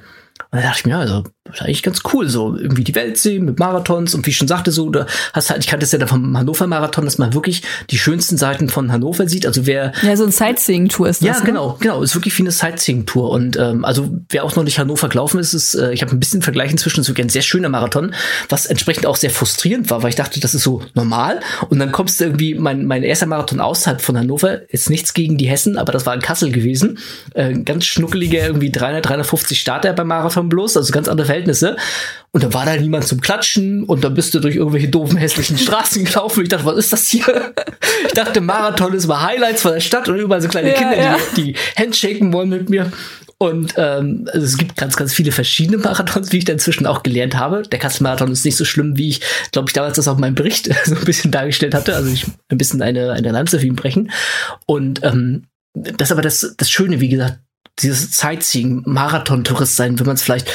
Und 0.50 0.58
da 0.58 0.62
dachte 0.62 0.78
ich 0.78 0.86
mir, 0.86 0.92
ja, 0.92 1.00
also, 1.00 1.24
das 1.48 1.56
ist 1.56 1.62
eigentlich 1.62 1.82
ganz 1.82 2.00
cool, 2.12 2.28
so 2.28 2.56
irgendwie 2.56 2.84
die 2.84 2.94
Welt 2.94 3.18
sehen 3.18 3.44
mit 3.44 3.58
Marathons 3.58 4.14
und 4.14 4.26
wie 4.26 4.30
ich 4.30 4.36
schon 4.36 4.48
sagte, 4.48 4.72
so, 4.72 4.90
da 4.90 5.06
hast 5.32 5.50
halt, 5.50 5.60
ich 5.60 5.66
kannte 5.66 5.84
es 5.84 5.92
ja 5.92 5.98
dann 5.98 6.08
vom 6.08 6.36
Hannover 6.36 6.66
Marathon, 6.66 7.04
dass 7.04 7.18
man 7.18 7.34
wirklich 7.34 7.62
die 7.90 7.98
schönsten 7.98 8.36
Seiten 8.36 8.68
von 8.68 8.92
Hannover 8.92 9.28
sieht. 9.28 9.46
Also 9.46 9.66
wer. 9.66 9.92
Ja, 10.02 10.16
so 10.16 10.24
ein 10.24 10.32
Sightseeing-Tour 10.32 11.08
ist 11.08 11.22
das. 11.22 11.28
Ja, 11.28 11.38
ne? 11.38 11.44
genau, 11.44 11.76
genau. 11.80 12.02
Ist 12.02 12.14
wirklich 12.14 12.36
wie 12.38 12.42
eine 12.42 12.50
Sightseeing-Tour. 12.50 13.30
Und 13.30 13.56
ähm, 13.56 13.84
also 13.84 14.10
wer 14.28 14.44
auch 14.44 14.56
noch 14.56 14.64
nicht 14.64 14.78
Hannover 14.78 15.08
gelaufen 15.08 15.38
ist, 15.38 15.54
ist, 15.54 15.74
äh, 15.74 15.92
ich 15.92 16.02
habe 16.02 16.12
ein 16.12 16.20
bisschen 16.20 16.42
Vergleich 16.42 16.70
inzwischen, 16.70 17.00
ist 17.00 17.08
wirklich 17.08 17.26
ein 17.26 17.30
sehr 17.30 17.42
schöner 17.42 17.68
Marathon, 17.68 18.14
was 18.48 18.66
entsprechend 18.66 19.06
auch 19.06 19.16
sehr 19.16 19.30
frustrierend 19.30 19.90
war, 19.90 20.02
weil 20.02 20.10
ich 20.10 20.16
dachte, 20.16 20.40
das 20.40 20.54
ist 20.54 20.62
so 20.62 20.82
normal. 20.94 21.40
Und 21.68 21.78
dann 21.78 21.92
kommst 21.92 22.20
du 22.20 22.24
irgendwie, 22.24 22.54
mein, 22.54 22.86
mein 22.86 23.02
erster 23.02 23.26
Marathon 23.26 23.60
außerhalb 23.60 24.00
von 24.00 24.18
Hannover, 24.18 24.70
ist 24.70 24.90
nichts 24.90 25.14
gegen 25.14 25.36
die 25.36 25.48
Hessen, 25.48 25.78
aber 25.78 25.92
das 25.92 26.06
war 26.06 26.14
in 26.14 26.20
Kassel 26.20 26.50
gewesen. 26.50 26.98
Äh, 27.34 27.54
ganz 27.60 27.84
schnuckeliger, 27.86 28.46
irgendwie 28.46 28.70
300, 28.70 29.06
350 29.06 29.60
Starter 29.60 29.92
beim 29.92 30.08
Marathon 30.08 30.48
bloß, 30.48 30.76
also 30.76 30.92
ganz 30.92 31.08
andere 31.08 31.26
Verhältnisse. 31.26 31.35
Und 32.32 32.44
da 32.44 32.52
war 32.52 32.66
da 32.66 32.76
niemand 32.76 33.06
zum 33.06 33.20
Klatschen 33.20 33.84
und 33.84 34.04
dann 34.04 34.14
bist 34.14 34.34
du 34.34 34.40
durch 34.40 34.56
irgendwelche 34.56 34.88
doofen, 34.88 35.16
hässlichen 35.16 35.56
Straßen 35.56 36.04
gelaufen. 36.06 36.42
Ich 36.42 36.48
dachte, 36.48 36.66
was 36.66 36.76
ist 36.76 36.92
das 36.92 37.08
hier? 37.08 37.54
Ich 38.06 38.12
dachte, 38.12 38.40
Marathon 38.40 38.92
ist 38.92 39.06
mal 39.06 39.22
Highlights 39.22 39.62
von 39.62 39.72
der 39.72 39.80
Stadt 39.80 40.08
und 40.08 40.18
überall 40.18 40.42
so 40.42 40.48
kleine 40.48 40.68
ja, 40.70 40.74
Kinder, 40.74 40.96
ja. 40.96 41.16
Die, 41.36 41.52
die 41.52 41.56
Handshaken 41.76 42.32
wollen 42.32 42.50
mit 42.50 42.68
mir. 42.68 42.92
Und 43.38 43.74
ähm, 43.76 44.28
also 44.32 44.46
es 44.46 44.56
gibt 44.56 44.76
ganz, 44.76 44.96
ganz 44.96 45.12
viele 45.12 45.30
verschiedene 45.30 45.78
Marathons, 45.78 46.32
wie 46.32 46.38
ich 46.38 46.44
da 46.46 46.54
inzwischen 46.54 46.86
auch 46.86 47.02
gelernt 47.02 47.36
habe. 47.36 47.62
Der 47.62 47.78
Kassel-Marathon 47.78 48.32
ist 48.32 48.44
nicht 48.44 48.56
so 48.56 48.64
schlimm, 48.64 48.96
wie 48.96 49.10
ich, 49.10 49.20
glaube 49.52 49.68
ich, 49.68 49.74
damals 49.74 49.96
das 49.96 50.08
auf 50.08 50.18
meinem 50.18 50.34
Bericht 50.34 50.70
so 50.84 50.94
ein 50.94 51.04
bisschen 51.04 51.32
dargestellt 51.32 51.74
hatte. 51.74 51.94
Also 51.94 52.10
ich 52.10 52.24
ein 52.48 52.58
bisschen 52.58 52.80
eine, 52.80 53.12
eine 53.12 53.32
Lanze 53.32 53.60
für 53.60 53.66
ihn 53.66 53.76
brechen. 53.76 54.10
Und 54.64 55.02
ähm, 55.04 55.44
das 55.74 56.08
ist 56.08 56.12
aber 56.12 56.22
das, 56.22 56.54
das 56.56 56.70
Schöne, 56.70 57.00
wie 57.00 57.10
gesagt, 57.10 57.38
dieses 57.80 58.16
Sightseeing, 58.16 58.82
Marathon-Tourist 58.86 59.76
sein, 59.76 59.98
wenn 59.98 60.06
man 60.06 60.16
es 60.16 60.22
vielleicht, 60.22 60.50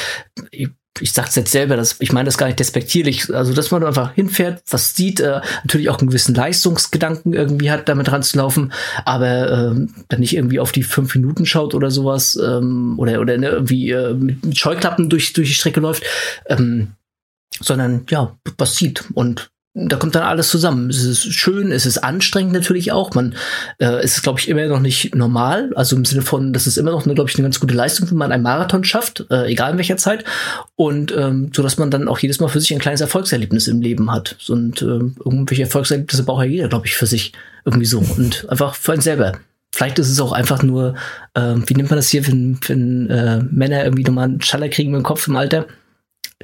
ich, 0.50 0.70
ich 1.00 1.12
sag's 1.12 1.36
jetzt 1.36 1.52
selber, 1.52 1.76
das, 1.76 1.96
ich 2.00 2.12
meine 2.12 2.26
das 2.26 2.36
gar 2.36 2.46
nicht 2.46 2.58
despektierlich, 2.58 3.32
also 3.34 3.54
dass 3.54 3.70
man 3.70 3.84
einfach 3.84 4.12
hinfährt, 4.14 4.62
was 4.68 4.94
sieht, 4.94 5.20
äh, 5.20 5.40
natürlich 5.64 5.88
auch 5.88 5.98
einen 5.98 6.08
gewissen 6.08 6.34
Leistungsgedanken 6.34 7.32
irgendwie 7.32 7.70
hat, 7.70 7.88
damit 7.88 8.10
ranzulaufen, 8.10 8.72
aber 9.04 9.72
äh, 9.72 9.86
dann 10.08 10.20
nicht 10.20 10.36
irgendwie 10.36 10.60
auf 10.60 10.72
die 10.72 10.82
fünf 10.82 11.14
Minuten 11.14 11.46
schaut 11.46 11.74
oder 11.74 11.90
sowas, 11.90 12.36
ähm, 12.36 12.98
oder, 12.98 13.20
oder 13.20 13.38
ne, 13.38 13.48
irgendwie 13.48 13.90
äh, 13.90 14.14
mit 14.14 14.58
Scheuklappen 14.58 15.08
durch, 15.08 15.32
durch 15.32 15.48
die 15.48 15.54
Strecke 15.54 15.80
läuft, 15.80 16.02
ähm, 16.46 16.92
sondern 17.60 18.04
ja, 18.10 18.36
was 18.58 18.74
sieht 18.76 19.04
und 19.14 19.51
da 19.74 19.96
kommt 19.96 20.14
dann 20.14 20.22
alles 20.22 20.48
zusammen. 20.48 20.90
Es 20.90 21.02
ist 21.02 21.32
schön, 21.32 21.72
es 21.72 21.86
ist 21.86 21.98
anstrengend 21.98 22.52
natürlich 22.52 22.92
auch. 22.92 23.14
Man, 23.14 23.34
äh, 23.78 23.86
es 24.02 24.16
ist, 24.16 24.22
glaube 24.22 24.38
ich, 24.38 24.48
immer 24.48 24.66
noch 24.66 24.80
nicht 24.80 25.14
normal. 25.14 25.70
Also 25.74 25.96
im 25.96 26.04
Sinne 26.04 26.20
von, 26.20 26.52
das 26.52 26.66
ist 26.66 26.76
immer 26.76 26.90
noch, 26.90 27.04
glaube 27.04 27.30
ich, 27.30 27.36
eine 27.36 27.44
ganz 27.44 27.58
gute 27.58 27.74
Leistung, 27.74 28.10
wenn 28.10 28.18
man 28.18 28.32
einen 28.32 28.42
Marathon 28.42 28.84
schafft, 28.84 29.24
äh, 29.30 29.46
egal 29.46 29.72
in 29.72 29.78
welcher 29.78 29.96
Zeit. 29.96 30.24
Und 30.76 31.12
ähm, 31.16 31.50
so 31.54 31.62
dass 31.62 31.78
man 31.78 31.90
dann 31.90 32.06
auch 32.08 32.18
jedes 32.18 32.38
Mal 32.38 32.48
für 32.48 32.60
sich 32.60 32.72
ein 32.74 32.80
kleines 32.80 33.00
Erfolgserlebnis 33.00 33.66
im 33.66 33.80
Leben 33.80 34.12
hat. 34.12 34.36
Und 34.48 34.82
äh, 34.82 34.84
irgendwelche 34.84 35.62
Erfolgserlebnisse 35.62 36.24
braucht 36.24 36.44
ja 36.44 36.50
jeder, 36.50 36.68
glaube 36.68 36.86
ich, 36.86 36.94
für 36.94 37.06
sich 37.06 37.32
irgendwie 37.64 37.86
so. 37.86 37.98
Und 37.98 38.46
einfach 38.50 38.74
für 38.74 38.92
einen 38.92 39.00
selber. 39.00 39.38
Vielleicht 39.74 39.98
ist 39.98 40.10
es 40.10 40.20
auch 40.20 40.32
einfach 40.32 40.62
nur, 40.62 40.96
äh, 41.32 41.54
wie 41.64 41.74
nennt 41.74 41.88
man 41.88 41.96
das 41.96 42.10
hier, 42.10 42.26
wenn, 42.26 42.58
wenn 42.66 43.08
äh, 43.08 43.42
Männer 43.50 43.84
irgendwie 43.84 44.04
nochmal 44.04 44.24
einen 44.24 44.42
Schaller 44.42 44.68
kriegen 44.68 44.92
dem 44.92 45.02
Kopf 45.02 45.28
im 45.28 45.36
Alter? 45.36 45.66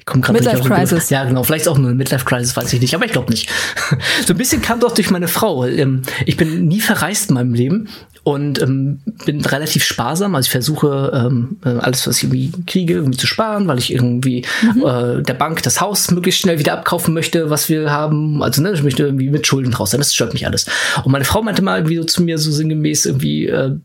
Midlife 0.07 0.63
Crisis. 0.63 1.11
Ja, 1.11 1.25
genau. 1.25 1.43
Vielleicht 1.43 1.69
auch 1.69 1.79
nur 1.79 1.89
eine 1.89 1.97
Midlife 1.97 2.25
Crisis, 2.25 2.57
weiß 2.57 2.73
ich 2.73 2.81
nicht. 2.81 2.95
Aber 2.95 3.05
ich 3.05 3.13
glaube 3.13 3.31
nicht. 3.31 3.49
so 4.27 4.35
ein 4.35 4.39
bisschen 4.39 4.63
kam 4.63 4.81
doch 4.81 4.93
durch 4.93 5.11
meine 5.11 5.29
Frau. 5.29 5.65
Ähm, 5.65 6.03
ich 6.27 6.37
bin 6.37 6.67
nie 6.67 6.81
verreist 6.81 7.31
in 7.31 7.35
meinem 7.35 7.55
Leben 7.55 7.89
und 8.29 8.61
ähm, 8.61 9.01
bin 9.25 9.43
relativ 9.43 9.85
sparsam. 9.85 10.35
Also 10.35 10.49
ich 10.49 10.51
versuche 10.51 11.13
ähm, 11.15 11.57
äh, 11.65 11.71
alles, 11.71 12.07
was 12.07 12.19
ich 12.19 12.25
irgendwie 12.25 12.53
kriege, 12.67 12.95
irgendwie 12.95 13.17
zu 13.17 13.27
sparen, 13.27 13.67
weil 13.69 13.79
ich 13.79 13.91
irgendwie 13.91 14.45
mhm. 14.63 14.85
äh, 14.85 15.23
der 15.23 15.35
Bank 15.35 15.63
das 15.63 15.81
Haus 15.81 16.11
möglichst 16.11 16.43
schnell 16.43 16.59
wieder 16.59 16.75
abkaufen 16.75 17.15
möchte, 17.15 17.49
was 17.49 17.71
wir 17.71 17.91
haben. 17.91 18.43
Also 18.43 18.61
ne, 18.61 18.73
ich 18.73 18.83
möchte 18.83 19.05
irgendwie 19.05 19.31
mit 19.31 19.47
Schulden 19.47 19.73
raus 19.73 19.93
sein. 19.93 20.01
Das 20.01 20.15
stört 20.15 20.35
mich 20.35 20.47
alles. 20.47 20.67
Und 21.05 21.13
meine 21.13 21.25
Frau 21.25 21.43
meinte 21.43 21.63
mal 21.63 21.79
irgendwie 21.79 21.97
so 21.97 22.05
zu 22.05 22.23
mir 22.23 22.37
so 22.37 22.53
sinngemäß 22.53 23.07
irgendwie, 23.07 23.47
äh, 23.47 23.77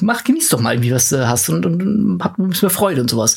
mach, 0.00 0.24
genieß 0.24 0.48
doch 0.48 0.60
mal 0.60 0.74
irgendwie, 0.74 0.92
was 0.92 1.10
du 1.10 1.28
hast 1.28 1.48
und, 1.48 1.64
und, 1.64 1.80
und 1.80 2.24
hab 2.24 2.38
ein 2.38 2.48
bisschen 2.48 2.70
Freude 2.70 3.02
und 3.02 3.10
sowas. 3.10 3.36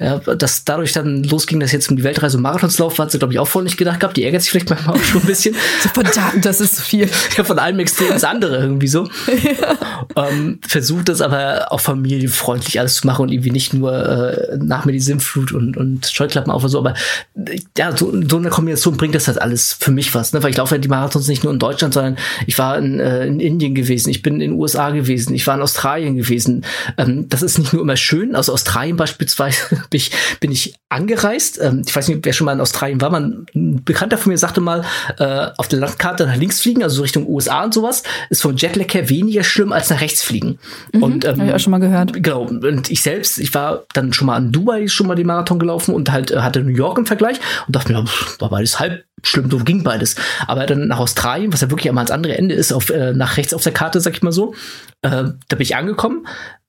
Ja, 0.00 0.18
dass 0.18 0.64
dadurch 0.64 0.92
dann 0.92 1.30
losging, 1.44 1.60
dass 1.60 1.72
jetzt 1.72 1.90
um 1.90 1.96
die 1.96 2.04
Weltreise 2.04 2.36
und 2.36 2.42
Marathons 2.42 2.78
laufen, 2.78 3.02
hat 3.02 3.10
sie 3.10 3.18
glaube 3.18 3.32
ich 3.32 3.38
auch 3.38 3.48
vorher 3.48 3.64
nicht 3.64 3.76
gedacht 3.76 4.00
gehabt. 4.00 4.16
Die 4.16 4.24
ärgert 4.24 4.42
sich 4.42 4.50
vielleicht 4.50 4.70
manchmal 4.70 4.96
auch 4.96 5.02
schon 5.02 5.20
ein 5.20 5.26
bisschen. 5.26 5.54
so 5.82 5.88
verdammt, 5.90 6.44
das 6.44 6.60
ist 6.60 6.76
zu 6.76 6.82
viel. 6.82 7.08
Ja, 7.36 7.44
von 7.44 7.58
einem 7.58 7.78
Extrem 7.80 8.12
ins 8.12 8.24
andere 8.24 8.56
irgendwie 8.56 8.88
so. 8.88 9.04
ja 9.60 9.78
ähm, 10.16 10.58
versucht 10.66 11.08
das 11.08 11.20
aber 11.20 11.72
auch 11.72 11.80
familienfreundlich 11.80 12.78
alles 12.78 12.96
zu 12.96 13.06
machen 13.06 13.22
und 13.22 13.32
irgendwie 13.32 13.50
nicht 13.50 13.74
nur 13.74 13.92
äh, 13.92 14.58
nach 14.58 14.84
mir 14.84 14.92
die 14.92 15.00
Sinnflut 15.00 15.52
und, 15.52 15.76
und 15.76 16.06
Scheuklappen 16.06 16.52
auf 16.52 16.62
und 16.62 16.70
so, 16.70 16.78
aber 16.78 16.94
äh, 17.34 17.60
ja, 17.76 17.96
so, 17.96 18.12
so 18.28 18.36
eine 18.36 18.50
Kombination 18.50 18.96
bringt 18.96 19.14
das 19.14 19.28
halt 19.28 19.40
alles 19.40 19.76
für 19.78 19.90
mich 19.90 20.14
was, 20.14 20.32
ne? 20.32 20.42
weil 20.42 20.50
ich 20.50 20.56
laufe 20.56 20.74
ja 20.74 20.80
die 20.80 20.88
Marathons 20.88 21.28
nicht 21.28 21.44
nur 21.44 21.52
in 21.52 21.58
Deutschland, 21.58 21.94
sondern 21.94 22.16
ich 22.46 22.58
war 22.58 22.78
in, 22.78 23.00
äh, 23.00 23.26
in 23.26 23.40
Indien 23.40 23.74
gewesen, 23.74 24.10
ich 24.10 24.22
bin 24.22 24.34
in 24.34 24.40
den 24.40 24.52
USA 24.52 24.90
gewesen, 24.90 25.34
ich 25.34 25.46
war 25.46 25.56
in 25.56 25.62
Australien 25.62 26.16
gewesen. 26.16 26.64
Ähm, 26.96 27.28
das 27.28 27.42
ist 27.42 27.58
nicht 27.58 27.72
nur 27.72 27.82
immer 27.82 27.96
schön, 27.96 28.36
aus 28.36 28.48
Australien 28.48 28.96
beispielsweise 28.96 29.58
bin 29.90 29.98
ich, 29.98 30.10
bin 30.40 30.52
ich 30.52 30.74
angereist. 30.88 31.23
Ähm, 31.24 31.82
ich 31.86 31.94
weiß 31.94 32.08
nicht, 32.08 32.20
wer 32.22 32.32
schon 32.32 32.44
mal 32.44 32.52
in 32.52 32.60
Australien 32.60 33.00
war. 33.00 33.10
Man, 33.10 33.46
ein 33.54 33.82
Bekannter 33.84 34.18
von 34.18 34.30
mir 34.30 34.38
sagte 34.38 34.60
mal, 34.60 34.84
äh, 35.18 35.48
auf 35.56 35.68
der 35.68 35.80
Landkarte 35.80 36.26
nach 36.26 36.36
links 36.36 36.60
fliegen, 36.60 36.82
also 36.82 37.02
Richtung 37.02 37.28
USA 37.28 37.64
und 37.64 37.74
sowas, 37.74 38.02
ist 38.30 38.42
vom 38.42 38.56
Jetlag 38.56 38.92
her 38.92 39.08
weniger 39.08 39.42
schlimm 39.42 39.72
als 39.72 39.90
nach 39.90 40.00
rechts 40.00 40.22
fliegen. 40.22 40.58
Mhm, 40.92 41.02
und 41.02 41.24
ähm, 41.24 41.38
habe 41.38 41.46
ich 41.46 41.54
auch 41.54 41.60
schon 41.60 41.70
mal 41.70 41.78
gehört. 41.78 42.12
Genau. 42.22 42.42
Und 42.42 42.90
ich 42.90 43.02
selbst, 43.02 43.38
ich 43.38 43.54
war 43.54 43.84
dann 43.94 44.12
schon 44.12 44.26
mal 44.26 44.38
in 44.38 44.52
Dubai 44.52 44.86
schon 44.88 45.06
mal 45.06 45.14
den 45.14 45.26
Marathon 45.26 45.58
gelaufen 45.58 45.94
und 45.94 46.12
halt 46.12 46.30
äh, 46.30 46.40
hatte 46.40 46.62
New 46.62 46.74
York 46.74 46.98
im 46.98 47.06
Vergleich 47.06 47.38
und 47.66 47.74
dachte 47.74 47.92
mir, 47.92 48.04
pff, 48.04 48.40
war 48.40 48.50
beides 48.50 48.78
halb 48.78 49.04
schlimm, 49.22 49.50
so 49.50 49.58
ging 49.58 49.82
beides. 49.82 50.16
Aber 50.46 50.66
dann 50.66 50.88
nach 50.88 50.98
Australien, 50.98 51.52
was 51.52 51.62
ja 51.62 51.70
wirklich 51.70 51.88
einmal 51.88 52.02
ans 52.02 52.10
andere 52.10 52.36
Ende 52.36 52.54
ist, 52.54 52.72
auf, 52.72 52.90
äh, 52.90 53.12
nach 53.12 53.36
rechts 53.36 53.54
auf 53.54 53.62
der 53.62 53.72
Karte, 53.72 54.00
sag 54.00 54.14
ich 54.14 54.22
mal 54.22 54.32
so, 54.32 54.54
äh, 55.02 55.08
da 55.10 55.34
bin 55.48 55.60
ich 55.60 55.76
angekommen, 55.76 56.26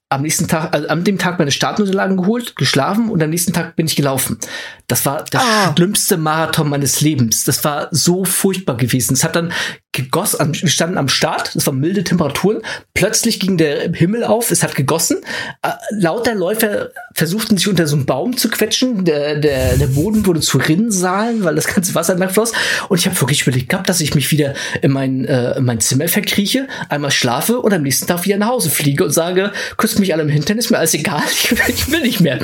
am 0.09 0.21
nächsten 0.21 0.47
Tag, 0.47 0.73
also 0.73 0.87
an 0.87 1.03
dem 1.03 1.17
Tag 1.17 1.39
meine 1.39 1.51
Startunterlagen 1.51 2.17
geholt, 2.17 2.55
geschlafen 2.55 3.09
und 3.09 3.23
am 3.23 3.29
nächsten 3.29 3.53
Tag 3.53 3.75
bin 3.75 3.87
ich 3.87 3.95
gelaufen. 3.95 4.39
Das 4.87 5.05
war 5.05 5.23
der 5.25 5.41
ah. 5.41 5.73
schlimmste 5.75 6.17
Marathon 6.17 6.69
meines 6.69 7.01
Lebens. 7.01 7.43
Das 7.43 7.63
war 7.63 7.87
so 7.91 8.23
furchtbar 8.23 8.77
gewesen. 8.77 9.13
Es 9.13 9.23
hat 9.23 9.35
dann 9.35 9.51
gegossen, 9.95 10.53
wir 10.53 10.69
standen 10.69 10.97
am 10.97 11.07
Start, 11.07 11.55
es 11.55 11.65
waren 11.65 11.79
milde 11.79 12.03
Temperaturen. 12.03 12.61
Plötzlich 12.93 13.39
ging 13.39 13.57
der 13.57 13.91
Himmel 13.93 14.23
auf, 14.23 14.51
es 14.51 14.61
hat 14.61 14.75
gegossen. 14.75 15.21
Äh, 15.61 15.69
lauter 15.91 16.35
Läufer 16.35 16.89
versuchten 17.13 17.57
sich 17.57 17.67
unter 17.67 17.87
so 17.87 17.95
einem 17.95 18.05
Baum 18.05 18.37
zu 18.37 18.49
quetschen. 18.49 19.05
Der, 19.05 19.39
der, 19.39 19.77
der 19.77 19.87
Boden 19.87 20.25
wurde 20.25 20.41
zu 20.41 20.57
Rinnsalen, 20.57 21.43
weil 21.43 21.55
das 21.55 21.67
ganze 21.67 21.95
Wasser 21.95 22.15
nachfloss. 22.15 22.51
Und 22.89 22.99
ich 22.99 23.07
habe 23.07 23.19
wirklich 23.19 23.43
überlegt 23.43 23.69
gehabt, 23.69 23.89
dass 23.89 24.01
ich 24.01 24.13
mich 24.13 24.31
wieder 24.31 24.53
in 24.81 24.91
mein, 24.91 25.25
äh, 25.25 25.57
in 25.57 25.65
mein 25.65 25.79
Zimmer 25.79 26.07
verkrieche, 26.07 26.67
einmal 26.89 27.11
schlafe 27.11 27.59
und 27.59 27.73
am 27.73 27.81
nächsten 27.81 28.05
Tag 28.05 28.25
wieder 28.25 28.37
nach 28.37 28.49
Hause 28.49 28.69
fliege 28.69 29.05
und 29.05 29.11
sage, 29.11 29.51
küsst 29.77 29.99
mich 29.99 30.13
alle 30.13 30.23
im 30.23 30.29
Hintern, 30.29 30.57
ist 30.57 30.69
mir 30.69 30.77
alles 30.77 30.93
egal, 30.93 31.23
ich, 31.31 31.51
ich 31.67 31.91
will 31.91 32.01
nicht 32.01 32.19
mehr. 32.19 32.39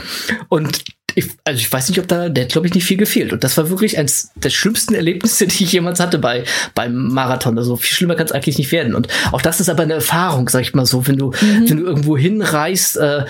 Und 0.47 0.83
ich, 1.15 1.29
also 1.43 1.59
ich 1.59 1.71
weiß 1.71 1.89
nicht, 1.89 1.99
ob 1.99 2.07
da, 2.07 2.29
der 2.29 2.45
glaube 2.45 2.67
ich 2.67 2.73
nicht 2.73 2.85
viel 2.85 2.97
gefehlt. 2.97 3.33
Und 3.33 3.43
das 3.43 3.57
war 3.57 3.69
wirklich 3.69 3.97
eines 3.97 4.31
der 4.35 4.49
schlimmsten 4.49 4.95
Erlebnisse, 4.95 5.47
die 5.47 5.63
ich 5.63 5.71
jemals 5.71 5.99
hatte 5.99 6.19
bei 6.19 6.43
beim 6.75 7.09
Marathon. 7.09 7.57
Also 7.57 7.75
viel 7.75 7.95
schlimmer 7.95 8.15
kann 8.15 8.25
es 8.25 8.31
eigentlich 8.31 8.57
nicht 8.57 8.71
werden. 8.71 8.95
Und 8.95 9.07
auch 9.31 9.41
das 9.41 9.59
ist 9.59 9.69
aber 9.69 9.83
eine 9.83 9.93
Erfahrung, 9.93 10.49
sag 10.49 10.61
ich 10.61 10.73
mal 10.73 10.85
so, 10.85 11.07
wenn 11.07 11.17
du 11.17 11.31
mhm. 11.31 11.69
wenn 11.69 11.77
du 11.77 11.83
irgendwo 11.83 12.17
hinreist, 12.17 12.97
äh, 12.97 13.25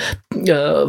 äh, 0.46 0.86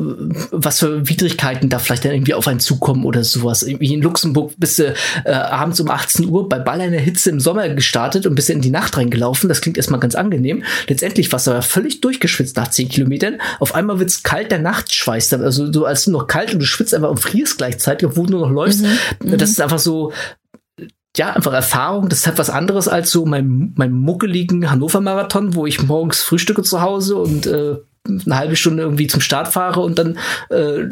was 0.50 0.78
für 0.78 1.08
Widrigkeiten 1.08 1.68
da 1.68 1.78
vielleicht 1.78 2.04
dann 2.04 2.12
irgendwie 2.12 2.34
auf 2.34 2.46
einen 2.46 2.60
zukommen 2.60 3.04
oder 3.04 3.24
sowas. 3.24 3.62
Irgendwie 3.62 3.94
in 3.94 4.02
Luxemburg 4.02 4.52
bist 4.56 4.78
du 4.78 4.94
äh, 5.24 5.32
abends 5.32 5.80
um 5.80 5.90
18 5.90 6.28
Uhr 6.28 6.48
bei 6.48 6.58
Ball 6.58 6.80
einer 6.80 6.98
Hitze 6.98 7.30
im 7.30 7.40
Sommer 7.40 7.68
gestartet 7.70 8.26
und 8.26 8.34
bist 8.34 8.50
in 8.50 8.60
die 8.60 8.70
Nacht 8.70 8.96
reingelaufen. 8.96 9.48
Das 9.48 9.60
klingt 9.60 9.76
erstmal 9.76 10.00
ganz 10.00 10.14
angenehm. 10.14 10.64
Letztendlich 10.88 11.32
warst 11.32 11.46
du 11.46 11.52
aber 11.52 11.62
völlig 11.62 12.00
durchgeschwitzt 12.00 12.56
nach 12.56 12.68
10 12.68 12.88
Kilometern. 12.88 13.40
Auf 13.58 13.74
einmal 13.74 13.98
wird's 13.98 14.22
kalt, 14.22 14.50
der 14.50 14.58
Nachtschweiß 14.58 15.32
also 15.34 15.68
du 15.70 15.84
als 15.84 16.06
noch 16.06 16.26
kalt 16.26 16.52
und 16.52 16.60
du 16.60 16.66
schwitzt 16.66 16.81
einfach 16.90 17.10
und 17.10 17.20
frierst 17.20 17.58
gleichzeitig, 17.58 18.08
obwohl 18.08 18.26
du 18.26 18.38
noch 18.38 18.50
läufst. 18.50 18.82
Mhm. 18.82 19.38
Das 19.38 19.50
ist 19.50 19.60
einfach 19.60 19.78
so, 19.78 20.12
ja, 21.16 21.32
einfach 21.32 21.52
Erfahrung. 21.52 22.08
Das 22.08 22.20
ist 22.20 22.26
halt 22.26 22.38
was 22.38 22.50
anderes 22.50 22.88
als 22.88 23.10
so 23.10 23.26
mein, 23.26 23.72
mein 23.76 23.92
muckeligen 23.92 24.70
Hannover-Marathon, 24.70 25.54
wo 25.54 25.66
ich 25.66 25.82
morgens 25.82 26.22
frühstücke 26.22 26.62
zu 26.62 26.80
Hause 26.80 27.16
und 27.16 27.46
äh, 27.46 27.76
eine 28.06 28.36
halbe 28.36 28.56
Stunde 28.56 28.82
irgendwie 28.82 29.06
zum 29.06 29.20
Start 29.20 29.48
fahre 29.48 29.80
und 29.80 29.98
dann 29.98 30.18
äh, 30.50 30.84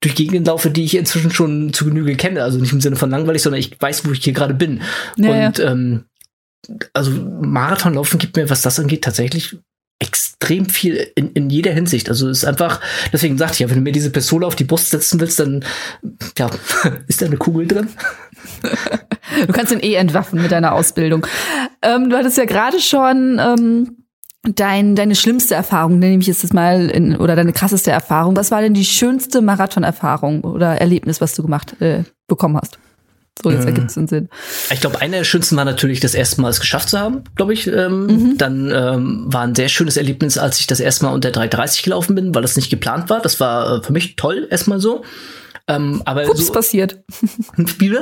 durch 0.00 0.14
Gegenden 0.14 0.44
laufe, 0.44 0.70
die 0.70 0.84
ich 0.84 0.96
inzwischen 0.96 1.30
schon 1.30 1.72
zu 1.72 1.84
Genüge 1.84 2.16
kenne. 2.16 2.42
Also 2.42 2.58
nicht 2.58 2.72
im 2.72 2.80
Sinne 2.80 2.96
von 2.96 3.10
langweilig, 3.10 3.42
sondern 3.42 3.60
ich 3.60 3.80
weiß, 3.80 4.06
wo 4.06 4.12
ich 4.12 4.24
hier 4.24 4.32
gerade 4.32 4.54
bin. 4.54 4.82
Ja, 5.16 5.46
und 5.46 5.58
ja. 5.58 5.70
Ähm, 5.70 6.04
also 6.92 7.12
Marathonlaufen 7.12 8.18
gibt 8.18 8.36
mir, 8.36 8.50
was 8.50 8.62
das 8.62 8.80
angeht, 8.80 9.04
tatsächlich 9.04 9.56
extrem 9.98 10.66
viel 10.66 11.10
in, 11.14 11.32
in 11.32 11.50
jeder 11.50 11.72
Hinsicht. 11.72 12.08
Also 12.08 12.28
ist 12.28 12.44
einfach, 12.44 12.80
deswegen 13.12 13.38
sagte 13.38 13.54
ich 13.54 13.58
ja, 13.60 13.70
wenn 13.70 13.76
du 13.76 13.82
mir 13.82 13.92
diese 13.92 14.10
Pistole 14.10 14.46
auf 14.46 14.56
die 14.56 14.64
Brust 14.64 14.90
setzen 14.90 15.20
willst, 15.20 15.38
dann 15.38 15.64
ja, 16.38 16.50
ist 17.08 17.22
da 17.22 17.26
eine 17.26 17.36
Kugel 17.36 17.66
drin. 17.66 17.88
du 19.46 19.52
kannst 19.52 19.72
ihn 19.72 19.80
eh 19.80 19.94
entwaffen 19.94 20.42
mit 20.42 20.52
deiner 20.52 20.72
Ausbildung. 20.72 21.26
Ähm, 21.82 22.10
du 22.10 22.16
hattest 22.16 22.36
ja 22.36 22.44
gerade 22.44 22.80
schon 22.80 23.40
ähm, 23.40 24.04
dein, 24.42 24.94
deine 24.94 25.14
schlimmste 25.14 25.54
Erfahrung, 25.54 25.98
nehme 25.98 26.20
ich 26.20 26.26
jetzt 26.26 26.52
mal 26.52 26.90
in, 26.90 27.16
oder 27.16 27.34
deine 27.34 27.52
krasseste 27.52 27.90
Erfahrung. 27.90 28.36
Was 28.36 28.50
war 28.50 28.60
denn 28.60 28.74
die 28.74 28.84
schönste 28.84 29.40
Marathonerfahrung 29.40 30.42
oder 30.42 30.80
Erlebnis, 30.80 31.20
was 31.20 31.34
du 31.34 31.42
gemacht 31.42 31.80
äh, 31.80 32.04
bekommen 32.26 32.58
hast? 32.58 32.78
So, 33.42 33.50
jetzt 33.50 33.66
ergibt 33.66 33.88
es 33.88 33.94
den 33.94 34.08
Sinn. 34.08 34.28
Ich 34.72 34.80
glaube, 34.80 35.00
einer 35.00 35.18
der 35.18 35.24
schönsten 35.24 35.56
war 35.56 35.64
natürlich, 35.64 36.00
das 36.00 36.14
erste 36.14 36.40
Mal 36.40 36.48
es 36.50 36.60
geschafft 36.60 36.88
zu 36.88 36.98
haben, 36.98 37.24
glaube 37.34 37.52
ich. 37.52 37.66
Ähm, 37.66 38.06
mhm. 38.06 38.38
Dann 38.38 38.72
ähm, 38.74 39.24
war 39.26 39.42
ein 39.42 39.54
sehr 39.54 39.68
schönes 39.68 39.96
Erlebnis, 39.96 40.38
als 40.38 40.58
ich 40.58 40.66
das 40.66 40.80
erste 40.80 41.04
Mal 41.04 41.12
unter 41.12 41.28
3,30 41.28 41.84
gelaufen 41.84 42.14
bin, 42.14 42.34
weil 42.34 42.42
das 42.42 42.56
nicht 42.56 42.70
geplant 42.70 43.10
war. 43.10 43.20
Das 43.20 43.38
war 43.38 43.78
äh, 43.78 43.82
für 43.82 43.92
mich 43.92 44.16
toll, 44.16 44.48
erstmal 44.50 44.80
so. 44.80 45.04
Ähm, 45.68 46.02
aber 46.04 46.28
Ups, 46.28 46.46
so, 46.46 46.52
passiert. 46.52 47.00
Wie 47.56 47.94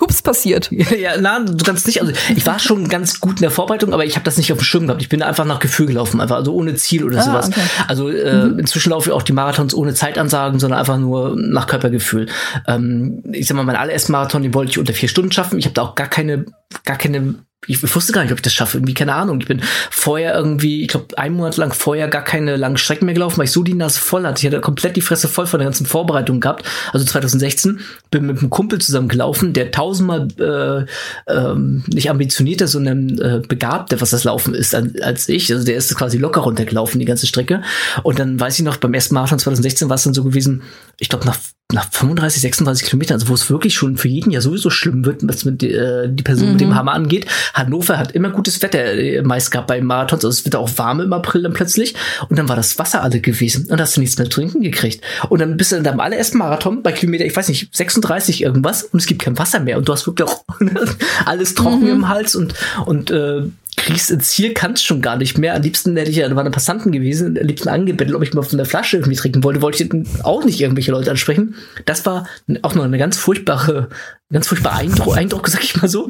Hups 0.00 0.22
passiert. 0.22 0.70
Ja, 0.70 0.94
ja, 0.96 1.20
na, 1.20 1.40
du 1.40 1.64
kannst 1.64 1.86
nicht. 1.86 2.00
Also 2.00 2.12
ich 2.34 2.46
war 2.46 2.58
schon 2.58 2.88
ganz 2.88 3.20
gut 3.20 3.36
in 3.36 3.42
der 3.42 3.50
Vorbereitung, 3.50 3.92
aber 3.92 4.04
ich 4.04 4.14
habe 4.14 4.24
das 4.24 4.36
nicht 4.36 4.52
auf 4.52 4.58
dem 4.58 4.64
Schirm 4.64 4.86
gehabt. 4.86 5.02
Ich 5.02 5.08
bin 5.08 5.22
einfach 5.22 5.44
nach 5.44 5.58
Gefühl 5.58 5.86
gelaufen, 5.86 6.20
einfach 6.20 6.36
also 6.36 6.54
ohne 6.54 6.74
Ziel 6.76 7.04
oder 7.04 7.18
ah, 7.18 7.22
sowas. 7.22 7.48
Okay. 7.48 7.60
Also 7.88 8.08
äh, 8.08 8.44
mhm. 8.44 8.60
inzwischen 8.60 8.90
laufe 8.90 9.10
ich 9.10 9.14
auch 9.14 9.22
die 9.22 9.32
Marathons 9.32 9.74
ohne 9.74 9.94
Zeitansagen, 9.94 10.60
sondern 10.60 10.78
einfach 10.78 10.98
nur 10.98 11.34
nach 11.36 11.66
Körpergefühl. 11.66 12.26
Ähm, 12.66 13.24
ich 13.32 13.48
sag 13.48 13.56
mal, 13.56 13.64
mein 13.64 13.76
allerersten 13.76 14.12
Marathon, 14.12 14.42
den 14.42 14.54
wollte 14.54 14.70
ich 14.70 14.78
unter 14.78 14.94
vier 14.94 15.08
Stunden 15.08 15.32
schaffen. 15.32 15.58
Ich 15.58 15.64
habe 15.64 15.74
da 15.74 15.82
auch 15.82 15.94
gar 15.96 16.08
keine, 16.08 16.46
gar 16.84 16.96
keine 16.96 17.34
ich 17.66 17.82
wusste 17.94 18.12
gar 18.12 18.22
nicht, 18.22 18.32
ob 18.32 18.38
ich 18.38 18.42
das 18.42 18.54
schaffe. 18.54 18.78
Irgendwie, 18.78 18.94
keine 18.94 19.14
Ahnung. 19.14 19.40
Ich 19.40 19.48
bin 19.48 19.60
vorher 19.90 20.34
irgendwie, 20.34 20.82
ich 20.82 20.88
glaube, 20.88 21.18
einen 21.18 21.34
Monat 21.34 21.56
lang 21.56 21.72
vorher 21.72 22.08
gar 22.08 22.22
keine 22.22 22.56
langen 22.56 22.76
Strecken 22.76 23.04
mehr 23.04 23.14
gelaufen, 23.14 23.38
weil 23.38 23.46
ich 23.46 23.52
so 23.52 23.62
die 23.62 23.74
Nase 23.74 23.98
voll 23.98 24.24
hatte. 24.24 24.40
Ich 24.40 24.46
hatte 24.46 24.60
komplett 24.60 24.96
die 24.96 25.00
Fresse 25.00 25.26
voll 25.26 25.46
von 25.46 25.58
der 25.58 25.66
ganzen 25.66 25.84
Vorbereitung 25.84 26.40
gehabt. 26.40 26.64
Also 26.92 27.04
2016 27.04 27.80
bin 28.10 28.26
mit 28.26 28.38
einem 28.38 28.50
Kumpel 28.50 28.80
zusammen 28.80 29.08
gelaufen, 29.08 29.52
der 29.52 29.72
tausendmal 29.72 30.28
äh, 30.38 31.32
ähm, 31.32 31.82
nicht 31.88 32.08
ambitionierter, 32.08 32.68
sondern 32.68 33.18
äh, 33.18 33.42
begabter, 33.46 34.00
was 34.00 34.10
das 34.10 34.24
Laufen 34.24 34.54
ist, 34.54 34.74
als 34.74 35.28
ich. 35.28 35.52
Also 35.52 35.64
der 35.64 35.76
ist 35.76 35.94
quasi 35.96 36.16
locker 36.16 36.42
runtergelaufen, 36.42 37.00
die 37.00 37.06
ganze 37.06 37.26
Strecke. 37.26 37.62
Und 38.04 38.20
dann 38.20 38.38
weiß 38.38 38.58
ich 38.58 38.64
noch, 38.64 38.76
beim 38.76 38.94
ersten 38.94 39.14
Mal 39.14 39.26
von 39.26 39.38
2016 39.38 39.88
war 39.88 39.96
es 39.96 40.04
dann 40.04 40.14
so 40.14 40.22
gewesen, 40.22 40.62
ich 41.00 41.08
glaube, 41.08 41.26
nach 41.26 41.38
nach 41.70 41.86
35, 41.90 42.40
36 42.40 42.86
Kilometern, 42.86 43.16
also 43.16 43.28
wo 43.28 43.34
es 43.34 43.50
wirklich 43.50 43.74
schon 43.74 43.98
für 43.98 44.08
jeden 44.08 44.30
ja 44.30 44.40
sowieso 44.40 44.70
schlimm 44.70 45.04
wird, 45.04 45.20
was 45.28 45.44
mit 45.44 45.62
äh, 45.62 46.08
die 46.08 46.22
Person 46.22 46.46
mhm. 46.46 46.52
mit 46.52 46.60
dem 46.62 46.68
mhm. 46.70 46.74
Hammer 46.76 46.94
angeht. 46.94 47.26
Hannover 47.52 47.98
hat 47.98 48.12
immer 48.12 48.30
gutes 48.30 48.62
Wetter 48.62 48.94
äh, 48.94 49.20
meist 49.20 49.50
gehabt 49.50 49.66
bei 49.66 49.78
Marathons, 49.82 50.24
also 50.24 50.28
es 50.30 50.44
wird 50.46 50.56
auch 50.56 50.70
warm 50.78 51.00
im 51.00 51.12
April 51.12 51.42
dann 51.42 51.52
plötzlich 51.52 51.94
und 52.30 52.38
dann 52.38 52.48
war 52.48 52.56
das 52.56 52.78
Wasser 52.78 53.02
alle 53.02 53.20
gewesen 53.20 53.66
und 53.68 53.78
hast 53.78 53.96
du 53.96 54.00
nichts 54.00 54.16
mehr 54.16 54.30
trinken 54.30 54.62
gekriegt. 54.62 55.04
Und 55.28 55.40
dann 55.40 55.58
bist 55.58 55.72
du 55.72 55.76
in 55.76 55.84
deinem 55.84 56.00
allerersten 56.00 56.38
Marathon 56.38 56.82
bei 56.82 56.92
Kilometer, 56.92 57.26
ich 57.26 57.36
weiß 57.36 57.48
nicht, 57.48 57.76
36 57.76 58.42
irgendwas 58.42 58.84
und 58.84 59.00
es 59.00 59.06
gibt 59.06 59.20
kein 59.20 59.36
Wasser 59.36 59.60
mehr 59.60 59.76
und 59.76 59.86
du 59.86 59.92
hast 59.92 60.06
wirklich 60.06 60.26
auch 60.26 60.44
alles 61.26 61.54
trocken 61.54 61.82
mhm. 61.82 61.88
im 61.88 62.08
Hals 62.08 62.34
und, 62.34 62.54
und 62.86 63.10
äh, 63.10 63.42
kriegst 63.88 64.10
ins 64.10 64.28
Ziel, 64.28 64.52
kannst 64.52 64.84
schon 64.84 65.00
gar 65.00 65.16
nicht 65.16 65.38
mehr. 65.38 65.54
Am 65.54 65.62
liebsten 65.62 65.96
hätte 65.96 66.10
ich 66.10 66.18
ja, 66.18 66.28
da 66.28 66.36
waren 66.36 66.52
Passanten 66.52 66.92
gewesen, 66.92 67.38
am 67.38 67.46
liebsten 67.46 67.70
angebettelt, 67.70 68.14
ob 68.14 68.22
ich 68.22 68.34
mal 68.34 68.42
von 68.42 68.58
der 68.58 68.66
Flasche 68.66 68.98
irgendwie 68.98 69.16
trinken 69.16 69.42
wollte, 69.42 69.62
wollte 69.62 69.82
ich 69.82 70.24
auch 70.24 70.44
nicht 70.44 70.60
irgendwelche 70.60 70.92
Leute 70.92 71.10
ansprechen. 71.10 71.54
Das 71.86 72.04
war 72.04 72.26
auch 72.62 72.74
noch 72.74 72.84
eine 72.84 72.98
ganz 72.98 73.16
furchtbare 73.16 73.88
ganz 74.30 74.46
furchtbar 74.46 74.74
Eindruck, 74.74 75.16
Eindruck, 75.16 75.48
sag 75.48 75.64
ich 75.64 75.80
mal 75.80 75.88
so. 75.88 76.08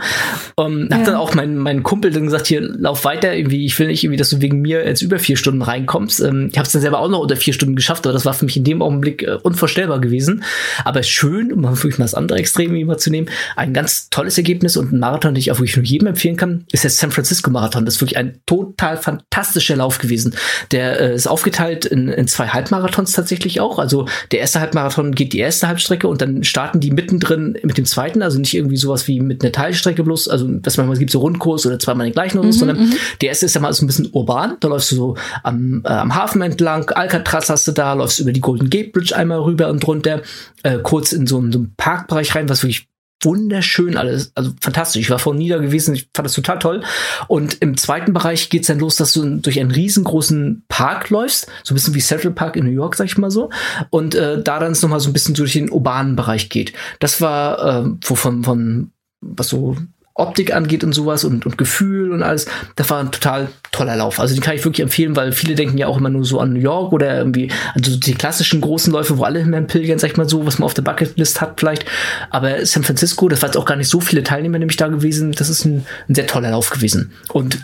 Um, 0.57 0.89
hab 0.91 1.01
ja. 1.01 1.05
dann 1.05 1.15
auch 1.15 1.35
mein, 1.35 1.57
mein 1.57 1.85
Kumpel 1.85 2.11
dann 2.11 2.25
gesagt, 2.25 2.49
hier, 2.49 2.61
lauf 2.61 3.05
weiter, 3.05 3.35
irgendwie, 3.35 3.65
ich 3.65 3.79
will 3.79 3.87
nicht 3.87 4.03
irgendwie, 4.03 4.17
dass 4.17 4.31
du 4.31 4.41
wegen 4.41 4.61
mir 4.61 4.85
jetzt 4.85 5.03
über 5.03 5.21
vier 5.21 5.37
Stunden 5.37 5.63
reinkommst. 5.63 6.21
Ähm, 6.21 6.49
ich 6.51 6.59
habe 6.59 6.67
es 6.67 6.73
dann 6.73 6.83
selber 6.83 6.99
auch 6.99 7.09
noch 7.09 7.21
unter 7.21 7.37
vier 7.37 7.55
Stunden 7.55 7.77
geschafft, 7.77 8.07
aber 8.07 8.13
das 8.13 8.25
war 8.25 8.35
für 8.35 8.45
mich 8.45 8.57
in 8.57 8.65
dem 8.65 8.83
Augenblick 8.83 9.23
äh, 9.23 9.39
unvorstellbar 9.43 10.01
gewesen. 10.01 10.43
Aber 10.85 11.03
schön, 11.05 11.53
um 11.53 11.63
wirklich 11.63 11.99
mal 11.99 12.07
das 12.07 12.15
andere 12.15 12.39
Extrem 12.41 12.75
immer 12.75 12.99
zu 12.99 13.11
nehmen, 13.11 13.29
ein 13.55 13.73
ganz 13.73 14.11
tolles 14.11 14.37
Ergebnis 14.37 14.77
und 14.77 14.93
ein 14.93 14.99
Marathon, 14.99 15.35
den 15.35 15.41
ich 15.41 15.53
auch 15.53 15.59
wirklich 15.59 15.77
nur 15.77 15.85
jedem 15.85 16.09
empfehlen 16.09 16.37
kann, 16.37 16.65
ist 16.73 16.83
der 16.83 16.91
San 16.91 17.13
Francisco 17.13 17.51
Marathon. 17.51 17.85
Das 17.85 17.95
ist 17.95 18.01
wirklich 18.01 18.19
ein 18.19 18.41
total 18.47 18.97
fantastischer 18.97 19.77
Lauf 19.77 19.99
gewesen. 19.99 20.35
Der 20.73 21.01
äh, 21.01 21.15
ist 21.15 21.29
aufgeteilt 21.29 21.85
in, 21.85 22.09
in 22.09 22.27
zwei 22.27 22.49
Halbmarathons 22.49 23.13
tatsächlich 23.13 23.61
auch. 23.61 23.79
Also 23.79 24.09
der 24.33 24.41
erste 24.41 24.59
Halbmarathon 24.59 25.15
geht 25.15 25.33
die 25.33 25.39
erste 25.39 25.69
Halbstrecke 25.69 26.09
und 26.09 26.21
dann 26.21 26.43
starten 26.43 26.81
die 26.81 26.91
mittendrin 26.91 27.57
mit 27.63 27.79
dem 27.79 27.85
zweiten 27.85 28.08
zweiten, 28.09 28.23
also 28.23 28.39
nicht 28.39 28.55
irgendwie 28.55 28.77
sowas 28.77 29.07
wie 29.09 29.21
mit 29.21 29.43
einer 29.43 29.53
Teilstrecke 29.53 30.03
bloß, 30.03 30.29
also 30.29 30.47
dass 30.49 30.77
man 30.77 30.91
es 30.91 30.99
gibt 30.99 31.11
so 31.11 31.21
Rundkurs 31.21 31.67
oder 31.67 31.79
zweimal 31.79 32.07
den 32.07 32.13
gleichen 32.13 32.41
mhm, 32.41 32.53
sondern 32.53 32.79
mhm. 32.79 32.95
der 33.21 33.31
erste 33.31 33.47
ist 33.47 33.55
ja 33.55 33.61
mal 33.61 33.73
so 33.73 33.85
ein 33.85 33.87
bisschen 33.87 34.09
urban, 34.13 34.57
da 34.61 34.69
läufst 34.69 34.91
du 34.93 34.97
so 34.97 35.17
am, 35.43 35.83
äh, 35.85 35.89
am 35.89 36.15
Hafen 36.15 36.43
entlang, 36.43 36.89
Alcatraz 36.91 37.49
hast 37.49 37.69
du 37.69 37.73
da, 37.73 37.93
läufst 37.93 38.21
über 38.21 38.33
die 38.33 38.41
Golden 38.41 38.71
Gate 38.71 38.93
Bridge 38.93 39.15
einmal 39.17 39.41
rüber 39.41 39.69
und 39.69 39.87
runter, 39.87 40.23
äh, 40.63 40.79
kurz 40.79 41.13
in 41.13 41.27
so, 41.27 41.37
so 41.51 41.59
einen 41.59 41.75
Parkbereich 41.77 42.35
rein, 42.35 42.49
was 42.49 42.63
wirklich 42.63 42.89
wunderschön 43.23 43.97
alles, 43.97 44.33
also 44.35 44.53
fantastisch. 44.61 45.03
Ich 45.03 45.11
war 45.11 45.19
vorhin 45.19 45.39
nieder 45.39 45.59
gewesen, 45.59 45.95
ich 45.95 46.09
fand 46.15 46.27
das 46.27 46.35
total 46.35 46.59
toll. 46.59 46.85
Und 47.27 47.59
im 47.61 47.77
zweiten 47.77 48.13
Bereich 48.13 48.51
geht's 48.51 48.69
dann 48.69 48.79
los, 48.79 48.97
dass 48.97 49.13
du 49.13 49.25
durch 49.39 49.59
einen 49.61 49.71
riesengroßen 49.71 50.65
Park 50.69 51.11
läufst, 51.11 51.47
so 51.65 51.73
ein 51.73 51.77
bisschen 51.77 51.95
wie 51.95 52.01
Central 52.01 52.33
Park 52.33 52.57
in 52.57 52.65
New 52.65 52.71
York, 52.71 52.95
sag 52.95 53.07
ich 53.07 53.19
mal 53.19 53.31
so. 53.31 53.51
Und 53.91 54.15
äh, 54.15 54.43
da 54.43 54.59
dann 54.59 54.73
es 54.73 54.83
nochmal 54.83 55.01
so 55.01 55.11
ein 55.11 55.13
bisschen 55.13 55.35
durch 55.35 55.53
den 55.53 55.71
urbanen 55.71 56.17
Bereich 56.17 56.49
geht. 56.49 56.73
Das 57.01 57.21
war, 57.21 57.85
äh, 57.85 57.91
wo 58.05 58.15
von, 58.15 58.45
von 58.45 58.91
was 59.21 59.49
so 59.49 59.77
Optik 60.19 60.55
angeht 60.55 60.85
und 60.85 60.93
sowas 60.93 61.25
und, 61.25 61.47
und 61.47 61.59
Gefühl 61.59 62.13
und 62.13 62.23
alles. 62.23 62.47
Das 62.77 62.91
war 62.91 63.01
ein 63.01 63.13
total 63.13 63.49
toller 63.71 63.97
Lauf. 63.97 64.19
Also 64.21 64.35
den 64.35 64.43
kann 64.43 64.55
ich 64.55 64.65
wirklich 64.65 64.83
empfehlen, 64.83 65.17
weil 65.17 65.33
viele 65.33 65.55
denken 65.55 65.79
ja 65.79 65.87
auch 65.87 65.99
immer 65.99 66.11
nur 66.11 66.25
so 66.25 66.41
an 66.41 66.53
New 66.53 66.61
York 66.61 66.93
oder 66.93 67.17
irgendwie, 67.19 67.51
also 67.75 67.97
die 67.97 68.15
klassischen 68.15 68.61
großen 68.61 68.93
Läufe, 68.93 69.19
wo 69.19 69.25
alle 69.25 69.41
hin 69.41 69.67
pilgern, 69.67 69.99
sag 69.99 70.11
ich 70.11 70.17
mal 70.17 70.29
so, 70.29 70.45
was 70.47 70.59
man 70.59 70.67
auf 70.67 70.75
der 70.75 70.83
Bucketlist 70.83 71.41
hat 71.41 71.61
vielleicht. 71.61 71.85
Aber 72.31 72.65
San 72.67 72.83
Francisco, 72.83 73.29
das 73.29 73.43
war 73.43 73.49
jetzt 73.49 73.57
auch 73.57 73.65
gar 73.65 73.77
nicht 73.77 73.89
so 73.89 74.01
viele 74.01 74.23
Teilnehmer 74.23 74.59
nämlich 74.59 74.77
da 74.77 74.89
gewesen. 74.89 75.33
Das 75.33 75.49
ist 75.49 75.65
ein, 75.65 75.87
ein 76.09 76.15
sehr 76.15 76.27
toller 76.27 76.51
Lauf 76.51 76.71
gewesen. 76.71 77.13
Und 77.33 77.59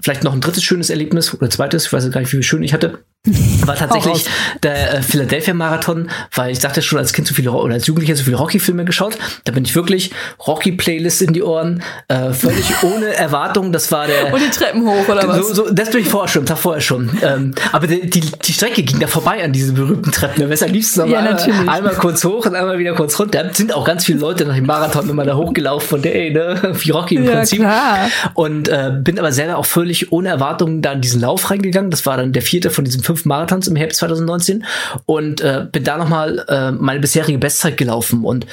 vielleicht 0.00 0.24
noch 0.24 0.32
ein 0.32 0.40
drittes 0.40 0.64
schönes 0.64 0.90
Erlebnis 0.90 1.32
oder 1.32 1.50
zweites, 1.50 1.86
ich 1.86 1.92
weiß 1.92 2.10
gar 2.10 2.20
nicht, 2.20 2.32
wie 2.32 2.42
schön 2.42 2.62
ich 2.62 2.74
hatte 2.74 2.98
war 3.24 3.76
tatsächlich 3.76 4.26
der 4.64 4.94
äh, 4.94 5.02
Philadelphia 5.02 5.54
Marathon, 5.54 6.10
weil 6.34 6.50
ich 6.50 6.58
sagte 6.58 6.82
schon 6.82 6.98
als 6.98 7.12
Kind 7.12 7.28
so 7.28 7.34
viele 7.34 7.52
oder 7.52 7.74
als 7.74 7.86
Jugendlicher 7.86 8.16
so 8.16 8.24
viele 8.24 8.36
Rocky-Filme 8.36 8.84
geschaut. 8.84 9.16
Da 9.44 9.52
bin 9.52 9.64
ich 9.64 9.76
wirklich 9.76 10.10
Rocky-Playlist 10.44 11.22
in 11.22 11.32
die 11.32 11.44
Ohren, 11.44 11.84
äh, 12.08 12.32
völlig 12.32 12.64
ohne 12.82 13.14
Erwartung. 13.14 13.70
Das 13.70 13.92
war 13.92 14.08
der. 14.08 14.34
Und 14.34 14.40
die 14.40 14.50
Treppen 14.50 14.84
hoch 14.84 15.08
oder 15.08 15.28
was? 15.28 15.50
So, 15.50 15.70
das 15.70 15.90
bin 15.90 16.00
ich 16.00 16.08
vorher 16.08 16.28
schon, 16.28 16.46
das 16.46 16.58
vorher 16.58 16.80
schon. 16.80 17.16
Ähm, 17.22 17.54
aber 17.70 17.86
die, 17.86 18.10
die, 18.10 18.22
die 18.22 18.52
Strecke 18.52 18.82
ging 18.82 18.98
da 18.98 19.06
vorbei 19.06 19.44
an 19.44 19.52
diese 19.52 19.72
berühmten 19.72 20.10
Treppen. 20.10 20.42
Da 20.42 20.48
wäre 20.50 20.64
am 20.64 20.72
liebsten 20.72 21.08
ja, 21.08 21.20
einmal, 21.20 21.68
einmal 21.68 21.94
kurz 21.94 22.24
hoch 22.24 22.46
und 22.46 22.56
einmal 22.56 22.80
wieder 22.80 22.94
kurz 22.94 23.20
runter. 23.20 23.44
Da 23.44 23.54
sind 23.54 23.72
auch 23.72 23.84
ganz 23.84 24.04
viele 24.04 24.18
Leute 24.18 24.44
nach 24.46 24.56
dem 24.56 24.66
Marathon 24.66 25.08
immer 25.08 25.24
da 25.24 25.36
hochgelaufen 25.36 25.88
von 25.88 26.02
der, 26.02 26.16
ey, 26.16 26.32
ne, 26.32 26.74
wie 26.80 26.90
Rocky 26.90 27.14
im 27.14 27.24
ja, 27.24 27.36
Prinzip. 27.36 27.60
Klar. 27.60 28.10
Und 28.34 28.68
äh, 28.68 28.90
bin 28.98 29.20
aber 29.20 29.30
selber 29.30 29.58
auch 29.58 29.66
völlig 29.66 30.10
ohne 30.10 30.28
Erwartung 30.28 30.82
da 30.82 30.90
in 30.90 31.00
diesen 31.00 31.20
Lauf 31.20 31.48
reingegangen. 31.52 31.92
Das 31.92 32.04
war 32.04 32.16
dann 32.16 32.32
der 32.32 32.42
vierte 32.42 32.70
von 32.70 32.84
diesen 32.84 33.00
fünf 33.02 33.11
Marathons 33.24 33.68
im 33.68 33.76
Herbst 33.76 33.98
2019 33.98 34.64
und 35.06 35.40
äh, 35.40 35.66
bin 35.70 35.84
da 35.84 35.96
nochmal 35.96 36.44
äh, 36.48 36.72
meine 36.72 37.00
bisherige 37.00 37.38
Bestzeit 37.38 37.76
gelaufen 37.76 38.24
und 38.24 38.46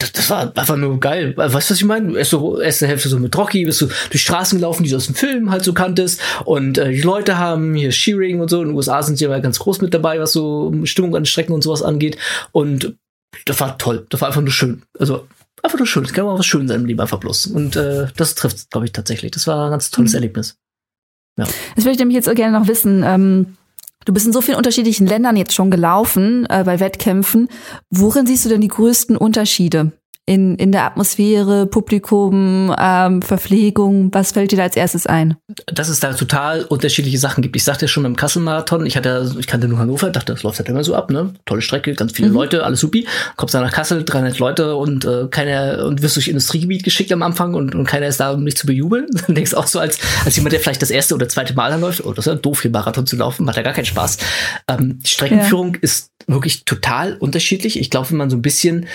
das, 0.00 0.12
das 0.12 0.30
war 0.30 0.56
einfach 0.56 0.76
nur 0.76 0.98
geil. 0.98 1.36
Weißt 1.36 1.52
du, 1.52 1.58
was 1.58 1.78
ich 1.78 1.84
meine? 1.84 2.16
Erst 2.16 2.30
so, 2.30 2.58
erste 2.58 2.86
Hälfte 2.86 3.10
so 3.10 3.18
mit 3.18 3.36
Rocky, 3.36 3.66
bist 3.66 3.82
du 3.82 3.88
durch 4.10 4.22
Straßen 4.22 4.58
gelaufen, 4.58 4.82
die 4.82 4.90
du 4.90 4.96
aus 4.96 5.06
dem 5.06 5.14
Film 5.14 5.50
halt 5.50 5.62
so 5.62 5.74
kanntest. 5.74 6.20
Und 6.46 6.78
äh, 6.78 6.90
die 6.90 7.02
Leute 7.02 7.36
haben 7.36 7.74
hier 7.74 7.92
Shearing 7.92 8.40
und 8.40 8.48
so. 8.48 8.62
In 8.62 8.68
den 8.68 8.76
USA 8.76 9.02
sind 9.02 9.16
sie 9.16 9.26
aber 9.26 9.40
ganz 9.40 9.58
groß 9.58 9.82
mit 9.82 9.92
dabei, 9.92 10.18
was 10.18 10.32
so 10.32 10.72
Stimmung 10.84 11.14
an 11.16 11.26
Strecken 11.26 11.52
und 11.52 11.62
sowas 11.62 11.82
angeht. 11.82 12.16
Und 12.52 12.96
das 13.44 13.60
war 13.60 13.76
toll. 13.76 14.06
Das 14.08 14.22
war 14.22 14.28
einfach 14.28 14.40
nur 14.40 14.52
schön. 14.52 14.82
Also 14.98 15.26
einfach 15.62 15.78
nur 15.78 15.86
schön. 15.86 16.04
Es 16.04 16.14
kann 16.14 16.24
auch 16.24 16.38
was 16.38 16.46
schön 16.46 16.66
sein 16.66 16.80
im 16.80 16.86
Leben 16.86 17.00
einfach 17.00 17.20
bloß. 17.20 17.48
Und 17.48 17.76
äh, 17.76 18.06
das 18.16 18.34
trifft, 18.34 18.70
glaube 18.70 18.86
ich, 18.86 18.92
tatsächlich. 18.92 19.32
Das 19.32 19.46
war 19.46 19.66
ein 19.66 19.70
ganz 19.70 19.90
tolles 19.90 20.12
mhm. 20.12 20.16
Erlebnis. 20.16 20.56
Ja. 21.38 21.46
Das 21.76 21.84
würde 21.84 21.92
ich 21.92 21.98
nämlich 21.98 22.16
jetzt 22.16 22.28
auch 22.28 22.34
gerne 22.34 22.58
noch 22.58 22.68
wissen. 22.68 23.02
Ähm, 23.04 23.56
du 24.04 24.12
bist 24.12 24.26
in 24.26 24.32
so 24.32 24.40
vielen 24.40 24.56
unterschiedlichen 24.56 25.06
Ländern 25.06 25.36
jetzt 25.36 25.54
schon 25.54 25.70
gelaufen 25.70 26.46
äh, 26.48 26.62
bei 26.64 26.80
Wettkämpfen. 26.80 27.48
Worin 27.90 28.26
siehst 28.26 28.44
du 28.44 28.48
denn 28.48 28.60
die 28.60 28.68
größten 28.68 29.16
Unterschiede? 29.16 29.92
In, 30.30 30.54
in 30.54 30.70
der 30.70 30.84
Atmosphäre, 30.84 31.66
Publikum, 31.66 32.72
ähm, 32.78 33.20
Verpflegung? 33.20 34.14
Was 34.14 34.30
fällt 34.30 34.52
dir 34.52 34.58
da 34.58 34.62
als 34.62 34.76
erstes 34.76 35.04
ein? 35.08 35.36
Dass 35.66 35.88
es 35.88 35.98
da 35.98 36.12
total 36.12 36.62
unterschiedliche 36.66 37.18
Sachen 37.18 37.42
gibt. 37.42 37.56
Ich 37.56 37.64
sagte 37.64 37.88
schon 37.88 38.04
im 38.04 38.14
Kassel-Marathon, 38.14 38.86
ich 38.86 38.96
hatte, 38.96 39.34
ich 39.40 39.48
kannte 39.48 39.66
nur 39.66 39.80
Hannover, 39.80 40.08
dachte, 40.10 40.32
das 40.32 40.44
läuft 40.44 40.60
halt 40.60 40.68
immer 40.68 40.84
so 40.84 40.94
ab, 40.94 41.10
ne? 41.10 41.34
Tolle 41.46 41.62
Strecke, 41.62 41.94
ganz 41.94 42.12
viele 42.12 42.28
mhm. 42.28 42.34
Leute, 42.34 42.62
alles 42.62 42.78
supi. 42.78 43.08
Kommst 43.34 43.54
dann 43.54 43.64
nach 43.64 43.72
Kassel, 43.72 44.04
300 44.04 44.38
Leute 44.38 44.76
und 44.76 45.04
äh, 45.04 45.26
keiner, 45.28 45.84
und 45.84 46.00
wirst 46.00 46.14
durch 46.14 46.28
Industriegebiet 46.28 46.84
geschickt 46.84 47.10
am 47.10 47.24
Anfang 47.24 47.54
und, 47.54 47.74
und 47.74 47.84
keiner 47.86 48.06
ist 48.06 48.20
da, 48.20 48.30
um 48.30 48.44
dich 48.44 48.56
zu 48.56 48.68
bejubeln. 48.68 49.08
Dann 49.26 49.34
denkst 49.34 49.50
du 49.50 49.56
auch 49.56 49.66
so 49.66 49.80
als, 49.80 49.98
als 50.24 50.36
jemand, 50.36 50.52
der 50.52 50.60
vielleicht 50.60 50.80
das 50.80 50.92
erste 50.92 51.16
oder 51.16 51.28
zweite 51.28 51.54
Mal 51.54 51.72
anläuft, 51.72 52.04
oh, 52.04 52.12
das 52.12 52.28
ist 52.28 52.32
ja 52.32 52.38
doof, 52.38 52.62
hier 52.62 52.70
Marathon 52.70 53.04
zu 53.04 53.16
laufen, 53.16 53.44
macht 53.44 53.56
ja 53.56 53.64
gar 53.64 53.72
keinen 53.72 53.84
Spaß. 53.84 54.18
Ähm, 54.68 55.00
die 55.00 55.10
Streckenführung 55.10 55.74
ja. 55.74 55.80
ist 55.82 56.12
wirklich 56.28 56.64
total 56.64 57.16
unterschiedlich. 57.16 57.80
Ich 57.80 57.90
glaube, 57.90 58.10
wenn 58.10 58.18
man 58.18 58.30
so 58.30 58.36
ein 58.36 58.42
bisschen 58.42 58.86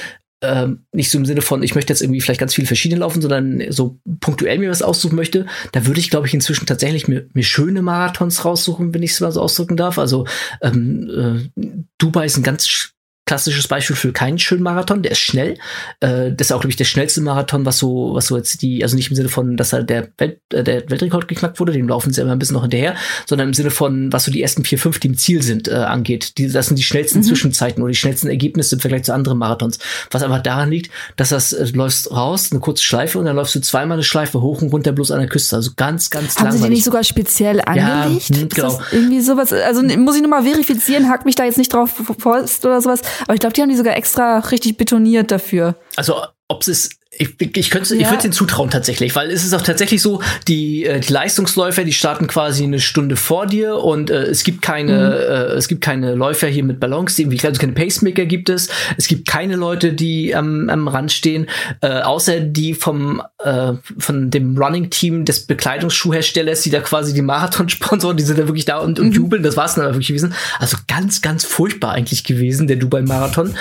ähm, 0.45 0.85
nicht 0.91 1.11
so 1.11 1.17
im 1.17 1.25
Sinne 1.25 1.41
von, 1.41 1.63
ich 1.63 1.75
möchte 1.75 1.91
jetzt 1.91 2.01
irgendwie 2.01 2.21
vielleicht 2.21 2.39
ganz 2.39 2.53
viele 2.53 2.67
verschiedene 2.67 3.01
laufen, 3.01 3.21
sondern 3.21 3.63
so 3.69 3.99
punktuell 4.19 4.59
mir 4.59 4.69
was 4.69 4.81
aussuchen 4.81 5.15
möchte, 5.15 5.45
da 5.71 5.85
würde 5.85 5.99
ich, 5.99 6.09
glaube 6.09 6.27
ich, 6.27 6.33
inzwischen 6.33 6.65
tatsächlich 6.65 7.07
mir, 7.07 7.27
mir 7.33 7.43
schöne 7.43 7.81
Marathons 7.81 8.45
raussuchen, 8.45 8.93
wenn 8.93 9.03
ich 9.03 9.11
es 9.11 9.21
mal 9.21 9.31
so 9.31 9.41
ausdrücken 9.41 9.77
darf. 9.77 9.97
Also 9.97 10.25
ähm, 10.61 11.49
äh, 11.55 11.79
Dubai 11.97 12.25
ist 12.25 12.37
ein 12.37 12.43
ganz 12.43 12.94
klassisches 13.25 13.67
Beispiel 13.67 13.95
für 13.95 14.13
keinen 14.13 14.37
schönen 14.37 14.61
Marathon, 14.61 15.01
der 15.01 15.13
ist 15.13 15.19
schnell. 15.19 15.55
Äh, 15.99 16.31
das 16.31 16.47
ist 16.47 16.51
auch, 16.51 16.59
glaube 16.59 16.69
ich, 16.69 16.75
der 16.75 16.85
schnellste 16.85 17.21
Marathon, 17.21 17.65
was 17.65 17.79
so, 17.79 18.11
was 18.13 18.27
so 18.27 18.37
jetzt 18.37 18.61
die, 18.61 18.83
also 18.83 18.95
nicht 18.95 19.09
im 19.09 19.15
Sinne 19.15 19.29
von, 19.29 19.57
dass 19.57 19.73
halt 19.73 19.89
der, 19.89 20.09
Welt, 20.17 20.39
äh, 20.53 20.63
der 20.63 20.89
Weltrekord 20.89 21.27
geknackt 21.27 21.59
wurde, 21.59 21.71
dem 21.71 21.87
laufen 21.87 22.13
sie 22.13 22.21
immer 22.21 22.33
ein 22.33 22.39
bisschen 22.39 22.53
noch 22.53 22.61
hinterher, 22.61 22.95
sondern 23.25 23.49
im 23.49 23.53
Sinne 23.55 23.71
von, 23.71 24.13
was 24.13 24.25
so 24.25 24.31
die 24.31 24.43
ersten 24.43 24.63
vier, 24.63 24.77
fünf, 24.77 24.99
die 24.99 25.07
im 25.07 25.17
Ziel 25.17 25.41
sind, 25.41 25.67
äh, 25.67 25.73
angeht. 25.73 26.37
Die, 26.37 26.47
das 26.51 26.67
sind 26.67 26.77
die 26.77 26.83
schnellsten 26.83 27.19
mhm. 27.19 27.23
Zwischenzeiten 27.23 27.81
oder 27.81 27.91
die 27.91 27.97
schnellsten 27.97 28.27
Ergebnisse 28.27 28.75
im 28.75 28.81
Vergleich 28.81 29.03
zu 29.03 29.13
anderen 29.13 29.39
Marathons. 29.39 29.79
Was 30.11 30.21
einfach 30.21 30.43
daran 30.43 30.69
liegt, 30.69 30.91
dass 31.15 31.29
das, 31.29 31.51
äh, 31.51 31.65
du 31.65 31.79
läufst 31.79 32.11
raus, 32.11 32.49
eine 32.51 32.59
kurze 32.59 32.83
Schleife 32.83 33.17
und 33.17 33.25
dann 33.25 33.35
läufst 33.35 33.55
du 33.55 33.59
zweimal 33.59 33.95
eine 33.95 34.03
Schleife 34.03 34.41
hoch 34.41 34.61
und 34.61 34.71
runter 34.71 34.91
bloß 34.91 35.09
an 35.09 35.19
der 35.19 35.29
Küste. 35.29 35.55
Also 35.55 35.71
ganz, 35.75 36.11
ganz 36.11 36.35
Haben 36.35 36.45
langweilig. 36.45 36.61
sie 36.61 36.67
die 36.67 36.73
nicht 36.75 36.85
sogar 36.85 37.03
speziell 37.03 37.59
angelegt? 37.61 38.29
Ja, 38.29 38.37
mh, 38.37 38.47
genau. 38.53 38.81
irgendwie 38.91 39.21
sowas, 39.21 39.51
also 39.51 39.81
muss 39.81 40.15
ich 40.15 40.21
nochmal 40.21 40.43
verifizieren, 40.43 41.09
hack 41.09 41.25
mich 41.25 41.33
da 41.33 41.43
jetzt 41.45 41.57
nicht 41.57 41.73
drauf 41.73 41.89
fest 42.19 42.65
oder 42.65 42.81
sowas, 42.81 43.01
aber 43.21 43.33
ich 43.33 43.39
glaube, 43.39 43.53
die 43.53 43.61
haben 43.61 43.69
die 43.69 43.75
sogar 43.75 43.95
extra 43.95 44.39
richtig 44.39 44.77
betoniert 44.77 45.31
dafür. 45.31 45.75
Also 45.95 46.15
ob 46.47 46.67
es 46.67 46.89
ich, 47.17 47.57
ich 47.57 47.69
könnte, 47.69 47.95
ja. 47.95 48.01
ich 48.01 48.09
würde 48.09 48.23
den 48.23 48.31
zutrauen 48.31 48.69
tatsächlich, 48.69 49.15
weil 49.15 49.31
es 49.31 49.43
ist 49.43 49.53
auch 49.53 49.61
tatsächlich 49.61 50.01
so, 50.01 50.21
die, 50.47 50.85
äh, 50.85 50.99
die 50.99 51.11
Leistungsläufer, 51.11 51.83
die 51.83 51.93
starten 51.93 52.27
quasi 52.27 52.63
eine 52.63 52.79
Stunde 52.79 53.15
vor 53.15 53.45
dir 53.45 53.77
und 53.77 54.09
äh, 54.09 54.23
es 54.23 54.43
gibt 54.43 54.61
keine, 54.61 54.93
mhm. 54.93 55.53
äh, 55.53 55.57
es 55.57 55.67
gibt 55.67 55.81
keine 55.81 56.15
Läufer 56.15 56.47
hier 56.47 56.63
mit 56.63 56.79
Ballons, 56.79 57.15
die 57.15 57.23
irgendwie, 57.23 57.45
also 57.45 57.59
keine 57.59 57.73
Pacemaker 57.73 58.25
gibt 58.25 58.49
es. 58.49 58.69
Es 58.97 59.07
gibt 59.07 59.27
keine 59.27 59.55
Leute, 59.55 59.93
die 59.93 60.35
am, 60.35 60.69
am 60.69 60.87
Rand 60.87 61.11
stehen, 61.11 61.47
äh, 61.81 62.01
außer 62.01 62.39
die 62.39 62.73
vom 62.73 63.21
äh, 63.43 63.73
von 63.97 64.31
dem 64.31 64.57
Running 64.57 64.89
Team 64.89 65.25
des 65.25 65.45
Bekleidungsschuhherstellers, 65.47 66.61
die 66.61 66.69
da 66.69 66.81
quasi 66.81 67.13
die 67.13 67.21
Marathon 67.21 67.69
sponsoren, 67.69 68.17
die 68.17 68.23
sind 68.23 68.39
da 68.39 68.47
wirklich 68.47 68.65
da 68.65 68.77
und, 68.77 68.99
und 68.99 69.09
mhm. 69.09 69.13
jubeln. 69.13 69.43
Das 69.43 69.57
war 69.57 69.65
es 69.65 69.75
dann 69.75 69.83
aber 69.83 69.93
wirklich 69.93 70.07
gewesen. 70.07 70.33
Also 70.59 70.77
ganz, 70.87 71.21
ganz 71.21 71.43
furchtbar 71.43 71.91
eigentlich 71.91 72.23
gewesen 72.23 72.67
der 72.67 72.77
Dubai 72.77 73.01
Marathon. 73.01 73.55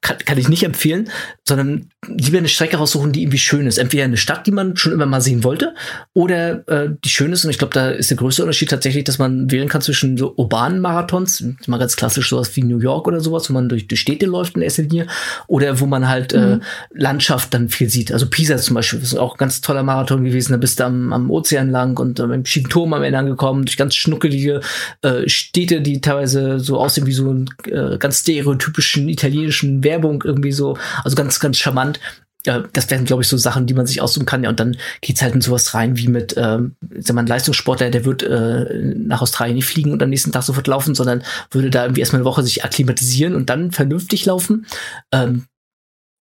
Kann, 0.00 0.18
kann 0.18 0.38
ich 0.38 0.48
nicht 0.48 0.64
empfehlen 0.64 1.08
sondern 1.52 1.90
lieber 2.06 2.38
eine 2.38 2.48
Strecke 2.48 2.78
raussuchen, 2.92 3.12
die 3.12 3.22
irgendwie 3.22 3.38
schön 3.38 3.66
ist. 3.66 3.78
Entweder 3.78 4.04
eine 4.04 4.16
Stadt, 4.16 4.46
die 4.46 4.50
man 4.50 4.76
schon 4.76 4.92
immer 4.92 5.06
mal 5.06 5.20
sehen 5.20 5.44
wollte, 5.44 5.74
oder 6.12 6.66
äh, 6.68 6.90
die 7.04 7.08
schön 7.08 7.32
ist. 7.32 7.44
Und 7.44 7.50
ich 7.50 7.58
glaube, 7.58 7.74
da 7.74 7.90
ist 7.90 8.10
der 8.10 8.16
größte 8.16 8.42
Unterschied 8.42 8.70
tatsächlich, 8.70 9.04
dass 9.04 9.18
man 9.18 9.50
wählen 9.50 9.68
kann 9.68 9.82
zwischen 9.82 10.16
so 10.16 10.34
urbanen 10.36 10.80
Marathons, 10.80 11.44
mal 11.66 11.78
ganz 11.78 11.96
klassisch 11.96 12.28
sowas 12.28 12.54
wie 12.56 12.62
New 12.62 12.78
York 12.78 13.06
oder 13.06 13.20
sowas, 13.20 13.48
wo 13.48 13.54
man 13.54 13.68
durch 13.68 13.86
die 13.88 13.96
Städte 13.96 14.26
läuft 14.26 14.56
in 14.56 14.62
erster 14.62 14.82
Linie, 14.82 15.06
oder 15.46 15.80
wo 15.80 15.86
man 15.86 16.08
halt 16.08 16.32
äh, 16.32 16.38
mhm. 16.38 16.52
äh, 16.52 17.00
Landschaft 17.02 17.54
dann 17.54 17.68
viel 17.68 17.88
sieht. 17.88 18.12
Also 18.12 18.26
Pisa 18.26 18.56
zum 18.56 18.74
Beispiel 18.74 19.00
ist 19.00 19.14
auch 19.14 19.34
ein 19.34 19.38
ganz 19.38 19.60
toller 19.60 19.82
Marathon 19.82 20.24
gewesen. 20.24 20.52
Da 20.52 20.58
bist 20.58 20.80
du 20.80 20.84
am, 20.84 21.12
am 21.12 21.30
Ozean 21.30 21.70
lang 21.70 21.98
und 21.98 22.20
äh, 22.20 22.26
beim 22.26 22.44
schiefen 22.44 22.70
Turm 22.70 22.92
am 22.92 23.02
Ende 23.02 23.18
angekommen, 23.18 23.64
durch 23.64 23.76
ganz 23.76 23.94
schnuckelige 23.94 24.60
äh, 25.02 25.28
Städte, 25.28 25.80
die 25.80 26.00
teilweise 26.00 26.60
so 26.60 26.78
aussehen 26.78 27.06
wie 27.06 27.12
so 27.12 27.32
ein 27.32 27.50
äh, 27.66 27.98
ganz 27.98 28.20
stereotypischen 28.20 29.08
italienischen 29.08 29.84
Werbung 29.84 30.22
irgendwie 30.24 30.52
so. 30.52 30.76
Also 31.04 31.16
ganz, 31.16 31.40
ganz 31.40 31.58
charmant. 31.58 31.98
Das 32.44 32.90
wären, 32.90 33.04
glaube 33.04 33.22
ich, 33.22 33.28
so 33.28 33.36
Sachen, 33.36 33.66
die 33.66 33.74
man 33.74 33.86
sich 33.86 34.00
aussuchen 34.00 34.26
kann. 34.26 34.42
Ja, 34.42 34.50
und 34.50 34.58
dann 34.58 34.76
geht's 35.00 35.22
halt 35.22 35.34
in 35.34 35.40
sowas 35.40 35.74
rein 35.74 35.96
wie 35.96 36.08
mit, 36.08 36.34
ähm, 36.36 36.74
sag 36.98 37.14
mal, 37.14 37.22
ein 37.22 37.28
Leistungssportler, 37.28 37.90
der 37.90 38.04
wird 38.04 38.22
äh, 38.24 38.94
nach 38.96 39.22
Australien 39.22 39.56
nicht 39.56 39.66
fliegen 39.66 39.92
und 39.92 40.02
am 40.02 40.10
nächsten 40.10 40.32
Tag 40.32 40.42
sofort 40.42 40.66
laufen, 40.66 40.94
sondern 40.94 41.22
würde 41.50 41.70
da 41.70 41.84
irgendwie 41.84 42.00
erstmal 42.00 42.20
eine 42.20 42.26
Woche 42.26 42.42
sich 42.42 42.64
akklimatisieren 42.64 43.34
und 43.36 43.48
dann 43.48 43.70
vernünftig 43.70 44.24
laufen. 44.26 44.66
Ähm, 45.12 45.46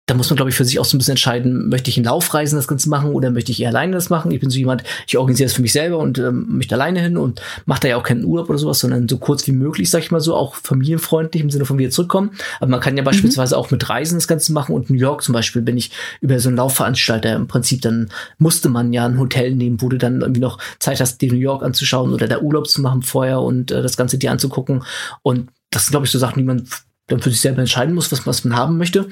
da 0.07 0.15
muss 0.15 0.31
man, 0.31 0.37
glaube 0.37 0.51
ich, 0.51 0.57
für 0.57 0.65
sich 0.65 0.79
auch 0.79 0.85
so 0.85 0.97
ein 0.97 0.99
bisschen 0.99 1.13
entscheiden, 1.13 1.69
möchte 1.69 1.91
ich 1.91 1.99
in 1.99 2.05
Laufreisen 2.05 2.57
das 2.57 2.69
Ganze 2.69 2.89
machen 2.89 3.11
oder 3.11 3.33
möchte 3.33 3.51
ich 3.51 3.61
eher 3.61 3.71
alleine 3.71 3.93
das 3.93 4.09
machen? 4.09 4.31
Ich 4.31 4.39
bin 4.39 4.51
so 4.51 4.59
jemand, 4.59 4.85
ich 5.09 5.19
organisiere 5.19 5.49
das 5.49 5.55
für 5.55 5.63
mich 5.63 5.73
selber 5.73 5.99
und 5.99 6.19
ähm, 6.19 6.47
möchte 6.49 6.77
alleine 6.77 7.01
hin 7.01 7.17
und 7.17 7.43
mache 7.65 7.81
da 7.81 7.89
ja 7.89 7.97
auch 7.97 8.05
keinen 8.05 8.25
Urlaub 8.25 8.49
oder 8.49 8.59
sowas, 8.59 8.79
sondern 8.79 9.09
so 9.09 9.19
kurz 9.19 9.49
wie 9.49 9.53
möglich, 9.53 9.91
sag 9.91 10.05
ich 10.05 10.13
mal 10.13 10.21
so, 10.21 10.37
auch 10.37 10.55
familienfreundlich 10.55 11.43
im 11.43 11.51
Sinne 11.51 11.65
von 11.65 11.77
wieder 11.79 11.91
zurückkommen. 11.91 12.31
Aber 12.61 12.71
man 12.71 12.79
kann 12.79 12.97
ja 12.97 13.03
mhm. 13.03 13.07
beispielsweise 13.07 13.59
auch 13.59 13.73
mit 13.73 13.89
Reisen 13.89 14.17
das 14.17 14.29
Ganze 14.29 14.53
machen 14.53 14.77
und 14.77 14.91
New 14.91 14.97
York 14.97 15.23
zum 15.23 15.33
Beispiel 15.33 15.63
bin 15.63 15.77
ich 15.77 15.91
über 16.21 16.39
so 16.39 16.51
einen 16.51 16.57
Laufveranstalter 16.57 17.35
im 17.35 17.49
Prinzip, 17.49 17.83
dann 17.83 18.09
musste 18.39 18.69
man 18.69 18.93
ja 18.93 19.07
ein 19.07 19.19
Hotel 19.19 19.57
nehmen, 19.57 19.83
wo 19.83 19.89
du 19.89 19.99
dann 19.99 20.21
irgendwie 20.21 20.41
noch 20.41 20.61
Zeit 20.79 21.01
hast, 21.01 21.21
dir 21.21 21.33
New 21.33 21.39
York 21.39 21.65
anzuschauen 21.65 22.13
oder 22.13 22.29
da 22.29 22.39
Urlaub 22.39 22.69
zu 22.69 22.81
machen 22.81 23.03
vorher 23.03 23.41
und 23.41 23.73
äh, 23.73 23.83
das 23.83 23.97
Ganze 23.97 24.19
dir 24.19 24.31
anzugucken. 24.31 24.85
Und 25.23 25.49
das 25.71 25.87
sind, 25.87 25.91
glaube 25.91 26.07
ich, 26.07 26.13
so 26.13 26.21
Sachen, 26.21 26.39
die 26.39 26.45
man 26.45 26.69
dann 27.09 27.21
für 27.21 27.31
sich 27.31 27.41
selber 27.41 27.59
entscheiden 27.59 27.95
muss, 27.95 28.13
was, 28.13 28.25
was 28.25 28.45
man 28.45 28.57
haben 28.57 28.79
möchte. 28.79 29.09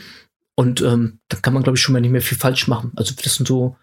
Und 0.57 0.81
ähm, 0.83 1.19
da 1.29 1.39
kann 1.39 1.55
man, 1.55 1.63
glaube 1.63 1.77
ich, 1.77 1.83
schon 1.83 1.93
mal 1.93 2.01
nicht 2.01 2.11
mehr 2.11 2.23
viel 2.23 2.39
falsch 2.39 2.69
machen. 2.69 2.93
Also 2.97 3.15
das 3.23 3.37
sind 3.37 3.47
so, 3.47 3.77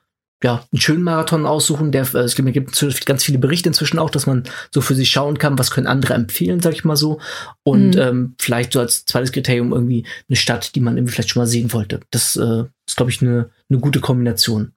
ja, 0.43 0.65
einen 0.71 0.81
schönen 0.81 1.03
Marathon 1.03 1.45
aussuchen. 1.45 1.91
Der, 1.91 2.03
äh, 2.13 2.19
es 2.19 2.35
gibt, 2.35 2.51
gibt 2.53 3.05
ganz 3.05 3.23
viele 3.23 3.37
Berichte 3.37 3.69
inzwischen 3.69 3.99
auch, 3.99 4.09
dass 4.09 4.25
man 4.25 4.43
so 4.73 4.81
für 4.81 4.95
sich 4.95 5.09
schauen 5.09 5.37
kann, 5.37 5.59
was 5.59 5.71
können 5.71 5.87
andere 5.87 6.13
empfehlen, 6.13 6.61
sag 6.61 6.73
ich 6.73 6.83
mal 6.83 6.95
so. 6.95 7.19
Und 7.63 7.95
mhm. 7.95 8.01
ähm, 8.01 8.35
vielleicht 8.39 8.73
so 8.73 8.79
als 8.79 9.05
zweites 9.05 9.31
Kriterium 9.31 9.71
irgendwie 9.71 10.05
eine 10.29 10.35
Stadt, 10.35 10.75
die 10.75 10.79
man 10.79 10.97
irgendwie 10.97 11.13
vielleicht 11.13 11.29
schon 11.29 11.41
mal 11.41 11.47
sehen 11.47 11.73
wollte. 11.73 11.99
Das 12.09 12.35
äh, 12.37 12.63
ist, 12.87 12.97
glaube 12.97 13.11
ich, 13.11 13.21
eine, 13.21 13.49
eine 13.69 13.79
gute 13.79 13.99
Kombination. 13.99 14.71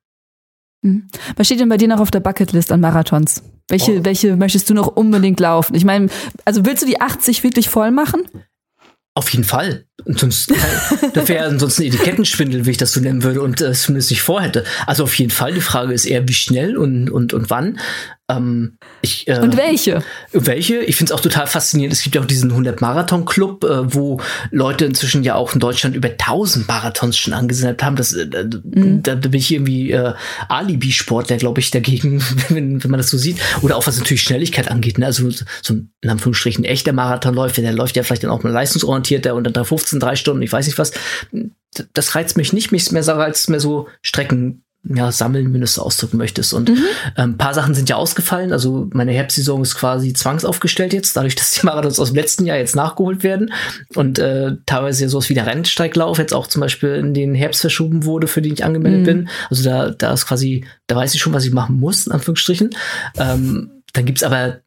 Mhm. 0.83 1.09
Was 1.37 1.47
steht 1.47 1.61
denn 1.61 1.69
bei 1.69 1.79
dir 1.79 1.89
noch 1.89 2.01
auf 2.01 2.11
der 2.11 2.21
Bucketlist 2.21 2.71
an 2.73 2.81
Marathons? 2.81 3.43
Welche, 3.69 4.01
oh. 4.01 4.05
welche 4.05 4.37
möchtest 4.37 4.69
du 4.69 4.75
noch 4.75 4.89
unbedingt 4.89 5.41
laufen? 5.41 5.75
Ich 5.75 5.85
meine, 5.85 6.09
also 6.45 6.67
willst 6.67 6.83
du 6.83 6.87
die 6.87 7.01
80 7.01 7.43
wirklich 7.43 7.71
voll 7.71 7.91
machen? 7.91 8.23
Auf 9.17 9.29
jeden 9.31 9.45
Fall. 9.45 9.87
Und 10.05 10.19
sonst, 10.19 10.53
das 11.15 11.29
wäre 11.29 11.47
ansonsten 11.49 11.83
Etikettenschwindel, 11.83 12.67
wie 12.67 12.73
ich 12.73 12.77
das 12.79 12.93
so 12.93 13.01
nennen 13.01 13.23
würde, 13.23 13.43
und 13.43 13.61
äh, 13.61 13.73
zumindest 13.73 14.11
nicht 14.11 14.23
vorhätte. 14.23 14.65
Also 14.87 15.05
auf 15.05 15.15
jeden 15.17 15.31
Fall. 15.31 15.55
Die 15.55 15.61
Frage 15.61 15.95
ist 15.95 16.05
eher, 16.05 16.27
wie 16.29 16.35
schnell 16.35 16.77
und, 16.77 17.11
und, 17.11 17.33
und 17.33 17.49
wann. 17.49 17.79
Ähm, 18.31 18.79
ich, 19.03 19.29
äh, 19.29 19.39
und 19.39 19.57
welche? 19.59 20.03
Welche? 20.33 20.79
Ich 20.79 20.97
finde 20.97 21.13
es 21.13 21.19
auch 21.19 21.23
total 21.23 21.47
faszinierend. 21.47 21.93
Es 21.93 22.03
gibt 22.03 22.15
ja 22.15 22.23
auch 22.23 22.27
diesen 22.27 22.53
100-Marathon-Club, 22.53 23.65
äh, 23.65 23.95
wo 23.95 24.19
Leute 24.51 24.87
inzwischen 24.87 25.25
ja 25.25 25.35
auch 25.35 25.53
in 25.53 25.61
Deutschland 25.61 25.95
über 25.95 26.09
1000 26.09 26.67
Marathons 26.67 27.19
schon 27.19 27.35
angesendet 27.35 27.83
haben. 27.83 27.97
Das, 27.97 28.15
äh, 28.15 28.25
mhm. 28.25 29.03
da, 29.03 29.15
da, 29.15 29.29
bin 29.29 29.39
ich 29.39 29.53
irgendwie 29.53 29.91
äh, 29.91 30.15
Alibi-Sportler, 30.49 31.37
glaube 31.37 31.61
ich, 31.61 31.71
dagegen, 31.71 32.23
wenn, 32.49 32.83
wenn 32.83 32.91
man 32.91 32.99
das 32.99 33.11
so 33.11 33.19
sieht. 33.19 33.37
Oder 33.61 33.77
auch 33.77 33.87
was 33.87 33.99
natürlich 33.99 34.23
Schnelligkeit 34.23 34.71
angeht. 34.71 34.97
Ne? 34.97 35.05
Also 35.05 35.29
so 35.31 35.75
ein, 35.75 35.93
in 36.01 36.09
Anführungsstrichen, 36.09 36.65
echter 36.65 36.95
Marathonläufer, 36.95 37.61
der 37.61 37.75
läuft 37.75 37.97
ja 37.97 38.05
vielleicht 38.05 38.25
dann 38.25 38.31
auch 38.31 38.43
mal 38.43 38.53
leistungsorientierter 38.53 39.35
und 39.35 39.45
dann 39.45 39.53
da 39.53 39.65
15, 39.65 40.01
drei 40.01 40.17
Stunden, 40.17 40.41
ich 40.41 40.53
weiß 40.53 40.67
nicht 40.67 40.79
was. 40.79 40.93
Das 41.93 42.15
reizt 42.15 42.39
mich 42.39 42.55
nicht, 42.55 42.73
mich 42.73 42.91
mehr 42.91 43.07
reizt 43.07 43.51
mehr 43.51 43.61
so 43.61 43.89
Strecken 44.01 44.64
ja, 44.87 45.11
sammeln, 45.13 45.53
wenn 45.53 45.61
du 45.61 45.65
es 45.65 45.79
ausdrücken 45.79 46.19
möchtest. 46.19 46.53
Und 46.53 46.69
mhm. 46.69 46.85
ähm, 47.17 47.39
paar 47.39 47.55
Sachen 47.55 47.75
sind 47.75 47.89
ja 47.89 47.97
ausgefallen. 47.97 48.53
Also 48.53 48.89
meine 48.93 49.13
Herbstsaison 49.13 49.63
ist 49.63 49.77
quasi 49.77 50.13
zwangsaufgestellt 50.13 50.93
jetzt, 50.93 51.17
dadurch, 51.17 51.35
dass 51.37 51.53
die 51.53 51.65
Marathons 51.65 51.99
aus 51.99 52.11
dem 52.11 52.17
letzten 52.17 52.45
Jahr 52.45 52.59
jetzt 52.59 52.77
nachgeholt 52.77 53.23
werden 53.23 53.53
und 53.95 54.19
äh, 54.19 54.57
teilweise 54.67 55.05
ja 55.05 55.09
sowas 55.09 55.29
wie 55.31 55.35
der 55.35 55.47
Rennsteiglauf 55.47 56.19
jetzt 56.19 56.35
auch 56.35 56.47
zum 56.47 56.61
Beispiel 56.61 56.91
in 56.91 57.15
den 57.15 57.35
Herbst 57.35 57.63
verschoben 57.63 58.05
wurde, 58.05 58.27
für 58.27 58.43
den 58.43 58.53
ich 58.53 58.65
angemeldet 58.65 59.01
mhm. 59.01 59.05
bin. 59.05 59.29
Also 59.49 59.65
da, 59.65 59.91
da 59.91 60.13
ist 60.13 60.27
quasi, 60.27 60.65
da 60.87 60.97
weiß 60.97 61.15
ich 61.15 61.21
schon, 61.21 61.33
was 61.33 61.47
ich 61.47 61.53
machen 61.53 61.81
muss, 61.81 62.07
in 62.07 62.13
Anführungsstrichen. 62.13 62.71
Ähm, 63.17 63.71
dann 63.95 64.05
gibt's 64.05 64.23
aber 64.23 64.61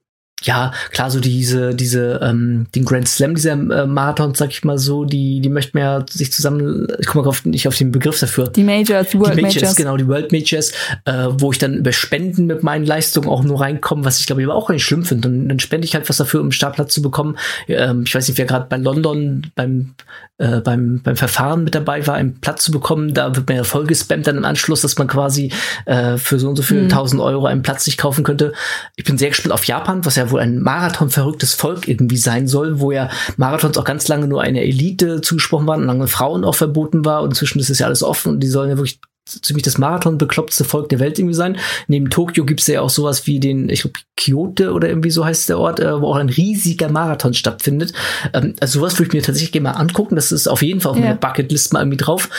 ja, 0.44 0.72
klar, 0.92 1.10
so 1.10 1.20
diese, 1.20 1.74
diese, 1.74 2.20
ähm, 2.22 2.68
den 2.76 2.86
Grand 2.86 3.08
Slam 3.08 3.34
dieser 3.34 3.54
äh, 3.54 3.88
Marathon, 3.88 4.36
sag 4.36 4.52
ich 4.52 4.64
mal 4.64 4.78
so, 4.78 5.04
die, 5.04 5.42
die 5.42 5.50
möchten 5.50 5.80
ja 5.80 6.06
sich 6.08 6.32
zusammen, 6.32 6.88
ich 7.00 7.08
komme 7.08 7.28
auf, 7.28 7.44
nicht 7.44 7.68
auf 7.68 7.76
den 7.76 7.92
Begriff 7.92 8.20
dafür. 8.20 8.48
Die 8.50 8.64
Majors, 8.64 9.10
die 9.10 9.20
World 9.20 9.36
die 9.36 9.42
Majors, 9.42 9.56
Majors. 9.56 9.76
Genau, 9.76 9.98
die 9.98 10.08
World 10.08 10.32
Majors, 10.32 10.72
äh, 11.06 11.28
wo 11.32 11.52
ich 11.52 11.58
dann 11.58 11.74
über 11.74 11.92
Spenden 11.92 12.46
mit 12.46 12.62
meinen 12.62 12.86
Leistungen 12.86 13.28
auch 13.28 13.44
nur 13.44 13.62
reinkomme, 13.62 14.06
was 14.06 14.20
ich 14.20 14.28
glaube 14.28 14.42
ich 14.42 14.48
aber 14.48 14.56
auch 14.56 14.70
nicht 14.70 14.84
schlimm 14.84 15.06
finde. 15.06 15.28
Und 15.28 15.50
dann 15.50 15.60
spende 15.60 15.86
ich 15.86 15.96
halt 15.96 16.08
was 16.08 16.18
dafür, 16.18 16.42
um 16.42 16.48
einen 16.48 16.52
Startplatz 16.52 16.94
zu 16.94 17.02
bekommen. 17.02 17.38
Ähm, 17.68 18.04
ich 18.06 18.14
weiß 18.14 18.28
nicht, 18.28 18.38
wer 18.38 18.46
gerade 18.46 18.68
bei 18.70 18.78
London 18.78 19.48
beim, 19.56 19.96
äh, 20.38 20.62
beim, 20.62 21.02
beim 21.02 21.16
Verfahren 21.16 21.64
mit 21.64 21.74
dabei 21.74 22.06
war, 22.06 22.14
einen 22.14 22.40
Platz 22.40 22.64
zu 22.64 22.72
bekommen. 22.72 23.16
Da 23.16 23.36
wird 23.36 23.50
mir 23.50 23.56
ja 23.56 23.64
voll 23.64 23.88
gespammt 23.88 24.28
dann 24.28 24.38
im 24.38 24.46
Anschluss, 24.46 24.82
dass 24.82 25.00
man 25.00 25.08
quasi 25.08 25.52
äh, 25.86 26.18
für 26.18 26.38
so 26.38 26.50
und 26.50 26.58
so 26.58 26.62
viele 26.62 26.84
mhm. 26.84 26.90
tausend 26.90 27.22
Euro 27.22 27.48
einen 27.48 27.64
Platz 27.64 27.86
sich 27.86 27.98
kaufen 27.98 28.24
könnte. 28.24 28.54
Ich 28.96 29.04
bin 29.04 29.18
sehr 29.18 29.30
gespannt 29.30 29.54
auf 29.54 29.64
Japan, 29.64 30.06
was 30.06 30.16
ja 30.16 30.27
wohl 30.32 30.40
ein 30.40 30.62
Marathon-verrücktes 30.62 31.54
Volk 31.54 31.88
irgendwie 31.88 32.18
sein 32.18 32.48
soll, 32.48 32.80
wo 32.80 32.92
ja 32.92 33.10
Marathons 33.38 33.78
auch 33.78 33.84
ganz 33.84 34.08
lange 34.08 34.28
nur 34.28 34.42
eine 34.42 34.64
Elite 34.64 35.22
zugesprochen 35.22 35.68
waren 35.68 35.82
und 35.82 35.88
lange 35.88 36.08
Frauen 36.08 36.44
auch 36.44 36.56
verboten 36.56 37.06
war 37.06 37.22
und 37.24 37.30
inzwischen 37.30 37.60
ist 37.60 37.70
es 37.70 37.80
ja 37.80 37.88
alles 37.88 38.04
offen 38.04 38.34
und 38.34 38.40
die 38.42 38.48
sollen 38.48 38.70
ja 38.70 38.78
wirklich 38.78 39.00
ziemlich 39.28 39.64
das 39.64 39.78
Marathon 39.78 40.18
beklopptste 40.18 40.64
Volk 40.64 40.90
der 40.90 41.00
Welt 41.00 41.20
irgendwie 41.20 41.36
sein. 41.36 41.58
Neben 41.88 42.10
Tokio 42.10 42.46
gibt's 42.46 42.68
ja 42.68 42.82
auch 42.82 42.90
sowas 42.90 43.28
wie 43.28 43.40
den, 43.40 43.70
ich 43.70 43.82
glaube, 43.82 44.00
Kyoto 44.16 44.72
oder 44.72 44.90
irgendwie 44.90 45.12
so 45.12 45.26
heißt 45.26 45.50
der 45.50 45.60
Ort, 45.60 45.80
äh, 45.80 46.02
wo 46.02 46.08
auch 46.08 46.16
ein 46.16 46.30
riesiger 46.30 46.90
Marathon 46.90 47.34
stattfindet. 47.34 47.94
Ähm, 48.34 48.56
also 48.60 48.80
sowas 48.80 48.94
würde 48.96 49.08
ich 49.08 49.14
mir 49.14 49.24
tatsächlich 49.24 49.52
gerne 49.52 49.70
mal 49.70 49.76
angucken. 49.76 50.16
Das 50.16 50.32
ist 50.32 50.48
auf 50.48 50.62
jeden 50.62 50.82
Fall 50.82 50.92
auf 50.92 50.98
ja. 50.98 51.04
meiner 51.04 51.16
Bucketlist 51.16 51.74
mal 51.74 51.82
irgendwie 51.82 51.98
drauf. 51.98 52.30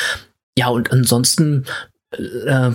Ja, 0.56 0.68
und 0.68 0.90
ansonsten 0.90 1.64
äh, 2.46 2.70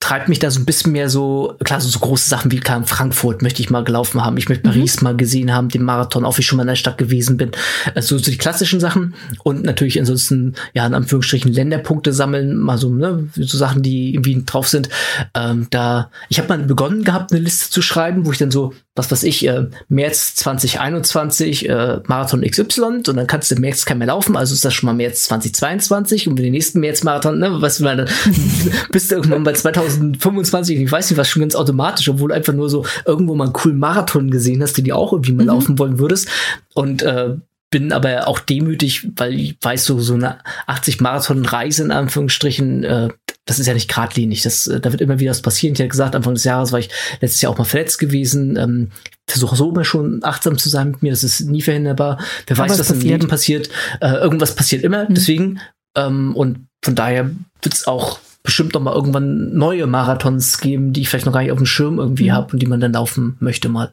treibt 0.00 0.30
mich 0.30 0.38
da 0.38 0.50
so 0.50 0.58
ein 0.58 0.64
bisschen 0.64 0.92
mehr 0.92 1.10
so, 1.10 1.56
klar, 1.62 1.80
so, 1.80 1.88
so 1.88 1.98
große 1.98 2.28
Sachen 2.28 2.50
wie 2.50 2.58
klar, 2.58 2.82
Frankfurt 2.86 3.42
möchte 3.42 3.60
ich 3.60 3.68
mal 3.68 3.84
gelaufen 3.84 4.24
haben, 4.24 4.38
ich 4.38 4.48
möchte 4.48 4.66
mhm. 4.66 4.72
Paris 4.72 5.02
mal 5.02 5.14
gesehen 5.14 5.52
haben, 5.52 5.68
den 5.68 5.82
Marathon, 5.82 6.24
auch 6.24 6.38
wie 6.38 6.40
ich 6.40 6.46
schon 6.46 6.56
mal 6.56 6.62
in 6.62 6.68
der 6.68 6.74
Stadt 6.74 6.96
gewesen 6.96 7.36
bin. 7.36 7.50
Also 7.94 8.16
so 8.16 8.24
die 8.24 8.38
klassischen 8.38 8.80
Sachen 8.80 9.14
und 9.44 9.62
natürlich 9.62 9.98
ansonsten, 9.98 10.54
ja, 10.72 10.86
in 10.86 10.94
Anführungsstrichen 10.94 11.52
Länderpunkte 11.52 12.14
sammeln, 12.14 12.56
mal 12.56 12.78
so, 12.78 12.88
ne, 12.88 13.28
so 13.34 13.58
Sachen, 13.58 13.82
die 13.82 14.14
irgendwie 14.14 14.42
drauf 14.44 14.68
sind. 14.68 14.88
Ähm, 15.34 15.66
da, 15.70 16.10
ich 16.30 16.38
habe 16.38 16.48
mal 16.48 16.58
begonnen 16.58 17.04
gehabt, 17.04 17.32
eine 17.32 17.42
Liste 17.42 17.70
zu 17.70 17.82
schreiben, 17.82 18.24
wo 18.24 18.32
ich 18.32 18.38
dann 18.38 18.50
so, 18.50 18.72
was 18.96 19.12
weiß 19.12 19.22
ich, 19.24 19.46
äh, 19.46 19.66
März 19.88 20.34
2021, 20.36 21.68
äh, 21.68 22.00
Marathon 22.06 22.42
XY 22.42 22.82
und 22.82 23.16
dann 23.16 23.26
kannst 23.26 23.50
du 23.50 23.54
im 23.54 23.60
März 23.60 23.84
kein 23.84 23.98
mehr 23.98 24.08
laufen, 24.08 24.36
also 24.36 24.54
ist 24.54 24.64
das 24.64 24.72
schon 24.72 24.86
mal 24.86 24.94
März 24.94 25.24
2022 25.24 26.26
und 26.26 26.36
für 26.36 26.42
den 26.42 26.52
nächsten 26.52 26.80
März-Marathon, 26.80 27.38
ne, 27.38 27.60
was 27.60 27.78
du 27.78 27.84
meine, 27.84 28.06
bist 28.92 29.10
du 29.10 29.16
irgendwann 29.16 29.44
bei 29.44 29.52
2025, 29.90 30.78
ich 30.78 30.92
weiß 30.92 31.10
nicht 31.10 31.18
was, 31.18 31.28
schon 31.28 31.40
ganz 31.40 31.54
automatisch, 31.54 32.08
obwohl 32.08 32.32
einfach 32.32 32.52
nur 32.52 32.70
so 32.70 32.84
irgendwo 33.04 33.34
mal 33.34 33.44
einen 33.44 33.52
coolen 33.52 33.78
Marathon 33.78 34.30
gesehen 34.30 34.62
hast, 34.62 34.76
den 34.76 34.84
du 34.84 34.94
auch 34.94 35.12
irgendwie 35.12 35.32
mal 35.32 35.42
mhm. 35.42 35.48
laufen 35.48 35.78
wollen 35.78 35.98
würdest. 35.98 36.28
Und 36.74 37.02
äh, 37.02 37.36
bin 37.70 37.92
aber 37.92 38.26
auch 38.26 38.40
demütig, 38.40 39.08
weil 39.16 39.34
ich 39.34 39.56
weiß, 39.60 39.84
so, 39.84 40.00
so 40.00 40.14
eine 40.14 40.38
80 40.66 41.00
Marathon-Reise 41.00 41.84
in 41.84 41.92
Anführungsstrichen, 41.92 42.82
äh, 42.82 43.08
das 43.46 43.60
ist 43.60 43.66
ja 43.66 43.74
nicht 43.74 43.88
geradlinig. 43.88 44.42
Das, 44.42 44.66
äh, 44.66 44.80
da 44.80 44.90
wird 44.90 45.00
immer 45.00 45.20
wieder 45.20 45.30
was 45.30 45.42
passieren. 45.42 45.74
Ich 45.74 45.80
hatte 45.80 45.88
gesagt, 45.88 46.16
Anfang 46.16 46.34
des 46.34 46.44
Jahres 46.44 46.72
war 46.72 46.80
ich 46.80 46.90
letztes 47.20 47.40
Jahr 47.40 47.52
auch 47.52 47.58
mal 47.58 47.64
verletzt 47.64 47.98
gewesen. 47.98 48.56
Ähm, 48.56 48.90
versuche 49.28 49.54
so 49.54 49.70
immer 49.70 49.84
schon 49.84 50.24
achtsam 50.24 50.58
zu 50.58 50.68
sein 50.68 50.90
mit 50.90 51.02
mir. 51.02 51.12
Das 51.12 51.22
ist 51.22 51.42
nie 51.42 51.62
verhinderbar. 51.62 52.18
Wer 52.48 52.58
weiß, 52.58 52.72
was, 52.72 52.80
was 52.80 52.90
im 52.90 53.00
Leben 53.00 53.28
passiert. 53.28 53.70
Äh, 54.00 54.14
irgendwas 54.14 54.56
passiert 54.56 54.82
immer. 54.82 55.08
Mhm. 55.08 55.14
Deswegen, 55.14 55.60
ähm, 55.96 56.34
und 56.34 56.66
von 56.82 56.96
daher 56.96 57.30
wird 57.62 57.74
es 57.74 57.86
auch 57.86 58.18
bestimmt 58.42 58.74
noch 58.74 58.80
mal 58.80 58.94
irgendwann 58.94 59.54
neue 59.54 59.86
Marathons 59.86 60.58
geben, 60.58 60.92
die 60.92 61.02
ich 61.02 61.08
vielleicht 61.08 61.26
noch 61.26 61.32
gar 61.32 61.42
nicht 61.42 61.52
auf 61.52 61.58
dem 61.58 61.66
Schirm 61.66 61.98
irgendwie 61.98 62.30
mhm. 62.30 62.34
habe 62.34 62.52
und 62.52 62.58
die 62.60 62.66
man 62.66 62.80
dann 62.80 62.92
laufen 62.92 63.36
möchte 63.40 63.68
mal. 63.68 63.92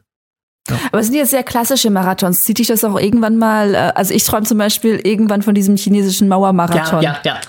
Ja. 0.70 0.78
Aber 0.92 1.00
es 1.00 1.06
sind 1.06 1.16
jetzt 1.16 1.30
sehr 1.30 1.42
klassische 1.42 1.90
Marathons. 1.90 2.40
Zieht 2.40 2.58
dich 2.58 2.66
das 2.66 2.84
auch 2.84 2.98
irgendwann 2.98 3.38
mal, 3.38 3.74
äh, 3.74 3.92
also 3.94 4.12
ich 4.12 4.24
träume 4.24 4.44
zum 4.44 4.58
Beispiel 4.58 5.00
irgendwann 5.02 5.42
von 5.42 5.54
diesem 5.54 5.76
chinesischen 5.76 6.28
Mauermarathon. 6.28 7.02
Ja, 7.02 7.20
ja, 7.24 7.40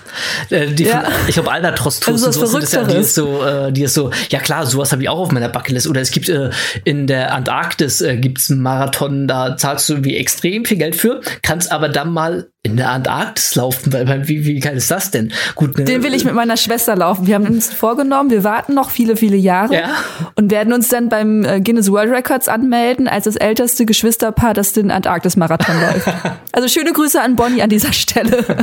ja. 0.50 0.56
Äh, 0.56 0.72
die 0.72 0.84
ja. 0.84 1.00
Von, 1.00 1.12
ich 1.28 1.34
glaube, 1.34 1.50
Albatros 1.50 2.00
also 2.06 2.26
und 2.26 2.32
so 2.32 2.58
ist 2.58 2.72
ja, 2.72 2.84
die 2.84 2.96
ist 2.96 3.14
so, 3.14 3.44
äh, 3.44 3.72
die 3.72 3.82
ist 3.82 3.94
so, 3.94 4.10
ja 4.30 4.40
klar, 4.40 4.66
sowas 4.66 4.92
habe 4.92 5.02
ich 5.02 5.08
auch 5.08 5.18
auf 5.18 5.32
meiner 5.32 5.48
Bucketlist. 5.48 5.86
Oder 5.86 6.00
es 6.00 6.10
gibt 6.10 6.28
äh, 6.28 6.50
in 6.84 7.06
der 7.06 7.34
Antarktis 7.34 8.00
äh, 8.00 8.16
gibt's 8.16 8.50
einen 8.50 8.62
Marathon, 8.62 9.28
da 9.28 9.56
zahlst 9.56 9.88
du 9.88 10.04
wie 10.04 10.16
extrem 10.16 10.64
viel 10.64 10.78
Geld 10.78 10.96
für, 10.96 11.20
kannst 11.42 11.72
aber 11.72 11.88
dann 11.88 12.12
mal 12.12 12.49
in 12.62 12.76
der 12.76 12.90
Antarktis 12.90 13.54
laufen, 13.54 13.90
weil 13.90 14.28
wie, 14.28 14.44
wie 14.44 14.60
geil 14.60 14.76
ist 14.76 14.90
das 14.90 15.10
denn? 15.10 15.32
Gut, 15.54 15.78
ne, 15.78 15.84
Den 15.84 16.02
will 16.02 16.12
ich 16.12 16.26
mit 16.26 16.34
meiner 16.34 16.58
Schwester 16.58 16.94
laufen. 16.94 17.26
Wir 17.26 17.36
haben 17.36 17.46
uns 17.46 17.72
vorgenommen, 17.72 18.28
wir 18.28 18.44
warten 18.44 18.74
noch 18.74 18.90
viele, 18.90 19.16
viele 19.16 19.38
Jahre 19.38 19.74
ja. 19.74 19.94
und 20.34 20.50
werden 20.50 20.74
uns 20.74 20.88
dann 20.88 21.08
beim 21.08 21.42
äh, 21.42 21.62
Guinness 21.62 21.90
World 21.90 22.10
Records 22.10 22.48
anmelden 22.48 23.08
als 23.08 23.24
das 23.24 23.36
älteste 23.36 23.86
Geschwisterpaar, 23.86 24.52
das 24.52 24.74
den 24.74 24.90
Antarktis-Marathon 24.90 25.74
läuft. 25.80 26.08
Also 26.52 26.68
schöne 26.68 26.92
Grüße 26.92 27.18
an 27.18 27.34
Bonnie 27.34 27.62
an 27.62 27.70
dieser 27.70 27.92
Stelle. 27.92 28.44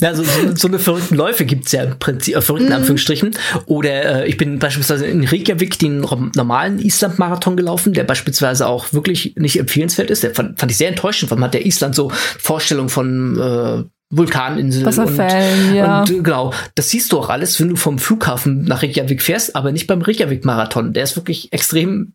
Ja, 0.00 0.14
so, 0.14 0.22
so, 0.22 0.54
so 0.54 0.68
eine 0.68 0.78
verrückten 0.78 1.16
Läufe 1.16 1.44
gibt's 1.44 1.72
ja 1.72 1.82
im 1.82 1.98
Prinzip, 1.98 2.36
äh, 2.36 2.40
verrückten 2.40 2.70
mm. 2.70 2.76
Anführungsstrichen. 2.76 3.36
Oder 3.66 4.22
äh, 4.22 4.28
ich 4.28 4.36
bin 4.36 4.58
beispielsweise 4.58 5.06
in 5.06 5.24
Reykjavik 5.24 5.78
den 5.78 6.00
normalen 6.00 6.78
Island-Marathon 6.78 7.56
gelaufen, 7.56 7.92
der 7.92 8.04
beispielsweise 8.04 8.66
auch 8.66 8.92
wirklich 8.92 9.34
nicht 9.36 9.58
empfehlenswert 9.58 10.10
ist. 10.10 10.22
Der 10.22 10.34
fand, 10.34 10.58
fand 10.58 10.72
ich 10.72 10.78
sehr 10.78 10.88
enttäuschend, 10.88 11.30
weil 11.30 11.38
man 11.38 11.48
hat 11.48 11.54
der 11.54 11.66
Island 11.66 11.94
so 11.94 12.10
Vorstellung 12.38 12.88
von 12.88 13.01
von 13.02 13.38
äh, 13.40 13.84
Vulkaninseln 14.14 14.84
Wasserfällen, 14.84 15.70
und, 15.70 15.74
ja. 15.74 16.00
und 16.00 16.24
genau, 16.24 16.52
das 16.74 16.90
siehst 16.90 17.12
du 17.12 17.18
auch 17.18 17.30
alles, 17.30 17.58
wenn 17.60 17.70
du 17.70 17.76
vom 17.76 17.98
Flughafen 17.98 18.64
nach 18.64 18.82
Reykjavik 18.82 19.22
fährst, 19.22 19.56
aber 19.56 19.72
nicht 19.72 19.86
beim 19.86 20.02
Reykjavik-Marathon. 20.02 20.92
Der 20.92 21.04
ist 21.04 21.16
wirklich 21.16 21.52
extrem 21.52 22.12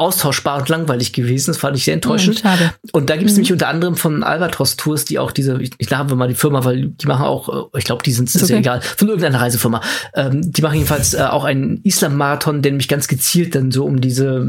austauschbar 0.00 0.58
und 0.58 0.68
langweilig 0.68 1.12
gewesen. 1.12 1.50
Das 1.50 1.58
fand 1.58 1.76
ich 1.76 1.84
sehr 1.84 1.94
enttäuschend. 1.94 2.36
Mhm, 2.36 2.48
schade. 2.48 2.72
Und 2.92 3.10
da 3.10 3.16
gibt 3.16 3.28
es 3.28 3.34
mhm. 3.34 3.40
nämlich 3.40 3.52
unter 3.52 3.68
anderem 3.68 3.96
von 3.96 4.22
Albatros 4.22 4.76
Tours, 4.76 5.04
die 5.04 5.18
auch 5.18 5.30
diese, 5.30 5.60
ich, 5.60 5.72
ich 5.78 5.90
wir 5.90 6.16
mal 6.16 6.28
die 6.28 6.34
Firma, 6.34 6.64
weil 6.64 6.88
die 6.88 7.06
machen 7.06 7.24
auch, 7.26 7.70
äh, 7.74 7.78
ich 7.78 7.84
glaube, 7.84 8.02
die 8.02 8.12
sind, 8.12 8.34
ist 8.34 8.42
okay. 8.42 8.54
ja 8.54 8.58
egal, 8.58 8.80
von 8.80 9.08
irgendeiner 9.08 9.40
Reisefirma. 9.40 9.82
Ähm, 10.14 10.50
die 10.50 10.62
machen 10.62 10.76
jedenfalls 10.76 11.14
äh, 11.14 11.22
auch 11.22 11.44
einen 11.44 11.80
Islam-Marathon, 11.84 12.62
der 12.62 12.72
mich 12.72 12.88
ganz 12.88 13.08
gezielt 13.08 13.54
dann 13.54 13.70
so 13.70 13.84
um 13.84 14.00
diese 14.00 14.46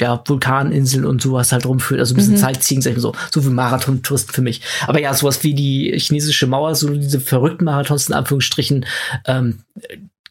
ja, 0.00 0.22
Vulkaninseln 0.26 1.04
und 1.04 1.22
sowas 1.22 1.52
halt 1.52 1.66
rumführt. 1.66 2.00
Also 2.00 2.14
ein 2.14 2.16
bisschen 2.16 2.34
mhm. 2.34 2.38
Sightseeing, 2.38 2.82
sag 2.82 2.90
ich 2.90 2.96
mal 2.96 3.02
so. 3.02 3.12
So 3.30 3.44
wie 3.44 3.50
Marathon-Touristen 3.50 4.32
für 4.32 4.42
mich. 4.42 4.62
Aber 4.86 5.00
ja, 5.00 5.14
sowas 5.14 5.42
wie 5.44 5.54
die 5.54 5.96
chinesische 5.98 6.46
Mauer, 6.46 6.74
so 6.74 6.90
diese 6.90 7.20
verrückten 7.20 7.64
Marathons 7.64 8.08
in 8.08 8.14
Anführungsstrichen, 8.14 8.86
ähm, 9.26 9.60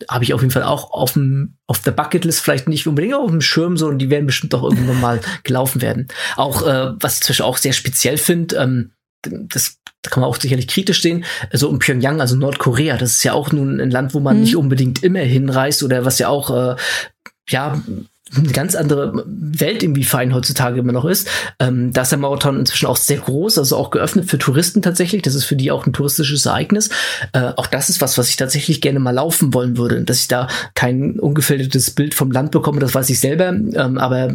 habe 0.09 0.23
ich 0.23 0.33
auf 0.33 0.41
jeden 0.41 0.51
Fall 0.51 0.63
auch 0.63 0.91
auf, 0.91 1.13
dem, 1.13 1.57
auf 1.67 1.79
der 1.79 1.91
Bucketlist, 1.91 2.41
vielleicht 2.41 2.67
nicht 2.67 2.87
unbedingt 2.87 3.13
auf 3.13 3.29
dem 3.29 3.41
Schirm, 3.41 3.77
sondern 3.77 3.99
die 3.99 4.09
werden 4.09 4.25
bestimmt 4.25 4.53
auch 4.55 4.63
irgendwann 4.63 5.01
mal 5.01 5.21
gelaufen 5.43 5.81
werden. 5.81 6.07
Auch, 6.35 6.65
äh, 6.67 6.91
was 6.99 7.15
ich 7.15 7.21
zwischen 7.21 7.45
auch 7.45 7.57
sehr 7.57 7.73
speziell 7.73 8.17
finde, 8.17 8.57
ähm, 8.57 8.91
das 9.21 9.79
da 10.05 10.11
kann 10.11 10.21
man 10.21 10.29
auch 10.29 10.39
sicherlich 10.39 10.67
kritisch 10.67 11.01
sehen, 11.01 11.25
also 11.51 11.67
um 11.67 11.79
Pyongyang, 11.79 12.21
also 12.21 12.35
Nordkorea, 12.35 12.97
das 12.97 13.13
ist 13.13 13.23
ja 13.23 13.33
auch 13.33 13.51
nun 13.51 13.81
ein 13.81 13.89
Land, 13.89 14.13
wo 14.13 14.19
man 14.19 14.37
mhm. 14.37 14.43
nicht 14.43 14.55
unbedingt 14.55 15.03
immer 15.03 15.21
hinreist 15.21 15.81
oder 15.81 16.05
was 16.05 16.19
ja 16.19 16.29
auch, 16.29 16.51
äh, 16.51 16.75
ja, 17.49 17.81
eine 18.37 18.51
ganz 18.51 18.75
andere 18.75 19.23
Welt 19.27 19.83
irgendwie 19.83 20.03
fein 20.03 20.33
heutzutage 20.33 20.79
immer 20.79 20.91
noch 20.91 21.05
ist. 21.05 21.27
Ähm, 21.59 21.93
da 21.93 22.01
ist 22.01 22.11
der 22.11 22.19
Marathon 22.19 22.59
inzwischen 22.59 22.87
auch 22.87 22.97
sehr 22.97 23.17
groß, 23.17 23.57
also 23.57 23.77
auch 23.77 23.89
geöffnet 23.89 24.29
für 24.29 24.37
Touristen 24.37 24.81
tatsächlich. 24.81 25.21
Das 25.21 25.35
ist 25.35 25.45
für 25.45 25.55
die 25.55 25.71
auch 25.71 25.85
ein 25.85 25.93
touristisches 25.93 26.45
Ereignis. 26.45 26.89
Äh, 27.33 27.51
auch 27.55 27.67
das 27.67 27.89
ist 27.89 28.01
was, 28.01 28.17
was 28.17 28.29
ich 28.29 28.35
tatsächlich 28.35 28.81
gerne 28.81 28.99
mal 28.99 29.11
laufen 29.11 29.53
wollen 29.53 29.77
würde. 29.77 30.03
Dass 30.03 30.19
ich 30.19 30.27
da 30.27 30.47
kein 30.73 31.19
ungefiltertes 31.19 31.91
Bild 31.91 32.13
vom 32.13 32.31
Land 32.31 32.51
bekomme, 32.51 32.79
das 32.79 32.93
weiß 32.93 33.09
ich 33.09 33.19
selber. 33.19 33.49
Ähm, 33.49 33.97
aber 33.97 34.33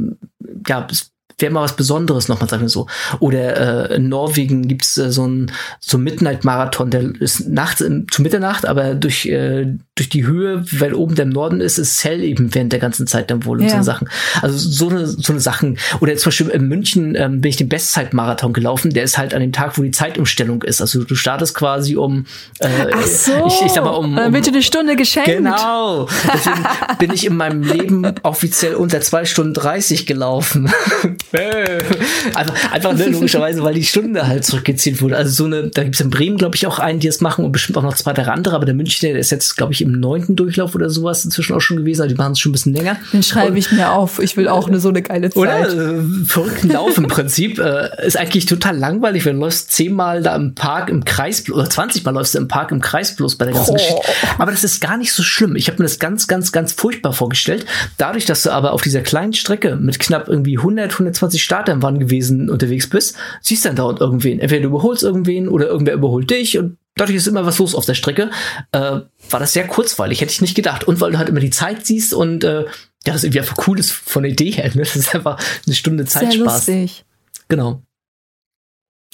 ja, 0.66 0.86
es 0.90 1.12
wäre 1.40 1.52
mal 1.52 1.62
was 1.62 1.76
Besonderes 1.76 2.28
nochmal, 2.28 2.48
sagen 2.48 2.62
wir 2.62 2.68
so. 2.68 2.86
Oder 3.18 3.90
äh, 3.90 3.96
in 3.96 4.08
Norwegen 4.08 4.68
gibt's 4.68 4.96
äh, 4.98 5.10
so 5.10 5.26
ein 5.26 5.52
so 5.78 5.98
Midnight-Marathon, 5.98 6.90
der 6.90 7.02
ist 7.20 7.48
nachts 7.48 7.78
zu 8.10 8.22
Mitternacht, 8.22 8.66
aber 8.66 8.94
durch, 8.94 9.26
äh, 9.26 9.66
durch 9.94 10.08
die 10.08 10.26
Höhe, 10.26 10.64
weil 10.72 10.94
oben 10.94 11.14
der 11.14 11.26
Norden 11.26 11.60
ist, 11.60 11.78
ist 11.78 12.02
hell 12.04 12.22
eben 12.22 12.54
während 12.54 12.72
der 12.72 12.80
ganzen 12.80 13.06
Zeit 13.06 13.30
dann 13.30 13.44
wohl 13.44 13.60
und 13.60 13.66
ja. 13.66 13.78
so 13.78 13.82
Sachen. 13.82 14.08
Also 14.42 14.56
so 14.56 14.88
eine, 14.88 15.06
so 15.06 15.32
eine 15.32 15.40
Sachen. 15.40 15.78
Oder 16.00 16.16
zum 16.16 16.30
Beispiel 16.30 16.48
in 16.48 16.68
München 16.68 17.14
ähm, 17.16 17.40
bin 17.40 17.48
ich 17.48 17.56
den 17.56 17.68
Bestzeit-Marathon 17.68 18.52
gelaufen, 18.52 18.92
der 18.92 19.04
ist 19.04 19.18
halt 19.18 19.34
an 19.34 19.40
dem 19.40 19.52
Tag, 19.52 19.78
wo 19.78 19.82
die 19.82 19.90
Zeitumstellung 19.90 20.62
ist. 20.62 20.80
Also 20.80 21.04
du 21.04 21.14
startest 21.14 21.54
quasi 21.54 21.96
um 21.96 22.26
äh, 22.58 22.68
Ach 22.92 23.06
so, 23.06 23.32
ich, 23.46 23.66
ich 23.66 23.72
sag 23.72 23.84
mal 23.84 23.90
um, 23.90 24.16
um 24.16 24.32
wird 24.32 24.46
dir 24.46 24.52
eine 24.52 24.62
Stunde 24.62 24.96
geschenkt. 24.96 25.28
Genau. 25.28 26.08
Deswegen 26.34 26.64
bin 26.98 27.12
ich 27.12 27.26
in 27.26 27.36
meinem 27.36 27.62
Leben 27.62 28.14
offiziell 28.22 28.74
unter 28.74 29.00
zwei 29.00 29.24
Stunden 29.24 29.54
30 29.54 30.06
gelaufen. 30.06 30.72
einfach, 31.32 32.72
einfach 32.72 32.92
ne, 32.94 33.06
logischerweise, 33.06 33.62
weil 33.62 33.74
die 33.74 33.84
Stunde 33.84 34.26
halt 34.26 34.44
zurückgezählt 34.44 35.00
wurde. 35.00 35.16
Also 35.16 35.30
so 35.30 35.44
eine, 35.44 35.68
da 35.68 35.84
gibt 35.84 35.94
es 35.94 36.00
in 36.00 36.10
Bremen, 36.10 36.36
glaube 36.36 36.56
ich, 36.56 36.66
auch 36.66 36.78
einen, 36.78 36.98
die 36.98 37.06
das 37.06 37.20
machen 37.20 37.44
und 37.44 37.52
bestimmt 37.52 37.78
auch 37.78 37.82
noch 37.82 37.94
zwei, 37.94 38.12
drei 38.12 38.24
andere, 38.24 38.56
aber 38.56 38.66
der 38.66 38.74
Münchner, 38.74 39.10
der 39.10 39.18
ist 39.18 39.30
jetzt, 39.30 39.56
glaube 39.56 39.72
ich, 39.72 39.82
im 39.82 39.92
neunten 39.92 40.36
Durchlauf 40.36 40.74
oder 40.74 40.90
sowas 40.90 41.24
inzwischen 41.24 41.54
auch 41.54 41.60
schon 41.60 41.76
gewesen. 41.76 42.02
Also 42.02 42.14
die 42.14 42.18
machen 42.18 42.32
es 42.32 42.40
schon 42.40 42.50
ein 42.50 42.54
bisschen 42.54 42.74
länger. 42.74 42.96
Den 43.12 43.22
schreibe 43.22 43.58
ich 43.58 43.70
mir 43.70 43.92
auf. 43.92 44.20
Ich 44.20 44.36
will 44.36 44.48
auch 44.48 44.68
eine 44.68 44.80
so 44.80 44.88
eine 44.88 45.02
geile 45.02 45.30
Zeit. 45.30 45.36
Oder? 45.36 45.68
Äh, 45.68 46.02
verrückten 46.26 46.70
Lauf 46.70 46.98
im 46.98 47.06
Prinzip. 47.06 47.58
Äh, 47.58 48.06
ist 48.06 48.16
eigentlich 48.16 48.46
total 48.46 48.76
langweilig, 48.76 49.24
wenn 49.24 49.36
du 49.36 49.42
läufst 49.42 49.72
zehnmal 49.72 50.22
da 50.22 50.34
im 50.34 50.54
Park 50.54 50.90
im 50.90 51.04
Kreis, 51.04 51.48
oder 51.48 51.68
20 51.68 52.04
Mal 52.04 52.12
läufst 52.12 52.34
du 52.34 52.38
im 52.38 52.48
Park 52.48 52.72
im 52.72 52.80
Kreis 52.80 53.14
bloß 53.14 53.36
bei 53.36 53.44
der 53.44 53.54
ganzen 53.54 53.70
oh. 53.70 53.74
Geschichte. 53.74 54.00
Aber 54.38 54.50
das 54.50 54.64
ist 54.64 54.80
gar 54.80 54.96
nicht 54.96 55.12
so 55.12 55.22
schlimm. 55.22 55.54
Ich 55.56 55.68
habe 55.68 55.78
mir 55.78 55.84
das 55.84 55.98
ganz, 55.98 56.26
ganz, 56.26 56.50
ganz 56.50 56.72
furchtbar 56.72 57.12
vorgestellt. 57.12 57.66
Dadurch, 57.98 58.24
dass 58.24 58.42
du 58.42 58.50
aber 58.50 58.72
auf 58.72 58.82
dieser 58.82 59.00
kleinen 59.00 59.32
Strecke 59.32 59.76
mit 59.76 60.00
knapp 60.00 60.28
irgendwie 60.28 60.58
100, 60.58 60.92
120 60.92 61.19
Startern 61.28 61.82
waren 61.82 61.98
gewesen 61.98 62.48
unterwegs 62.50 62.88
bist, 62.88 63.16
siehst 63.40 63.64
dann 63.64 63.76
dauernd 63.76 64.00
irgendwen. 64.00 64.40
Entweder 64.40 64.62
du 64.62 64.68
überholst 64.68 65.02
irgendwen 65.02 65.48
oder 65.48 65.66
irgendwer 65.66 65.94
überholt 65.94 66.30
dich 66.30 66.58
und 66.58 66.78
dadurch 66.96 67.16
ist 67.16 67.26
immer 67.26 67.46
was 67.46 67.58
los 67.58 67.74
auf 67.74 67.86
der 67.86 67.94
Strecke. 67.94 68.30
Äh, 68.72 68.80
war 68.80 69.40
das 69.40 69.52
sehr 69.52 69.66
kurzweilig, 69.66 70.20
hätte 70.20 70.32
ich 70.32 70.40
nicht 70.40 70.54
gedacht. 70.54 70.84
Und 70.84 71.00
weil 71.00 71.12
du 71.12 71.18
halt 71.18 71.28
immer 71.28 71.40
die 71.40 71.50
Zeit 71.50 71.86
siehst 71.86 72.14
und 72.14 72.44
äh, 72.44 72.64
ja, 73.06 73.12
das 73.12 73.24
irgendwie 73.24 73.40
einfach 73.40 73.66
cool 73.66 73.78
ist 73.78 73.92
von 73.92 74.22
der 74.22 74.32
Idee 74.32 74.50
her. 74.50 74.70
Ne? 74.74 74.82
Das 74.82 74.96
ist 74.96 75.14
einfach 75.14 75.38
eine 75.66 75.74
Stunde 75.74 76.04
Zeitspaß. 76.04 76.64
Sehr 76.66 76.76
lustig. 76.76 77.04
Genau. 77.48 77.82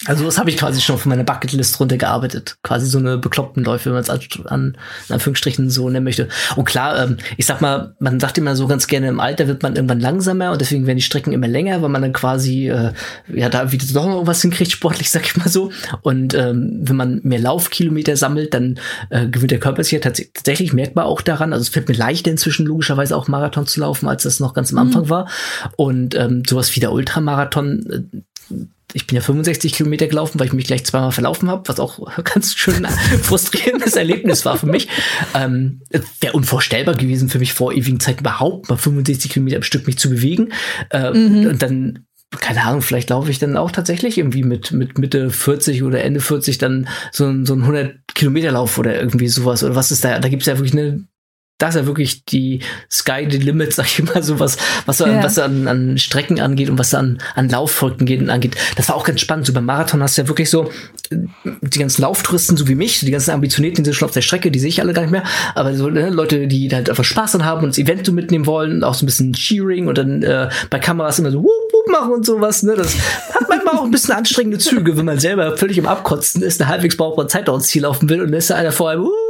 Also 0.04 0.26
das 0.26 0.38
habe 0.38 0.50
ich 0.50 0.58
quasi 0.58 0.82
schon 0.82 0.98
von 0.98 1.08
meiner 1.08 1.24
Bucketlist 1.24 1.80
runtergearbeitet. 1.80 2.58
Quasi 2.62 2.86
so 2.86 2.98
eine 2.98 3.16
bekloppten 3.16 3.64
Läufe, 3.64 3.86
wenn 3.86 3.94
man 3.94 4.02
es 4.02 4.10
an, 4.10 4.20
an 4.44 4.78
in 5.08 5.14
Anführungsstrichen 5.14 5.70
so 5.70 5.88
nennen 5.88 6.04
möchte. 6.04 6.28
Und 6.54 6.66
klar, 6.66 7.02
ähm, 7.02 7.16
ich 7.38 7.46
sag 7.46 7.62
mal, 7.62 7.94
man 7.98 8.20
sagt 8.20 8.36
immer 8.36 8.56
so 8.56 8.66
ganz 8.66 8.88
gerne, 8.88 9.08
im 9.08 9.20
Alter 9.20 9.48
wird 9.48 9.62
man 9.62 9.74
irgendwann 9.74 10.00
langsamer 10.00 10.52
und 10.52 10.60
deswegen 10.60 10.86
werden 10.86 10.98
die 10.98 11.02
Strecken 11.02 11.32
immer 11.32 11.48
länger, 11.48 11.80
weil 11.80 11.88
man 11.88 12.02
dann 12.02 12.12
quasi 12.12 12.68
äh, 12.68 12.92
ja 13.32 13.48
da 13.48 13.72
wieder 13.72 13.86
doch 13.94 14.06
noch 14.06 14.26
was 14.26 14.42
hinkriegt, 14.42 14.70
sportlich, 14.70 15.10
sag 15.10 15.24
ich 15.24 15.36
mal 15.38 15.48
so. 15.48 15.72
Und 16.02 16.34
ähm, 16.34 16.80
wenn 16.82 16.96
man 16.96 17.20
mehr 17.22 17.40
Laufkilometer 17.40 18.18
sammelt, 18.18 18.52
dann 18.52 18.78
äh, 19.08 19.26
gewinnt 19.28 19.50
der 19.50 19.60
Körper 19.60 19.82
sich 19.82 19.92
ja 19.92 20.00
tats 20.00 20.22
tatsächlich 20.34 20.74
merkbar 20.74 21.06
auch 21.06 21.22
daran. 21.22 21.54
Also 21.54 21.62
es 21.62 21.68
fällt 21.70 21.88
mir 21.88 21.94
leichter 21.94 22.30
inzwischen 22.30 22.66
logischerweise 22.66 23.16
auch 23.16 23.28
Marathon 23.28 23.66
zu 23.66 23.80
laufen, 23.80 24.08
als 24.08 24.24
das 24.24 24.40
noch 24.40 24.52
ganz 24.52 24.72
am 24.72 24.78
Anfang 24.78 25.04
mhm. 25.04 25.10
war. 25.10 25.28
Und 25.76 26.14
ähm, 26.14 26.42
sowas 26.46 26.76
wie 26.76 26.80
der 26.80 26.92
Ultramarathon, 26.92 28.10
äh, 28.50 28.56
ich 28.92 29.06
bin 29.06 29.16
ja 29.16 29.22
65 29.22 29.72
Kilometer 29.72 30.06
gelaufen, 30.06 30.38
weil 30.38 30.46
ich 30.46 30.52
mich 30.52 30.66
gleich 30.66 30.84
zweimal 30.84 31.12
verlaufen 31.12 31.50
habe, 31.50 31.68
was 31.68 31.80
auch 31.80 32.08
ganz 32.24 32.54
schön 32.54 32.86
frustrierendes 33.22 33.96
Erlebnis 33.96 34.44
war 34.44 34.58
für 34.58 34.66
mich. 34.66 34.88
Ähm, 35.34 35.82
Wäre 36.20 36.34
unvorstellbar 36.34 36.94
gewesen 36.94 37.28
für 37.28 37.38
mich 37.38 37.52
vor 37.52 37.72
ewigen 37.72 38.00
Zeiten 38.00 38.20
überhaupt 38.20 38.68
mal 38.68 38.76
65 38.76 39.30
Kilometer 39.30 39.56
am 39.56 39.62
Stück 39.62 39.86
mich 39.86 39.98
zu 39.98 40.10
bewegen. 40.10 40.52
Äh, 40.90 41.12
mhm. 41.12 41.46
Und 41.46 41.62
dann 41.62 42.06
keine 42.40 42.64
Ahnung, 42.64 42.82
vielleicht 42.82 43.10
laufe 43.10 43.30
ich 43.30 43.38
dann 43.38 43.56
auch 43.56 43.70
tatsächlich 43.70 44.18
irgendwie 44.18 44.42
mit, 44.42 44.72
mit 44.72 44.98
Mitte 44.98 45.30
40 45.30 45.84
oder 45.84 46.02
Ende 46.02 46.20
40 46.20 46.58
dann 46.58 46.88
so, 47.12 47.24
so 47.44 47.54
ein 47.54 47.60
100 47.60 47.94
Kilometer 48.14 48.50
Lauf 48.50 48.78
oder 48.78 48.98
irgendwie 48.98 49.28
sowas. 49.28 49.62
Oder 49.62 49.76
was 49.76 49.92
ist 49.92 50.04
da? 50.04 50.18
Da 50.18 50.28
gibt 50.28 50.42
es 50.42 50.46
ja 50.46 50.58
wirklich 50.58 50.72
eine 50.72 51.06
das 51.58 51.74
ist 51.74 51.80
ja 51.80 51.86
wirklich 51.86 52.24
die 52.26 52.60
Sky 52.90 53.26
the 53.30 53.38
Limit, 53.38 53.72
sag 53.72 53.86
ich 53.86 54.02
mal 54.02 54.22
so, 54.22 54.38
was, 54.38 54.58
was, 54.84 54.98
ja. 54.98 55.22
was 55.22 55.38
an, 55.38 55.66
an 55.68 55.96
Strecken 55.96 56.40
angeht 56.40 56.68
und 56.68 56.78
was 56.78 56.92
an, 56.92 57.18
an 57.34 57.48
Lauffolgen 57.48 58.28
angeht. 58.28 58.56
Das 58.76 58.88
war 58.88 58.96
auch 58.96 59.04
ganz 59.04 59.20
spannend. 59.22 59.46
So 59.46 59.54
beim 59.54 59.64
Marathon 59.64 60.02
hast 60.02 60.18
du 60.18 60.22
ja 60.22 60.28
wirklich 60.28 60.50
so 60.50 60.70
die 61.10 61.78
ganzen 61.78 62.02
Lauftouristen, 62.02 62.56
so 62.56 62.68
wie 62.68 62.74
mich, 62.74 63.00
die 63.00 63.10
ganzen 63.10 63.30
Ambitionierten, 63.30 63.84
die 63.84 63.88
sind 63.88 63.94
schon 63.94 64.06
auf 64.06 64.12
der 64.12 64.20
Strecke, 64.20 64.50
die 64.50 64.58
sehe 64.58 64.68
ich 64.68 64.80
alle 64.82 64.92
gar 64.92 65.02
nicht 65.02 65.12
mehr. 65.12 65.24
Aber 65.54 65.74
so 65.74 65.88
ne, 65.88 66.10
Leute, 66.10 66.46
die 66.46 66.68
halt 66.68 66.90
einfach 66.90 67.04
Spaß 67.04 67.32
dran 67.32 67.44
haben 67.46 67.62
und 67.62 67.70
das 67.70 67.78
Event 67.78 68.04
so 68.04 68.12
mitnehmen 68.12 68.44
wollen, 68.44 68.84
auch 68.84 68.94
so 68.94 69.04
ein 69.04 69.06
bisschen 69.06 69.32
Cheering 69.32 69.86
und 69.88 69.96
dann 69.96 70.22
äh, 70.22 70.50
bei 70.68 70.78
Kameras 70.78 71.18
immer 71.18 71.30
so 71.30 71.42
wup, 71.42 71.72
wup 71.72 71.90
machen 71.90 72.12
und 72.12 72.26
sowas. 72.26 72.64
Ne? 72.64 72.74
Das 72.74 72.94
hat 73.34 73.48
manchmal 73.48 73.76
auch 73.76 73.84
ein 73.84 73.90
bisschen 73.90 74.14
anstrengende 74.14 74.58
Züge, 74.58 74.96
wenn 74.98 75.06
man 75.06 75.18
selber 75.20 75.56
völlig 75.56 75.78
im 75.78 75.86
Abkotzen 75.86 76.42
ist, 76.42 76.60
eine 76.60 76.68
halbwegs 76.68 76.98
brauchbare 76.98 77.28
Zeit 77.28 77.48
ins 77.48 77.68
Ziel 77.68 77.82
laufen 77.82 78.10
will 78.10 78.20
und 78.20 78.30
dann 78.30 78.38
ist 78.38 78.50
da 78.50 78.56
einer 78.56 78.72
vor 78.72 78.90
einem, 78.90 79.04
uh, 79.04 79.25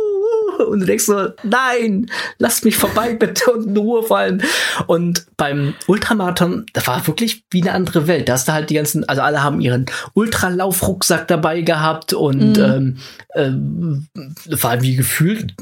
und 0.59 0.81
du 0.81 0.87
denkst 0.87 1.07
so, 1.07 1.29
nein, 1.43 2.07
lass 2.39 2.65
mich 2.65 2.77
vorbei 2.77 3.15
bitte 3.19 3.51
und 3.53 3.67
in 3.67 3.77
Ruhe 3.77 4.03
fallen. 4.03 4.43
Und 4.87 5.27
beim 5.37 5.75
Ultramarathon, 5.87 6.67
da 6.73 6.87
war 6.87 7.07
wirklich 7.07 7.45
wie 7.51 7.63
eine 7.63 7.73
andere 7.73 8.07
Welt. 8.07 8.29
Da 8.29 8.35
hast 8.35 8.49
du 8.49 8.53
halt 8.53 8.71
die 8.71 8.75
ganzen, 8.75 9.09
also 9.09 9.23
alle 9.23 9.43
haben 9.43 9.61
ihren 9.61 9.87
Ultralaufrucksack 10.15 11.29
dabei 11.29 11.63
gehabt 11.63 12.13
und 12.13 12.57
mhm. 12.57 12.99
ähm, 13.35 14.07
äh, 14.47 14.63
war 14.63 14.83
wie 14.83 14.97
gefühlt, 14.97 15.55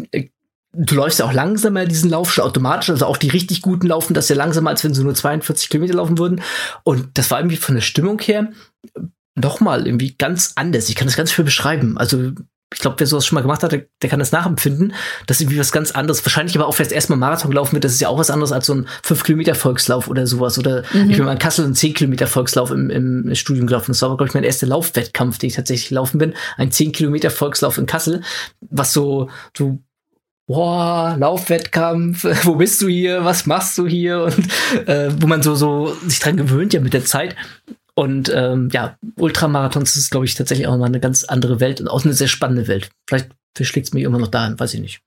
du 0.76 0.94
läufst 0.94 1.18
ja 1.18 1.26
auch 1.26 1.32
langsamer 1.32 1.86
diesen 1.86 2.10
Lauf 2.10 2.32
schon 2.32 2.44
automatisch, 2.44 2.90
also 2.90 3.06
auch 3.06 3.16
die 3.16 3.28
richtig 3.28 3.62
guten 3.62 3.86
laufen 3.86 4.14
das 4.14 4.28
ja 4.28 4.36
langsamer, 4.36 4.70
als 4.70 4.84
wenn 4.84 4.94
sie 4.94 5.04
nur 5.04 5.14
42 5.14 5.68
Kilometer 5.68 5.94
laufen 5.94 6.18
würden. 6.18 6.40
Und 6.82 7.08
das 7.14 7.30
war 7.30 7.38
irgendwie 7.38 7.56
von 7.56 7.74
der 7.74 7.82
Stimmung 7.82 8.20
her 8.20 8.50
noch 9.36 9.60
mal 9.60 9.86
irgendwie 9.86 10.14
ganz 10.16 10.52
anders. 10.56 10.88
Ich 10.88 10.94
kann 10.94 11.06
das 11.06 11.16
ganz 11.16 11.32
schwer 11.32 11.44
beschreiben. 11.44 11.98
Also 11.98 12.32
ich 12.72 12.80
glaube, 12.80 12.96
wer 12.98 13.06
sowas 13.06 13.24
schon 13.26 13.36
mal 13.36 13.42
gemacht 13.42 13.62
hat, 13.62 13.72
der, 13.72 13.86
der, 14.02 14.10
kann 14.10 14.18
das 14.18 14.32
nachempfinden. 14.32 14.94
Das 15.26 15.36
ist 15.36 15.42
irgendwie 15.42 15.58
was 15.58 15.70
ganz 15.70 15.92
anderes. 15.92 16.24
Wahrscheinlich 16.24 16.56
aber 16.56 16.66
auch, 16.66 16.78
es 16.78 16.90
erstmal 16.90 17.18
Marathon 17.18 17.50
gelaufen 17.50 17.72
wird, 17.72 17.84
das 17.84 17.92
ist 17.92 18.00
ja 18.00 18.08
auch 18.08 18.18
was 18.18 18.30
anderes 18.30 18.52
als 18.52 18.66
so 18.66 18.74
ein 18.74 18.86
5-Kilometer-Volkslauf 19.04 20.08
oder 20.08 20.26
sowas. 20.26 20.58
Oder 20.58 20.82
mhm. 20.92 21.10
ich 21.10 21.16
bin 21.16 21.24
mal 21.24 21.32
in 21.32 21.38
Kassel 21.38 21.64
einen 21.64 21.74
10-Kilometer-Volkslauf 21.74 22.70
im, 22.70 22.90
im 22.90 23.34
Studium 23.34 23.66
gelaufen. 23.66 23.92
Das 23.92 24.02
war, 24.02 24.10
glaube 24.16 24.26
ich, 24.26 24.34
mein 24.34 24.44
erster 24.44 24.66
Laufwettkampf, 24.66 25.38
den 25.38 25.48
ich 25.48 25.56
tatsächlich 25.56 25.88
gelaufen 25.88 26.18
bin. 26.18 26.34
Ein 26.56 26.70
10-Kilometer-Volkslauf 26.70 27.78
in 27.78 27.86
Kassel, 27.86 28.22
was 28.60 28.92
so, 28.92 29.30
so 29.56 29.78
boah, 30.46 31.16
Laufwettkampf, 31.18 32.24
wo 32.44 32.56
bist 32.56 32.82
du 32.82 32.88
hier, 32.88 33.24
was 33.24 33.46
machst 33.46 33.78
du 33.78 33.86
hier 33.86 34.24
und 34.24 34.88
äh, 34.88 35.10
wo 35.20 35.26
man 35.26 35.42
so 35.42 35.54
so 35.54 35.94
sich 36.06 36.18
dran 36.18 36.36
gewöhnt 36.36 36.72
ja 36.74 36.80
mit 36.80 36.92
der 36.92 37.04
Zeit 37.04 37.36
und 37.94 38.30
ähm, 38.34 38.70
ja, 38.72 38.96
Ultramarathons 39.16 39.96
ist, 39.96 40.10
glaube 40.10 40.26
ich, 40.26 40.34
tatsächlich 40.34 40.66
auch 40.66 40.76
mal 40.76 40.86
eine 40.86 41.00
ganz 41.00 41.24
andere 41.24 41.60
Welt 41.60 41.80
und 41.80 41.88
auch 41.88 42.04
eine 42.04 42.14
sehr 42.14 42.28
spannende 42.28 42.66
Welt. 42.66 42.90
Vielleicht 43.08 43.30
verschlägt 43.54 43.86
es 43.86 43.92
mich 43.94 44.02
immer 44.02 44.18
noch 44.18 44.28
dahin, 44.28 44.58
weiß 44.58 44.74
ich 44.74 44.80
nicht. 44.80 45.00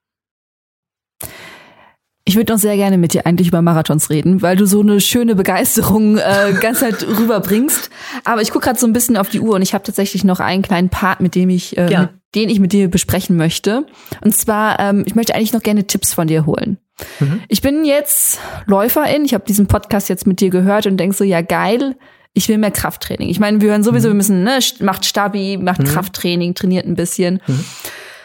Ich 2.24 2.36
würde 2.36 2.52
noch 2.52 2.60
sehr 2.60 2.76
gerne 2.76 2.98
mit 2.98 3.14
dir 3.14 3.26
eigentlich 3.26 3.48
über 3.48 3.62
Marathons 3.62 4.10
reden, 4.10 4.42
weil 4.42 4.58
du 4.58 4.66
so 4.66 4.82
eine 4.82 5.00
schöne 5.00 5.36
Begeisterung 5.36 6.18
äh, 6.18 6.54
ganz 6.60 6.82
halt 6.82 7.06
rüberbringst. 7.20 7.90
Aber 8.26 8.42
ich 8.42 8.52
gucke 8.52 8.66
gerade 8.66 8.80
so 8.80 8.86
ein 8.86 8.94
bisschen 8.94 9.16
auf 9.16 9.30
die 9.30 9.40
Uhr 9.40 9.56
und 9.56 9.62
ich 9.62 9.74
habe 9.74 9.84
tatsächlich 9.84 10.24
noch 10.24 10.40
einen 10.40 10.62
kleinen 10.62 10.90
Part, 10.90 11.22
mit 11.22 11.36
dem 11.36 11.50
ich, 11.50 11.78
äh, 11.78 11.90
ja. 11.92 12.02
mit, 12.02 12.10
den 12.36 12.50
ich 12.50 12.60
mit 12.60 12.74
dir 12.74 12.90
besprechen 12.90 13.38
möchte. 13.38 13.86
Und 14.22 14.36
zwar, 14.36 14.80
ähm, 14.80 15.04
ich 15.06 15.16
möchte 15.16 15.36
eigentlich 15.36 15.54
noch 15.54 15.64
gerne 15.64 15.88
Tipps 15.88 16.14
von 16.14 16.28
dir 16.28 16.46
holen. 16.46 16.78
Mhm. 17.22 17.44
Ich 17.48 17.62
bin 17.62 17.86
jetzt 17.86 18.40
Läuferin. 18.66 19.24
Ich 19.24 19.34
habe 19.34 19.46
diesen 19.46 19.68
Podcast 19.68 20.10
jetzt 20.10 20.28
mit 20.28 20.42
dir 20.42 20.50
gehört 20.50 20.86
und 20.86 20.98
denk 20.98 21.14
so, 21.14 21.24
ja 21.24 21.42
geil 21.42 21.96
ich 22.38 22.48
will 22.50 22.60
mehr 22.60 22.72
Krafttraining. 22.72 23.30
Ich 23.30 23.40
meine, 23.40 23.60
wir 23.62 23.72
hören 23.72 23.84
sowieso, 23.84 24.08
mhm. 24.08 24.12
wir 24.12 24.18
müssen, 24.18 24.44
ne, 24.44 24.60
macht 24.80 25.06
Stabi, 25.06 25.58
macht 25.58 25.80
mhm. 25.80 25.86
Krafttraining, 25.86 26.54
trainiert 26.54 26.86
ein 26.86 26.96
bisschen. 26.96 27.42
Mhm. 27.48 27.66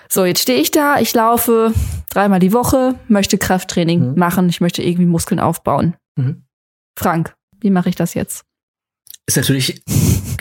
So, 0.09 0.27
jetzt 0.27 0.43
stehe 0.43 0.61
ich 0.61 0.71
da, 0.71 0.99
ich 0.99 1.15
laufe 1.15 1.73
dreimal 2.11 2.39
die 2.39 2.53
Woche, 2.53 2.95
möchte 3.09 3.39
Krafttraining 3.39 4.11
mhm. 4.11 4.19
machen, 4.19 4.49
ich 4.51 4.61
möchte 4.61 4.83
irgendwie 4.83 5.07
Muskeln 5.07 5.41
aufbauen. 5.41 5.97
Mhm. 6.17 6.45
Frank, 6.99 7.35
wie 7.61 7.71
mache 7.71 7.89
ich 7.89 7.97
das 7.97 8.13
jetzt? 8.13 8.45
Ist 9.27 9.39
natürlich 9.39 9.83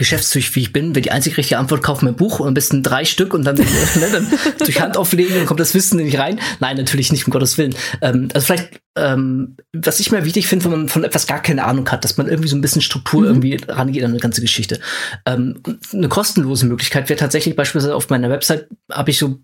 geschäftstüchtig, 0.01 0.55
wie 0.55 0.61
ich 0.61 0.73
bin, 0.73 0.95
wäre 0.95 1.03
die 1.03 1.11
einzig 1.11 1.37
richtige 1.37 1.59
Antwort, 1.59 1.83
kauf 1.83 2.01
mir 2.01 2.09
ein 2.09 2.15
Buch 2.15 2.39
und 2.39 2.47
ein 2.47 2.55
bisschen 2.55 2.81
drei 2.81 3.05
Stück 3.05 3.35
und 3.35 3.43
dann, 3.43 3.55
ne, 3.55 3.65
dann 4.11 4.27
durch 4.57 4.81
Hand 4.81 4.97
auflegen, 4.97 5.35
dann 5.35 5.45
kommt 5.45 5.59
das 5.59 5.75
Wissen 5.75 5.97
nicht 5.97 6.17
rein. 6.17 6.39
Nein, 6.59 6.77
natürlich 6.77 7.11
nicht, 7.11 7.25
um 7.27 7.31
Gottes 7.31 7.59
Willen. 7.59 7.75
Ähm, 8.01 8.29
also 8.33 8.45
vielleicht, 8.45 8.81
ähm, 8.97 9.57
was 9.73 9.99
ich 9.99 10.11
mir 10.11 10.25
wichtig 10.25 10.47
finde, 10.47 10.65
wenn 10.65 10.71
man 10.71 10.89
von 10.89 11.03
etwas 11.03 11.27
gar 11.27 11.41
keine 11.41 11.65
Ahnung 11.65 11.87
hat, 11.89 12.03
dass 12.03 12.17
man 12.17 12.27
irgendwie 12.27 12.49
so 12.49 12.55
ein 12.55 12.61
bisschen 12.61 12.81
Struktur 12.81 13.21
mhm. 13.21 13.27
irgendwie 13.27 13.59
rangeht 13.67 14.03
an 14.03 14.09
eine 14.09 14.19
ganze 14.19 14.41
Geschichte. 14.41 14.79
Ähm, 15.27 15.61
eine 15.93 16.09
kostenlose 16.09 16.65
Möglichkeit 16.65 17.07
wäre 17.07 17.19
tatsächlich 17.19 17.55
beispielsweise 17.55 17.95
auf 17.95 18.09
meiner 18.09 18.29
Website, 18.29 18.69
habe 18.91 19.11
ich 19.11 19.19
so 19.19 19.39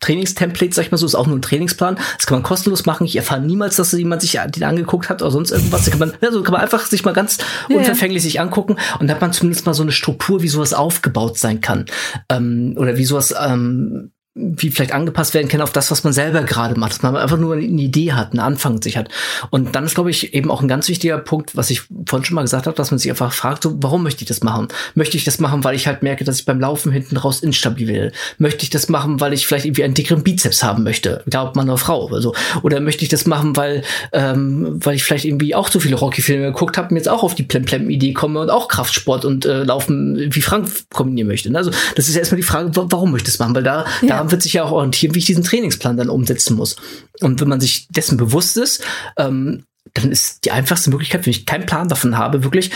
Trainingstemplate, 0.00 0.74
sag 0.74 0.84
ich 0.84 0.90
mal 0.90 0.98
so, 0.98 1.06
ist 1.06 1.14
auch 1.14 1.26
nur 1.26 1.36
ein 1.36 1.42
Trainingsplan. 1.42 1.96
Das 2.16 2.26
kann 2.26 2.36
man 2.36 2.42
kostenlos 2.42 2.86
machen. 2.86 3.06
Ich 3.06 3.16
erfahre 3.16 3.40
niemals, 3.40 3.76
dass 3.76 3.92
jemand 3.92 4.22
sich 4.22 4.38
den 4.54 4.64
angeguckt 4.64 5.08
hat 5.08 5.22
oder 5.22 5.30
sonst 5.30 5.50
irgendwas. 5.50 5.84
Da 5.84 5.90
kann 5.90 6.00
man, 6.00 6.12
also 6.20 6.42
kann 6.42 6.52
man 6.52 6.62
einfach 6.62 6.86
sich 6.86 7.04
mal 7.04 7.12
ganz 7.12 7.38
yeah. 7.68 7.78
unverfänglich 7.78 8.22
sich 8.22 8.40
angucken 8.40 8.76
und 8.98 9.06
dann 9.06 9.10
hat 9.10 9.20
man 9.20 9.32
zumindest 9.32 9.66
mal 9.66 9.74
so 9.74 9.82
eine 9.82 9.92
Struktur, 9.92 10.42
wie 10.42 10.48
sowas 10.48 10.74
aufgebaut 10.74 11.38
sein 11.38 11.60
kann. 11.60 11.86
Ähm, 12.28 12.74
oder 12.76 12.96
wie 12.96 13.04
sowas 13.04 13.34
ähm, 13.38 14.12
wie 14.36 14.70
vielleicht 14.70 14.92
angepasst 14.92 15.32
werden 15.32 15.46
kann 15.46 15.60
auf 15.60 15.70
das, 15.70 15.92
was 15.92 16.02
man 16.02 16.12
selber 16.12 16.42
gerade 16.42 16.78
macht, 16.78 16.92
dass 16.92 17.02
man 17.02 17.14
einfach 17.16 17.36
nur 17.36 17.54
eine 17.54 17.64
Idee 17.64 18.12
hat, 18.12 18.32
einen 18.32 18.40
Anfang 18.40 18.82
sich 18.82 18.96
hat. 18.96 19.08
Und 19.50 19.76
dann 19.76 19.84
ist, 19.84 19.94
glaube 19.94 20.10
ich, 20.10 20.34
eben 20.34 20.50
auch 20.50 20.60
ein 20.60 20.66
ganz 20.66 20.88
wichtiger 20.88 21.18
Punkt, 21.18 21.56
was 21.56 21.70
ich 21.70 21.82
vorhin 22.06 22.24
schon 22.24 22.34
mal 22.34 22.42
gesagt 22.42 22.66
habe, 22.66 22.76
dass 22.76 22.90
man 22.90 22.98
sich 22.98 23.10
einfach 23.10 23.32
fragt, 23.32 23.62
so, 23.62 23.76
warum 23.80 24.02
möchte 24.02 24.22
ich 24.22 24.28
das 24.28 24.42
machen? 24.42 24.68
Möchte 24.96 25.16
ich 25.16 25.22
das 25.22 25.38
machen, 25.38 25.62
weil 25.62 25.76
ich 25.76 25.86
halt 25.86 26.02
merke, 26.02 26.24
dass 26.24 26.40
ich 26.40 26.46
beim 26.46 26.58
Laufen 26.58 26.90
hinten 26.90 27.16
raus 27.16 27.44
instabil 27.44 27.86
werde? 27.86 28.12
Möchte 28.38 28.64
ich 28.64 28.70
das 28.70 28.88
machen, 28.88 29.20
weil 29.20 29.32
ich 29.32 29.46
vielleicht 29.46 29.66
irgendwie 29.66 29.84
einen 29.84 29.94
dickeren 29.94 30.24
Bizeps 30.24 30.64
haben 30.64 30.82
möchte? 30.82 31.22
Ob 31.32 31.54
Mann 31.54 31.68
oder 31.68 31.78
Frau 31.78 32.06
oder 32.06 32.20
so. 32.20 32.34
Oder 32.62 32.80
möchte 32.80 33.04
ich 33.04 33.10
das 33.10 33.26
machen, 33.26 33.54
weil, 33.56 33.84
ähm, 34.12 34.80
weil 34.84 34.96
ich 34.96 35.04
vielleicht 35.04 35.26
irgendwie 35.26 35.54
auch 35.54 35.70
zu 35.70 35.78
viele 35.78 35.94
Rocky-Filme 35.94 36.46
geguckt 36.46 36.76
habe 36.76 36.88
und 36.88 36.96
jetzt 36.96 37.08
auch 37.08 37.22
auf 37.22 37.36
die 37.36 37.44
Plem-Plem-Idee 37.44 38.14
komme 38.14 38.40
und 38.40 38.50
auch 38.50 38.66
Kraftsport 38.66 39.24
und 39.24 39.46
äh, 39.46 39.62
Laufen 39.62 40.34
wie 40.34 40.42
Frank 40.42 40.68
kombinieren 40.92 41.28
möchte. 41.28 41.54
Also 41.54 41.70
das 41.94 42.08
ist 42.08 42.14
ja 42.14 42.20
erstmal 42.20 42.40
die 42.40 42.46
Frage, 42.46 42.70
warum 42.74 43.12
möchte 43.12 43.28
ich 43.28 43.34
das 43.34 43.38
machen? 43.38 43.54
Weil 43.54 43.62
da, 43.62 43.84
ja. 44.02 44.08
da 44.08 44.23
daran 44.24 44.30
wird 44.30 44.42
sich 44.42 44.54
ja 44.54 44.64
auch 44.64 44.72
orientieren, 44.72 45.14
wie 45.14 45.18
ich 45.18 45.26
diesen 45.26 45.44
Trainingsplan 45.44 45.96
dann 45.96 46.08
umsetzen 46.08 46.56
muss. 46.56 46.76
Und 47.20 47.40
wenn 47.40 47.48
man 47.48 47.60
sich 47.60 47.88
dessen 47.88 48.16
bewusst 48.16 48.56
ist, 48.56 48.82
ähm, 49.18 49.64
dann 49.92 50.10
ist 50.10 50.44
die 50.44 50.50
einfachste 50.50 50.90
Möglichkeit, 50.90 51.26
wenn 51.26 51.30
ich 51.30 51.46
keinen 51.46 51.66
Plan 51.66 51.88
davon 51.88 52.16
habe, 52.16 52.42
wirklich 52.42 52.70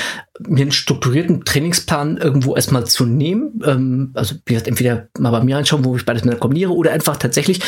mir 0.47 0.63
einen 0.63 0.73
strukturierten 0.73 1.45
Trainingsplan 1.45 2.19
irgendwo 2.19 2.55
erstmal 2.55 2.87
zu 2.87 3.07
nehmen. 3.07 3.61
Ähm, 3.65 4.11
also 4.15 4.37
wie 4.45 4.53
gesagt, 4.53 4.69
entweder 4.69 5.09
mal 5.19 5.31
bei 5.31 5.43
mir 5.43 5.57
anschauen, 5.57 5.85
wo 5.85 5.97
ich 5.97 6.05
beides 6.05 6.23
miteinander 6.23 6.41
kombiniere, 6.41 6.73
oder 6.73 6.93
einfach 6.93 7.17
tatsächlich 7.17 7.61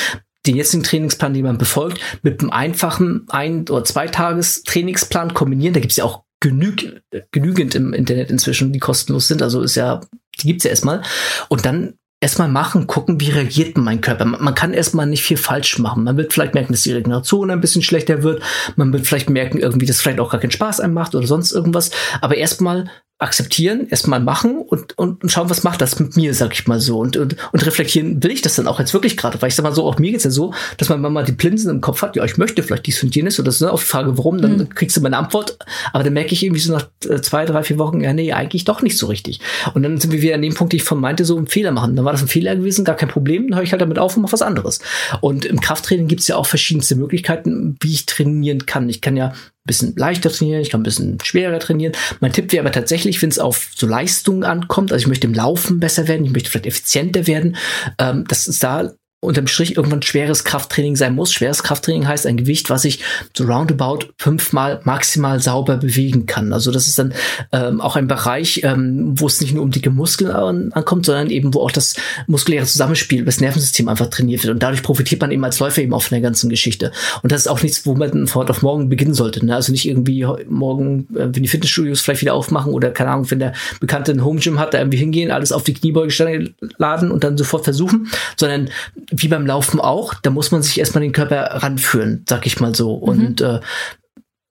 den 0.47 0.57
jetzigen 0.57 0.82
Trainingsplan, 0.82 1.35
den 1.35 1.44
man 1.44 1.59
befolgt, 1.59 2.01
mit 2.23 2.40
einem 2.40 2.51
einfachen 2.51 3.27
ein- 3.28 3.69
oder 3.69 3.85
zwei 3.85 4.07
Tages 4.09 4.62
Trainingsplan 4.62 5.35
kombinieren. 5.35 5.74
Da 5.74 5.81
gibt 5.81 5.93
es 5.93 5.97
ja 5.97 6.05
auch 6.05 6.23
genüg 6.40 7.02
genügend 7.32 7.74
im 7.74 7.93
Internet 7.93 8.31
inzwischen, 8.31 8.73
die 8.73 8.78
kostenlos 8.78 9.28
sind. 9.28 9.43
Also 9.43 9.62
ist 9.62 9.74
ja, 9.74 10.01
die 10.40 10.47
gibt's 10.47 10.65
ja 10.65 10.70
erstmal. 10.70 11.02
Und 11.48 11.66
dann 11.66 11.94
erstmal 12.20 12.48
machen, 12.48 12.86
gucken, 12.86 13.20
wie 13.20 13.30
reagiert 13.30 13.76
mein 13.78 14.01
Körper. 14.01 14.26
Man 14.26 14.55
kann 14.55 14.74
erstmal 14.74 15.06
nicht 15.06 15.22
viel 15.22 15.38
falsch 15.38 15.78
machen. 15.78 16.05
Man 16.05 16.16
wird 16.16 16.32
vielleicht 16.32 16.55
merken, 16.55 16.72
dass 16.72 16.82
die 16.82 16.92
Regeneration 16.92 17.51
ein 17.51 17.60
bisschen 17.60 17.82
schlechter 17.82 18.22
wird. 18.22 18.42
Man 18.76 18.92
wird 18.92 19.06
vielleicht 19.06 19.30
merken, 19.30 19.59
irgendwie, 19.59 19.86
dass 19.86 20.01
vielleicht 20.01 20.20
auch 20.20 20.30
gar 20.30 20.40
keinen 20.40 20.51
Spaß 20.51 20.80
einem 20.80 20.94
macht 20.94 21.14
oder 21.14 21.26
sonst 21.26 21.52
irgendwas. 21.52 21.90
Aber 22.20 22.36
erstmal 22.36 22.90
akzeptieren, 23.20 23.86
erstmal 23.90 24.18
machen 24.18 24.56
und, 24.56 24.97
und, 24.98 25.22
und 25.22 25.30
schauen, 25.30 25.51
was 25.51 25.62
macht 25.62 25.82
das 25.82 26.01
mit 26.01 26.16
mir, 26.16 26.32
sag 26.32 26.55
ich 26.55 26.66
mal 26.66 26.80
so. 26.80 26.98
Und, 26.98 27.18
und, 27.18 27.36
und 27.52 27.66
reflektieren, 27.66 28.22
will 28.22 28.30
ich 28.30 28.40
das 28.40 28.56
dann 28.56 28.66
auch 28.66 28.78
jetzt 28.78 28.94
wirklich 28.94 29.18
gerade? 29.18 29.40
Weil 29.42 29.51
ich 29.51 29.55
sag 29.55 29.62
mal 29.62 29.74
so, 29.74 29.84
auch 29.84 29.98
mir 29.98 30.10
geht's 30.10 30.24
ja 30.24 30.30
so, 30.30 30.55
dass 30.78 30.88
man 30.88 31.01
mal 31.01 31.24
die 31.24 31.32
Plinsen 31.32 31.70
im 31.70 31.82
Kopf 31.82 32.01
hat, 32.01 32.16
ja, 32.16 32.24
ich 32.24 32.38
möchte 32.38 32.62
vielleicht 32.62 32.86
dies 32.86 33.02
und 33.02 33.14
jenes 33.14 33.38
oder 33.38 33.52
so, 33.52 33.66
ne, 33.66 33.72
auf 33.72 33.82
die 33.82 33.88
Frage, 33.88 34.16
warum, 34.16 34.40
dann 34.40 34.56
mhm. 34.56 34.68
kriegst 34.70 34.97
du 34.97 35.02
meine 35.02 35.18
Antwort. 35.18 35.59
Aber 35.92 36.02
dann 36.02 36.14
merke 36.14 36.32
ich 36.32 36.42
irgendwie 36.42 36.62
so 36.62 36.72
nach 36.72 36.88
äh, 37.06 37.20
zwei, 37.20 37.44
drei, 37.44 37.62
vier 37.62 37.78
Wochen, 37.78 38.01
ja, 38.01 38.14
nee, 38.14 38.32
eigentlich 38.32 38.64
doch 38.64 38.80
nicht 38.80 38.97
so 38.97 39.06
richtig. 39.06 39.40
Und 39.74 39.82
dann 39.82 39.98
sind 39.98 40.12
wir 40.12 40.22
wieder 40.22 40.34
an 40.34 40.42
dem 40.42 40.55
Punkt, 40.55 40.72
den 40.72 40.78
ich 40.78 40.84
von 40.84 40.98
meinte, 40.98 41.26
so 41.26 41.36
einen 41.36 41.47
Fehler 41.47 41.72
machen. 41.72 41.97
Dann 41.97 42.06
war 42.06 42.12
das 42.12 42.22
ein 42.22 42.28
Fehler 42.28 42.56
gewesen, 42.56 42.86
gar 42.86 42.97
kein 42.97 43.10
Problem, 43.10 43.48
dann 43.48 43.59
höre 43.59 43.64
ich 43.64 43.72
halt 43.72 43.82
damit 43.82 43.98
auf 43.98 44.16
und 44.16 44.22
mache 44.22 44.32
was 44.32 44.42
anderes. 44.42 44.80
Und 45.20 45.44
im 45.44 45.60
Krafttraining 45.60 46.09
gibt's 46.09 46.26
ja 46.26 46.36
auch 46.36 46.47
verschiedenste 46.47 46.97
Möglichkeiten, 46.97 47.76
wie 47.80 47.92
ich 47.92 48.06
trainieren 48.06 48.64
kann. 48.64 48.88
Ich 48.88 49.02
kann 49.02 49.16
ja 49.16 49.34
bisschen 49.65 49.95
leichter 49.97 50.31
trainieren, 50.31 50.62
ich 50.62 50.70
kann 50.70 50.81
ein 50.81 50.85
bisschen 50.85 51.19
schwerer 51.23 51.59
trainieren. 51.59 51.93
Mein 52.20 52.32
Tipp 52.32 52.53
wäre 52.53 52.62
aber 52.65 52.73
tatsächlich, 52.73 53.20
wenn 53.23 53.28
es 53.28 53.39
auf 53.39 53.70
so 53.74 53.87
Leistungen 53.87 54.45
ankommt, 54.45 54.93
also 54.93 55.03
ich 55.03 55.09
möchte 55.09 55.27
im 55.27 55.35
Laufen 55.35 55.81
besser 55.81 56.09
werden, 56.09 56.24
ich 56.24 56.32
möchte 56.32 56.51
vielleicht 56.51 56.66
effizienter 56.66 57.27
werden, 57.27 57.57
ähm, 57.99 58.24
dass 58.27 58.47
es 58.47 58.59
da 58.59 58.93
unterm 59.22 59.47
Strich 59.47 59.76
irgendwann 59.76 60.01
schweres 60.01 60.44
Krafttraining 60.44 60.97
sein 60.97 61.14
muss. 61.14 61.30
Schweres 61.30 61.62
Krafttraining 61.62 62.09
heißt 62.09 62.26
ein 62.26 62.38
Gewicht, 62.38 62.70
was 62.70 62.86
ich 62.86 63.01
so 63.36 63.44
roundabout 63.44 64.06
fünfmal 64.16 64.80
maximal 64.84 65.40
sauber 65.40 65.76
bewegen 65.76 66.24
kann. 66.24 66.55
Also 66.55 66.70
das 66.72 66.86
ist 66.86 66.98
dann 66.98 67.12
ähm, 67.52 67.82
auch 67.82 67.97
ein 67.97 68.06
Bereich, 68.06 68.62
ähm, 68.64 69.12
wo 69.20 69.26
es 69.26 69.42
nicht 69.42 69.52
nur 69.52 69.62
um 69.62 69.70
dicke 69.70 69.90
Muskeln 69.90 70.30
an, 70.30 70.72
ankommt, 70.72 71.05
sondern 71.05 71.28
eben 71.28 71.52
wo 71.52 71.60
auch 71.60 71.70
das 71.70 71.97
muskuläre 72.28 72.64
Zusammenspiel, 72.64 73.26
das 73.26 73.40
Nervensystem 73.40 73.88
einfach 73.88 74.06
trainiert 74.06 74.42
wird. 74.42 74.55
Und 74.55 74.62
dadurch 74.62 74.82
profitiert 74.82 75.20
man 75.20 75.30
eben 75.30 75.44
als 75.44 75.59
Läufer 75.59 75.82
eben 75.82 75.92
auch 75.92 76.02
von 76.02 76.16
der 76.16 76.22
ganzen 76.22 76.48
Geschichte. 76.48 76.90
Und 77.22 77.30
das 77.30 77.42
ist 77.42 77.48
auch 77.48 77.62
nichts, 77.62 77.84
wo 77.84 77.94
man 77.94 78.26
von 78.26 78.40
heute 78.40 78.51
auf 78.52 78.62
morgen 78.62 78.88
beginnen 78.88 79.12
sollte. 79.12 79.44
Ne? 79.44 79.55
Also 79.55 79.70
nicht 79.70 79.86
irgendwie 79.86 80.26
morgen, 80.48 81.09
äh, 81.14 81.28
wenn 81.34 81.42
die 81.42 81.48
Fitnessstudios 81.48 82.01
vielleicht 82.01 82.22
wieder 82.22 82.32
aufmachen 82.32 82.72
oder 82.72 82.90
keine 82.90 83.10
Ahnung, 83.10 83.30
wenn 83.30 83.38
der 83.38 83.52
Bekannte 83.80 84.12
ein 84.12 84.24
Home 84.24 84.40
Gym 84.40 84.59
hat, 84.59 84.72
da 84.72 84.78
irgendwie 84.78 84.98
hingehen, 84.98 85.30
alles 85.30 85.52
auf 85.52 85.62
die 85.62 85.74
Kniebeugestange 85.74 86.55
laden 86.78 87.10
und 87.10 87.22
dann 87.22 87.36
sofort 87.36 87.64
versuchen, 87.64 88.09
sondern 88.38 88.70
wie 89.11 89.28
beim 89.28 89.47
Laufen 89.47 89.81
auch, 89.81 90.15
da 90.15 90.31
muss 90.31 90.51
man 90.51 90.62
sich 90.62 90.78
erstmal 90.78 91.03
den 91.03 91.12
Körper 91.12 91.62
ranführen, 91.62 92.24
sag 92.28 92.47
ich 92.47 92.61
mal 92.61 92.74
so. 92.74 92.97
Mhm. 92.97 93.03
Und 93.03 93.41
äh, 93.41 93.61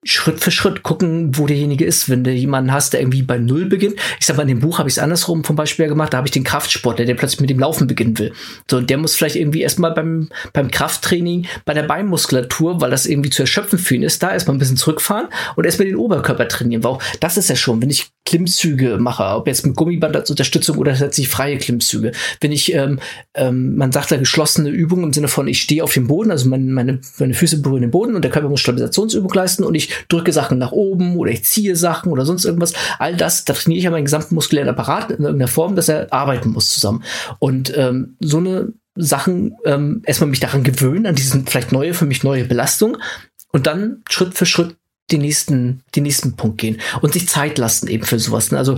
Schritt 0.05 0.39
für 0.39 0.49
Schritt 0.51 0.81
gucken, 0.81 1.37
wo 1.37 1.45
derjenige 1.45 1.83
ist. 1.83 2.09
Wenn 2.09 2.23
du 2.23 2.31
jemanden 2.31 2.71
hast, 2.71 2.93
der 2.93 3.01
irgendwie 3.01 3.21
bei 3.21 3.37
Null 3.37 3.65
beginnt. 3.65 3.95
Ich 4.19 4.25
sag 4.25 4.37
mal, 4.37 4.43
in 4.43 4.47
dem 4.47 4.59
Buch 4.59 4.79
habe 4.79 4.87
ich 4.87 4.95
es 4.95 4.99
andersrum 4.99 5.43
vom 5.43 5.57
Beispiel 5.57 5.87
gemacht. 5.87 6.13
Da 6.13 6.17
habe 6.17 6.27
ich 6.27 6.31
den 6.31 6.45
Kraftsportler, 6.45 7.03
der 7.03 7.15
plötzlich 7.15 7.41
mit 7.41 7.49
dem 7.49 7.59
Laufen 7.59 7.85
beginnen 7.85 8.17
will. 8.17 8.31
So, 8.69 8.77
und 8.77 8.89
der 8.89 8.97
muss 8.97 9.15
vielleicht 9.15 9.35
irgendwie 9.35 9.61
erstmal 9.61 9.91
beim, 9.91 10.29
beim 10.53 10.71
Krafttraining, 10.71 11.47
bei 11.65 11.73
der 11.73 11.83
Beinmuskulatur, 11.83 12.79
weil 12.79 12.91
das 12.91 13.05
irgendwie 13.05 13.29
zu 13.29 13.43
erschöpfen 13.43 13.77
für 13.77 13.95
ihn 13.95 14.03
ist, 14.03 14.23
da 14.23 14.31
erstmal 14.31 14.55
ein 14.55 14.59
bisschen 14.59 14.77
zurückfahren 14.77 15.27
und 15.57 15.65
erstmal 15.65 15.87
den 15.87 15.97
Oberkörper 15.97 16.47
trainieren. 16.47 16.83
Weil 16.83 16.91
auch 16.91 17.03
das 17.19 17.35
ist 17.35 17.49
ja 17.49 17.57
schon, 17.57 17.81
wenn 17.81 17.89
ich 17.89 18.11
Klimmzüge 18.23 18.99
mache, 18.99 19.23
ob 19.23 19.47
jetzt 19.47 19.65
mit 19.65 19.75
Gummiband 19.75 20.15
als 20.15 20.29
Unterstützung 20.29 20.77
oder 20.77 20.95
tatsächlich 20.95 21.29
freie 21.29 21.57
Klimmzüge. 21.57 22.13
Wenn 22.39 22.53
ich, 22.53 22.73
ähm, 22.73 22.99
ähm, 23.33 23.75
man 23.75 23.91
sagt 23.91 24.11
da 24.11 24.17
geschlossene 24.17 24.69
Übung 24.69 25.03
im 25.03 25.13
Sinne 25.13 25.27
von, 25.27 25.47
ich 25.47 25.61
stehe 25.61 25.83
auf 25.83 25.93
dem 25.93 26.07
Boden, 26.07 26.31
also 26.31 26.47
meine, 26.47 26.71
meine, 26.71 27.01
meine 27.17 27.33
Füße 27.33 27.61
berühren 27.61 27.81
den 27.81 27.91
Boden 27.91 28.15
und 28.15 28.21
der 28.21 28.31
Körper 28.31 28.47
muss 28.47 28.61
Stabilisationsübung 28.61 29.33
leisten 29.33 29.63
und 29.63 29.75
ich 29.75 29.88
drücke 30.07 30.31
Sachen 30.33 30.57
nach 30.57 30.71
oben 30.71 31.17
oder 31.17 31.31
ich 31.31 31.43
ziehe 31.43 31.75
Sachen 31.75 32.11
oder 32.11 32.25
sonst 32.25 32.45
irgendwas. 32.45 32.73
All 32.97 33.15
das, 33.15 33.45
da 33.45 33.53
trainiere 33.53 33.77
ich 33.77 33.83
ja 33.83 33.91
meinen 33.91 34.05
gesamten 34.05 34.35
muskulären 34.35 34.69
Apparat 34.69 35.11
in 35.11 35.23
irgendeiner 35.23 35.47
Form, 35.47 35.75
dass 35.75 35.89
er 35.89 36.11
arbeiten 36.11 36.49
muss 36.49 36.69
zusammen. 36.69 37.03
Und 37.39 37.75
ähm, 37.75 38.15
so 38.19 38.37
eine 38.37 38.73
Sachen 38.95 39.55
ähm, 39.65 40.01
erstmal 40.05 40.29
mich 40.29 40.39
daran 40.39 40.63
gewöhnen, 40.63 41.05
an 41.05 41.15
diesen 41.15 41.45
vielleicht 41.45 41.71
neue, 41.71 41.93
für 41.93 42.05
mich 42.05 42.23
neue 42.23 42.45
Belastung 42.45 42.97
und 43.51 43.67
dann 43.67 44.03
Schritt 44.09 44.33
für 44.33 44.45
Schritt 44.45 44.75
den 45.11 45.21
nächsten, 45.21 45.81
den 45.95 46.03
nächsten 46.03 46.35
Punkt 46.35 46.59
gehen 46.59 46.79
und 47.01 47.13
sich 47.13 47.27
Zeit 47.27 47.57
lassen 47.57 47.87
eben 47.87 48.03
für 48.03 48.19
sowas. 48.19 48.51
Ne? 48.51 48.57
Also 48.57 48.77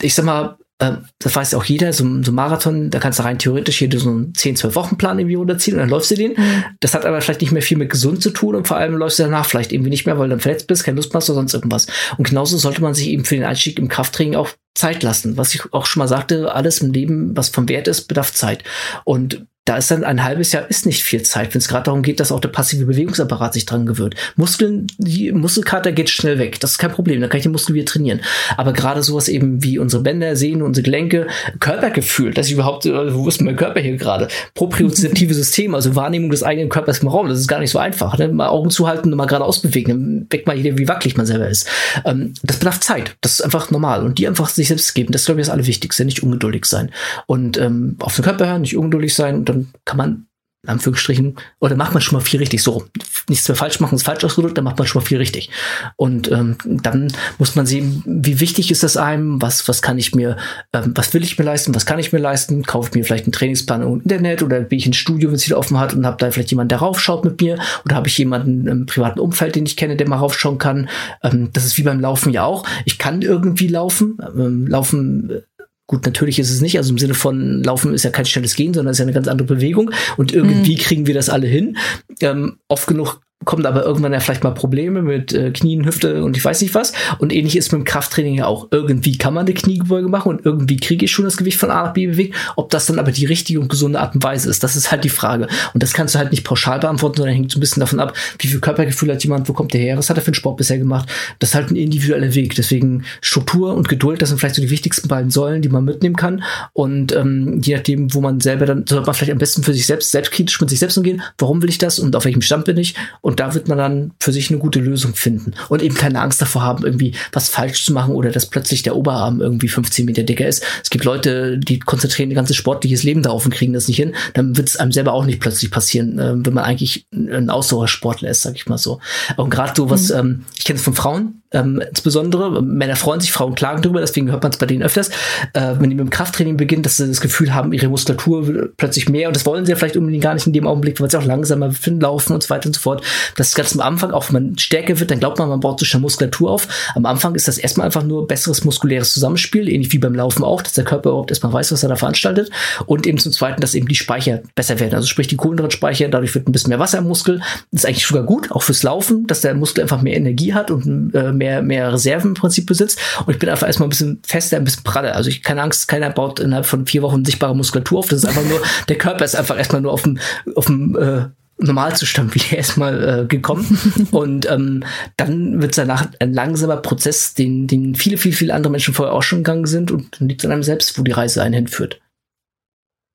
ich 0.00 0.14
sag 0.14 0.24
mal, 0.24 0.58
äh, 0.82 0.96
das 1.18 1.36
weiß 1.36 1.52
ja 1.52 1.58
auch 1.58 1.64
jeder, 1.64 1.92
so, 1.92 2.04
so 2.22 2.32
ein 2.32 2.34
Marathon, 2.34 2.90
da 2.90 2.98
kannst 2.98 3.18
du 3.18 3.22
rein 3.22 3.38
theoretisch 3.38 3.78
hier 3.78 3.88
so 3.98 4.10
einen 4.10 4.34
10, 4.34 4.56
12 4.56 4.74
Wochen 4.74 4.98
Plan 4.98 5.18
irgendwie 5.18 5.36
runterziehen 5.36 5.76
und 5.76 5.80
dann 5.80 5.88
läufst 5.88 6.10
du 6.10 6.16
den. 6.16 6.32
Mhm. 6.32 6.64
Das 6.80 6.94
hat 6.94 7.06
aber 7.06 7.20
vielleicht 7.20 7.40
nicht 7.40 7.52
mehr 7.52 7.62
viel 7.62 7.78
mit 7.78 7.90
gesund 7.90 8.22
zu 8.22 8.30
tun 8.30 8.54
und 8.54 8.66
vor 8.66 8.76
allem 8.76 8.96
läufst 8.96 9.18
du 9.18 9.22
danach 9.22 9.46
vielleicht 9.46 9.72
irgendwie 9.72 9.90
nicht 9.90 10.06
mehr, 10.06 10.18
weil 10.18 10.28
du 10.28 10.30
dann 10.30 10.40
verletzt 10.40 10.66
bist, 10.66 10.84
keine 10.84 10.96
Lust 10.96 11.14
hast 11.14 11.30
oder 11.30 11.36
sonst 11.36 11.54
irgendwas. 11.54 11.86
Und 12.18 12.28
genauso 12.28 12.58
sollte 12.58 12.82
man 12.82 12.94
sich 12.94 13.08
eben 13.08 13.24
für 13.24 13.36
den 13.36 13.44
Einstieg 13.44 13.78
im 13.78 13.88
Krafttraining 13.88 14.34
auch 14.34 14.50
Zeit 14.74 15.02
lassen. 15.02 15.36
Was 15.36 15.54
ich 15.54 15.72
auch 15.72 15.86
schon 15.86 16.00
mal 16.00 16.08
sagte, 16.08 16.54
alles 16.54 16.80
im 16.80 16.92
Leben, 16.92 17.36
was 17.36 17.50
vom 17.50 17.68
Wert 17.68 17.88
ist, 17.88 18.08
bedarf 18.08 18.32
Zeit. 18.32 18.64
Und 19.04 19.46
da 19.64 19.76
ist 19.76 19.92
dann 19.92 20.02
ein 20.02 20.24
halbes 20.24 20.50
Jahr 20.50 20.68
ist 20.68 20.86
nicht 20.86 21.04
viel 21.04 21.22
Zeit, 21.22 21.54
wenn 21.54 21.60
es 21.60 21.68
gerade 21.68 21.84
darum 21.84 22.02
geht, 22.02 22.18
dass 22.18 22.32
auch 22.32 22.40
der 22.40 22.48
passive 22.48 22.84
Bewegungsapparat 22.84 23.54
sich 23.54 23.64
dran 23.64 23.86
gewöhnt. 23.86 24.16
Muskeln, 24.34 24.88
die 24.98 25.30
Muskelkater 25.30 25.92
geht 25.92 26.10
schnell 26.10 26.40
weg. 26.40 26.58
Das 26.58 26.72
ist 26.72 26.78
kein 26.78 26.90
Problem. 26.90 27.20
Da 27.20 27.28
kann 27.28 27.38
ich 27.38 27.44
den 27.44 27.52
Muskel 27.52 27.76
wieder 27.76 27.84
trainieren. 27.84 28.20
Aber 28.56 28.72
gerade 28.72 29.04
sowas 29.04 29.28
eben 29.28 29.62
wie 29.62 29.78
unsere 29.78 30.02
Bänder, 30.02 30.34
Sehnen, 30.34 30.62
unsere 30.62 30.82
Gelenke, 30.82 31.28
Körpergefühl, 31.60 32.34
dass 32.34 32.48
ich 32.48 32.54
überhaupt, 32.54 32.86
äh, 32.86 33.14
wo 33.14 33.28
ist 33.28 33.40
mein 33.40 33.54
Körper 33.54 33.78
hier 33.78 33.96
gerade? 33.96 34.26
Propriozeptive 34.54 35.32
System, 35.42 35.76
also 35.76 35.94
Wahrnehmung 35.94 36.30
des 36.30 36.42
eigenen 36.42 36.68
Körpers 36.68 36.98
im 36.98 37.08
Raum. 37.08 37.28
Das 37.28 37.38
ist 37.38 37.46
gar 37.46 37.60
nicht 37.60 37.70
so 37.70 37.78
einfach. 37.78 38.18
Ne? 38.18 38.28
Mal 38.28 38.48
Augen 38.48 38.70
zuhalten 38.70 39.12
und 39.12 39.16
mal 39.16 39.26
geradeaus 39.26 39.62
bewegen. 39.62 39.92
Dann 39.92 40.26
weckt 40.30 40.48
mal 40.48 40.56
jeder, 40.56 40.76
wie 40.76 40.88
wackelig 40.88 41.16
man 41.16 41.26
selber 41.26 41.48
ist. 41.48 41.68
Ähm, 42.04 42.34
das 42.42 42.56
bedarf 42.56 42.80
Zeit. 42.80 43.14
Das 43.20 43.34
ist 43.34 43.42
einfach 43.42 43.70
normal. 43.70 44.04
Und 44.04 44.18
die 44.18 44.26
einfach 44.26 44.48
sich 44.48 44.66
selbst 44.66 44.92
geben. 44.94 45.12
Das 45.12 45.24
glaube 45.26 45.40
ich 45.40 45.46
das 45.46 45.52
Allerwichtigste. 45.54 46.04
Nicht 46.04 46.24
ungeduldig 46.24 46.64
sein. 46.64 46.90
Und 47.26 47.58
ähm, 47.58 47.94
auf 48.00 48.16
den 48.16 48.24
Körper 48.24 48.48
hören, 48.48 48.62
nicht 48.62 48.76
ungeduldig 48.76 49.14
sein 49.14 49.51
dann 49.52 49.72
kann 49.84 49.96
man 49.96 50.26
in 50.64 50.70
Anführungsstrichen, 50.70 51.34
oder 51.58 51.74
macht 51.74 51.92
man 51.92 52.00
schon 52.00 52.16
mal 52.16 52.24
viel 52.24 52.38
richtig. 52.38 52.62
So, 52.62 52.84
nichts 53.28 53.48
mehr 53.48 53.56
falsch 53.56 53.80
machen, 53.80 53.96
ist 53.96 54.04
falsch 54.04 54.22
ausgedrückt, 54.22 54.56
dann 54.56 54.64
macht 54.64 54.78
man 54.78 54.86
schon 54.86 55.02
mal 55.02 55.06
viel 55.06 55.18
richtig. 55.18 55.50
Und 55.96 56.30
ähm, 56.30 56.56
dann 56.64 57.12
muss 57.38 57.56
man 57.56 57.66
sehen, 57.66 58.04
wie 58.06 58.38
wichtig 58.38 58.70
ist 58.70 58.84
das 58.84 58.96
einem, 58.96 59.42
was, 59.42 59.66
was 59.66 59.82
kann 59.82 59.98
ich 59.98 60.14
mir, 60.14 60.36
ähm, 60.72 60.92
was 60.94 61.14
will 61.14 61.24
ich 61.24 61.36
mir 61.36 61.44
leisten, 61.44 61.74
was 61.74 61.84
kann 61.84 61.98
ich 61.98 62.12
mir 62.12 62.20
leisten, 62.20 62.62
kaufe 62.62 62.90
ich 62.90 62.94
mir 62.94 63.04
vielleicht 63.04 63.24
einen 63.24 63.32
Trainingsplan 63.32 63.82
im 63.82 64.02
Internet 64.02 64.44
oder 64.44 64.60
bin 64.60 64.78
ich 64.78 64.86
ins 64.86 64.98
Studio, 64.98 65.30
wenn 65.30 65.34
es 65.34 65.46
wieder 65.46 65.58
offen 65.58 65.80
hat 65.80 65.94
und 65.94 66.06
habe 66.06 66.16
da 66.18 66.30
vielleicht 66.30 66.52
jemanden, 66.52 66.68
der 66.68 66.78
raufschaut 66.78 67.24
mit 67.24 67.40
mir 67.40 67.58
oder 67.84 67.96
habe 67.96 68.06
ich 68.06 68.16
jemanden 68.16 68.68
im 68.68 68.86
privaten 68.86 69.18
Umfeld, 69.18 69.56
den 69.56 69.66
ich 69.66 69.76
kenne, 69.76 69.96
der 69.96 70.08
mal 70.08 70.18
raufschauen 70.18 70.58
kann. 70.58 70.88
Ähm, 71.24 71.50
das 71.52 71.64
ist 71.64 71.76
wie 71.76 71.82
beim 71.82 71.98
Laufen 71.98 72.32
ja 72.32 72.44
auch. 72.44 72.64
Ich 72.84 72.98
kann 72.98 73.22
irgendwie 73.22 73.66
laufen. 73.66 74.16
Ähm, 74.36 74.68
laufen 74.68 75.42
Gut, 75.86 76.06
natürlich 76.06 76.38
ist 76.38 76.50
es 76.50 76.60
nicht, 76.60 76.78
also 76.78 76.92
im 76.92 76.98
Sinne 76.98 77.14
von 77.14 77.62
Laufen 77.62 77.92
ist 77.92 78.04
ja 78.04 78.10
kein 78.10 78.24
schnelles 78.24 78.54
Gehen, 78.54 78.72
sondern 78.72 78.92
ist 78.92 78.98
ja 78.98 79.04
eine 79.04 79.12
ganz 79.12 79.28
andere 79.28 79.46
Bewegung 79.46 79.90
und 80.16 80.32
irgendwie 80.32 80.76
mhm. 80.76 80.80
kriegen 80.80 81.06
wir 81.06 81.14
das 81.14 81.28
alle 81.28 81.46
hin. 81.46 81.76
Ähm, 82.20 82.58
oft 82.68 82.86
genug 82.86 83.20
kommen 83.44 83.66
aber 83.66 83.84
irgendwann 83.84 84.12
ja 84.12 84.20
vielleicht 84.20 84.44
mal 84.44 84.52
Probleme 84.52 85.02
mit 85.02 85.32
äh, 85.32 85.50
Knien, 85.50 85.84
Hüfte 85.84 86.24
und 86.24 86.36
ich 86.36 86.44
weiß 86.44 86.60
nicht 86.62 86.74
was. 86.74 86.92
Und 87.18 87.32
ähnlich 87.32 87.56
ist 87.56 87.72
mit 87.72 87.80
dem 87.80 87.84
Krafttraining 87.84 88.34
ja 88.34 88.46
auch. 88.46 88.68
Irgendwie 88.70 89.18
kann 89.18 89.34
man 89.34 89.46
eine 89.46 89.54
Kniegebeuge 89.54 90.08
machen 90.08 90.30
und 90.30 90.46
irgendwie 90.46 90.76
kriege 90.76 91.04
ich 91.04 91.10
schon 91.10 91.24
das 91.24 91.36
Gewicht 91.36 91.58
von 91.58 91.70
A 91.70 91.84
nach 91.84 91.92
B 91.92 92.06
bewegt. 92.06 92.34
Ob 92.56 92.70
das 92.70 92.86
dann 92.86 92.98
aber 92.98 93.12
die 93.12 93.26
richtige 93.26 93.60
und 93.60 93.68
gesunde 93.68 94.00
Art 94.00 94.14
und 94.14 94.22
Weise 94.22 94.48
ist, 94.48 94.62
das 94.62 94.76
ist 94.76 94.90
halt 94.90 95.04
die 95.04 95.08
Frage. 95.08 95.48
Und 95.74 95.82
das 95.82 95.92
kannst 95.92 96.14
du 96.14 96.18
halt 96.18 96.30
nicht 96.30 96.44
pauschal 96.44 96.78
beantworten, 96.80 97.16
sondern 97.18 97.34
hängt 97.34 97.52
so 97.52 97.58
ein 97.58 97.60
bisschen 97.60 97.80
davon 97.80 98.00
ab, 98.00 98.14
wie 98.38 98.48
viel 98.48 98.60
Körpergefühl 98.60 99.10
hat 99.12 99.22
jemand, 99.22 99.48
wo 99.48 99.52
kommt 99.52 99.72
der 99.74 99.80
her, 99.80 99.98
was 99.98 100.10
hat 100.10 100.16
er 100.16 100.22
für 100.22 100.28
einen 100.28 100.34
Sport 100.34 100.56
bisher 100.56 100.78
gemacht. 100.78 101.08
Das 101.38 101.50
ist 101.50 101.54
halt 101.54 101.70
ein 101.70 101.76
individueller 101.76 102.34
Weg. 102.34 102.54
Deswegen 102.54 103.04
Struktur 103.20 103.74
und 103.74 103.88
Geduld, 103.88 104.22
das 104.22 104.28
sind 104.28 104.38
vielleicht 104.38 104.56
so 104.56 104.62
die 104.62 104.70
wichtigsten 104.70 105.08
beiden 105.08 105.30
Säulen, 105.30 105.62
die 105.62 105.68
man 105.68 105.84
mitnehmen 105.84 106.16
kann. 106.16 106.42
Und 106.72 107.14
ähm, 107.14 107.60
je 107.62 107.76
nachdem, 107.76 108.12
wo 108.14 108.20
man 108.20 108.40
selber 108.40 108.66
dann, 108.66 108.86
sollte 108.86 109.06
man 109.06 109.14
vielleicht 109.14 109.32
am 109.32 109.38
besten 109.38 109.62
für 109.62 109.72
sich 109.72 109.86
selbst, 109.86 110.10
selbstkritisch 110.10 110.60
mit 110.60 110.70
sich 110.70 110.78
selbst 110.78 110.96
umgehen. 110.96 111.22
Warum 111.38 111.62
will 111.62 111.68
ich 111.68 111.78
das 111.78 111.98
und 111.98 112.14
auf 112.16 112.24
welchem 112.24 112.42
Stand 112.42 112.64
bin 112.64 112.76
ich? 112.76 112.94
Und 113.20 113.31
da 113.40 113.54
wird 113.54 113.68
man 113.68 113.78
dann 113.78 114.12
für 114.20 114.32
sich 114.32 114.50
eine 114.50 114.58
gute 114.58 114.80
Lösung 114.80 115.14
finden 115.14 115.54
und 115.68 115.82
eben 115.82 115.94
keine 115.94 116.20
Angst 116.20 116.40
davor 116.40 116.62
haben, 116.62 116.84
irgendwie 116.84 117.14
was 117.32 117.48
falsch 117.48 117.84
zu 117.84 117.92
machen 117.92 118.14
oder 118.14 118.30
dass 118.30 118.46
plötzlich 118.46 118.82
der 118.82 118.96
Oberarm 118.96 119.40
irgendwie 119.40 119.68
15 119.68 120.04
Meter 120.04 120.22
dicker 120.22 120.46
ist. 120.46 120.64
Es 120.82 120.90
gibt 120.90 121.04
Leute, 121.04 121.58
die 121.58 121.78
konzentrieren 121.78 122.30
ihr 122.30 122.36
ganzes 122.36 122.56
sportliches 122.56 123.02
Leben 123.02 123.22
darauf 123.22 123.44
und 123.44 123.54
kriegen 123.54 123.72
das 123.72 123.88
nicht 123.88 123.96
hin. 123.96 124.14
Dann 124.34 124.56
wird 124.56 124.68
es 124.68 124.76
einem 124.76 124.92
selber 124.92 125.12
auch 125.12 125.24
nicht 125.24 125.40
plötzlich 125.40 125.70
passieren, 125.70 126.18
äh, 126.18 126.34
wenn 126.36 126.54
man 126.54 126.64
eigentlich 126.64 127.06
ein 127.12 127.50
Ausdauersportler 127.50 128.30
ist, 128.30 128.42
sag 128.42 128.56
ich 128.56 128.66
mal 128.66 128.78
so. 128.78 129.00
Und 129.36 129.50
gerade 129.50 129.72
so 129.76 129.90
was, 129.90 130.10
mhm. 130.10 130.18
ähm, 130.18 130.44
ich 130.56 130.64
kenne 130.64 130.78
es 130.78 130.84
von 130.84 130.94
Frauen, 130.94 131.41
ähm, 131.52 131.82
insbesondere, 131.88 132.62
Männer 132.62 132.96
freuen 132.96 133.20
sich, 133.20 133.32
Frauen 133.32 133.54
klagen 133.54 133.82
darüber, 133.82 134.00
deswegen 134.00 134.30
hört 134.30 134.42
man 134.42 134.52
es 134.52 134.58
bei 134.58 134.66
denen 134.66 134.82
öfters, 134.82 135.08
äh, 135.52 135.74
wenn 135.78 135.90
die 135.90 135.96
mit 135.96 136.00
dem 136.06 136.10
Krafttraining 136.10 136.56
beginnen, 136.56 136.82
dass 136.82 136.96
sie 136.96 137.06
das 137.06 137.20
Gefühl 137.20 137.54
haben, 137.54 137.72
ihre 137.72 137.88
Muskulatur 137.88 138.70
plötzlich 138.76 139.08
mehr 139.08 139.28
und 139.28 139.36
das 139.36 139.46
wollen 139.46 139.64
sie 139.64 139.72
ja 139.72 139.76
vielleicht 139.76 139.96
unbedingt 139.96 140.22
gar 140.22 140.34
nicht 140.34 140.46
in 140.46 140.52
dem 140.52 140.66
Augenblick, 140.66 141.00
weil 141.00 141.10
sie 141.10 141.18
auch 141.18 141.24
langsamer 141.24 141.72
finden, 141.72 142.00
laufen 142.00 142.32
und 142.32 142.42
so 142.42 142.50
weiter 142.50 142.66
und 142.66 142.74
so 142.74 142.80
fort. 142.80 143.04
Das 143.36 143.48
ist 143.48 143.54
ganz 143.54 143.74
am 143.74 143.80
Anfang, 143.80 144.12
auch 144.12 144.28
wenn 144.28 144.34
man 144.34 144.58
stärker 144.58 144.98
wird, 144.98 145.10
dann 145.10 145.20
glaubt 145.20 145.38
man, 145.38 145.48
man 145.48 145.60
baut 145.60 145.80
so 145.80 145.84
schnell 145.84 146.00
Muskulatur 146.00 146.50
auf. 146.50 146.68
Am 146.94 147.06
Anfang 147.06 147.34
ist 147.34 147.48
das 147.48 147.58
erstmal 147.58 147.86
einfach 147.86 148.02
nur 148.02 148.26
besseres 148.26 148.64
muskuläres 148.64 149.12
Zusammenspiel, 149.12 149.68
ähnlich 149.68 149.92
wie 149.92 149.98
beim 149.98 150.14
Laufen 150.14 150.44
auch, 150.44 150.62
dass 150.62 150.72
der 150.72 150.84
Körper 150.84 151.10
überhaupt 151.10 151.30
erstmal 151.30 151.52
weiß, 151.52 151.72
was 151.72 151.82
er 151.82 151.88
da 151.88 151.96
veranstaltet 151.96 152.50
und 152.86 153.06
eben 153.06 153.18
zum 153.18 153.32
Zweiten, 153.32 153.60
dass 153.60 153.74
eben 153.74 153.88
die 153.88 153.94
Speicher 153.94 154.42
besser 154.54 154.80
werden, 154.80 154.94
also 154.94 155.06
sprich 155.06 155.28
die 155.28 155.36
Kohlenhydratspeicher, 155.36 156.08
dadurch 156.08 156.34
wird 156.34 156.48
ein 156.48 156.52
bisschen 156.52 156.70
mehr 156.70 156.78
Wasser 156.78 156.98
im 156.98 157.08
Muskel. 157.08 157.40
Das 157.70 157.82
ist 157.82 157.86
eigentlich 157.86 158.06
sogar 158.06 158.24
gut, 158.24 158.50
auch 158.50 158.62
fürs 158.62 158.82
Laufen, 158.82 159.26
dass 159.26 159.40
der 159.40 159.54
Muskel 159.54 159.82
einfach 159.82 160.02
mehr 160.02 160.16
Energie 160.16 160.54
hat 160.54 160.70
und 160.70 161.14
äh, 161.14 161.32
mehr, 161.32 161.41
mehr 161.62 161.92
Reserve 161.92 162.12
Reserven 162.12 162.30
im 162.30 162.34
Prinzip 162.34 162.66
besitzt. 162.66 162.98
Und 163.26 163.32
ich 163.32 163.38
bin 163.38 163.48
einfach 163.48 163.66
erstmal 163.66 163.88
ein 163.88 163.90
bisschen 163.90 164.20
fester, 164.24 164.56
ein 164.56 164.64
bisschen 164.64 164.84
praller. 164.84 165.14
Also 165.14 165.30
ich 165.30 165.42
keine 165.42 165.62
Angst, 165.62 165.88
keiner 165.88 166.10
baut 166.10 166.40
innerhalb 166.40 166.66
von 166.66 166.86
vier 166.86 167.02
Wochen 167.02 167.24
sichtbare 167.24 167.56
Muskulatur 167.56 167.98
auf. 167.98 168.08
Das 168.08 168.22
ist 168.22 168.28
einfach 168.28 168.44
nur, 168.44 168.60
der 168.88 168.98
Körper 168.98 169.24
ist 169.24 169.36
einfach 169.36 169.58
erstmal 169.58 169.82
nur 169.82 169.92
auf 169.92 170.02
dem, 170.02 170.18
auf 170.54 170.66
dem 170.66 170.96
äh, 170.96 171.26
Normalzustand 171.58 172.34
wieder 172.34 172.56
erstmal 172.56 173.22
äh, 173.22 173.26
gekommen. 173.26 173.78
und 174.10 174.50
ähm, 174.50 174.84
dann 175.16 175.60
wird 175.60 175.72
es 175.72 175.76
danach 175.76 176.08
ein 176.18 176.32
langsamer 176.32 176.76
Prozess, 176.76 177.34
den, 177.34 177.66
den 177.66 177.94
viele, 177.94 178.16
viele, 178.16 178.34
viele 178.34 178.54
andere 178.54 178.70
Menschen 178.70 178.94
vorher 178.94 179.14
auch 179.14 179.22
schon 179.22 179.40
gegangen 179.40 179.66
sind 179.66 179.90
und 179.90 180.20
dann 180.20 180.28
liegt 180.28 180.42
es 180.42 180.46
an 180.46 180.52
einem 180.52 180.62
selbst, 180.62 180.98
wo 180.98 181.02
die 181.02 181.12
Reise 181.12 181.42
einen 181.42 181.54
hinführt. 181.54 182.00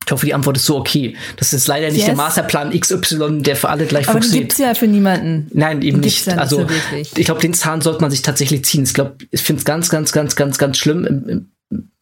Ich 0.08 0.12
hoffe, 0.14 0.26
die 0.26 0.34
Antwort 0.34 0.56
ist 0.56 0.66
so 0.66 0.78
okay. 0.78 1.18
Das 1.36 1.52
ist 1.52 1.68
leider 1.68 1.88
nicht 1.88 1.98
yes. 1.98 2.06
der 2.06 2.16
Masterplan 2.16 2.72
XY, 2.72 3.42
der 3.42 3.58
für 3.58 3.68
alle 3.68 3.86
gleich 3.86 4.08
Aber 4.08 4.14
funktioniert. 4.14 4.44
Aber 4.44 4.48
gibt's 4.48 4.58
ja 4.58 4.74
für 4.74 4.88
niemanden. 4.88 5.52
Nein, 5.54 5.82
eben 5.82 6.00
nicht. 6.00 6.26
Ja 6.26 6.34
nicht. 6.34 6.42
Also, 6.42 6.62
so 6.62 6.96
ich 6.96 7.26
glaube, 7.26 7.42
den 7.42 7.54
Zahn 7.54 7.82
sollte 7.82 8.00
man 8.00 8.10
sich 8.10 8.22
tatsächlich 8.22 8.64
ziehen. 8.64 8.86
Ich 8.86 8.94
glaube, 8.94 9.16
ich 9.32 9.42
finde 9.42 9.60
es 9.60 9.66
ganz, 9.66 9.90
ganz, 9.90 10.14
ganz, 10.14 10.38
ganz, 10.38 10.58
ganz 10.58 10.78
schlimm. 10.78 11.50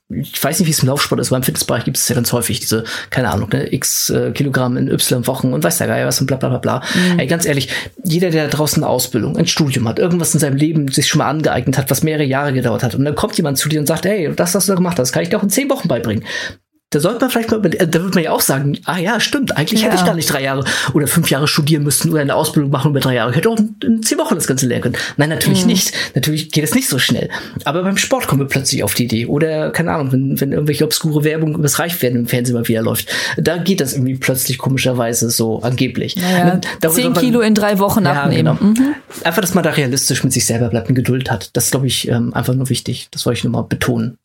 Ich 0.10 0.42
weiß 0.42 0.60
nicht, 0.60 0.68
wie 0.68 0.72
es 0.72 0.84
im 0.84 0.90
Laufsport 0.90 1.20
ist, 1.20 1.30
aber 1.30 1.38
im 1.38 1.44
Fitnessbereich 1.44 1.84
gibt 1.84 1.98
es 1.98 2.08
ja 2.08 2.14
ganz 2.14 2.32
häufig 2.32 2.60
diese, 2.60 2.84
keine 3.10 3.32
Ahnung, 3.32 3.50
ne, 3.52 3.74
x 3.74 4.12
äh, 4.12 4.32
Kilogramm 4.34 4.78
in 4.78 4.88
y 4.88 5.26
Wochen 5.26 5.52
und 5.52 5.64
weiß 5.64 5.80
der 5.80 5.88
Geier 5.88 6.06
was 6.06 6.22
und 6.22 6.28
bla 6.28 6.38
bla 6.38 6.50
bla 6.50 6.60
bla. 6.60 6.84
Mhm. 6.94 7.18
Ey, 7.18 7.26
ganz 7.26 7.48
ehrlich, 7.48 7.70
jeder, 8.04 8.30
der 8.30 8.44
da 8.44 8.56
draußen 8.56 8.84
eine 8.84 8.90
Ausbildung, 8.90 9.36
ein 9.36 9.48
Studium 9.48 9.88
hat, 9.88 9.98
irgendwas 9.98 10.32
in 10.36 10.40
seinem 10.40 10.58
Leben 10.58 10.90
sich 10.90 11.08
schon 11.08 11.20
mal 11.20 11.28
angeeignet 11.28 11.80
hat, 11.80 11.90
was 11.90 12.04
mehrere 12.04 12.24
Jahre 12.24 12.54
gedauert 12.54 12.84
hat, 12.84 12.94
und 12.94 13.04
dann 13.04 13.16
kommt 13.16 13.36
jemand 13.36 13.58
zu 13.58 13.68
dir 13.68 13.80
und 13.80 13.88
sagt, 13.88 14.06
hey, 14.06 14.32
das, 14.36 14.54
was 14.54 14.68
du 14.68 14.74
da 14.74 14.76
gemacht 14.76 15.00
hast, 15.00 15.12
kann 15.12 15.24
ich 15.24 15.30
dir 15.30 15.40
auch 15.40 15.44
in 15.44 15.50
zehn 15.50 15.72
Wochen 15.72 15.88
beibringen 15.88 16.24
da 16.92 17.00
sollte 17.00 17.20
man 17.20 17.30
vielleicht 17.30 17.52
mal, 17.52 17.60
da 17.60 18.04
wird 18.04 18.16
man 18.16 18.24
ja 18.24 18.32
auch 18.32 18.42
sagen, 18.42 18.78
ah 18.86 18.98
ja, 18.98 19.20
stimmt, 19.20 19.58
eigentlich 19.58 19.82
ja. 19.82 19.88
hätte 19.88 19.98
ich 19.98 20.06
gar 20.06 20.14
nicht 20.14 20.32
drei 20.32 20.44
Jahre 20.44 20.64
oder 20.94 21.08
fünf 21.08 21.30
Jahre 21.30 21.48
studieren 21.48 21.84
müssen 21.84 22.12
oder 22.12 22.22
eine 22.22 22.36
Ausbildung 22.36 22.72
machen 22.72 22.92
über 22.92 23.00
drei 23.00 23.16
Jahre. 23.16 23.32
Ich 23.32 23.38
hätte 23.38 23.50
auch 23.50 23.58
in 23.84 24.04
zehn 24.04 24.18
Wochen 24.18 24.36
das 24.36 24.48
Ganze 24.48 24.68
lernen 24.68 24.84
können. 24.84 24.98
Nein, 25.18 25.30
natürlich 25.30 25.62
mhm. 25.62 25.72
nicht. 25.72 25.94
Natürlich 26.14 26.52
geht 26.52 26.64
es 26.64 26.76
nicht 26.76 26.88
so 26.88 27.00
schnell. 27.00 27.30
Aber 27.66 27.84
beim 27.84 27.98
Sport 27.98 28.28
kommen 28.28 28.42
wir 28.42 28.48
plötzlich 28.48 28.84
auf 28.84 28.94
die 28.94 29.06
Idee. 29.06 29.26
Oder, 29.26 29.72
keine 29.72 29.92
Ahnung, 29.92 30.12
wenn, 30.14 30.40
wenn 30.40 30.52
irgendwelche 30.54 30.86
obskure 30.86 31.24
Werbung 31.24 31.56
übers 31.56 31.80
Reichwerden 31.80 32.20
im 32.20 32.28
Fernsehen 32.28 32.56
mal 32.56 32.68
wieder 32.68 32.84
läuft. 32.84 33.10
Da 33.36 33.58
geht 33.58 33.82
das 33.82 33.94
irgendwie 33.94 34.16
plötzlich 34.16 34.58
komischerweise 34.58 35.30
so 35.32 35.62
angeblich. 35.64 36.16
Naja, 36.16 36.62
zehn 36.88 37.14
Kilo 37.14 37.42
in 37.42 37.56
drei 37.56 37.80
Wochen 37.80 38.06
ja, 38.06 38.24
abnehmen. 38.24 38.58
Genau. 38.58 38.72
Mhm. 38.72 38.96
Einfach, 39.24 39.42
dass 39.42 39.54
man 39.54 39.64
da 39.64 39.72
realistisch 39.72 40.24
mit 40.24 40.32
sich 40.32 40.46
selber 40.46 40.70
bleibt 40.70 40.88
und 40.88 40.96
Geduld 40.96 41.32
hat. 41.32 41.50
Das 41.54 41.66
ist, 41.66 41.72
glaube 41.72 41.88
ich, 41.88 42.08
ähm, 42.08 42.34
einfach 42.34 42.54
nur 42.54 42.70
wichtig. 42.70 43.08
Das 43.12 43.26
wollte 43.26 43.40
ich 43.40 43.44
nur 43.44 43.52
mal 43.52 43.64
betonen. 43.64 44.18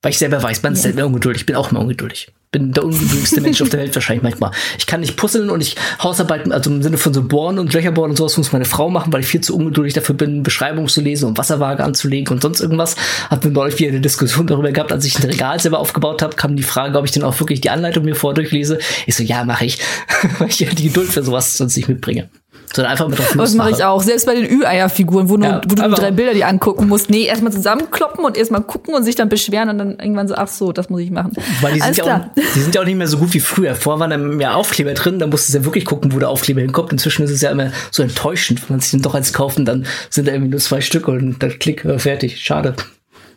Weil 0.00 0.12
ich 0.12 0.18
selber 0.18 0.40
weiß, 0.40 0.62
man 0.62 0.74
ist 0.74 0.84
ja. 0.84 0.92
selber 0.92 1.06
ungeduldig. 1.06 1.42
Ich 1.42 1.46
bin 1.46 1.56
auch 1.56 1.72
immer 1.72 1.80
ungeduldig. 1.80 2.28
Bin 2.52 2.72
der 2.72 2.84
ungeduldigste 2.84 3.40
Mensch 3.40 3.60
auf 3.60 3.68
der 3.68 3.80
Welt 3.80 3.94
wahrscheinlich 3.94 4.22
manchmal. 4.22 4.52
Ich 4.78 4.86
kann 4.86 5.00
nicht 5.00 5.16
puzzeln 5.16 5.50
und 5.50 5.60
ich 5.60 5.74
Hausarbeiten, 6.00 6.52
also 6.52 6.70
im 6.70 6.82
Sinne 6.82 6.98
von 6.98 7.12
so 7.12 7.22
Bohren 7.22 7.58
und 7.58 7.74
Löcherbohren 7.74 8.12
und 8.12 8.16
sowas 8.16 8.36
muss 8.36 8.52
meine 8.52 8.64
Frau 8.64 8.90
machen, 8.90 9.12
weil 9.12 9.20
ich 9.20 9.26
viel 9.26 9.40
zu 9.40 9.56
ungeduldig 9.56 9.94
dafür 9.94 10.14
bin, 10.14 10.44
Beschreibungen 10.44 10.88
zu 10.88 11.00
lesen 11.00 11.26
und 11.26 11.36
Wasserwaage 11.36 11.82
anzulegen 11.82 12.32
und 12.32 12.40
sonst 12.40 12.60
irgendwas. 12.60 12.94
Hatten 13.28 13.44
wir 13.44 13.50
neulich 13.50 13.78
wieder 13.80 13.90
eine 13.90 14.00
Diskussion 14.00 14.46
darüber 14.46 14.70
gehabt, 14.70 14.92
als 14.92 15.04
ich 15.04 15.18
ein 15.18 15.28
Regal 15.28 15.58
selber 15.58 15.80
aufgebaut 15.80 16.22
habe, 16.22 16.36
kam 16.36 16.54
die 16.54 16.62
Frage, 16.62 16.96
ob 16.96 17.04
ich 17.04 17.10
denn 17.10 17.24
auch 17.24 17.38
wirklich 17.40 17.60
die 17.60 17.70
Anleitung 17.70 18.04
mir 18.04 18.14
vordurchlese. 18.14 18.78
Ich 19.06 19.16
so, 19.16 19.24
ja, 19.24 19.44
mache 19.44 19.64
ich. 19.64 19.80
weil 20.38 20.48
ich 20.48 20.60
ja 20.60 20.70
die 20.70 20.88
Geduld 20.88 21.08
für 21.08 21.24
sowas 21.24 21.56
sonst 21.56 21.76
nicht 21.76 21.88
mitbringe 21.88 22.30
sondern 22.74 22.92
einfach 22.92 23.08
mit 23.08 23.18
drauf 23.18 23.34
Das 23.36 23.54
mache 23.54 23.70
ich 23.70 23.84
auch. 23.84 24.02
Selbst 24.02 24.26
bei 24.26 24.34
den 24.34 24.50
Ü-Eier-Figuren, 24.50 25.28
wo, 25.28 25.36
ja, 25.38 25.60
wo 25.64 25.74
du 25.74 25.82
die 25.82 25.94
drei 25.94 26.10
Bilder 26.10 26.34
die 26.34 26.44
angucken 26.44 26.88
musst. 26.88 27.10
Nee, 27.10 27.24
erstmal 27.24 27.52
zusammenkloppen 27.52 28.24
und 28.24 28.36
erstmal 28.36 28.62
gucken 28.62 28.94
und 28.94 29.04
sich 29.04 29.14
dann 29.14 29.28
beschweren 29.28 29.68
und 29.70 29.78
dann 29.78 29.98
irgendwann 29.98 30.28
so, 30.28 30.34
ach 30.34 30.48
so, 30.48 30.72
das 30.72 30.90
muss 30.90 31.00
ich 31.00 31.10
machen. 31.10 31.32
Weil 31.60 31.74
die 31.74 31.80
sind, 31.80 31.96
ja 31.96 32.04
auch, 32.04 32.42
die 32.54 32.60
sind 32.60 32.74
ja 32.74 32.80
auch 32.80 32.86
nicht 32.86 32.96
mehr 32.96 33.08
so 33.08 33.18
gut 33.18 33.34
wie 33.34 33.40
früher. 33.40 33.74
Vorher 33.74 34.00
waren 34.00 34.10
dann 34.10 34.36
mehr 34.36 34.56
Aufkleber 34.56 34.94
drin, 34.94 35.18
da 35.18 35.26
musstest 35.26 35.54
du 35.54 35.58
ja 35.58 35.64
wirklich 35.64 35.84
gucken, 35.84 36.12
wo 36.12 36.18
der 36.18 36.28
Aufkleber 36.28 36.60
hinkommt. 36.60 36.92
Inzwischen 36.92 37.22
ist 37.24 37.30
es 37.30 37.40
ja 37.40 37.50
immer 37.50 37.72
so 37.90 38.02
enttäuschend, 38.02 38.60
wenn 38.62 38.76
man 38.76 38.80
sich 38.80 38.90
den 38.90 39.02
doch 39.02 39.14
eins 39.14 39.32
kauft 39.32 39.58
und 39.58 39.64
dann 39.64 39.86
sind 40.10 40.28
da 40.28 40.32
irgendwie 40.32 40.50
nur 40.50 40.60
zwei 40.60 40.80
Stück 40.80 41.08
und 41.08 41.42
dann 41.42 41.58
klick, 41.58 41.86
fertig. 41.98 42.40
Schade. 42.40 42.74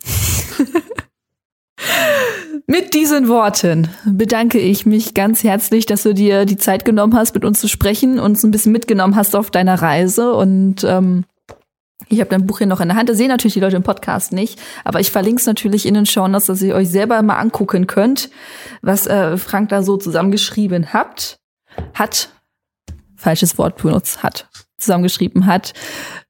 Mit 2.72 2.94
diesen 2.94 3.28
Worten 3.28 3.90
bedanke 4.06 4.58
ich 4.58 4.86
mich 4.86 5.12
ganz 5.12 5.44
herzlich, 5.44 5.84
dass 5.84 6.04
du 6.04 6.14
dir 6.14 6.46
die 6.46 6.56
Zeit 6.56 6.86
genommen 6.86 7.14
hast, 7.14 7.34
mit 7.34 7.44
uns 7.44 7.60
zu 7.60 7.68
sprechen, 7.68 8.18
uns 8.18 8.42
ein 8.44 8.50
bisschen 8.50 8.72
mitgenommen 8.72 9.14
hast 9.14 9.36
auf 9.36 9.50
deiner 9.50 9.82
Reise 9.82 10.32
und 10.32 10.82
ähm, 10.82 11.26
Ich 12.08 12.20
habe 12.20 12.30
dein 12.30 12.46
Buch 12.46 12.56
hier 12.56 12.66
noch 12.66 12.80
in 12.80 12.88
der 12.88 12.96
Hand. 12.96 13.10
Das 13.10 13.18
sehen 13.18 13.28
natürlich 13.28 13.52
die 13.52 13.60
Leute 13.60 13.76
im 13.76 13.82
Podcast 13.82 14.32
nicht, 14.32 14.58
aber 14.84 15.00
ich 15.00 15.10
verlinke 15.10 15.40
es 15.40 15.46
natürlich 15.46 15.84
in 15.84 15.92
den 15.92 16.06
Show 16.06 16.26
Notes, 16.26 16.46
dass 16.46 16.62
ihr 16.62 16.74
euch 16.74 16.88
selber 16.88 17.20
mal 17.20 17.36
angucken 17.36 17.86
könnt, 17.86 18.30
was 18.80 19.06
äh, 19.06 19.36
Frank 19.36 19.68
da 19.68 19.82
so 19.82 19.98
zusammengeschrieben 19.98 20.94
habt. 20.94 21.40
Hat, 21.92 22.30
falsches 23.16 23.58
Wort 23.58 23.82
benutzt, 23.82 24.22
hat, 24.22 24.48
zusammengeschrieben 24.78 25.44
hat. 25.44 25.74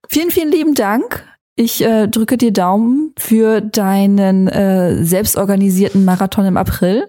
Vielen, 0.08 0.32
vielen 0.32 0.50
lieben 0.50 0.74
Dank. 0.74 1.24
Ich 1.54 1.82
äh, 1.82 2.08
drücke 2.08 2.38
dir 2.38 2.52
Daumen 2.52 3.12
für 3.18 3.60
deinen 3.60 4.48
äh, 4.48 5.04
selbstorganisierten 5.04 6.04
Marathon 6.04 6.46
im 6.46 6.56
April 6.56 7.06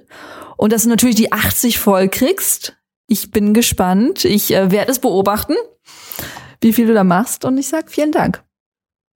und 0.57 0.73
dass 0.73 0.83
du 0.83 0.89
natürlich 0.89 1.15
die 1.15 1.31
80 1.31 1.79
voll 1.79 2.09
kriegst. 2.09 2.77
Ich 3.07 3.31
bin 3.31 3.53
gespannt. 3.53 4.25
Ich 4.25 4.53
äh, 4.53 4.71
werde 4.71 4.91
es 4.91 4.99
beobachten, 4.99 5.55
wie 6.61 6.73
viel 6.73 6.87
du 6.87 6.93
da 6.93 7.03
machst 7.03 7.45
und 7.45 7.57
ich 7.57 7.67
sag 7.67 7.89
vielen 7.89 8.11
Dank 8.11 8.43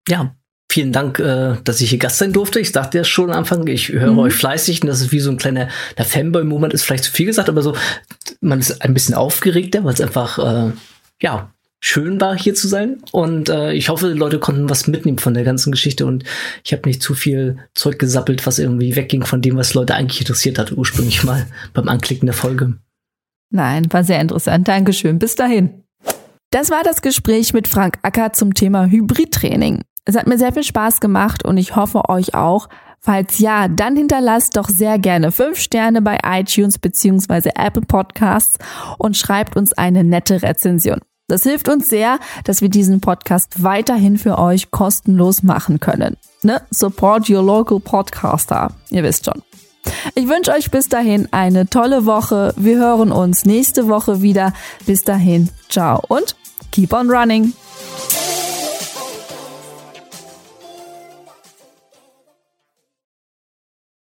ja, 0.09 0.35
vielen 0.71 0.93
Dank, 0.93 1.19
äh, 1.19 1.57
dass 1.65 1.81
ich 1.81 1.91
hier 1.91 1.99
Gast 1.99 2.19
sein 2.19 2.33
durfte. 2.33 2.61
Ich 2.61 2.73
sagte 2.73 2.99
ja 2.99 3.05
schon 3.05 3.31
am 3.31 3.39
Anfang, 3.39 3.67
ich 3.67 3.89
höre 3.89 4.13
mhm. 4.13 4.19
euch 4.19 4.35
fleißig 4.35 4.83
und 4.83 4.89
das 4.89 5.01
ist 5.01 5.13
wie 5.13 5.21
so 5.21 5.31
ein 5.31 5.37
kleiner 5.37 5.69
Fanboy-Moment, 5.97 6.73
ist 6.73 6.85
vielleicht 6.85 7.05
zu 7.05 7.13
viel 7.13 7.27
gesagt, 7.27 7.49
aber 7.49 7.63
so, 7.63 7.75
man 8.41 8.61
ist 8.61 8.83
ein 8.83 8.95
bisschen 8.95 9.15
aufgeregter, 9.15 9.85
weil 9.85 9.95
es 9.95 10.01
einfach, 10.01 10.39
äh, 10.39 10.73
ja, 11.21 11.53
schön 11.81 12.21
war, 12.21 12.37
hier 12.37 12.55
zu 12.55 12.69
sein. 12.69 12.99
Und 13.13 13.49
äh, 13.49 13.73
ich 13.73 13.89
hoffe, 13.89 14.13
die 14.13 14.19
Leute 14.19 14.39
konnten 14.39 14.69
was 14.71 14.87
mitnehmen 14.87 15.19
von 15.19 15.35
der 15.35 15.45
ganzen 15.45 15.71
Geschichte 15.71 16.07
und 16.07 16.25
ich 16.65 16.73
habe 16.73 16.89
nicht 16.89 17.03
zu 17.03 17.15
viel 17.15 17.59
Zeug 17.75 17.99
gesappelt, 17.99 18.47
was 18.47 18.59
irgendwie 18.59 18.97
wegging 18.97 19.25
von 19.25 19.43
dem, 19.43 19.57
was 19.57 19.75
Leute 19.75 19.95
eigentlich 19.95 20.21
interessiert 20.21 20.59
hat, 20.59 20.73
ursprünglich 20.73 21.25
mal 21.25 21.47
beim 21.75 21.89
Anklicken 21.89 22.27
der 22.27 22.35
Folge. 22.35 22.75
Nein, 23.51 23.87
war 23.91 24.05
sehr 24.05 24.21
interessant. 24.21 24.67
Dankeschön. 24.67 25.19
Bis 25.19 25.35
dahin. 25.35 25.83
Das 26.51 26.71
war 26.71 26.83
das 26.83 27.03
Gespräch 27.03 27.53
mit 27.53 27.69
Frank 27.69 27.99
Acker 28.03 28.33
zum 28.33 28.55
Thema 28.55 28.87
Hybridtraining. 28.87 29.83
Es 30.05 30.17
hat 30.17 30.27
mir 30.27 30.39
sehr 30.39 30.53
viel 30.53 30.63
Spaß 30.63 31.01
gemacht 31.01 31.45
und 31.45 31.57
ich 31.57 31.75
hoffe 31.75 32.09
euch 32.09 32.35
auch. 32.35 32.69
Falls 33.01 33.39
ja, 33.39 33.69
dann 33.69 33.97
hinterlasst 33.97 34.57
doch 34.57 34.69
sehr 34.69 34.99
gerne 34.99 35.31
fünf 35.33 35.59
Sterne 35.59 36.03
bei 36.03 36.19
iTunes 36.25 36.79
beziehungsweise 36.79 37.51
Apple 37.57 37.83
Podcasts 37.83 38.59
und 38.99 39.17
schreibt 39.17 39.57
uns 39.57 39.73
eine 39.73 40.03
nette 40.03 40.43
Rezension. 40.43 41.01
Das 41.29 41.43
hilft 41.43 41.69
uns 41.69 41.89
sehr, 41.89 42.21
dass 42.45 42.63
wir 42.63 42.69
diesen 42.69 43.01
Podcast 43.01 43.65
weiterhin 43.65 44.17
für 44.17 44.39
euch 44.39 44.71
kostenlos 44.71 45.43
machen 45.43 45.81
können. 45.81 46.17
Ne? 46.43 46.63
Support 46.71 47.29
your 47.29 47.43
local 47.43 47.81
podcaster. 47.81 48.71
Ihr 48.91 49.03
wisst 49.03 49.25
schon. 49.25 49.43
Ich 50.15 50.29
wünsche 50.29 50.53
euch 50.53 50.71
bis 50.71 50.89
dahin 50.89 51.29
eine 51.33 51.69
tolle 51.69 52.07
Woche. 52.07 52.55
Wir 52.57 52.79
hören 52.79 53.11
uns 53.11 53.45
nächste 53.45 53.89
Woche 53.89 54.23
wieder. 54.23 54.53
Bis 54.85 55.03
dahin, 55.03 55.49
ciao 55.69 56.01
und 56.09 56.37
keep 56.71 56.93
on 56.93 57.11
running. 57.11 57.53